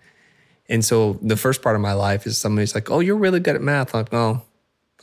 And 0.68 0.84
so 0.84 1.20
the 1.22 1.38
first 1.38 1.62
part 1.62 1.76
of 1.76 1.82
my 1.82 1.94
life 1.94 2.26
is 2.26 2.38
somebody's 2.38 2.74
like, 2.74 2.90
"Oh, 2.90 3.00
you're 3.00 3.16
really 3.16 3.40
good 3.40 3.56
at 3.56 3.62
math." 3.62 3.94
I'm 3.94 4.02
like, 4.02 4.12
no, 4.12 4.42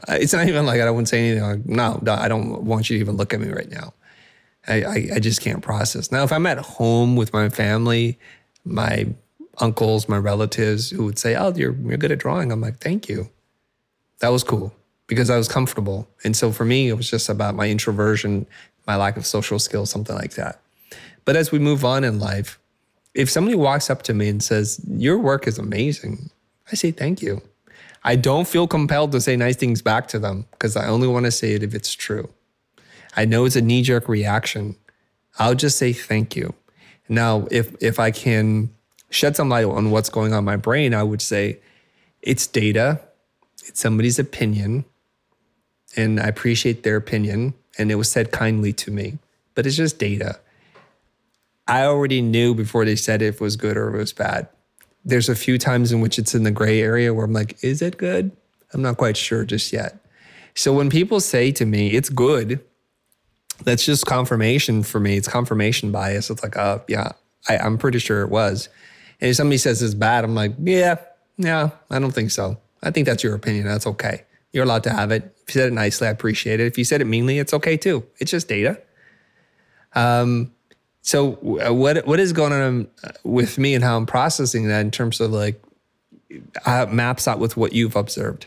it's 0.09 0.33
not 0.33 0.49
even 0.49 0.67
like 0.67 0.81
I 0.81 0.91
wouldn't 0.91 1.09
say 1.09 1.21
anything. 1.21 1.43
Like, 1.43 1.67
no, 1.67 2.03
I 2.07 2.29
don't 2.29 2.65
want 2.65 2.91
you 2.91 2.97
to 2.97 3.01
even 3.01 3.17
look 3.17 3.33
at 3.33 3.41
me 3.41 3.49
right 3.49 3.71
now. 3.71 3.95
I, 4.67 4.83
I, 4.83 5.09
I 5.15 5.19
just 5.21 5.41
can't 5.41 5.63
process. 5.63 6.11
Now, 6.13 6.25
if 6.25 6.33
I'm 6.33 6.47
at 6.47 6.59
home 6.59 7.17
with 7.17 7.33
my 7.33 7.49
family, 7.49 8.19
my 8.65 9.09
uncles, 9.59 10.09
my 10.09 10.17
relatives 10.19 10.91
who 10.91 11.05
would 11.05 11.19
say, 11.19 11.37
"Oh, 11.37 11.53
you're 11.55 11.75
you're 11.75 11.97
good 11.97 12.13
at 12.13 12.19
drawing." 12.19 12.51
I'm 12.51 12.61
like, 12.61 12.79
"Thank 12.79 13.09
you." 13.09 13.31
That 14.19 14.29
was 14.31 14.45
cool 14.45 14.73
because 15.13 15.31
I 15.31 15.37
was 15.37 15.49
comfortable. 15.49 16.09
And 16.25 16.37
so 16.37 16.53
for 16.53 16.65
me, 16.65 16.89
it 16.89 16.95
was 16.95 17.11
just 17.11 17.29
about 17.29 17.55
my 17.55 17.69
introversion, 17.69 18.47
my 18.87 18.97
lack 18.97 19.17
of 19.17 19.27
social 19.27 19.59
skills, 19.59 19.91
something 19.91 20.17
like 20.17 20.33
that. 20.35 20.61
But 21.25 21.37
as 21.37 21.53
we 21.53 21.59
move 21.59 21.85
on 21.85 22.03
in 22.03 22.19
life, 22.19 22.59
if 23.15 23.29
somebody 23.29 23.55
walks 23.55 23.91
up 23.91 24.03
to 24.05 24.15
me 24.15 24.29
and 24.29 24.43
says, 24.43 24.81
Your 24.89 25.19
work 25.19 25.47
is 25.47 25.59
amazing, 25.59 26.31
I 26.71 26.77
say 26.77 26.91
thank 26.91 27.21
you. 27.21 27.43
I 28.05 28.17
don't 28.17 28.49
feel 28.49 28.67
compelled 28.67 29.13
to 29.13 29.21
say 29.21 29.37
nice 29.37 29.57
things 29.57 29.83
back 29.83 30.09
to 30.09 30.19
them 30.19 30.47
because 30.53 30.77
I 30.77 30.89
only 30.89 31.07
want 31.07 31.27
to 31.27 31.31
say 31.31 31.53
it 31.53 31.63
if 31.63 31.75
it's 31.75 31.93
true. 31.93 32.29
I 33.15 33.27
know 33.27 33.45
it's 33.45 33.55
a 33.57 33.61
knee 33.61 33.83
jerk 33.83 34.09
reaction. 34.09 34.77
I'll 35.39 35.55
just 35.55 35.79
say 35.79 35.93
thank 35.93 36.35
you. 36.35 36.55
Now, 37.09 37.47
if 37.51 37.75
if 37.81 38.01
I 38.01 38.11
can 38.11 38.71
shed 39.11 39.37
some 39.37 39.51
light 39.51 39.67
on 39.67 39.91
what's 39.91 40.09
going 40.09 40.33
on 40.33 40.41
in 40.41 40.45
my 40.45 40.57
brain, 40.57 40.95
I 40.95 41.03
would 41.03 41.21
say 41.21 41.61
it's 42.23 42.47
data, 42.47 43.01
it's 43.67 43.81
somebody's 43.81 44.19
opinion, 44.19 44.85
and 45.97 46.21
I 46.21 46.27
appreciate 46.27 46.83
their 46.83 46.97
opinion, 46.97 47.55
and 47.79 47.91
it 47.91 47.97
was 47.97 48.11
said 48.11 48.33
kindly 48.33 48.73
to 48.75 48.91
me, 48.91 49.19
but 49.55 49.67
it's 49.67 49.77
just 49.77 49.99
data. 49.99 50.41
I 51.69 51.85
already 51.85 52.21
knew 52.21 52.55
before 52.55 52.85
they 52.85 52.97
said 52.97 53.23
if 53.23 53.37
it 53.37 53.41
was 53.41 53.57
good 53.57 53.77
or 53.77 53.95
it 53.95 53.99
was 53.99 54.13
bad. 54.13 54.49
There's 55.05 55.29
a 55.29 55.35
few 55.35 55.59
times 55.59 55.93
in 55.93 56.01
which 56.01 56.19
it's 56.19 56.35
in 56.35 56.43
the 56.43 56.51
gray 56.51 56.81
area 56.81 57.13
where 57.15 57.25
I'm 57.25 57.33
like, 57.33 57.63
is 57.63 57.83
it 57.83 57.97
good? 57.97 58.31
I'm 58.73 58.83
not 58.83 58.97
quite 58.97 59.17
sure 59.17 59.45
just 59.45 59.73
yet. 59.73 59.99
So 60.55 60.73
when 60.73 60.91
people 60.91 61.21
say 61.21 61.51
to 61.53 61.65
me, 61.65 61.93
it's 61.93 62.09
good, 62.09 62.61
that's 63.65 63.85
just 63.85 64.07
confirmation 64.07 64.83
for 64.83 65.01
me. 65.01 65.17
It's 65.17 65.29
confirmation 65.29 65.93
bias. 65.93 66.31
It's 66.31 66.43
like, 66.43 66.57
oh, 66.57 66.83
yeah, 66.89 67.13
I, 67.49 67.59
I'm 67.59 67.79
pretty 67.79 67.99
sure 67.99 68.23
it 68.23 68.29
was. 68.29 68.69
And 69.21 69.31
if 69.31 69.37
somebody 69.37 69.59
says 69.59 69.83
it's 69.83 69.95
bad, 69.95 70.25
I'm 70.25 70.35
like, 70.35 70.53
yeah, 70.61 70.97
yeah, 71.37 71.71
I 71.91 71.99
don't 71.99 72.13
think 72.13 72.31
so. 72.31 72.59
I 72.83 72.91
think 72.91 73.07
that's 73.07 73.23
your 73.23 73.35
opinion. 73.35 73.67
That's 73.67 73.87
okay. 73.87 74.25
You're 74.53 74.65
allowed 74.65 74.83
to 74.85 74.91
have 74.91 75.13
it. 75.13 75.35
Said 75.53 75.69
it 75.69 75.73
nicely, 75.75 76.09
I 76.09 76.11
appreciate 76.11 76.61
it. 76.61 76.67
If 76.67 76.79
you 76.79 76.85
said 76.85 77.03
it 77.03 77.05
meanly, 77.05 77.39
it's 77.39 77.53
okay 77.53 77.77
too. 77.77 78.07
It's 78.19 78.31
just 78.31 78.49
data. 78.49 78.81
Um, 79.95 80.53
so 81.03 81.35
uh, 81.65 81.75
what 81.75 82.07
what 82.07 82.21
is 82.21 82.33
going 82.33 82.53
on 82.53 82.89
uh, 83.05 83.11
with 83.25 83.59
me 83.59 83.75
and 83.75 83.85
how 83.85 83.97
I'm 83.97 84.07
processing 84.07 84.69
that 84.69 84.81
in 84.81 84.91
terms 84.91 85.21
of 85.21 85.31
like 85.31 85.63
how 86.65 86.85
it 86.85 86.93
maps 86.93 87.29
out 87.29 87.39
with 87.39 87.57
what 87.57 87.73
you've 87.73 87.97
observed? 87.97 88.47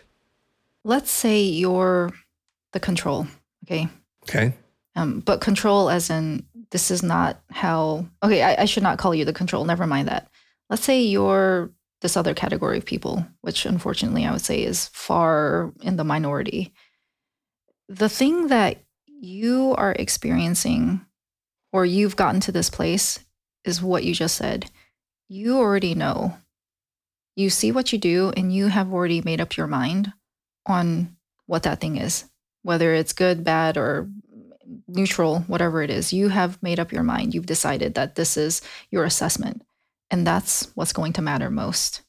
Let's 0.84 1.12
say 1.12 1.41
you're 1.41 2.12
the 2.72 2.80
control. 2.80 3.28
Okay. 3.66 3.88
Okay. 4.24 4.53
Um, 4.95 5.20
but 5.20 5.41
control 5.41 5.89
as 5.89 6.10
in 6.10 6.45
this 6.72 6.89
is 6.89 7.03
not 7.03 7.39
how 7.51 8.08
okay, 8.24 8.41
I, 8.41 8.64
I 8.64 8.66
should 8.66 8.84
not 8.84 8.97
call 8.97 9.14
you 9.14 9.26
the 9.26 9.34
control. 9.34 9.66
Never 9.66 9.86
mind 9.86 10.08
that. 10.08 10.28
Let's 10.70 10.84
say 10.84 11.03
you're 11.03 11.70
this 12.01 12.18
other 12.18 12.34
category 12.34 12.78
of 12.78 12.86
people, 12.86 13.26
which 13.41 13.66
unfortunately 13.66 14.26
I 14.26 14.32
would 14.32 14.41
say 14.41 14.64
is 14.64 14.88
far 14.88 15.74
in 15.82 15.97
the 15.97 16.03
minority. 16.03 16.74
The 17.88 18.10
thing 18.10 18.48
that 18.48 18.78
you 19.08 19.76
are 19.78 19.94
experiencing 19.94 21.06
or 21.72 21.86
you've 21.86 22.16
gotten 22.16 22.42
to 22.42 22.52
this 22.52 22.70
place 22.70 23.20
is 23.64 23.82
what 23.82 24.04
you 24.04 24.14
just 24.14 24.36
said. 24.36 24.70
You 25.28 25.58
already 25.58 25.96
know. 25.96 26.38
You 27.36 27.50
see 27.50 27.72
what 27.72 27.92
you 27.92 28.00
do, 28.00 28.32
and 28.38 28.54
you 28.54 28.68
have 28.68 28.94
already 28.94 29.22
made 29.22 29.42
up 29.42 29.58
your 29.58 29.68
mind 29.68 30.14
on 30.66 31.18
what 31.48 31.64
that 31.64 31.82
thing 31.82 31.98
is, 31.98 32.26
whether 32.64 32.94
it's 32.94 33.12
good, 33.12 33.44
bad, 33.44 33.78
or 33.78 34.10
neutral, 34.88 35.40
whatever 35.42 35.82
it 35.82 35.90
is. 35.90 36.14
You 36.14 36.30
have 36.30 36.62
made 36.64 36.80
up 36.80 36.92
your 36.92 37.04
mind. 37.04 37.34
You've 37.34 37.46
decided 37.46 37.96
that 37.96 38.16
this 38.16 38.38
is 38.38 38.62
your 38.90 39.04
assessment. 39.04 39.66
And 40.10 40.26
that's 40.26 40.72
what's 40.76 40.94
going 40.94 41.14
to 41.14 41.22
matter 41.22 41.50
most. 41.50 42.02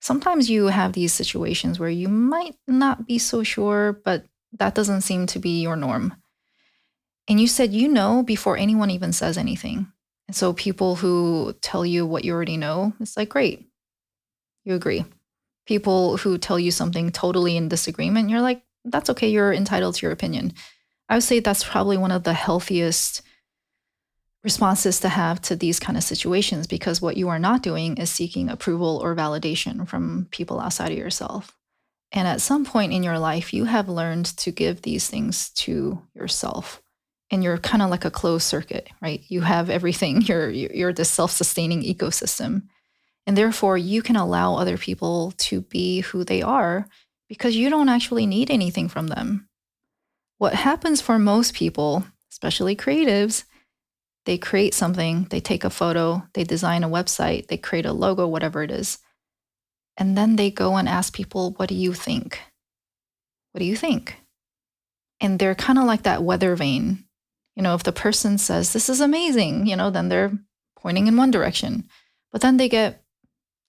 Sometimes 0.00 0.48
you 0.48 0.66
have 0.66 0.94
these 0.94 1.12
situations 1.12 1.78
where 1.78 1.90
you 1.90 2.08
might 2.08 2.56
not 2.66 3.06
be 3.06 3.18
so 3.18 3.42
sure, 3.42 4.00
but 4.04 4.24
that 4.58 4.74
doesn't 4.74 5.02
seem 5.02 5.26
to 5.26 5.38
be 5.38 5.60
your 5.60 5.76
norm. 5.76 6.14
And 7.28 7.40
you 7.40 7.46
said 7.46 7.72
you 7.72 7.88
know 7.88 8.22
before 8.22 8.56
anyone 8.56 8.90
even 8.90 9.12
says 9.12 9.38
anything. 9.38 9.86
And 10.28 10.36
so 10.36 10.52
people 10.52 10.96
who 10.96 11.54
tell 11.62 11.84
you 11.84 12.06
what 12.06 12.24
you 12.24 12.32
already 12.32 12.56
know, 12.56 12.92
it's 13.00 13.16
like, 13.16 13.28
great, 13.28 13.68
you 14.64 14.74
agree. 14.74 15.04
People 15.66 16.16
who 16.18 16.38
tell 16.38 16.58
you 16.58 16.70
something 16.70 17.10
totally 17.10 17.56
in 17.56 17.68
disagreement, 17.68 18.30
you're 18.30 18.40
like, 18.40 18.62
that's 18.84 19.10
okay, 19.10 19.28
you're 19.28 19.52
entitled 19.52 19.94
to 19.96 20.06
your 20.06 20.12
opinion. 20.12 20.52
I 21.08 21.14
would 21.14 21.22
say 21.22 21.40
that's 21.40 21.64
probably 21.64 21.96
one 21.96 22.10
of 22.10 22.24
the 22.24 22.32
healthiest 22.32 23.22
responses 24.42 24.98
to 25.00 25.08
have 25.08 25.40
to 25.42 25.54
these 25.54 25.78
kind 25.78 25.96
of 25.96 26.02
situations 26.02 26.66
because 26.66 27.00
what 27.00 27.16
you 27.16 27.28
are 27.28 27.38
not 27.38 27.62
doing 27.62 27.96
is 27.96 28.10
seeking 28.10 28.48
approval 28.48 28.98
or 29.02 29.14
validation 29.14 29.86
from 29.86 30.26
people 30.30 30.58
outside 30.58 30.90
of 30.90 30.98
yourself. 30.98 31.56
And 32.12 32.28
at 32.28 32.42
some 32.42 32.64
point 32.64 32.92
in 32.92 33.02
your 33.02 33.18
life, 33.18 33.54
you 33.54 33.64
have 33.64 33.88
learned 33.88 34.26
to 34.38 34.52
give 34.52 34.82
these 34.82 35.08
things 35.08 35.50
to 35.50 36.02
yourself. 36.14 36.82
And 37.30 37.42
you're 37.42 37.56
kind 37.56 37.82
of 37.82 37.88
like 37.88 38.04
a 38.04 38.10
closed 38.10 38.44
circuit, 38.44 38.90
right? 39.00 39.22
You 39.28 39.40
have 39.40 39.70
everything. 39.70 40.20
You're 40.28 40.50
you're 40.50 40.92
this 40.92 41.10
self-sustaining 41.10 41.82
ecosystem. 41.82 42.64
And 43.26 43.36
therefore, 43.36 43.78
you 43.78 44.02
can 44.02 44.16
allow 44.16 44.56
other 44.56 44.76
people 44.76 45.32
to 45.38 45.62
be 45.62 46.00
who 46.00 46.24
they 46.24 46.42
are 46.42 46.86
because 47.28 47.56
you 47.56 47.70
don't 47.70 47.88
actually 47.88 48.26
need 48.26 48.50
anything 48.50 48.88
from 48.88 49.06
them. 49.06 49.48
What 50.38 50.54
happens 50.54 51.00
for 51.00 51.18
most 51.18 51.54
people, 51.54 52.04
especially 52.30 52.76
creatives, 52.76 53.44
they 54.24 54.38
create 54.38 54.74
something, 54.74 55.28
they 55.30 55.40
take 55.40 55.64
a 55.64 55.70
photo, 55.70 56.26
they 56.34 56.44
design 56.44 56.84
a 56.84 56.88
website, 56.88 57.46
they 57.46 57.56
create 57.56 57.86
a 57.86 57.92
logo, 57.92 58.26
whatever 58.26 58.62
it 58.62 58.70
is. 58.70 58.98
And 59.96 60.16
then 60.16 60.36
they 60.36 60.50
go 60.50 60.76
and 60.76 60.88
ask 60.88 61.14
people, 61.14 61.52
What 61.56 61.68
do 61.68 61.74
you 61.74 61.92
think? 61.92 62.40
What 63.52 63.60
do 63.60 63.64
you 63.64 63.76
think? 63.76 64.16
And 65.20 65.38
they're 65.38 65.54
kind 65.54 65.78
of 65.78 65.84
like 65.84 66.02
that 66.02 66.22
weather 66.22 66.56
vane. 66.56 67.04
You 67.54 67.62
know, 67.62 67.74
if 67.74 67.82
the 67.82 67.92
person 67.92 68.38
says, 68.38 68.72
This 68.72 68.88
is 68.88 69.00
amazing, 69.00 69.66
you 69.66 69.76
know, 69.76 69.90
then 69.90 70.08
they're 70.08 70.32
pointing 70.78 71.06
in 71.06 71.16
one 71.16 71.30
direction. 71.30 71.88
But 72.30 72.40
then 72.40 72.56
they 72.56 72.68
get 72.68 73.02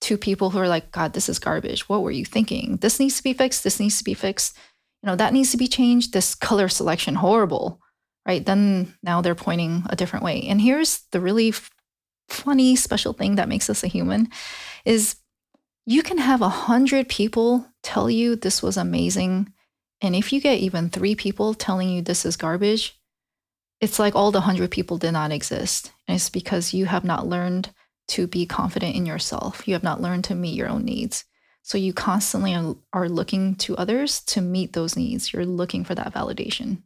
two 0.01 0.17
people 0.17 0.49
who 0.49 0.59
are 0.59 0.67
like, 0.67 0.91
God, 0.91 1.13
this 1.13 1.29
is 1.29 1.39
garbage. 1.39 1.87
What 1.87 2.01
were 2.01 2.11
you 2.11 2.25
thinking? 2.25 2.77
This 2.77 2.99
needs 2.99 3.17
to 3.17 3.23
be 3.23 3.33
fixed. 3.33 3.63
This 3.63 3.79
needs 3.79 3.97
to 3.97 4.03
be 4.03 4.13
fixed. 4.13 4.57
You 5.01 5.07
know, 5.07 5.15
that 5.15 5.33
needs 5.33 5.51
to 5.51 5.57
be 5.57 5.67
changed. 5.67 6.13
This 6.13 6.33
color 6.33 6.69
selection, 6.69 7.15
horrible 7.15 7.81
right? 8.25 8.45
Then 8.45 8.93
now 9.03 9.21
they're 9.21 9.35
pointing 9.35 9.83
a 9.89 9.95
different 9.95 10.25
way. 10.25 10.43
And 10.47 10.61
here's 10.61 11.01
the 11.11 11.19
really 11.19 11.53
funny, 12.29 12.75
special 12.75 13.13
thing 13.13 13.35
that 13.35 13.49
makes 13.49 13.69
us 13.69 13.83
a 13.83 13.87
human 13.87 14.29
is 14.85 15.15
you 15.85 16.03
can 16.03 16.17
have 16.17 16.41
a 16.41 16.49
hundred 16.49 17.09
people 17.09 17.67
tell 17.81 18.09
you 18.09 18.35
this 18.35 18.61
was 18.61 18.77
amazing. 18.77 19.51
And 20.01 20.15
if 20.15 20.31
you 20.31 20.41
get 20.41 20.59
even 20.59 20.89
three 20.89 21.15
people 21.15 21.53
telling 21.53 21.89
you 21.89 22.01
this 22.01 22.25
is 22.25 22.37
garbage, 22.37 22.99
it's 23.81 23.99
like 23.99 24.15
all 24.15 24.31
the 24.31 24.41
hundred 24.41 24.71
people 24.71 24.97
did 24.97 25.11
not 25.11 25.31
exist. 25.31 25.91
And 26.07 26.15
it's 26.15 26.29
because 26.29 26.73
you 26.73 26.85
have 26.85 27.03
not 27.03 27.27
learned 27.27 27.71
to 28.09 28.27
be 28.27 28.45
confident 28.45 28.95
in 28.95 29.05
yourself. 29.05 29.67
You 29.67 29.73
have 29.73 29.83
not 29.83 30.01
learned 30.01 30.25
to 30.25 30.35
meet 30.35 30.55
your 30.55 30.69
own 30.69 30.85
needs. 30.85 31.25
So 31.63 31.77
you 31.77 31.93
constantly 31.93 32.75
are 32.91 33.09
looking 33.09 33.55
to 33.55 33.75
others 33.77 34.19
to 34.21 34.41
meet 34.41 34.73
those 34.73 34.97
needs. 34.97 35.31
You're 35.31 35.45
looking 35.45 35.85
for 35.85 35.95
that 35.95 36.13
validation. 36.13 36.83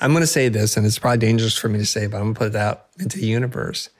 I'm 0.00 0.12
going 0.12 0.22
to 0.22 0.26
say 0.26 0.48
this, 0.48 0.76
and 0.76 0.84
it's 0.86 0.98
probably 0.98 1.18
dangerous 1.18 1.56
for 1.56 1.68
me 1.68 1.78
to 1.78 1.86
say, 1.86 2.06
but 2.06 2.16
I'm 2.16 2.24
going 2.24 2.34
to 2.34 2.38
put 2.38 2.48
it 2.48 2.56
out 2.56 2.86
into 2.98 3.18
the 3.18 3.26
universe. 3.26 3.90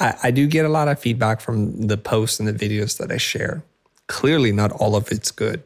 I, 0.00 0.14
I 0.24 0.30
do 0.30 0.46
get 0.46 0.64
a 0.64 0.68
lot 0.68 0.88
of 0.88 0.98
feedback 0.98 1.40
from 1.40 1.86
the 1.86 1.96
posts 1.96 2.38
and 2.38 2.48
the 2.48 2.52
videos 2.52 2.98
that 2.98 3.12
I 3.12 3.16
share. 3.16 3.62
Clearly, 4.06 4.52
not 4.52 4.72
all 4.72 4.96
of 4.96 5.10
it's 5.10 5.30
good. 5.30 5.62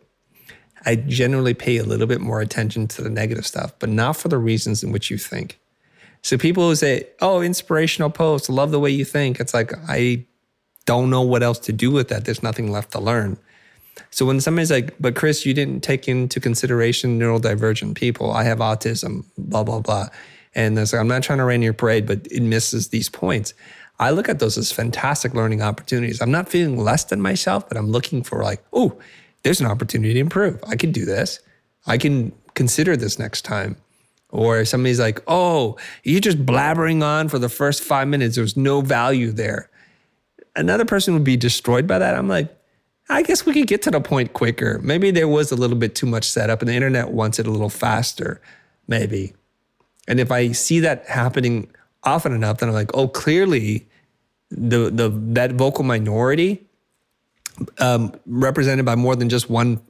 I 0.87 0.95
generally 0.97 1.55
pay 1.55 1.79
a 1.79 1.85
little 1.85 2.07
bit 2.07 2.21
more 2.21 2.41
attention 2.41 2.87
to 2.89 3.03
the 3.03 3.11
negative 3.11 3.47
stuff, 3.47 3.73
but 3.79 3.89
not 3.89 4.17
for 4.17 4.29
the 4.29 4.39
reasons 4.39 4.83
in 4.83 4.93
which 4.93 5.11
you 5.11 5.19
think. 5.19 5.59
So 6.23 6.39
people 6.39 6.69
who 6.69 6.75
say, 6.75 7.07
"Oh, 7.21 7.41
inspirational 7.41 8.11
post, 8.11 8.49
love 8.49 8.71
the 8.71 8.81
way 8.81 8.91
you 8.91 9.05
think," 9.05 9.41
it's 9.41 9.55
like 9.55 9.73
I 9.89 10.25
don't 10.87 11.11
know 11.11 11.23
what 11.23 11.43
else 11.43 11.59
to 11.61 11.73
do 11.73 11.91
with 11.91 12.09
that. 12.09 12.25
There's 12.25 12.43
nothing 12.43 12.71
left 12.73 12.93
to 12.93 13.01
learn. 13.01 13.39
So 14.11 14.25
when 14.25 14.41
somebody's 14.41 14.71
like, 14.71 14.95
but 14.99 15.15
Chris, 15.15 15.45
you 15.45 15.53
didn't 15.53 15.83
take 15.83 16.09
into 16.09 16.41
consideration 16.41 17.19
neurodivergent 17.19 17.95
people. 17.95 18.33
I 18.33 18.45
have 18.45 18.59
autism, 18.59 19.25
blah, 19.37 19.65
blah, 19.65 19.81
blah. 19.81 20.09
And 20.55 20.77
there's 20.77 20.93
like, 20.93 21.01
I'm 21.01 21.09
not 21.09 21.23
trying 21.23 21.39
to 21.39 21.45
rain 21.45 21.63
your 21.63 21.75
parade, 21.75 22.07
but 22.07 22.27
it 22.31 22.41
misses 22.41 22.89
these 22.89 23.09
points. 23.09 23.53
I 23.99 24.11
look 24.11 24.29
at 24.29 24.39
those 24.39 24.57
as 24.57 24.71
fantastic 24.71 25.35
learning 25.35 25.63
opportunities. 25.63 26.21
I'm 26.21 26.31
not 26.31 26.49
feeling 26.49 26.79
less 26.79 27.05
than 27.05 27.21
myself, 27.21 27.69
but 27.69 27.77
I'm 27.77 27.91
looking 27.91 28.23
for 28.23 28.43
like, 28.43 28.65
oh, 28.73 28.99
there's 29.43 29.61
an 29.61 29.67
opportunity 29.67 30.15
to 30.15 30.21
improve. 30.21 30.63
I 30.67 30.77
can 30.77 30.93
do 30.93 31.05
this. 31.05 31.41
I 31.87 31.99
can 31.99 32.33
consider 32.55 32.97
this 32.97 33.19
next 33.19 33.43
time. 33.43 33.77
Or 34.31 34.65
somebody's 34.65 35.01
like, 35.01 35.21
oh, 35.27 35.79
you're 36.05 36.21
just 36.21 36.45
blabbering 36.45 37.03
on 37.03 37.29
for 37.29 37.39
the 37.39 37.49
first 37.49 37.83
five 37.83 38.09
minutes. 38.09 38.37
There's 38.37 38.57
no 38.57 38.83
value 38.83 39.33
there. 39.33 39.71
Another 40.55 40.85
person 40.85 41.15
would 41.15 41.25
be 41.25 41.37
destroyed 41.37 41.87
by 41.87 41.99
that. 41.99 42.15
I'm 42.15 42.29
like, 42.29 42.55
I 43.09 43.23
guess 43.23 43.47
we 43.47 43.55
could 43.55 43.67
get 43.67 43.81
to 43.83 43.91
the 43.91 44.03
point 44.03 44.35
quicker. 44.35 44.81
Maybe 44.83 45.11
there 45.11 45.29
was 45.29 45.51
a 45.51 45.57
little 45.57 45.79
bit 45.79 45.95
too 45.95 46.07
much 46.07 46.29
setup 46.29 46.61
and 46.61 46.69
the 46.69 46.75
internet 46.75 47.11
wants 47.11 47.39
it 47.39 47.47
a 47.47 47.51
little 47.51 47.71
faster, 47.71 48.41
maybe. 48.87 49.33
And 50.07 50.21
if 50.21 50.31
I 50.31 50.53
see 50.53 50.81
that 50.81 51.07
happening 51.07 51.71
often 52.09 52.33
enough, 52.33 52.59
then 52.59 52.69
I'm 52.69 52.75
like, 52.75 52.91
oh, 52.95 53.09
clearly 53.09 53.87
the 54.51 54.91
the 54.91 55.11
that 55.35 55.53
vocal 55.53 55.85
minority 55.85 56.67
um, 57.79 58.15
represented 58.27 58.85
by 58.85 58.95
more 58.95 59.17
than 59.17 59.29
just 59.29 59.51
one 59.51 59.81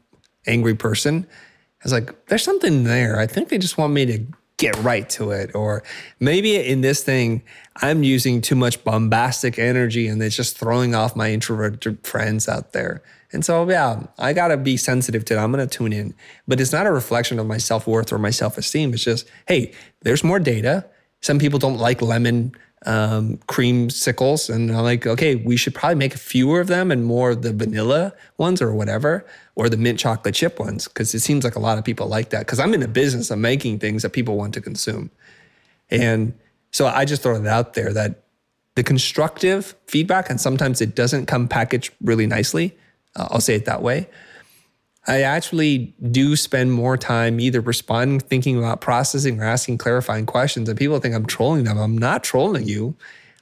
angry 0.46 0.74
person. 0.74 1.26
I 1.28 1.84
was 1.84 1.92
like, 1.92 2.26
there's 2.26 2.42
something 2.42 2.84
there. 2.84 3.18
I 3.18 3.26
think 3.26 3.48
they 3.48 3.58
just 3.58 3.78
want 3.78 3.92
me 3.92 4.06
to 4.06 4.26
get 4.56 4.76
right 4.78 5.08
to 5.10 5.30
it. 5.30 5.54
Or 5.54 5.82
maybe 6.18 6.56
in 6.56 6.80
this 6.80 7.02
thing, 7.02 7.42
I'm 7.76 8.02
using 8.02 8.40
too 8.40 8.56
much 8.56 8.82
bombastic 8.82 9.58
energy 9.58 10.08
and 10.08 10.20
it's 10.20 10.34
just 10.36 10.58
throwing 10.58 10.94
off 10.94 11.14
my 11.14 11.30
introverted 11.30 12.04
friends 12.04 12.48
out 12.48 12.72
there. 12.72 13.02
And 13.30 13.44
so, 13.44 13.68
yeah, 13.68 14.04
I 14.18 14.32
got 14.32 14.48
to 14.48 14.56
be 14.56 14.76
sensitive 14.76 15.24
to 15.26 15.34
it. 15.34 15.38
I'm 15.38 15.52
going 15.52 15.66
to 15.66 15.78
tune 15.78 15.92
in. 15.92 16.14
But 16.48 16.60
it's 16.60 16.72
not 16.72 16.86
a 16.86 16.92
reflection 16.92 17.38
of 17.38 17.46
my 17.46 17.58
self 17.58 17.86
worth 17.86 18.12
or 18.12 18.18
my 18.18 18.30
self 18.30 18.58
esteem. 18.58 18.92
It's 18.94 19.04
just, 19.04 19.28
hey, 19.46 19.72
there's 20.00 20.24
more 20.24 20.38
data. 20.38 20.86
Some 21.20 21.38
people 21.38 21.58
don't 21.58 21.78
like 21.78 22.00
lemon 22.00 22.54
um, 22.86 23.38
creamsicles. 23.48 24.52
And 24.52 24.70
I'm 24.70 24.84
like, 24.84 25.06
okay, 25.06 25.34
we 25.34 25.56
should 25.56 25.74
probably 25.74 25.96
make 25.96 26.14
fewer 26.14 26.60
of 26.60 26.68
them 26.68 26.90
and 26.90 27.04
more 27.04 27.30
of 27.30 27.42
the 27.42 27.52
vanilla 27.52 28.12
ones 28.36 28.62
or 28.62 28.72
whatever, 28.74 29.26
or 29.56 29.68
the 29.68 29.76
mint 29.76 29.98
chocolate 29.98 30.34
chip 30.34 30.60
ones, 30.60 30.86
because 30.86 31.14
it 31.14 31.20
seems 31.20 31.44
like 31.44 31.56
a 31.56 31.60
lot 31.60 31.78
of 31.78 31.84
people 31.84 32.06
like 32.06 32.30
that. 32.30 32.40
Because 32.40 32.60
I'm 32.60 32.74
in 32.74 32.80
the 32.80 32.88
business 32.88 33.30
of 33.30 33.38
making 33.38 33.80
things 33.80 34.02
that 34.02 34.10
people 34.10 34.36
want 34.36 34.54
to 34.54 34.60
consume. 34.60 35.10
And 35.90 36.34
so 36.70 36.86
I 36.86 37.04
just 37.04 37.22
throw 37.22 37.36
it 37.36 37.46
out 37.46 37.74
there 37.74 37.92
that 37.92 38.22
the 38.74 38.84
constructive 38.84 39.74
feedback, 39.86 40.30
and 40.30 40.40
sometimes 40.40 40.80
it 40.80 40.94
doesn't 40.94 41.26
come 41.26 41.48
packaged 41.48 41.92
really 42.00 42.26
nicely. 42.26 42.76
Uh, 43.16 43.26
I'll 43.30 43.40
say 43.40 43.56
it 43.56 43.64
that 43.64 43.82
way. 43.82 44.08
I 45.06 45.22
actually 45.22 45.94
do 46.10 46.36
spend 46.36 46.72
more 46.72 46.96
time 46.96 47.40
either 47.40 47.60
responding, 47.60 48.20
thinking 48.20 48.58
about 48.58 48.80
processing, 48.80 49.40
or 49.40 49.44
asking 49.44 49.78
clarifying 49.78 50.26
questions. 50.26 50.68
And 50.68 50.78
people 50.78 50.98
think 50.98 51.14
I'm 51.14 51.26
trolling 51.26 51.64
them. 51.64 51.78
I'm 51.78 51.96
not 51.96 52.24
trolling 52.24 52.66
you. 52.66 52.94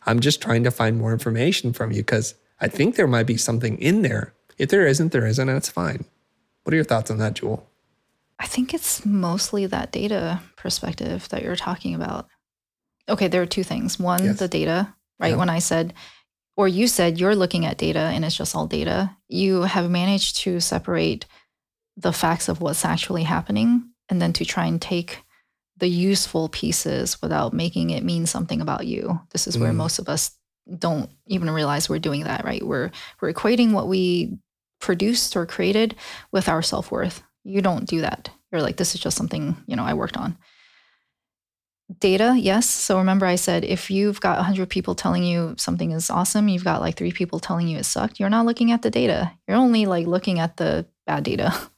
I'm 0.07 0.21
just 0.21 0.41
trying 0.41 0.63
to 0.65 0.71
find 0.71 0.99
more 0.99 1.13
information 1.13 1.73
from 1.73 1.91
you 1.91 1.99
because 1.99 2.35
I 2.61 2.69
think 2.69 2.95
there 2.95 3.09
might 3.09 3.27
be 3.27 3.37
something 3.37 3.79
in 3.79 4.03
there. 4.03 4.33
If 4.59 4.71
there 4.71 4.87
isn't, 4.87 5.13
there 5.13 5.27
isn't, 5.27 5.49
and 5.49 5.57
it's 5.57 5.69
fine. 5.69 6.05
What 6.63 6.73
are 6.73 6.77
your 6.77 6.85
thoughts 6.85 7.11
on 7.11 7.19
that, 7.19 7.35
Jule? 7.35 7.69
I 8.39 8.47
think 8.47 8.73
it's 8.75 9.05
mostly 9.05 9.67
that 9.67 9.93
data 9.93 10.41
perspective 10.57 11.29
that 11.31 11.43
you're 11.43 11.57
talking 11.57 11.95
about. 11.95 12.29
Okay, 13.09 13.29
there 13.29 13.43
are 13.43 13.47
two 13.47 13.65
things. 13.65 13.99
One, 13.99 14.25
yes. 14.25 14.39
the 14.39 14.49
data, 14.49 14.95
right? 15.19 15.31
Yeah. 15.31 15.37
When 15.37 15.51
I 15.51 15.59
said, 15.59 15.95
or 16.57 16.69
you 16.69 16.87
said 16.87 17.21
you're 17.21 17.37
looking 17.37 17.67
at 17.67 17.79
data 17.79 17.99
and 17.99 18.25
it's 18.25 18.37
just 18.37 18.55
all 18.55 18.67
data, 18.67 19.17
you 19.29 19.63
have 19.63 19.91
managed 19.91 20.39
to 20.39 20.61
separate 20.61 21.27
the 21.97 22.13
facts 22.13 22.49
of 22.49 22.61
what's 22.61 22.85
actually 22.85 23.23
happening 23.23 23.91
and 24.09 24.21
then 24.21 24.33
to 24.35 24.45
try 24.45 24.67
and 24.67 24.81
take 24.81 25.23
the 25.79 25.89
useful 25.89 26.49
pieces 26.49 27.21
without 27.21 27.53
making 27.53 27.91
it 27.91 28.05
mean 28.05 28.27
something 28.27 28.61
about 28.61 28.87
you. 28.87 29.21
This 29.33 29.47
is 29.47 29.59
where 29.59 29.73
mm. 29.73 29.77
most 29.77 29.99
of 29.99 30.09
us 30.09 30.33
don't 30.79 31.11
even 31.27 31.51
realize 31.51 31.89
we're 31.89 31.99
doing 31.99 32.25
that, 32.25 32.45
right? 32.45 32.63
We're 32.63 32.91
we're 33.21 33.33
equating 33.33 33.73
what 33.73 33.89
we 33.89 34.39
produced 34.81 35.37
or 35.37 35.47
created 35.47 35.95
with 36.33 36.49
our 36.49 36.63
self-worth. 36.63 37.23
You 37.45 37.63
don't 37.63 37.87
do 37.87 38.01
that. 38.01 38.31
You're 38.51 38.63
like 38.63 38.77
this 38.77 38.95
is 38.95 39.01
just 39.01 39.17
something, 39.17 39.57
you 39.67 39.77
know, 39.77 39.85
I 39.85 39.95
worked 39.95 40.17
on. 40.17 40.37
Data, 42.01 42.35
yes. 42.37 42.69
So 42.69 42.99
remember 42.99 43.27
I 43.27 43.37
said 43.37 43.65
if 43.65 43.91
you've 43.91 44.21
got 44.21 44.39
100 44.39 44.69
people 44.69 44.97
telling 44.97 45.23
you 45.23 45.55
something 45.57 45.93
is 45.93 46.11
awesome, 46.11 46.49
you've 46.49 46.65
got 46.65 46.81
like 46.81 46.97
3 46.97 47.13
people 47.13 47.39
telling 47.39 47.69
you 47.69 47.79
it 47.79 47.85
sucked, 47.85 48.19
you're 48.19 48.31
not 48.31 48.47
looking 48.47 48.73
at 48.73 48.83
the 48.83 48.91
data. 48.91 49.33
You're 49.47 49.59
only 49.59 49.87
like 49.87 50.07
looking 50.07 50.41
at 50.41 50.57
the 50.57 50.87
bad 51.07 51.23
data. 51.23 51.55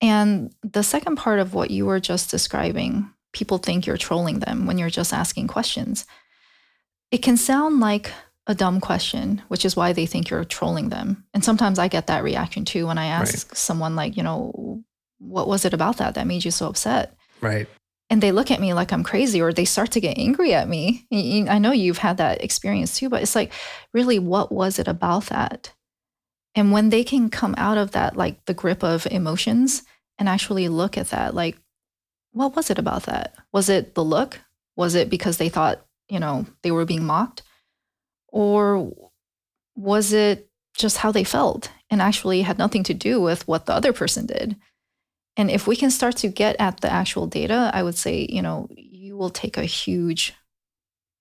And 0.00 0.54
the 0.62 0.82
second 0.82 1.16
part 1.16 1.40
of 1.40 1.54
what 1.54 1.70
you 1.70 1.86
were 1.86 2.00
just 2.00 2.30
describing, 2.30 3.10
people 3.32 3.58
think 3.58 3.86
you're 3.86 3.96
trolling 3.96 4.38
them 4.38 4.66
when 4.66 4.78
you're 4.78 4.90
just 4.90 5.12
asking 5.12 5.48
questions. 5.48 6.06
It 7.10 7.18
can 7.18 7.36
sound 7.36 7.80
like 7.80 8.12
a 8.46 8.54
dumb 8.54 8.80
question, 8.80 9.42
which 9.48 9.64
is 9.64 9.76
why 9.76 9.92
they 9.92 10.06
think 10.06 10.30
you're 10.30 10.44
trolling 10.44 10.88
them. 10.88 11.24
And 11.34 11.44
sometimes 11.44 11.78
I 11.78 11.88
get 11.88 12.06
that 12.06 12.22
reaction 12.22 12.64
too 12.64 12.86
when 12.86 12.96
I 12.96 13.06
ask 13.06 13.34
right. 13.34 13.56
someone, 13.56 13.96
like, 13.96 14.16
you 14.16 14.22
know, 14.22 14.82
what 15.18 15.48
was 15.48 15.64
it 15.64 15.74
about 15.74 15.98
that 15.98 16.14
that 16.14 16.26
made 16.26 16.44
you 16.44 16.50
so 16.50 16.68
upset? 16.68 17.16
Right. 17.40 17.66
And 18.08 18.22
they 18.22 18.32
look 18.32 18.50
at 18.50 18.60
me 18.60 18.72
like 18.72 18.90
I'm 18.90 19.04
crazy 19.04 19.42
or 19.42 19.52
they 19.52 19.66
start 19.66 19.90
to 19.92 20.00
get 20.00 20.16
angry 20.16 20.54
at 20.54 20.68
me. 20.68 21.06
I 21.12 21.58
know 21.58 21.72
you've 21.72 21.98
had 21.98 22.16
that 22.16 22.42
experience 22.42 22.98
too, 22.98 23.10
but 23.10 23.20
it's 23.20 23.34
like, 23.34 23.52
really, 23.92 24.18
what 24.18 24.50
was 24.50 24.78
it 24.78 24.88
about 24.88 25.26
that? 25.26 25.74
And 26.58 26.72
when 26.72 26.90
they 26.90 27.04
can 27.04 27.30
come 27.30 27.54
out 27.56 27.78
of 27.78 27.92
that, 27.92 28.16
like 28.16 28.44
the 28.46 28.52
grip 28.52 28.82
of 28.82 29.06
emotions 29.12 29.84
and 30.18 30.28
actually 30.28 30.66
look 30.66 30.98
at 30.98 31.10
that, 31.10 31.32
like, 31.32 31.56
what 32.32 32.56
was 32.56 32.68
it 32.68 32.80
about 32.80 33.04
that? 33.04 33.36
Was 33.52 33.68
it 33.68 33.94
the 33.94 34.02
look? 34.02 34.40
Was 34.74 34.96
it 34.96 35.08
because 35.08 35.36
they 35.36 35.48
thought, 35.48 35.86
you 36.08 36.18
know, 36.18 36.46
they 36.62 36.72
were 36.72 36.84
being 36.84 37.04
mocked? 37.04 37.42
Or 38.26 38.92
was 39.76 40.12
it 40.12 40.50
just 40.74 40.96
how 40.96 41.12
they 41.12 41.22
felt 41.22 41.70
and 41.90 42.02
actually 42.02 42.42
had 42.42 42.58
nothing 42.58 42.82
to 42.82 42.94
do 42.94 43.20
with 43.20 43.46
what 43.46 43.66
the 43.66 43.74
other 43.74 43.92
person 43.92 44.26
did? 44.26 44.56
And 45.36 45.52
if 45.52 45.68
we 45.68 45.76
can 45.76 45.92
start 45.92 46.16
to 46.16 46.28
get 46.28 46.56
at 46.58 46.80
the 46.80 46.92
actual 46.92 47.28
data, 47.28 47.70
I 47.72 47.84
would 47.84 47.96
say, 47.96 48.26
you 48.28 48.42
know, 48.42 48.66
you 48.72 49.16
will 49.16 49.30
take 49.30 49.56
a 49.56 49.64
huge 49.64 50.34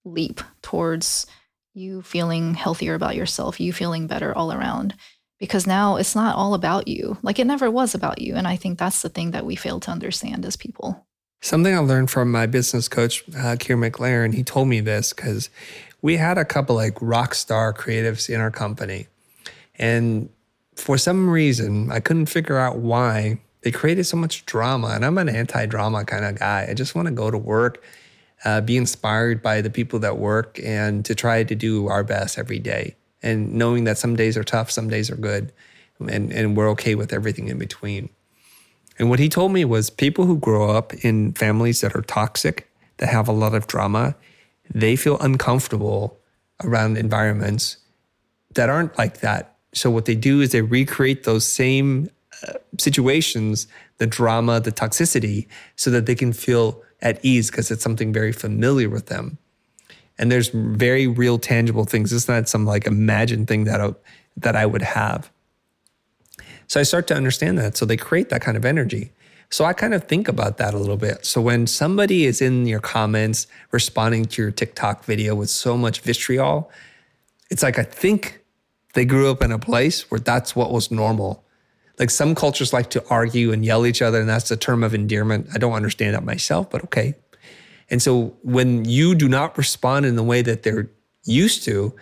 leap 0.04 0.42
towards 0.64 1.28
you 1.76 2.02
feeling 2.02 2.56
healthier 2.56 2.96
about 2.96 3.16
yourself, 3.16 3.60
you 3.60 3.72
feeling 3.72 4.08
better 4.08 4.36
all 4.36 4.52
around 4.52 4.96
because 5.40 5.68
now 5.68 5.98
it's 5.98 6.16
not 6.16 6.36
all 6.36 6.54
about 6.54 6.88
you. 6.88 7.18
Like 7.22 7.40
it 7.40 7.48
never 7.48 7.70
was 7.70 7.94
about 7.94 8.22
you. 8.22 8.36
And 8.36 8.48
I 8.48 8.56
think 8.56 8.80
that's 8.80 9.02
the 9.02 9.10
thing 9.10 9.32
that 9.32 9.46
we 9.46 9.56
fail 9.56 9.80
to 9.82 9.92
understand 9.92 10.46
as 10.46 10.56
people. 10.56 11.06
Something 11.42 11.76
I 11.76 11.80
learned 11.80 12.10
from 12.10 12.32
my 12.32 12.48
business 12.48 12.88
coach, 12.88 13.24
uh, 13.30 13.56
Kier 13.56 13.78
McLaren, 13.78 14.34
he 14.34 14.44
told 14.44 14.68
me 14.68 14.80
this 14.80 15.14
because 15.14 15.50
we 16.02 16.18
had 16.18 16.38
a 16.38 16.46
couple 16.46 16.76
like 16.76 16.98
rock 17.00 17.36
star 17.36 17.74
creatives 17.74 18.30
in 18.30 18.42
our 18.42 18.50
company. 18.50 19.08
And 19.76 20.30
for 20.76 20.98
some 20.98 21.30
reason, 21.30 21.92
I 21.92 22.00
couldn't 22.00 22.26
figure 22.28 22.58
out 22.58 22.80
why 22.80 23.40
they 23.62 23.72
created 23.72 24.06
so 24.06 24.18
much 24.18 24.46
drama. 24.46 24.88
And 24.90 25.06
I'm 25.06 25.18
an 25.18 25.30
anti 25.30 25.68
drama 25.68 26.06
kind 26.06 26.26
of 26.26 26.40
guy. 26.40 26.68
I 26.70 26.74
just 26.74 26.96
want 26.96 27.08
to 27.08 27.14
go 27.14 27.30
to 27.30 27.38
work, 27.38 27.84
uh, 28.44 28.62
be 28.62 28.78
inspired 28.78 29.44
by 29.44 29.62
the 29.62 29.70
people 29.70 30.00
that 30.00 30.18
work, 30.18 30.60
and 30.64 31.06
to 31.06 31.14
try 31.14 31.44
to 31.44 31.56
do 31.56 31.88
our 31.88 32.04
best 32.04 32.40
every 32.40 32.60
day 32.60 32.96
and 33.24 33.54
knowing 33.54 33.84
that 33.86 33.98
some 33.98 34.16
days 34.16 34.38
are 34.38 34.44
tough, 34.44 34.72
some 34.72 34.90
days 34.90 35.10
are 35.10 35.16
good, 35.16 35.52
and, 36.00 36.32
and 36.32 36.56
we're 36.56 36.70
okay 36.72 36.96
with 36.96 37.14
everything 37.14 37.48
in 37.48 37.58
between. 37.58 38.10
And 39.00 39.10
what 39.10 39.20
he 39.20 39.30
told 39.30 39.52
me 39.52 39.66
was 39.66 39.90
people 39.90 40.26
who 40.26 40.38
grow 40.38 40.70
up 40.70 40.94
in 40.96 41.34
families 41.34 41.82
that 41.82 41.96
are 41.96 42.02
toxic, 42.02 42.70
that 42.98 43.10
have 43.10 43.28
a 43.28 43.32
lot 43.32 43.54
of 43.54 43.68
drama, 43.68 44.16
they 44.74 44.96
feel 44.96 45.18
uncomfortable 45.20 46.18
around 46.64 46.98
environments 46.98 47.78
that 48.56 48.70
aren't 48.70 48.98
like 48.98 49.20
that. 49.20 49.56
So 49.74 49.92
what 49.92 50.06
they 50.06 50.16
do 50.16 50.42
is 50.42 50.52
they 50.52 50.62
recreate 50.62 51.24
those 51.24 51.46
same 51.46 52.10
uh, 52.48 52.54
situations, 52.80 53.68
the 53.98 54.08
drama, 54.08 54.60
the 54.60 54.72
toxicity, 54.72 55.48
so 55.76 55.92
that 55.92 56.06
they 56.06 56.16
can 56.16 56.34
feel 56.34 56.82
at 57.02 57.24
ease 57.24 57.52
because 57.52 57.70
it's 57.70 57.84
something 57.84 58.12
very 58.12 58.32
familiar 58.32 58.90
with 58.90 59.08
them 59.08 59.38
and 60.18 60.32
there's 60.32 60.50
very 60.50 61.08
real 61.08 61.38
tangible 61.38 61.86
things. 61.86 62.12
It's 62.12 62.28
not 62.28 62.50
some 62.50 62.66
like 62.66 62.88
imagined 62.88 63.48
thing 63.48 63.66
that 63.66 63.82
I, 63.82 63.94
that 64.38 64.56
I 64.56 64.66
would 64.66 64.82
have. 64.82 65.32
So 66.68 66.80
I 66.80 66.84
start 66.84 67.08
to 67.08 67.16
understand 67.16 67.58
that. 67.60 67.78
So 67.78 67.86
they 67.86 67.98
create 67.98 68.30
that 68.30 68.42
kind 68.42 68.58
of 68.58 68.66
energy. 68.66 69.12
So 69.50 69.64
I 69.64 69.74
kind 69.74 69.94
of 69.94 70.04
think 70.04 70.28
about 70.28 70.58
that 70.58 70.74
a 70.74 70.78
little 70.78 70.98
bit. 70.98 71.26
So 71.26 71.40
when 71.40 71.68
somebody 71.68 72.26
is 72.26 72.42
in 72.42 72.68
your 72.68 72.82
comments 72.82 73.48
responding 73.72 74.26
to 74.26 74.42
your 74.42 74.52
TikTok 74.52 75.06
video 75.06 75.36
with 75.36 75.50
so 75.50 75.78
much 75.78 76.02
vitriol 76.02 76.70
it's 77.50 77.64
like 77.64 77.80
I 77.80 77.84
think 77.84 78.42
they 78.94 79.06
grew 79.06 79.32
up 79.32 79.42
in 79.42 79.52
a 79.52 79.60
place 79.60 80.12
where 80.12 80.20
that's 80.20 80.54
what 80.54 80.72
was 80.72 80.92
normal. 80.92 81.46
Like 81.98 82.10
some 82.10 82.36
cultures 82.36 82.74
like 82.74 82.90
to 82.90 83.04
argue 83.10 83.52
and 83.52 83.64
yell 83.64 83.86
at 83.86 83.90
each 83.90 84.02
other 84.02 84.20
and 84.20 84.28
that's 84.28 84.52
a 84.52 84.58
term 84.58 84.84
of 84.84 84.94
endearment. 84.94 85.48
I 85.54 85.58
don't 85.58 85.74
understand 85.74 86.14
that 86.16 86.26
myself 86.26 86.70
but 86.70 86.84
okay 86.86 87.16
and 87.90 88.02
so 88.02 88.36
when 88.44 88.86
you 88.86 89.16
do 89.16 89.28
not 89.28 89.58
respond 89.58 90.06
in 90.06 90.16
the 90.16 90.24
way 90.24 90.42
that 90.42 90.64
they're 90.64 90.90
used 91.24 91.64
to, 91.66 91.94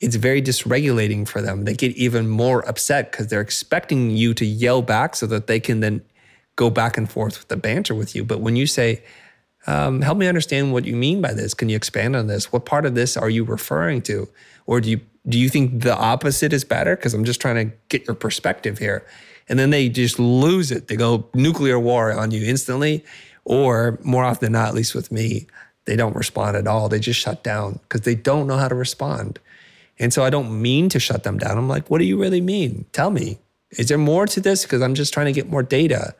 it's 0.00 0.16
very 0.16 0.42
dysregulating 0.42 1.26
for 1.26 1.40
them. 1.40 1.64
They 1.64 1.74
get 1.74 1.96
even 1.96 2.28
more 2.28 2.66
upset 2.68 3.10
because 3.10 3.28
they're 3.28 3.40
expecting 3.40 4.10
you 4.10 4.34
to 4.34 4.44
yell 4.44 4.82
back 4.82 5.16
so 5.16 5.26
that 5.26 5.46
they 5.46 5.58
can 5.58 5.80
then 5.80 6.02
go 6.56 6.68
back 6.70 6.96
and 6.98 7.10
forth 7.10 7.38
with 7.38 7.48
the 7.48 7.56
banter 7.56 7.94
with 7.94 8.14
you. 8.14 8.24
But 8.24 8.40
when 8.40 8.56
you 8.56 8.66
say, 8.66 9.02
um, 9.66 10.02
help 10.02 10.18
me 10.18 10.26
understand 10.26 10.72
what 10.72 10.84
you 10.84 10.94
mean 10.94 11.20
by 11.20 11.32
this. 11.32 11.54
Can 11.54 11.68
you 11.68 11.76
expand 11.76 12.14
on 12.14 12.28
this? 12.28 12.52
What 12.52 12.64
part 12.64 12.86
of 12.86 12.94
this 12.94 13.16
are 13.16 13.28
you 13.28 13.44
referring 13.44 14.02
to? 14.02 14.28
Or 14.66 14.80
do 14.80 14.90
you 14.90 15.00
do 15.28 15.38
you 15.38 15.48
think 15.48 15.82
the 15.82 15.96
opposite 15.96 16.52
is 16.52 16.62
better? 16.62 16.94
Because 16.94 17.12
I'm 17.12 17.24
just 17.24 17.40
trying 17.40 17.56
to 17.68 17.76
get 17.88 18.06
your 18.06 18.14
perspective 18.14 18.78
here. 18.78 19.04
And 19.48 19.58
then 19.58 19.70
they 19.70 19.88
just 19.88 20.20
lose 20.20 20.70
it. 20.70 20.86
They 20.86 20.94
go 20.94 21.28
nuclear 21.34 21.80
war 21.80 22.12
on 22.12 22.30
you 22.30 22.46
instantly. 22.46 23.04
Or 23.46 23.98
more 24.02 24.24
often 24.24 24.46
than 24.46 24.52
not, 24.60 24.68
at 24.68 24.74
least 24.74 24.92
with 24.94 25.12
me, 25.12 25.46
they 25.84 25.94
don't 25.94 26.16
respond 26.16 26.56
at 26.56 26.66
all. 26.66 26.88
They 26.88 26.98
just 26.98 27.20
shut 27.20 27.44
down 27.44 27.78
because 27.84 28.00
they 28.00 28.16
don't 28.16 28.48
know 28.48 28.56
how 28.56 28.66
to 28.66 28.74
respond. 28.74 29.38
And 30.00 30.12
so 30.12 30.24
I 30.24 30.30
don't 30.30 30.60
mean 30.60 30.88
to 30.88 30.98
shut 30.98 31.22
them 31.22 31.38
down. 31.38 31.56
I'm 31.56 31.68
like, 31.68 31.88
what 31.88 31.98
do 31.98 32.04
you 32.04 32.20
really 32.20 32.40
mean? 32.40 32.86
Tell 32.92 33.10
me. 33.10 33.38
Is 33.70 33.88
there 33.88 33.98
more 33.98 34.26
to 34.26 34.40
this? 34.40 34.64
Because 34.64 34.82
I'm 34.82 34.94
just 34.94 35.14
trying 35.14 35.26
to 35.26 35.32
get 35.32 35.48
more 35.48 35.62
data. 35.62 36.16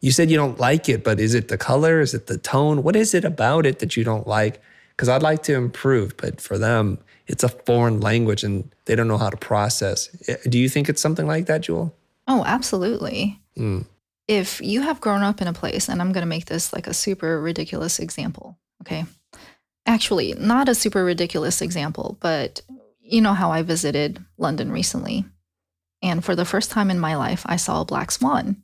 You 0.00 0.10
said 0.10 0.30
you 0.30 0.38
don't 0.38 0.58
like 0.58 0.88
it, 0.88 1.04
but 1.04 1.20
is 1.20 1.34
it 1.34 1.48
the 1.48 1.58
color? 1.58 2.00
Is 2.00 2.14
it 2.14 2.28
the 2.28 2.38
tone? 2.38 2.82
What 2.82 2.96
is 2.96 3.12
it 3.12 3.26
about 3.26 3.66
it 3.66 3.80
that 3.80 3.94
you 3.94 4.02
don't 4.02 4.26
like? 4.26 4.60
Because 4.96 5.10
I'd 5.10 5.22
like 5.22 5.42
to 5.44 5.54
improve, 5.54 6.16
but 6.16 6.40
for 6.40 6.56
them, 6.56 6.98
it's 7.26 7.44
a 7.44 7.48
foreign 7.50 8.00
language 8.00 8.42
and 8.42 8.74
they 8.86 8.94
don't 8.94 9.06
know 9.08 9.18
how 9.18 9.28
to 9.28 9.36
process. 9.36 10.08
Eh, 10.28 10.36
Do 10.48 10.58
you 10.58 10.70
think 10.70 10.88
it's 10.88 11.02
something 11.02 11.26
like 11.26 11.44
that, 11.46 11.60
Jule? 11.60 11.94
Oh, 12.26 12.42
absolutely. 12.46 13.38
Mm. 13.58 13.84
If 14.30 14.60
you 14.60 14.82
have 14.82 15.00
grown 15.00 15.24
up 15.24 15.42
in 15.42 15.48
a 15.48 15.52
place, 15.52 15.88
and 15.88 16.00
I'm 16.00 16.12
going 16.12 16.22
to 16.22 16.28
make 16.28 16.44
this 16.44 16.72
like 16.72 16.86
a 16.86 16.94
super 16.94 17.40
ridiculous 17.40 17.98
example, 17.98 18.56
okay? 18.80 19.04
Actually, 19.86 20.34
not 20.34 20.68
a 20.68 20.74
super 20.76 21.04
ridiculous 21.04 21.60
example, 21.60 22.16
but 22.20 22.62
you 23.00 23.20
know 23.20 23.34
how 23.34 23.50
I 23.50 23.62
visited 23.62 24.24
London 24.38 24.70
recently. 24.70 25.24
And 26.00 26.24
for 26.24 26.36
the 26.36 26.44
first 26.44 26.70
time 26.70 26.92
in 26.92 27.00
my 27.00 27.16
life, 27.16 27.42
I 27.44 27.56
saw 27.56 27.80
a 27.80 27.84
black 27.84 28.12
swan. 28.12 28.62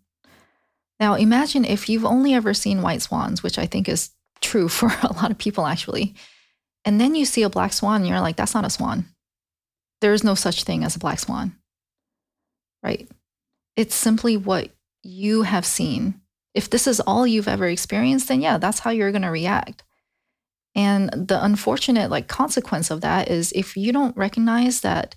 Now, 1.01 1.15
imagine 1.15 1.65
if 1.65 1.89
you've 1.89 2.05
only 2.05 2.33
ever 2.33 2.55
seen 2.55 2.81
white 2.81 3.03
swans, 3.03 3.43
which 3.43 3.59
I 3.59 3.67
think 3.67 3.89
is 3.89 4.11
true 4.41 4.69
for 4.77 4.87
a 5.03 5.15
lot 5.15 5.33
of 5.33 5.39
people 5.39 5.67
actually. 5.67 6.15
And 6.85 7.01
then 7.01 7.17
you 7.17 7.25
see 7.25 7.43
a 7.43 7.51
black 7.51 7.73
swan 7.73 8.03
and 8.03 8.09
you're 8.09 8.21
like, 8.21 8.37
that's 8.37 8.55
not 8.55 8.65
a 8.65 8.71
swan. 8.71 9.07
There 10.01 10.13
is 10.13 10.23
no 10.23 10.37
such 10.37 10.63
thing 10.63 10.85
as 10.85 10.95
a 10.95 11.01
black 11.01 11.19
swan. 11.19 11.57
Right? 12.85 13.09
It's 13.75 13.97
simply 13.97 14.37
what 14.37 14.71
you 15.07 15.43
have 15.43 15.65
seen. 15.65 16.21
If 16.55 16.71
this 16.71 16.87
is 16.87 17.01
all 17.01 17.27
you've 17.27 17.49
ever 17.49 17.67
experienced, 17.67 18.29
then 18.29 18.41
yeah, 18.41 18.59
that's 18.59 18.81
how 18.81 18.91
you're 18.91 19.13
going 19.13 19.23
to 19.23 19.29
react. 19.29 19.83
And 20.75 21.11
the 21.11 21.43
unfortunate 21.43 22.11
like 22.11 22.29
consequence 22.29 22.91
of 22.91 23.01
that 23.01 23.31
is 23.31 23.53
if 23.53 23.77
you 23.77 23.93
don't 23.93 24.17
recognize 24.17 24.83
that 24.83 25.15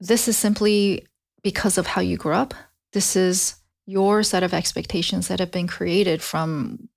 this 0.00 0.26
is 0.28 0.36
simply 0.36 1.06
because 1.42 1.78
of 1.78 1.86
how 1.86 2.00
you 2.00 2.16
grew 2.16 2.32
up, 2.32 2.54
this 2.92 3.16
is 3.16 3.56
your 3.86 4.22
set 4.22 4.42
of 4.42 4.54
expectations 4.54 5.28
that 5.28 5.40
have 5.40 5.50
been 5.50 5.66
created 5.66 6.22
from 6.22 6.88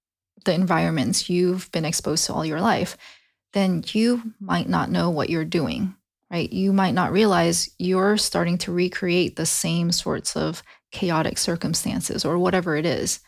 the 0.46 0.54
environments 0.54 1.30
you've 1.30 1.72
been 1.72 1.86
exposed 1.86 2.26
to 2.26 2.34
all 2.34 2.46
your 2.46 2.62
life, 2.62 2.98
then 3.54 3.84
you 3.88 4.34
might 4.40 4.70
not 4.70 4.90
know 4.90 5.10
what 5.10 5.30
you're 5.30 5.46
doing, 5.46 5.96
right? 6.32 6.52
You 6.52 6.74
might 6.74 6.94
not 6.94 7.12
realize 7.12 7.70
you're 7.78 8.18
starting 8.18 8.58
to 8.60 8.72
recreate 8.72 9.36
the 9.36 9.46
same 9.46 9.92
sorts 9.92 10.36
of 10.36 10.64
chaotic 10.92 11.38
circumstances 11.38 12.26
or 12.26 12.38
whatever 12.38 12.76
it 12.76 12.86
is. 12.86 13.20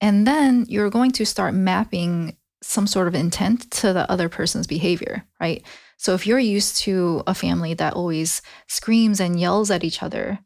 And 0.00 0.26
then 0.26 0.66
you're 0.68 0.90
going 0.90 1.12
to 1.12 1.24
start 1.24 1.54
mapping 1.54 2.36
some 2.62 2.86
sort 2.86 3.08
of 3.08 3.14
intent 3.14 3.70
to 3.70 3.92
the 3.92 4.10
other 4.10 4.28
person's 4.28 4.66
behavior, 4.66 5.24
right? 5.40 5.64
So 5.96 6.14
if 6.14 6.26
you're 6.26 6.38
used 6.38 6.78
to 6.78 7.22
a 7.26 7.34
family 7.34 7.74
that 7.74 7.94
always 7.94 8.42
screams 8.68 9.20
and 9.20 9.38
yells 9.38 9.70
at 9.70 9.84
each 9.84 10.02
other, 10.02 10.38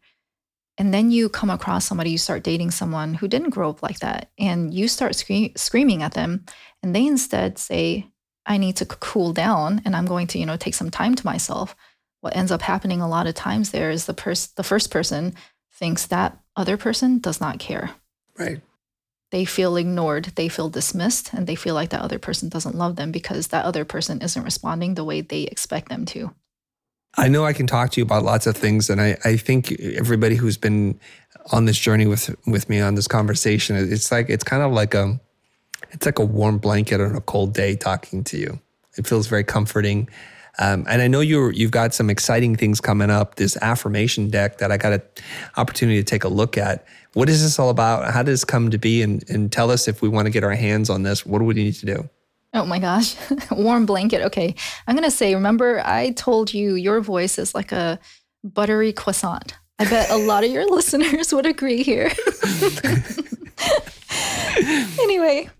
and 0.79 0.93
then 0.93 1.11
you 1.11 1.29
come 1.29 1.49
across 1.49 1.87
somebody, 1.87 2.11
you 2.11 2.19
start 2.19 2.43
dating 2.43 2.71
someone 2.71 3.15
who 3.15 3.29
didn't 3.29 3.51
grow 3.51 3.71
up 3.71 3.83
like 3.83 4.01
that, 4.01 4.31
and 4.39 4.75
you 4.75 4.89
start 4.89 5.15
scre- 5.15 5.57
screaming 5.57 6.03
at 6.03 6.13
them, 6.13 6.45
and 6.83 6.95
they 6.95 7.07
instead 7.07 7.59
say, 7.59 8.11
I 8.47 8.59
need 8.59 8.77
to 8.77 8.87
cool 8.87 9.33
down 9.33 9.83
and 9.85 9.97
I'm 9.97 10.07
going 10.07 10.29
to, 10.29 10.39
you 10.39 10.47
know, 10.47 10.57
take 10.57 10.75
some 10.75 10.91
time 10.91 11.15
to 11.17 11.27
myself. 11.27 11.75
What 12.21 12.37
ends 12.37 12.53
up 12.53 12.63
happening 12.63 13.01
a 13.01 13.09
lot 13.09 13.27
of 13.27 13.35
times 13.35 13.71
there 13.71 13.91
is 13.91 14.07
the 14.07 14.15
person, 14.15 14.53
the 14.57 14.63
first 14.63 14.91
person 14.91 15.35
thinks 15.75 16.07
that 16.07 16.39
other 16.57 16.77
person 16.77 17.19
does 17.19 17.41
not 17.41 17.59
care. 17.59 17.91
Right. 18.39 18.61
They 19.31 19.45
feel 19.45 19.77
ignored, 19.77 20.33
they 20.37 20.49
feel 20.49 20.69
dismissed, 20.69 21.33
and 21.35 21.47
they 21.47 21.57
feel 21.57 21.75
like 21.75 21.91
that 21.91 22.01
other 22.01 22.19
person 22.19 22.49
doesn't 22.49 22.77
love 22.77 22.97
them 22.97 23.11
because 23.11 23.49
that 23.49 23.65
other 23.65 23.85
person 23.85 24.23
isn't 24.23 24.43
responding 24.43 24.95
the 24.95 25.05
way 25.05 25.21
they 25.21 25.43
expect 25.43 25.89
them 25.89 26.05
to. 26.07 26.33
I 27.19 27.29
know 27.29 27.45
I 27.45 27.53
can 27.53 27.67
talk 27.67 27.91
to 27.93 28.01
you 28.01 28.05
about 28.05 28.25
lots 28.25 28.47
of 28.47 28.57
things, 28.57 28.89
and 28.89 29.01
I, 29.01 29.17
I 29.25 29.37
think 29.37 29.73
everybody 29.81 30.37
who's 30.37 30.57
been 30.57 31.01
on 31.53 31.65
this 31.65 31.79
journey 31.79 32.07
with 32.07 32.35
with 32.47 32.69
me 32.69 32.81
on 32.81 32.95
this 32.95 33.09
conversation, 33.09 33.77
it's 33.77 34.13
like 34.13 34.29
it's 34.29 34.45
kind 34.45 34.63
of 34.63 34.73
like 34.73 34.95
a 34.95 35.19
it's 35.91 36.07
like 36.07 36.19
a 36.19 36.25
warm 36.25 36.59
blanket 36.59 37.01
on 37.01 37.17
a 37.17 37.21
cold 37.21 37.55
day 37.55 37.75
talking 37.75 38.23
to 38.25 38.39
you. 38.39 38.61
It 38.97 39.07
feels 39.07 39.27
very 39.27 39.45
comforting. 39.45 40.09
Um, 40.59 40.87
and 40.89 41.03
I 41.03 41.09
know 41.09 41.21
you're 41.21 41.53
you've 41.53 41.71
got 41.71 41.95
some 41.95 42.09
exciting 42.09 42.57
things 42.57 42.81
coming 42.81 43.11
up. 43.11 43.37
This 43.37 43.57
affirmation 43.59 44.31
deck 44.31 44.59
that 44.59 44.73
I 44.73 44.77
got 44.77 44.93
an 44.93 45.03
opportunity 45.57 45.99
to 45.99 46.05
take 46.05 46.25
a 46.25 46.29
look 46.29 46.57
at. 46.57 46.87
What 47.13 47.29
is 47.29 47.43
this 47.43 47.59
all 47.59 47.71
about? 47.71 48.13
How 48.13 48.23
did 48.23 48.33
this 48.33 48.45
come 48.45 48.71
to 48.71 48.79
be? 48.79 49.03
And 49.03 49.29
and 49.29 49.53
tell 49.53 49.71
us 49.71 49.89
if 49.89 50.03
we 50.03 50.09
want 50.09 50.27
to 50.27 50.31
get 50.31 50.45
our 50.45 50.55
hands 50.55 50.89
on 50.91 51.03
this. 51.03 51.27
What 51.27 51.39
do 51.41 51.45
we 51.45 51.55
need 51.55 51.75
to 51.75 51.87
do? 51.87 52.09
Oh 52.55 52.65
my 52.65 52.79
gosh, 52.79 53.17
warm 53.51 53.85
blanket. 53.85 54.23
Okay. 54.23 54.55
I'm 54.87 54.97
going 54.97 55.05
to 55.05 55.11
say, 55.11 55.35
remember, 55.35 55.83
I 55.85 56.13
told 56.13 56.55
you 56.55 56.75
your 56.75 57.03
voice 57.03 57.39
is 57.39 57.55
like 57.55 57.71
a 57.71 57.99
buttery 58.43 58.95
croissant. 58.95 59.55
I 59.79 59.85
bet 59.85 60.11
a 60.11 60.17
lot 60.17 60.43
of 60.43 60.51
your 60.51 60.67
listeners 60.71 61.35
would 61.35 61.45
agree 61.45 61.83
here. 61.83 62.11
anyway, 65.01 65.51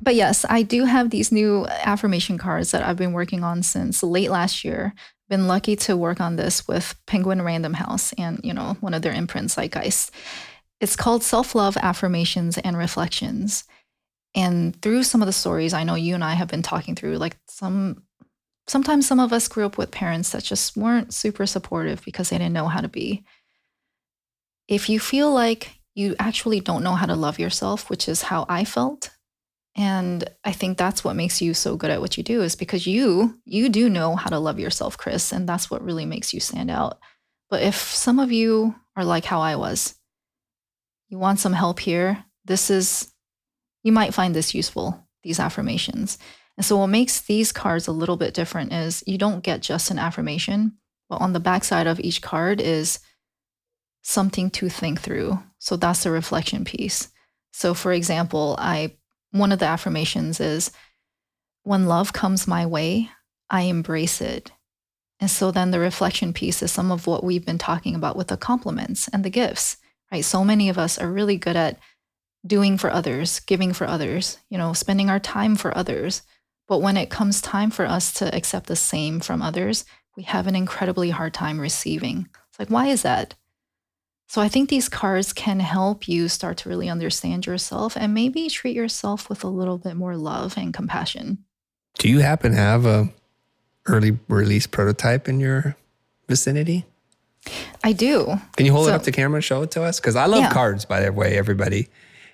but 0.00 0.14
yes, 0.14 0.44
I 0.48 0.62
do 0.62 0.84
have 0.84 1.10
these 1.10 1.30
new 1.30 1.66
affirmation 1.66 2.38
cards 2.38 2.72
that 2.72 2.82
I've 2.82 2.96
been 2.96 3.12
working 3.12 3.44
on 3.44 3.62
since 3.62 4.02
late 4.02 4.30
last 4.30 4.64
year. 4.64 4.94
Been 5.28 5.46
lucky 5.46 5.76
to 5.76 5.96
work 5.96 6.20
on 6.20 6.36
this 6.36 6.68
with 6.68 6.94
Penguin 7.06 7.42
Random 7.42 7.74
House 7.74 8.12
and, 8.14 8.40
you 8.42 8.52
know, 8.52 8.76
one 8.80 8.92
of 8.92 9.02
their 9.02 9.12
imprints, 9.12 9.56
Like 9.56 9.72
Zeitgeist. 9.72 10.10
It's 10.80 10.96
called 10.96 11.22
Self 11.22 11.54
Love 11.54 11.76
Affirmations 11.76 12.58
and 12.58 12.76
Reflections. 12.76 13.64
And 14.34 14.80
through 14.82 15.04
some 15.04 15.22
of 15.22 15.26
the 15.26 15.32
stories 15.32 15.72
I 15.72 15.84
know 15.84 15.94
you 15.94 16.14
and 16.14 16.24
I 16.24 16.34
have 16.34 16.48
been 16.48 16.62
talking 16.62 16.94
through, 16.94 17.16
like 17.18 17.36
some 17.48 18.02
sometimes 18.66 19.06
some 19.06 19.20
of 19.20 19.32
us 19.32 19.48
grew 19.48 19.64
up 19.64 19.78
with 19.78 19.90
parents 19.90 20.30
that 20.30 20.42
just 20.42 20.76
weren't 20.76 21.14
super 21.14 21.46
supportive 21.46 22.02
because 22.04 22.30
they 22.30 22.38
didn't 22.38 22.54
know 22.54 22.68
how 22.68 22.80
to 22.80 22.88
be. 22.88 23.24
If 24.66 24.88
you 24.88 24.98
feel 24.98 25.32
like 25.32 25.78
you 25.94 26.16
actually 26.18 26.60
don't 26.60 26.82
know 26.82 26.94
how 26.94 27.06
to 27.06 27.14
love 27.14 27.38
yourself, 27.38 27.88
which 27.88 28.08
is 28.08 28.22
how 28.22 28.46
I 28.48 28.64
felt, 28.64 29.10
and 29.76 30.24
I 30.44 30.52
think 30.52 30.78
that's 30.78 31.02
what 31.02 31.16
makes 31.16 31.42
you 31.42 31.52
so 31.52 31.76
good 31.76 31.90
at 31.90 32.00
what 32.00 32.16
you 32.16 32.22
do 32.22 32.42
is 32.42 32.54
because 32.54 32.86
you 32.86 33.40
you 33.44 33.68
do 33.68 33.90
know 33.90 34.14
how 34.14 34.30
to 34.30 34.38
love 34.38 34.60
yourself, 34.60 34.96
Chris, 34.96 35.32
and 35.32 35.48
that's 35.48 35.70
what 35.70 35.82
really 35.82 36.06
makes 36.06 36.32
you 36.32 36.40
stand 36.40 36.70
out. 36.70 36.98
But 37.50 37.62
if 37.62 37.76
some 37.76 38.18
of 38.18 38.30
you 38.30 38.74
are 38.96 39.04
like 39.04 39.24
how 39.24 39.40
I 39.40 39.56
was, 39.56 39.96
you 41.08 41.18
want 41.18 41.40
some 41.40 41.52
help 41.52 41.80
here, 41.80 42.24
this 42.44 42.70
is 42.70 43.12
you 43.82 43.92
might 43.92 44.14
find 44.14 44.34
this 44.34 44.54
useful, 44.54 45.06
these 45.22 45.40
affirmations. 45.40 46.18
And 46.56 46.64
so, 46.64 46.76
what 46.76 46.86
makes 46.86 47.20
these 47.20 47.52
cards 47.52 47.86
a 47.86 47.92
little 47.92 48.16
bit 48.16 48.34
different 48.34 48.72
is 48.72 49.02
you 49.06 49.18
don't 49.18 49.42
get 49.42 49.60
just 49.60 49.90
an 49.90 49.98
affirmation, 49.98 50.74
but 51.08 51.20
on 51.20 51.32
the 51.32 51.40
backside 51.40 51.86
of 51.86 51.98
each 52.00 52.22
card 52.22 52.60
is 52.60 53.00
something 54.02 54.50
to 54.50 54.68
think 54.68 55.00
through. 55.00 55.42
So, 55.58 55.76
that's 55.76 56.04
the 56.04 56.10
reflection 56.10 56.64
piece. 56.64 57.08
So, 57.52 57.74
for 57.74 57.92
example, 57.92 58.54
I 58.58 58.96
one 59.34 59.50
of 59.50 59.58
the 59.58 59.66
affirmations 59.66 60.38
is 60.38 60.70
when 61.64 61.86
love 61.86 62.12
comes 62.12 62.46
my 62.46 62.64
way, 62.64 63.10
I 63.50 63.62
embrace 63.62 64.20
it. 64.20 64.52
And 65.18 65.28
so 65.28 65.50
then 65.50 65.72
the 65.72 65.80
reflection 65.80 66.32
piece 66.32 66.62
is 66.62 66.70
some 66.70 66.92
of 66.92 67.08
what 67.08 67.24
we've 67.24 67.44
been 67.44 67.58
talking 67.58 67.96
about 67.96 68.16
with 68.16 68.28
the 68.28 68.36
compliments 68.36 69.08
and 69.08 69.24
the 69.24 69.30
gifts, 69.30 69.78
right? 70.12 70.24
So 70.24 70.44
many 70.44 70.68
of 70.68 70.78
us 70.78 70.98
are 70.98 71.10
really 71.10 71.36
good 71.36 71.56
at 71.56 71.80
doing 72.46 72.78
for 72.78 72.92
others, 72.92 73.40
giving 73.40 73.72
for 73.72 73.88
others, 73.88 74.38
you 74.50 74.58
know, 74.58 74.72
spending 74.72 75.10
our 75.10 75.18
time 75.18 75.56
for 75.56 75.76
others. 75.76 76.22
But 76.68 76.78
when 76.78 76.96
it 76.96 77.10
comes 77.10 77.40
time 77.40 77.72
for 77.72 77.86
us 77.86 78.12
to 78.14 78.32
accept 78.32 78.66
the 78.66 78.76
same 78.76 79.18
from 79.18 79.42
others, 79.42 79.84
we 80.16 80.22
have 80.24 80.46
an 80.46 80.54
incredibly 80.54 81.10
hard 81.10 81.34
time 81.34 81.58
receiving. 81.58 82.28
It's 82.50 82.58
like, 82.60 82.70
why 82.70 82.86
is 82.86 83.02
that? 83.02 83.34
So 84.26 84.40
I 84.40 84.48
think 84.48 84.68
these 84.68 84.88
cards 84.88 85.32
can 85.32 85.60
help 85.60 86.08
you 86.08 86.28
start 86.28 86.56
to 86.58 86.68
really 86.68 86.88
understand 86.88 87.46
yourself 87.46 87.96
and 87.96 88.14
maybe 88.14 88.48
treat 88.48 88.74
yourself 88.74 89.28
with 89.28 89.44
a 89.44 89.48
little 89.48 89.78
bit 89.78 89.94
more 89.96 90.16
love 90.16 90.54
and 90.56 90.72
compassion. 90.74 91.44
Do 91.98 92.08
you 92.08 92.20
happen 92.20 92.52
to 92.52 92.58
have 92.58 92.84
a 92.86 93.12
early 93.86 94.18
release 94.28 94.66
prototype 94.66 95.28
in 95.28 95.40
your 95.40 95.76
vicinity? 96.28 96.84
I 97.84 97.92
do. 97.92 98.40
Can 98.56 98.64
you 98.66 98.72
hold 98.72 98.88
it 98.88 98.92
up 98.94 99.02
to 99.02 99.12
camera 99.12 99.36
and 99.36 99.44
show 99.44 99.62
it 99.62 99.70
to 99.72 99.82
us? 99.82 100.00
Because 100.00 100.16
I 100.16 100.26
love 100.26 100.40
Yeah. 100.40 100.50
cards, 100.52 100.84
by 100.86 101.00
the 101.02 101.12
way, 101.12 101.36
everybody. 101.36 101.88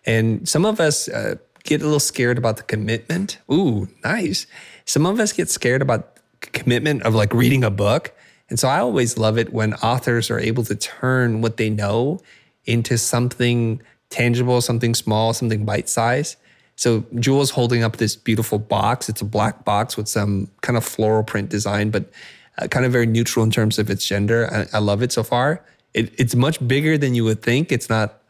And 0.06 0.48
some 0.48 0.64
of 0.64 0.80
us 0.80 1.08
uh, 1.08 1.34
get 1.64 1.80
a 1.82 1.84
little 1.84 2.00
scared 2.00 2.38
about 2.38 2.56
the 2.56 2.62
commitment. 2.62 3.38
Ooh, 3.52 3.88
nice. 4.04 4.46
Some 4.86 5.04
of 5.06 5.18
us 5.20 5.32
get 5.32 5.50
scared 5.50 5.82
about 5.82 6.16
commitment 6.40 7.02
of 7.02 7.14
like 7.14 7.34
reading 7.34 7.64
a 7.64 7.70
book. 7.70 8.14
And 8.50 8.58
so 8.58 8.68
I 8.68 8.80
always 8.80 9.16
love 9.16 9.38
it 9.38 9.52
when 9.52 9.74
authors 9.74 10.30
are 10.30 10.38
able 10.38 10.64
to 10.64 10.74
turn 10.74 11.40
what 11.40 11.56
they 11.56 11.70
know 11.70 12.20
into 12.66 12.98
something 12.98 13.80
tangible, 14.10 14.60
something 14.60 14.94
small, 14.94 15.32
something 15.32 15.64
bite 15.64 15.88
sized. 15.88 16.36
So 16.76 17.04
Jule's 17.16 17.50
holding 17.50 17.82
up 17.84 17.96
this 17.98 18.16
beautiful 18.16 18.58
box. 18.58 19.08
It's 19.08 19.20
a 19.20 19.24
black 19.24 19.64
box 19.64 19.96
with 19.96 20.08
some 20.08 20.48
kind 20.62 20.76
of 20.76 20.84
floral 20.84 21.22
print 21.22 21.48
design, 21.48 21.90
but 21.90 22.10
uh, 22.58 22.66
kind 22.66 22.84
of 22.84 22.92
very 22.92 23.06
neutral 23.06 23.44
in 23.44 23.50
terms 23.50 23.78
of 23.78 23.88
its 23.88 24.06
gender. 24.06 24.48
I, 24.72 24.76
I 24.76 24.80
love 24.80 25.02
it 25.02 25.12
so 25.12 25.22
far. 25.22 25.64
It, 25.94 26.12
it's 26.18 26.34
much 26.34 26.66
bigger 26.66 26.98
than 26.98 27.14
you 27.14 27.24
would 27.24 27.42
think. 27.42 27.70
It's 27.70 27.88
not 27.88 28.20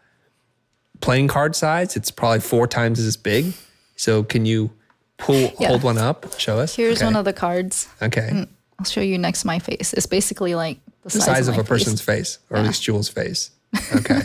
playing 1.01 1.29
card 1.29 1.57
size. 1.57 1.97
It's 1.97 2.11
probably 2.11 2.41
four 2.41 2.67
times 2.67 2.99
as 3.01 3.17
big. 3.17 3.55
So 3.97 4.23
can 4.23 4.45
you 4.47 4.71
pull, 5.17 5.53
Yeah. 5.59 5.69
hold 5.69 5.83
one 5.83 5.99
up, 5.99 6.39
show 6.39 6.59
us? 6.59 6.75
Here's 6.75 6.99
okay. 6.99 7.07
one 7.07 7.17
of 7.17 7.25
the 7.25 7.33
cards. 7.33 7.89
Okay. 8.03 8.47
I'll 8.81 8.85
show 8.87 9.01
you 9.03 9.19
next 9.19 9.45
my 9.45 9.59
face. 9.59 9.93
It's 9.93 10.07
basically 10.07 10.55
like 10.55 10.79
the 11.03 11.11
the 11.11 11.11
size, 11.11 11.25
size 11.27 11.49
of 11.49 11.57
my 11.57 11.61
a 11.61 11.65
person's 11.65 12.01
face. 12.01 12.37
face, 12.37 12.39
or 12.51 12.57
at 12.57 12.65
least 12.67 12.83
Jule's 12.83 13.09
face. 13.09 13.51
Okay. 13.95 14.23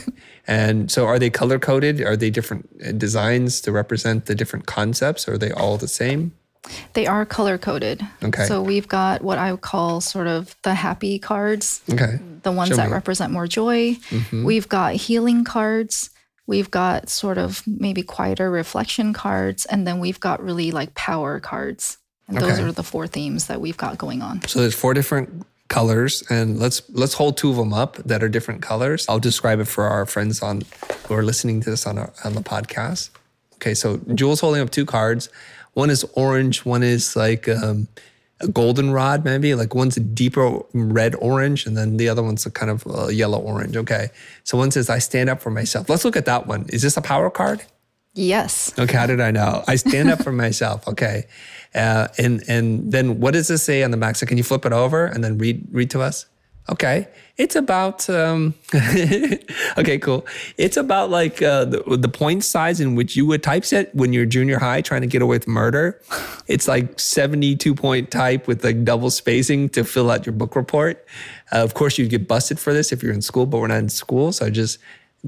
and 0.47 0.89
so 0.89 1.05
are 1.05 1.19
they 1.19 1.29
color 1.29 1.59
coded? 1.59 2.01
Are 2.01 2.15
they 2.17 2.29
different 2.31 2.67
uh, 2.83 2.91
designs 2.93 3.61
to 3.61 3.71
represent 3.71 4.25
the 4.25 4.33
different 4.33 4.65
concepts? 4.65 5.27
Or 5.27 5.33
are 5.33 5.37
they 5.37 5.51
all 5.51 5.77
the 5.77 5.87
same? 5.87 6.31
They 6.93 7.05
are 7.05 7.25
color 7.27 7.57
coded. 7.59 8.01
Okay. 8.23 8.45
So 8.45 8.61
we've 8.61 8.87
got 8.87 9.21
what 9.21 9.37
I 9.37 9.51
would 9.51 9.61
call 9.61 10.01
sort 10.01 10.25
of 10.27 10.55
the 10.63 10.73
happy 10.73 11.19
cards, 11.19 11.81
Okay. 11.91 12.17
the 12.41 12.51
ones 12.51 12.69
Show 12.69 12.77
that 12.77 12.87
me. 12.87 12.93
represent 12.93 13.31
more 13.31 13.45
joy. 13.45 13.95
Mm-hmm. 14.09 14.43
We've 14.45 14.67
got 14.67 14.95
healing 14.95 15.43
cards. 15.43 16.09
We've 16.47 16.71
got 16.71 17.09
sort 17.09 17.37
of 17.37 17.61
maybe 17.67 18.01
quieter 18.01 18.49
reflection 18.49 19.13
cards. 19.13 19.65
And 19.65 19.85
then 19.85 19.99
we've 19.99 20.19
got 20.19 20.41
really 20.43 20.71
like 20.71 20.95
power 20.95 21.39
cards. 21.39 21.97
And 22.27 22.37
those 22.37 22.59
are 22.59 22.71
the 22.71 22.83
four 22.83 23.07
themes 23.07 23.47
that 23.47 23.61
we've 23.61 23.77
got 23.77 23.97
going 23.97 24.21
on. 24.21 24.41
So 24.47 24.59
there's 24.59 24.75
four 24.75 24.93
different 24.93 25.45
colors, 25.67 26.23
and 26.29 26.59
let's 26.59 26.81
let's 26.89 27.13
hold 27.13 27.37
two 27.37 27.49
of 27.49 27.55
them 27.55 27.73
up 27.73 27.97
that 27.97 28.23
are 28.23 28.29
different 28.29 28.61
colors. 28.61 29.05
I'll 29.07 29.19
describe 29.19 29.59
it 29.59 29.65
for 29.65 29.85
our 29.85 30.05
friends 30.05 30.41
on 30.41 30.63
who 31.07 31.13
are 31.13 31.23
listening 31.23 31.61
to 31.61 31.69
this 31.69 31.85
on 31.85 31.97
our, 31.97 32.11
on 32.23 32.33
the 32.33 32.41
podcast. 32.41 33.09
Okay, 33.55 33.73
so 33.73 33.97
Jule's 34.13 34.39
holding 34.39 34.61
up 34.61 34.69
two 34.69 34.85
cards. 34.85 35.29
One 35.73 35.89
is 35.89 36.03
orange. 36.13 36.65
One 36.65 36.83
is 36.83 37.15
like 37.15 37.47
um, 37.47 37.87
a 38.41 38.47
goldenrod, 38.47 39.23
maybe. 39.23 39.55
Like 39.55 39.75
one's 39.75 39.97
a 39.97 39.99
deeper 39.99 40.59
red 40.73 41.15
orange, 41.15 41.65
and 41.65 41.77
then 41.77 41.97
the 41.97 42.09
other 42.09 42.23
one's 42.23 42.45
a 42.45 42.51
kind 42.51 42.71
of 42.71 42.87
uh, 42.87 43.07
yellow 43.07 43.39
orange. 43.39 43.77
Okay, 43.77 44.09
so 44.43 44.57
one 44.57 44.71
says, 44.71 44.89
"I 44.89 44.99
stand 44.99 45.29
up 45.29 45.41
for 45.41 45.51
myself." 45.51 45.89
Let's 45.89 46.05
look 46.05 46.15
at 46.15 46.25
that 46.25 46.47
one. 46.47 46.65
Is 46.69 46.81
this 46.81 46.97
a 46.97 47.01
power 47.01 47.29
card? 47.29 47.63
Yes. 48.15 48.73
Okay, 48.79 48.97
how 48.97 49.05
did 49.05 49.19
I 49.19 49.31
know? 49.31 49.63
I 49.67 49.75
stand 49.75 50.09
up 50.09 50.23
for 50.23 50.31
myself. 50.45 50.87
Okay, 50.87 51.25
uh, 51.75 52.07
and 52.17 52.43
and 52.47 52.91
then 52.91 53.19
what 53.19 53.33
does 53.33 53.49
this 53.49 53.61
say 53.61 53.83
on 53.83 53.91
the 53.91 53.97
back? 53.97 54.15
So 54.15 54.25
can 54.25 54.37
you 54.37 54.43
flip 54.43 54.65
it 54.65 54.73
over 54.73 55.05
and 55.05 55.23
then 55.23 55.37
read 55.37 55.67
read 55.71 55.89
to 55.91 56.01
us? 56.01 56.25
Okay, 56.67 57.07
it's 57.37 57.55
about. 57.55 58.09
Um, 58.09 58.55
okay, 58.73 59.99
cool. 59.99 60.25
It's 60.57 60.77
about 60.77 61.11
like 61.11 61.41
uh, 61.41 61.65
the 61.65 61.97
the 61.97 62.07
point 62.07 62.43
size 62.43 62.79
in 62.79 62.95
which 62.95 63.15
you 63.15 63.25
would 63.27 63.43
typeset 63.43 63.93
when 63.93 64.13
you're 64.13 64.25
junior 64.25 64.57
high 64.57 64.81
trying 64.81 65.01
to 65.01 65.07
get 65.07 65.21
away 65.21 65.35
with 65.35 65.47
murder. 65.47 66.01
It's 66.47 66.67
like 66.67 66.99
seventy 66.99 67.55
two 67.55 67.75
point 67.75 68.09
type 68.09 68.47
with 68.47 68.63
like 68.63 68.83
double 68.83 69.11
spacing 69.11 69.69
to 69.69 69.83
fill 69.83 70.09
out 70.09 70.25
your 70.25 70.33
book 70.33 70.55
report. 70.55 71.05
Uh, 71.51 71.57
of 71.57 71.73
course, 71.75 71.97
you'd 71.99 72.09
get 72.09 72.27
busted 72.27 72.59
for 72.59 72.73
this 72.73 72.91
if 72.91 73.03
you're 73.03 73.13
in 73.13 73.21
school, 73.21 73.45
but 73.45 73.59
we're 73.59 73.67
not 73.67 73.79
in 73.79 73.89
school, 73.89 74.31
so 74.31 74.45
I 74.45 74.49
just 74.49 74.79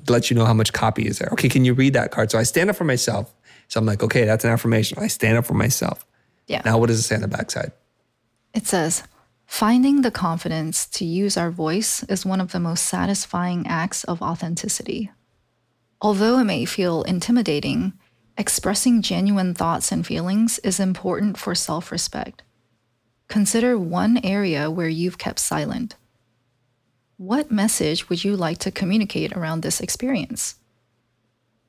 let 0.07 0.30
you 0.30 0.36
know 0.36 0.45
how 0.45 0.53
much 0.53 0.74
copy 0.74 1.07
is 1.07 1.19
there. 1.19 1.30
Okay, 1.34 1.49
can 1.49 1.65
you 1.65 1.74
read 1.74 1.94
that 1.94 2.11
card? 2.11 2.32
So 2.32 2.40
I 2.40 2.44
stand 2.44 2.69
up 2.69 2.76
for 2.76 2.84
myself. 2.84 3.34
So 3.68 3.80
I'm 3.80 3.86
like, 3.86 4.03
okay, 4.03 4.26
that's 4.26 4.45
an 4.45 4.52
affirmation. 4.52 4.98
I 4.99 5.07
stand 5.07 5.38
up 5.38 5.45
for 5.45 5.53
myself. 5.53 6.06
Yeah. 6.48 6.61
Now, 6.64 6.78
what 6.78 6.88
does 6.88 6.99
it 6.99 7.03
say 7.03 7.15
on 7.15 7.22
the 7.22 7.28
backside? 7.28 7.72
It 8.53 8.65
says, 8.65 9.03
finding 9.45 10.02
the 10.02 10.11
confidence 10.11 10.86
to 10.88 11.06
use 11.06 11.36
our 11.38 11.52
voice 11.52 12.03
is 12.03 12.26
one 12.26 12.40
of 12.40 12.52
the 12.52 12.60
most 12.60 12.86
satisfying 12.86 13.68
acts 13.68 14.03
of 14.06 14.22
authenticity. 14.22 15.11
Although 16.02 16.40
it 16.40 16.45
may 16.45 16.65
feel 16.65 17.03
intimidating, 17.03 17.94
expressing 18.38 19.02
genuine 19.02 19.53
thoughts 19.53 19.91
and 19.91 20.06
feelings 20.06 20.60
is 20.60 20.80
important 20.80 21.38
for 21.38 21.56
self 21.56 21.91
respect. 21.91 22.44
Consider 23.28 23.78
one 23.78 24.19
area 24.24 24.72
where 24.72 24.88
you've 24.88 25.18
kept 25.18 25.40
silent. 25.40 25.95
What 27.18 27.49
message 27.49 28.10
would 28.10 28.23
you 28.23 28.38
like 28.38 28.60
to 28.60 28.69
communicate 28.69 29.34
around 29.34 29.61
this 29.61 29.81
experience? 29.81 30.56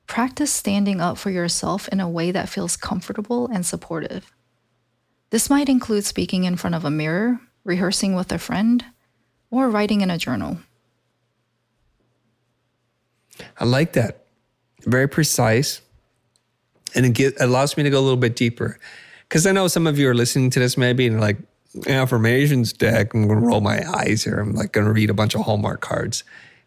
Practice 0.05 0.53
standing 0.53 1.01
up 1.01 1.17
for 1.17 1.31
yourself 1.31 1.87
in 1.87 1.99
a 1.99 2.07
way 2.07 2.29
that 2.29 2.49
feels 2.49 2.77
comfortable 2.77 3.47
and 3.47 3.65
supportive. 3.65 4.31
This 5.31 5.49
might 5.49 5.67
include 5.67 6.05
speaking 6.05 6.43
in 6.43 6.55
front 6.55 6.75
of 6.75 6.85
a 6.85 6.91
mirror, 6.91 7.39
rehearsing 7.63 8.13
with 8.13 8.31
a 8.31 8.37
friend, 8.37 8.85
or 9.49 9.71
writing 9.71 10.01
in 10.01 10.11
a 10.11 10.19
journal. 10.19 10.59
I 13.59 13.65
like 13.65 13.93
that. 13.93 14.27
Very 14.83 15.07
precise. 15.07 15.81
And 16.93 17.07
it 17.07 17.13
get, 17.13 17.41
allows 17.41 17.75
me 17.75 17.81
to 17.81 17.89
go 17.89 17.99
a 17.99 18.01
little 18.01 18.17
bit 18.17 18.35
deeper. 18.35 18.77
Because 19.27 19.47
I 19.47 19.51
know 19.51 19.67
some 19.67 19.87
of 19.87 19.97
you 19.97 20.09
are 20.09 20.15
listening 20.15 20.51
to 20.51 20.59
this 20.59 20.77
maybe 20.77 21.07
and 21.07 21.19
like, 21.19 21.37
affirmations 21.87 22.73
deck, 22.73 23.13
I'm 23.13 23.27
going 23.27 23.39
to 23.39 23.45
roll 23.45 23.61
my 23.61 23.81
eyes 23.97 24.23
here. 24.23 24.39
I'm 24.39 24.53
like 24.55 24.71
going 24.71 24.85
to 24.87 24.93
read 24.93 25.09
a 25.09 25.13
bunch 25.13 25.35
of 25.35 25.41
Hallmark 25.41 25.81
cards, 25.81 26.23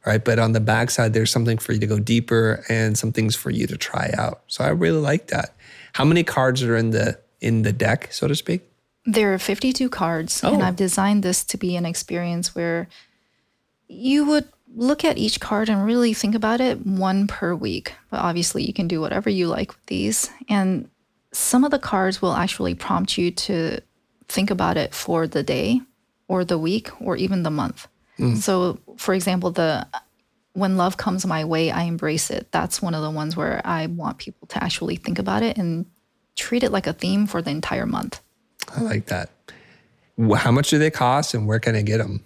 right? 0.06 0.24
But 0.24 0.38
on 0.38 0.52
the 0.52 0.60
backside, 0.60 1.12
there's 1.12 1.30
something 1.30 1.58
for 1.58 1.72
you 1.72 1.80
to 1.80 1.86
go 1.86 1.98
deeper 1.98 2.64
and 2.68 2.96
some 2.96 3.12
things 3.12 3.34
for 3.34 3.50
you 3.50 3.66
to 3.66 3.76
try 3.76 4.10
out. 4.16 4.42
So 4.46 4.64
I 4.64 4.68
really 4.68 5.00
like 5.00 5.28
that. 5.28 5.54
How 5.94 6.04
many 6.04 6.24
cards 6.24 6.62
are 6.62 6.76
in 6.76 6.90
the 6.90 7.18
in 7.40 7.62
the 7.62 7.72
deck, 7.72 8.12
so 8.12 8.28
to 8.28 8.34
speak? 8.36 8.62
There 9.04 9.34
are 9.34 9.38
52 9.38 9.88
cards, 9.88 10.40
Oh. 10.44 10.54
and 10.54 10.62
I've 10.62 10.76
designed 10.76 11.24
this 11.24 11.42
to 11.44 11.56
be 11.58 11.74
an 11.74 11.84
experience 11.84 12.54
where 12.54 12.86
you 13.88 14.24
would 14.26 14.46
look 14.74 15.04
at 15.04 15.18
each 15.18 15.40
card 15.40 15.68
and 15.68 15.84
really 15.84 16.14
think 16.14 16.34
about 16.36 16.60
it 16.60 16.86
one 16.86 17.26
per 17.26 17.54
week. 17.54 17.94
But 18.10 18.20
obviously, 18.20 18.62
you 18.64 18.72
can 18.72 18.86
do 18.88 19.00
whatever 19.00 19.28
you 19.28 19.48
like 19.48 19.72
with 19.72 19.84
these. 19.86 20.30
And 20.48 20.88
some 21.32 21.64
of 21.64 21.72
the 21.72 21.78
cards 21.80 22.22
will 22.22 22.32
actually 22.34 22.74
prompt 22.74 23.18
you 23.18 23.30
to 23.32 23.80
think 24.32 24.50
about 24.50 24.76
it 24.76 24.94
for 24.94 25.26
the 25.26 25.42
day 25.42 25.80
or 26.28 26.44
the 26.44 26.58
week 26.58 26.88
or 27.00 27.16
even 27.16 27.42
the 27.42 27.50
month. 27.50 27.88
So, 28.38 28.78
for 28.96 29.14
example, 29.14 29.50
the 29.50 29.86
when 30.52 30.76
love 30.76 30.96
comes 30.96 31.26
my 31.26 31.44
way, 31.44 31.70
I 31.70 31.82
embrace 31.82 32.30
it. 32.30 32.52
That's 32.52 32.80
one 32.80 32.94
of 32.94 33.02
the 33.02 33.10
ones 33.10 33.36
where 33.36 33.60
I 33.64 33.86
want 33.86 34.18
people 34.18 34.46
to 34.48 34.62
actually 34.62 34.96
think 34.96 35.18
about 35.18 35.42
it 35.42 35.56
and 35.56 35.86
treat 36.36 36.62
it 36.62 36.70
like 36.70 36.86
a 36.86 36.92
theme 36.92 37.26
for 37.26 37.42
the 37.42 37.50
entire 37.50 37.86
month. 37.86 38.20
I 38.76 38.82
like 38.82 39.06
that. 39.06 39.30
How 40.36 40.52
much 40.52 40.70
do 40.70 40.78
they 40.78 40.90
cost 40.90 41.34
and 41.34 41.48
where 41.48 41.58
can 41.58 41.74
I 41.74 41.82
get 41.82 41.98
them? 41.98 42.24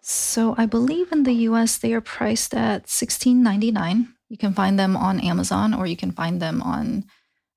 So 0.00 0.54
I 0.56 0.66
believe 0.66 1.10
in 1.10 1.24
the 1.24 1.34
US 1.50 1.76
they 1.76 1.92
are 1.92 2.00
priced 2.00 2.54
at 2.54 2.86
$16.99. 2.86 4.06
You 4.28 4.38
can 4.38 4.54
find 4.54 4.78
them 4.78 4.96
on 4.96 5.20
Amazon 5.20 5.74
or 5.74 5.86
you 5.86 5.96
can 5.96 6.12
find 6.12 6.40
them 6.40 6.62
on 6.62 7.04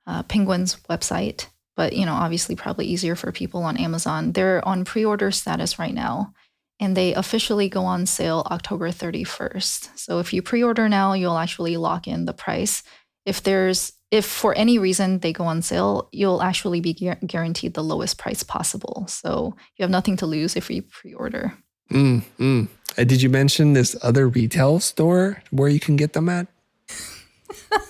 uh, 0.08 0.24
Penguin's 0.24 0.76
website. 0.90 1.48
But 1.80 1.94
you 1.94 2.06
know, 2.06 2.16
obviously, 2.16 2.58
probably 2.58 2.88
easier 2.88 3.16
for 3.16 3.32
people 3.32 3.64
on 3.64 3.78
Amazon. 3.78 4.34
They're 4.34 4.60
on 4.68 4.84
pre-order 4.84 5.32
status 5.32 5.80
right 5.80 5.94
now, 5.94 6.34
and 6.78 6.92
they 6.94 7.14
officially 7.14 7.70
go 7.70 7.86
on 7.86 8.06
sale 8.06 8.46
October 8.52 8.90
31st. 8.90 9.98
So 9.98 10.20
if 10.20 10.34
you 10.34 10.42
pre-order 10.42 10.90
now, 10.90 11.14
you'll 11.14 11.38
actually 11.38 11.78
lock 11.78 12.06
in 12.06 12.26
the 12.26 12.34
price. 12.34 12.84
If 13.26 13.44
there's 13.44 13.94
if 14.12 14.26
for 14.26 14.54
any 14.56 14.78
reason 14.78 15.20
they 15.20 15.32
go 15.32 15.46
on 15.46 15.62
sale, 15.62 16.10
you'll 16.12 16.42
actually 16.42 16.82
be 16.82 16.94
guar- 16.94 17.26
guaranteed 17.26 17.76
the 17.76 17.84
lowest 17.92 18.18
price 18.18 18.44
possible. 18.44 19.06
So 19.08 19.56
you 19.78 19.84
have 19.84 19.90
nothing 19.90 20.18
to 20.18 20.26
lose 20.26 20.58
if 20.58 20.70
you 20.70 20.82
pre-order. 20.82 21.54
Mm, 21.92 22.24
mm. 22.38 22.68
Uh, 22.98 23.04
did 23.06 23.22
you 23.22 23.30
mention 23.30 23.72
this 23.72 23.96
other 24.04 24.28
retail 24.28 24.82
store 24.82 25.42
where 25.52 25.70
you 25.70 25.80
can 25.80 25.96
get 25.96 26.12
them 26.12 26.28
at? 26.28 26.48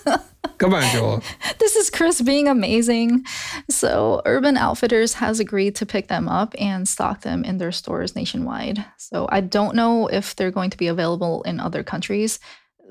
Come 0.58 0.74
on, 0.74 0.82
Jule. 0.90 1.22
This 1.58 1.76
is 1.76 1.90
Chris 1.90 2.20
being 2.22 2.48
amazing. 2.48 3.24
So, 3.68 4.22
Urban 4.24 4.56
Outfitters 4.56 5.14
has 5.14 5.40
agreed 5.40 5.74
to 5.76 5.86
pick 5.86 6.08
them 6.08 6.28
up 6.28 6.54
and 6.58 6.88
stock 6.88 7.22
them 7.22 7.44
in 7.44 7.58
their 7.58 7.72
stores 7.72 8.16
nationwide. 8.16 8.84
So, 8.96 9.28
I 9.30 9.40
don't 9.40 9.76
know 9.76 10.06
if 10.08 10.36
they're 10.36 10.50
going 10.50 10.70
to 10.70 10.76
be 10.76 10.88
available 10.88 11.42
in 11.42 11.60
other 11.60 11.82
countries. 11.82 12.40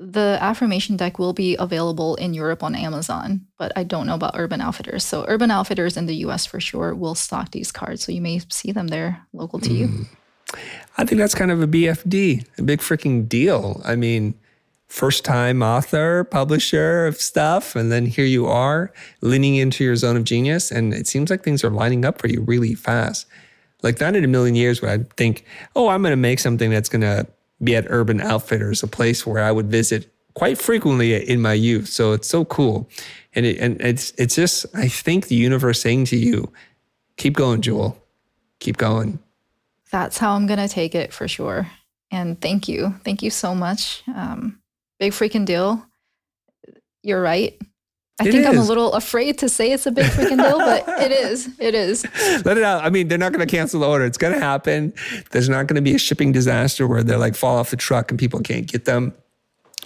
The 0.00 0.38
affirmation 0.40 0.96
deck 0.96 1.18
will 1.18 1.32
be 1.32 1.56
available 1.56 2.14
in 2.16 2.32
Europe 2.32 2.62
on 2.62 2.74
Amazon, 2.74 3.46
but 3.58 3.70
I 3.76 3.84
don't 3.84 4.06
know 4.06 4.14
about 4.14 4.34
Urban 4.36 4.60
Outfitters. 4.60 5.04
So, 5.04 5.24
Urban 5.28 5.50
Outfitters 5.50 5.96
in 5.96 6.06
the 6.06 6.16
US 6.26 6.46
for 6.46 6.60
sure 6.60 6.94
will 6.94 7.14
stock 7.14 7.50
these 7.50 7.72
cards. 7.72 8.04
So, 8.04 8.12
you 8.12 8.20
may 8.20 8.40
see 8.50 8.72
them 8.72 8.88
there 8.88 9.26
local 9.32 9.58
to 9.60 9.72
you. 9.72 9.86
Hmm. 9.86 10.02
I 10.96 11.04
think 11.04 11.18
that's 11.18 11.34
kind 11.34 11.50
of 11.50 11.62
a 11.62 11.66
BFD, 11.66 12.46
a 12.58 12.62
big 12.62 12.80
freaking 12.80 13.28
deal. 13.28 13.80
I 13.84 13.96
mean, 13.96 14.34
first 14.90 15.24
time 15.24 15.62
author, 15.62 16.24
publisher 16.24 17.06
of 17.06 17.16
stuff, 17.16 17.76
and 17.76 17.92
then 17.92 18.06
here 18.06 18.24
you 18.24 18.46
are 18.46 18.92
leaning 19.20 19.54
into 19.54 19.84
your 19.84 19.94
zone 19.94 20.16
of 20.16 20.24
genius. 20.24 20.72
And 20.72 20.92
it 20.92 21.06
seems 21.06 21.30
like 21.30 21.44
things 21.44 21.62
are 21.62 21.70
lining 21.70 22.04
up 22.04 22.20
for 22.20 22.28
you 22.28 22.42
really 22.42 22.74
fast. 22.74 23.26
Like, 23.82 24.00
not 24.00 24.16
in 24.16 24.24
a 24.24 24.28
million 24.28 24.56
years 24.56 24.82
would 24.82 24.90
I 24.90 24.98
think, 25.16 25.44
oh, 25.76 25.88
I'm 25.88 26.02
going 26.02 26.12
to 26.12 26.16
make 26.16 26.40
something 26.40 26.70
that's 26.70 26.88
going 26.88 27.02
to 27.02 27.26
be 27.62 27.76
at 27.76 27.86
Urban 27.88 28.20
Outfitters, 28.20 28.82
a 28.82 28.88
place 28.88 29.24
where 29.24 29.42
I 29.42 29.52
would 29.52 29.70
visit 29.70 30.12
quite 30.34 30.58
frequently 30.58 31.14
in 31.14 31.40
my 31.40 31.52
youth. 31.52 31.88
So 31.88 32.12
it's 32.12 32.28
so 32.28 32.44
cool. 32.44 32.90
And, 33.34 33.46
it, 33.46 33.58
and 33.58 33.80
it's, 33.80 34.12
it's 34.18 34.34
just, 34.34 34.66
I 34.74 34.88
think 34.88 35.28
the 35.28 35.36
universe 35.36 35.80
saying 35.80 36.06
to 36.06 36.16
you, 36.16 36.52
keep 37.16 37.36
going, 37.36 37.62
Jule, 37.62 37.96
keep 38.58 38.76
going. 38.76 39.20
That's 39.92 40.18
how 40.18 40.34
I'm 40.34 40.46
going 40.46 40.58
to 40.58 40.68
take 40.68 40.94
it 40.94 41.12
for 41.12 41.28
sure. 41.28 41.68
And 42.10 42.40
thank 42.40 42.68
you. 42.68 42.94
Thank 43.04 43.22
you 43.22 43.30
so 43.30 43.54
much. 43.54 44.02
Um, 44.08 44.59
big 45.00 45.12
freaking 45.12 45.44
deal. 45.44 45.84
You're 47.02 47.22
right. 47.22 47.58
I 48.20 48.28
It 48.28 48.32
think 48.32 48.46
I'm 48.46 48.58
a 48.58 48.62
little 48.62 48.92
afraid 48.92 49.38
to 49.38 49.48
say 49.48 49.72
it's 49.72 49.86
a 49.86 49.90
big 49.90 50.04
freaking 50.04 50.36
deal, 50.36 50.58
but 50.58 50.84
it 51.02 51.10
is. 51.10 51.48
It 51.58 51.74
is. 51.74 52.04
Let 52.44 52.58
it 52.58 52.62
out. 52.62 52.84
I 52.84 52.90
mean, 52.90 53.08
they're 53.08 53.16
not 53.16 53.32
going 53.32 53.46
to 53.46 53.50
cancel 53.50 53.80
the 53.80 53.88
order. 53.88 54.04
It's 54.04 54.18
going 54.18 54.34
to 54.34 54.38
happen. 54.38 54.92
There's 55.30 55.48
not 55.48 55.66
going 55.66 55.76
to 55.76 55.82
be 55.82 55.94
a 55.94 55.98
shipping 55.98 56.30
disaster 56.30 56.86
where 56.86 57.02
they 57.02 57.16
like 57.16 57.34
fall 57.34 57.56
off 57.56 57.70
the 57.70 57.76
truck 57.76 58.10
and 58.10 58.20
people 58.20 58.40
can't 58.40 58.70
get 58.70 58.84
them. 58.84 59.14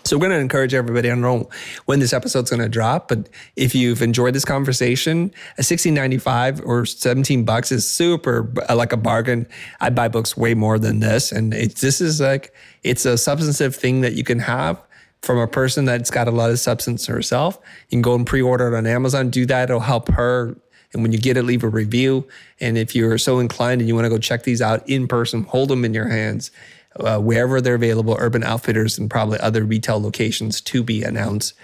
So 0.03 0.17
we're 0.19 0.27
going 0.27 0.33
to 0.33 0.41
encourage 0.41 0.75
everybody. 0.75 1.09
I 1.09 1.13
don't 1.13 1.23
know 1.23 1.49
when 1.87 2.01
this 2.01 2.13
episode's 2.13 2.51
going 2.51 2.61
to 2.61 2.69
drop, 2.69 3.09
but 3.09 3.31
if 3.57 3.75
you've 3.75 4.03
enjoyed 4.03 4.35
this 4.35 4.45
conversation, 4.45 5.33
a 5.57 5.63
16.95 5.63 6.67
or 6.67 6.85
17 6.85 7.45
bucks 7.45 7.73
is 7.73 7.89
super 7.89 8.53
uh, 8.69 8.77
like 8.77 8.93
a 8.93 8.99
bargain. 8.99 9.47
I 9.81 9.91
buy 9.91 10.09
books 10.09 10.37
way 10.37 10.53
more 10.55 10.79
than 10.79 11.01
this, 11.01 11.33
and 11.33 11.55
it's 11.55 11.81
this 11.81 12.03
is 12.03 12.21
like 12.21 12.53
it's 12.83 13.07
a 13.07 13.17
substantive 13.17 13.75
thing 13.75 14.03
that 14.03 14.13
you 14.13 14.25
can 14.25 14.41
have 14.41 14.83
from 15.25 15.39
a 15.39 15.49
person 15.49 15.85
that's 15.85 16.11
got 16.11 16.29
a 16.29 16.31
lot 16.31 16.51
of 16.51 16.59
substance 16.59 17.07
herself. 17.07 17.59
You 17.89 17.97
can 17.97 18.03
go 18.03 18.15
and 18.15 18.27
pre-order 18.27 18.73
it 18.73 18.77
on 18.77 18.87
Amazon. 18.87 19.31
Do 19.31 19.47
that; 19.47 19.71
it'll 19.71 19.81
help 19.81 20.09
her 20.11 20.57
And 20.93 21.03
when 21.03 21.13
you 21.13 21.19
get 21.19 21.37
it, 21.37 21.43
leave 21.43 21.65
a 21.65 21.69
review. 21.69 22.27
And 22.61 22.79
if 22.79 22.95
you're 22.95 23.19
so 23.19 23.41
inclined 23.41 23.81
and 23.81 23.89
you 23.89 23.95
want 23.95 24.05
to 24.05 24.11
go 24.11 24.19
check 24.19 24.45
these 24.45 24.63
out 24.63 24.89
in 24.89 25.09
person, 25.09 25.43
hold 25.43 25.69
them 25.69 25.85
in 25.85 25.93
your 25.93 26.09
hands. 26.09 26.53
Uh, 27.01 27.19
wherever 27.19 27.61
they're 27.61 27.75
available, 27.75 28.17
Urban 28.21 28.45
Outfitters 28.45 28.97
and 28.97 29.11
probably 29.11 29.41
other 29.41 29.65
retail 29.65 30.01
locations 30.01 30.61
to 30.61 30.85
be 30.85 31.03
announced. 31.03 31.55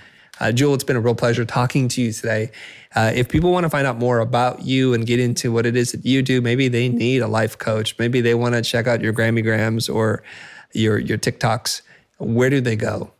Uh, 0.40 0.50
Jule, 0.50 0.74
it's 0.74 0.82
been 0.82 0.96
a 0.96 1.00
real 1.00 1.14
pleasure 1.14 1.44
talking 1.44 1.86
to 1.88 2.02
you 2.02 2.12
today. 2.12 2.50
Uh, 2.96 3.12
if 3.14 3.28
people 3.28 3.52
want 3.52 3.64
to 3.64 3.70
find 3.70 3.86
out 3.86 3.98
more 3.98 4.18
about 4.18 4.62
you 4.62 4.94
and 4.94 5.06
get 5.06 5.20
into 5.20 5.52
what 5.52 5.66
it 5.66 5.76
is 5.76 5.92
that 5.92 6.04
you 6.04 6.22
do, 6.22 6.40
maybe 6.40 6.66
they 6.66 6.88
need 6.88 7.20
a 7.20 7.28
life 7.28 7.56
coach. 7.58 7.96
Maybe 7.98 8.20
they 8.20 8.34
want 8.34 8.54
to 8.54 8.62
check 8.62 8.88
out 8.88 9.00
your 9.00 9.12
Grammy 9.12 9.44
Grams 9.44 9.88
or 9.88 10.24
your 10.72 10.98
your 10.98 11.18
TikToks. 11.18 11.82
Where 12.18 12.50
do 12.50 12.60
they 12.60 12.74
go? 12.74 13.12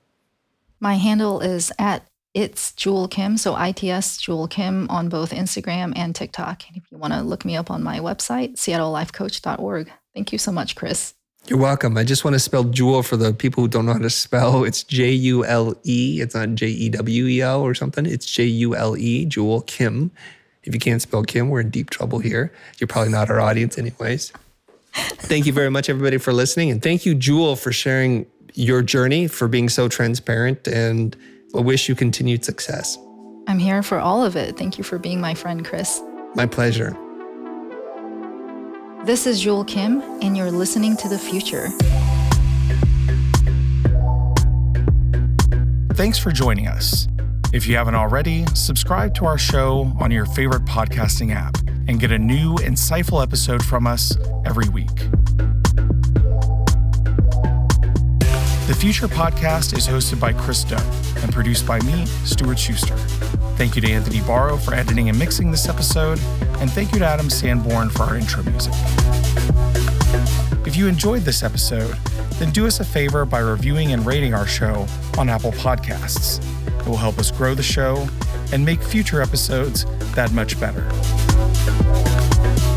My 0.81 0.95
handle 0.95 1.41
is 1.41 1.71
at 1.79 2.07
it's 2.33 2.73
Jule 2.73 3.07
Kim, 3.07 3.37
so 3.37 3.55
ITS 3.57 4.17
Jule 4.17 4.49
Kim 4.49 4.89
on 4.89 5.09
both 5.09 5.33
Instagram 5.33 5.93
and 5.95 6.15
TikTok. 6.15 6.63
And 6.69 6.77
if 6.77 6.85
you 6.91 6.97
want 6.97 7.13
to 7.13 7.23
look 7.23 7.45
me 7.45 7.57
up 7.57 7.71
on 7.71 7.83
my 7.83 7.99
website, 7.99 8.55
seattlelifecoach.org. 8.55 9.93
Thank 10.15 10.33
you 10.33 10.39
so 10.39 10.53
much, 10.53 10.77
Chris. 10.77 11.15
You're 11.49 11.59
welcome. 11.59 11.99
I 11.99 12.05
just 12.05 12.25
want 12.25 12.35
to 12.35 12.39
spell 12.39 12.65
Jule 12.65 13.03
for 13.03 13.17
the 13.17 13.35
people 13.35 13.63
who 13.63 13.69
don't 13.69 13.85
know 13.85 13.93
how 13.93 13.99
to 13.99 14.11
spell. 14.11 14.65
It's 14.65 14.83
J 14.83 15.11
U 15.13 15.45
L 15.45 15.75
E. 15.85 16.21
It's 16.23 16.35
not 16.35 16.55
J 16.55 16.69
E 16.69 16.89
W 16.89 17.27
E 17.27 17.43
L 17.43 17.61
or 17.61 17.75
something. 17.75 18.07
It's 18.07 18.25
J 18.25 18.45
U 18.45 18.75
L 18.75 18.97
E, 18.97 19.27
Jule 19.27 19.63
Kim. 19.63 20.11
If 20.63 20.73
you 20.73 20.81
can't 20.81 21.03
spell 21.03 21.25
Kim, 21.25 21.49
we're 21.51 21.61
in 21.61 21.71
deep 21.71 21.91
trouble 21.91 22.21
here. 22.21 22.53
You're 22.79 22.89
probably 22.89 23.13
not 23.13 23.29
our 23.29 23.41
audience, 23.41 23.77
anyways. 23.77 24.33
thank 24.93 25.47
you 25.47 25.53
very 25.53 25.71
much, 25.71 25.89
everybody, 25.89 26.19
for 26.19 26.33
listening. 26.33 26.71
And 26.71 26.83
thank 26.83 27.05
you, 27.05 27.15
Jule, 27.15 27.57
for 27.57 27.73
sharing 27.73 28.27
your 28.61 28.83
journey, 28.83 29.27
for 29.27 29.49
being 29.49 29.69
so 29.69 29.89
transparent. 29.89 30.69
And 30.69 31.17
I 31.55 31.61
wish 31.61 31.89
you 31.89 31.95
continued 31.95 32.45
success. 32.45 32.99
I'm 33.49 33.59
here 33.59 33.83
for 33.83 33.99
all 33.99 34.25
of 34.25 34.37
it. 34.37 34.57
Thank 34.57 34.79
you 34.79 34.85
for 34.85 34.99
being 34.99 35.21
my 35.21 35.35
friend, 35.35 35.65
Chris. 35.65 36.01
My 36.35 36.47
pleasure. 36.47 36.97
This 39.05 39.27
is 39.27 39.41
Jule 39.41 39.65
Kim, 39.65 40.03
and 40.23 40.37
you're 40.37 40.51
listening 40.51 40.97
to 40.99 41.09
The 41.09 41.19
Futur. 41.19 41.71
Thanks 45.95 46.19
for 46.19 46.31
joining 46.31 46.69
us. 46.69 47.09
If 47.53 47.67
you 47.67 47.77
haven't 47.77 47.95
already, 47.95 48.45
subscribe 48.55 49.15
to 49.17 49.25
our 49.25 49.39
show 49.39 49.91
on 49.99 50.11
your 50.11 50.27
favorite 50.27 50.65
podcasting 50.67 51.35
app 51.35 51.57
and 51.89 51.99
get 51.99 52.13
a 52.13 52.19
new, 52.19 52.55
insightful 52.57 53.23
episode 53.23 53.65
from 53.65 53.87
us 53.87 54.17
every 54.45 54.69
week. 54.69 54.89
The 58.71 58.77
Futur 58.77 59.09
Podcast 59.09 59.77
is 59.77 59.89
hosted 59.89 60.21
by 60.21 60.33
Chris 60.33 60.63
Do 60.63 60.77
and 61.23 61.33
produced 61.33 61.67
by 61.67 61.81
me, 61.81 62.07
Stuart 62.25 62.57
Schuster. 62.57 62.95
Thank 63.57 63.75
you 63.75 63.83
to 63.83 63.91
Anthony 63.91 64.21
Barrow 64.21 64.57
for 64.57 64.75
editing 64.75 65.09
and 65.09 65.19
mixing 65.19 65.51
this 65.51 65.69
episode, 65.69 66.21
and 66.61 66.71
thank 66.71 66.93
you 66.93 67.01
to 67.01 67.05
Adam 67.05 67.29
Sanborn 67.31 67.91
for 67.91 68.05
our 68.05 68.17
intro 68.17 68.45
music. 68.45 68.73
If 70.65 70.77
you 70.77 70.87
enjoyed 70.87 71.23
this 71.23 71.43
episode, 71.43 71.97
then 72.35 72.53
do 72.53 72.65
us 72.65 72.79
a 72.79 72.85
favor 72.85 73.25
by 73.25 73.41
reviewing 73.41 73.93
and 73.93 74.07
rating 74.07 74.35
our 74.35 74.47
show 74.47 74.87
on 75.19 75.29
Apple 75.29 75.51
Podcasts. 75.51 76.39
It 76.79 76.87
will 76.87 76.97
help 76.97 77.19
us 77.19 77.33
grow 77.33 77.57
the 77.57 77.65
show 77.65 78.07
and 78.53 78.65
make 78.65 78.81
future 78.85 79.21
episodes 79.21 79.85
that 80.15 80.31
much 80.31 80.61
better. 80.61 80.83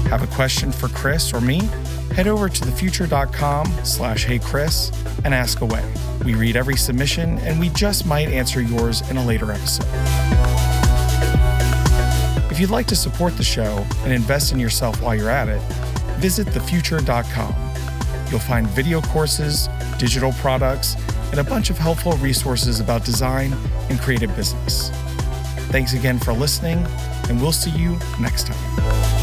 Have 0.09 0.23
a 0.23 0.27
question 0.33 0.71
for 0.71 0.87
Chris 0.87 1.31
or 1.35 1.39
me? 1.39 1.61
Head 2.15 2.27
over 2.27 2.47
to 2.47 2.61
thefutur.com 2.63 3.65
slash 3.83 4.25
hey 4.25 4.37
chris 4.37 4.91
and 5.25 5.33
ask 5.33 5.61
away. 5.61 5.83
We 6.23 6.35
read 6.35 6.55
every 6.55 6.77
submission 6.77 7.39
and 7.39 7.59
we 7.59 7.69
just 7.69 8.05
might 8.05 8.27
answer 8.29 8.61
yours 8.61 9.01
in 9.09 9.17
a 9.17 9.25
later 9.25 9.51
episode. 9.51 9.87
If 12.51 12.59
you'd 12.59 12.69
like 12.69 12.85
to 12.87 12.95
support 12.95 13.35
the 13.35 13.43
show 13.43 13.83
and 14.03 14.13
invest 14.13 14.51
in 14.51 14.59
yourself 14.59 15.01
while 15.01 15.15
you're 15.15 15.29
at 15.31 15.49
it, 15.49 15.59
visit 16.19 16.45
thefutur.com. 16.47 17.55
You'll 18.29 18.39
find 18.39 18.67
video 18.67 19.01
courses, 19.01 19.67
digital 19.97 20.33
products, 20.33 20.95
and 21.31 21.39
a 21.39 21.43
bunch 21.43 21.71
of 21.71 21.79
helpful 21.79 22.13
resources 22.17 22.79
about 22.79 23.03
design 23.05 23.53
and 23.89 23.99
creative 23.99 24.35
business. 24.35 24.91
Thanks 25.71 25.93
again 25.93 26.19
for 26.19 26.31
listening, 26.31 26.85
and 27.27 27.41
we'll 27.41 27.51
see 27.51 27.71
you 27.71 27.97
next 28.19 28.45
time. 28.45 29.22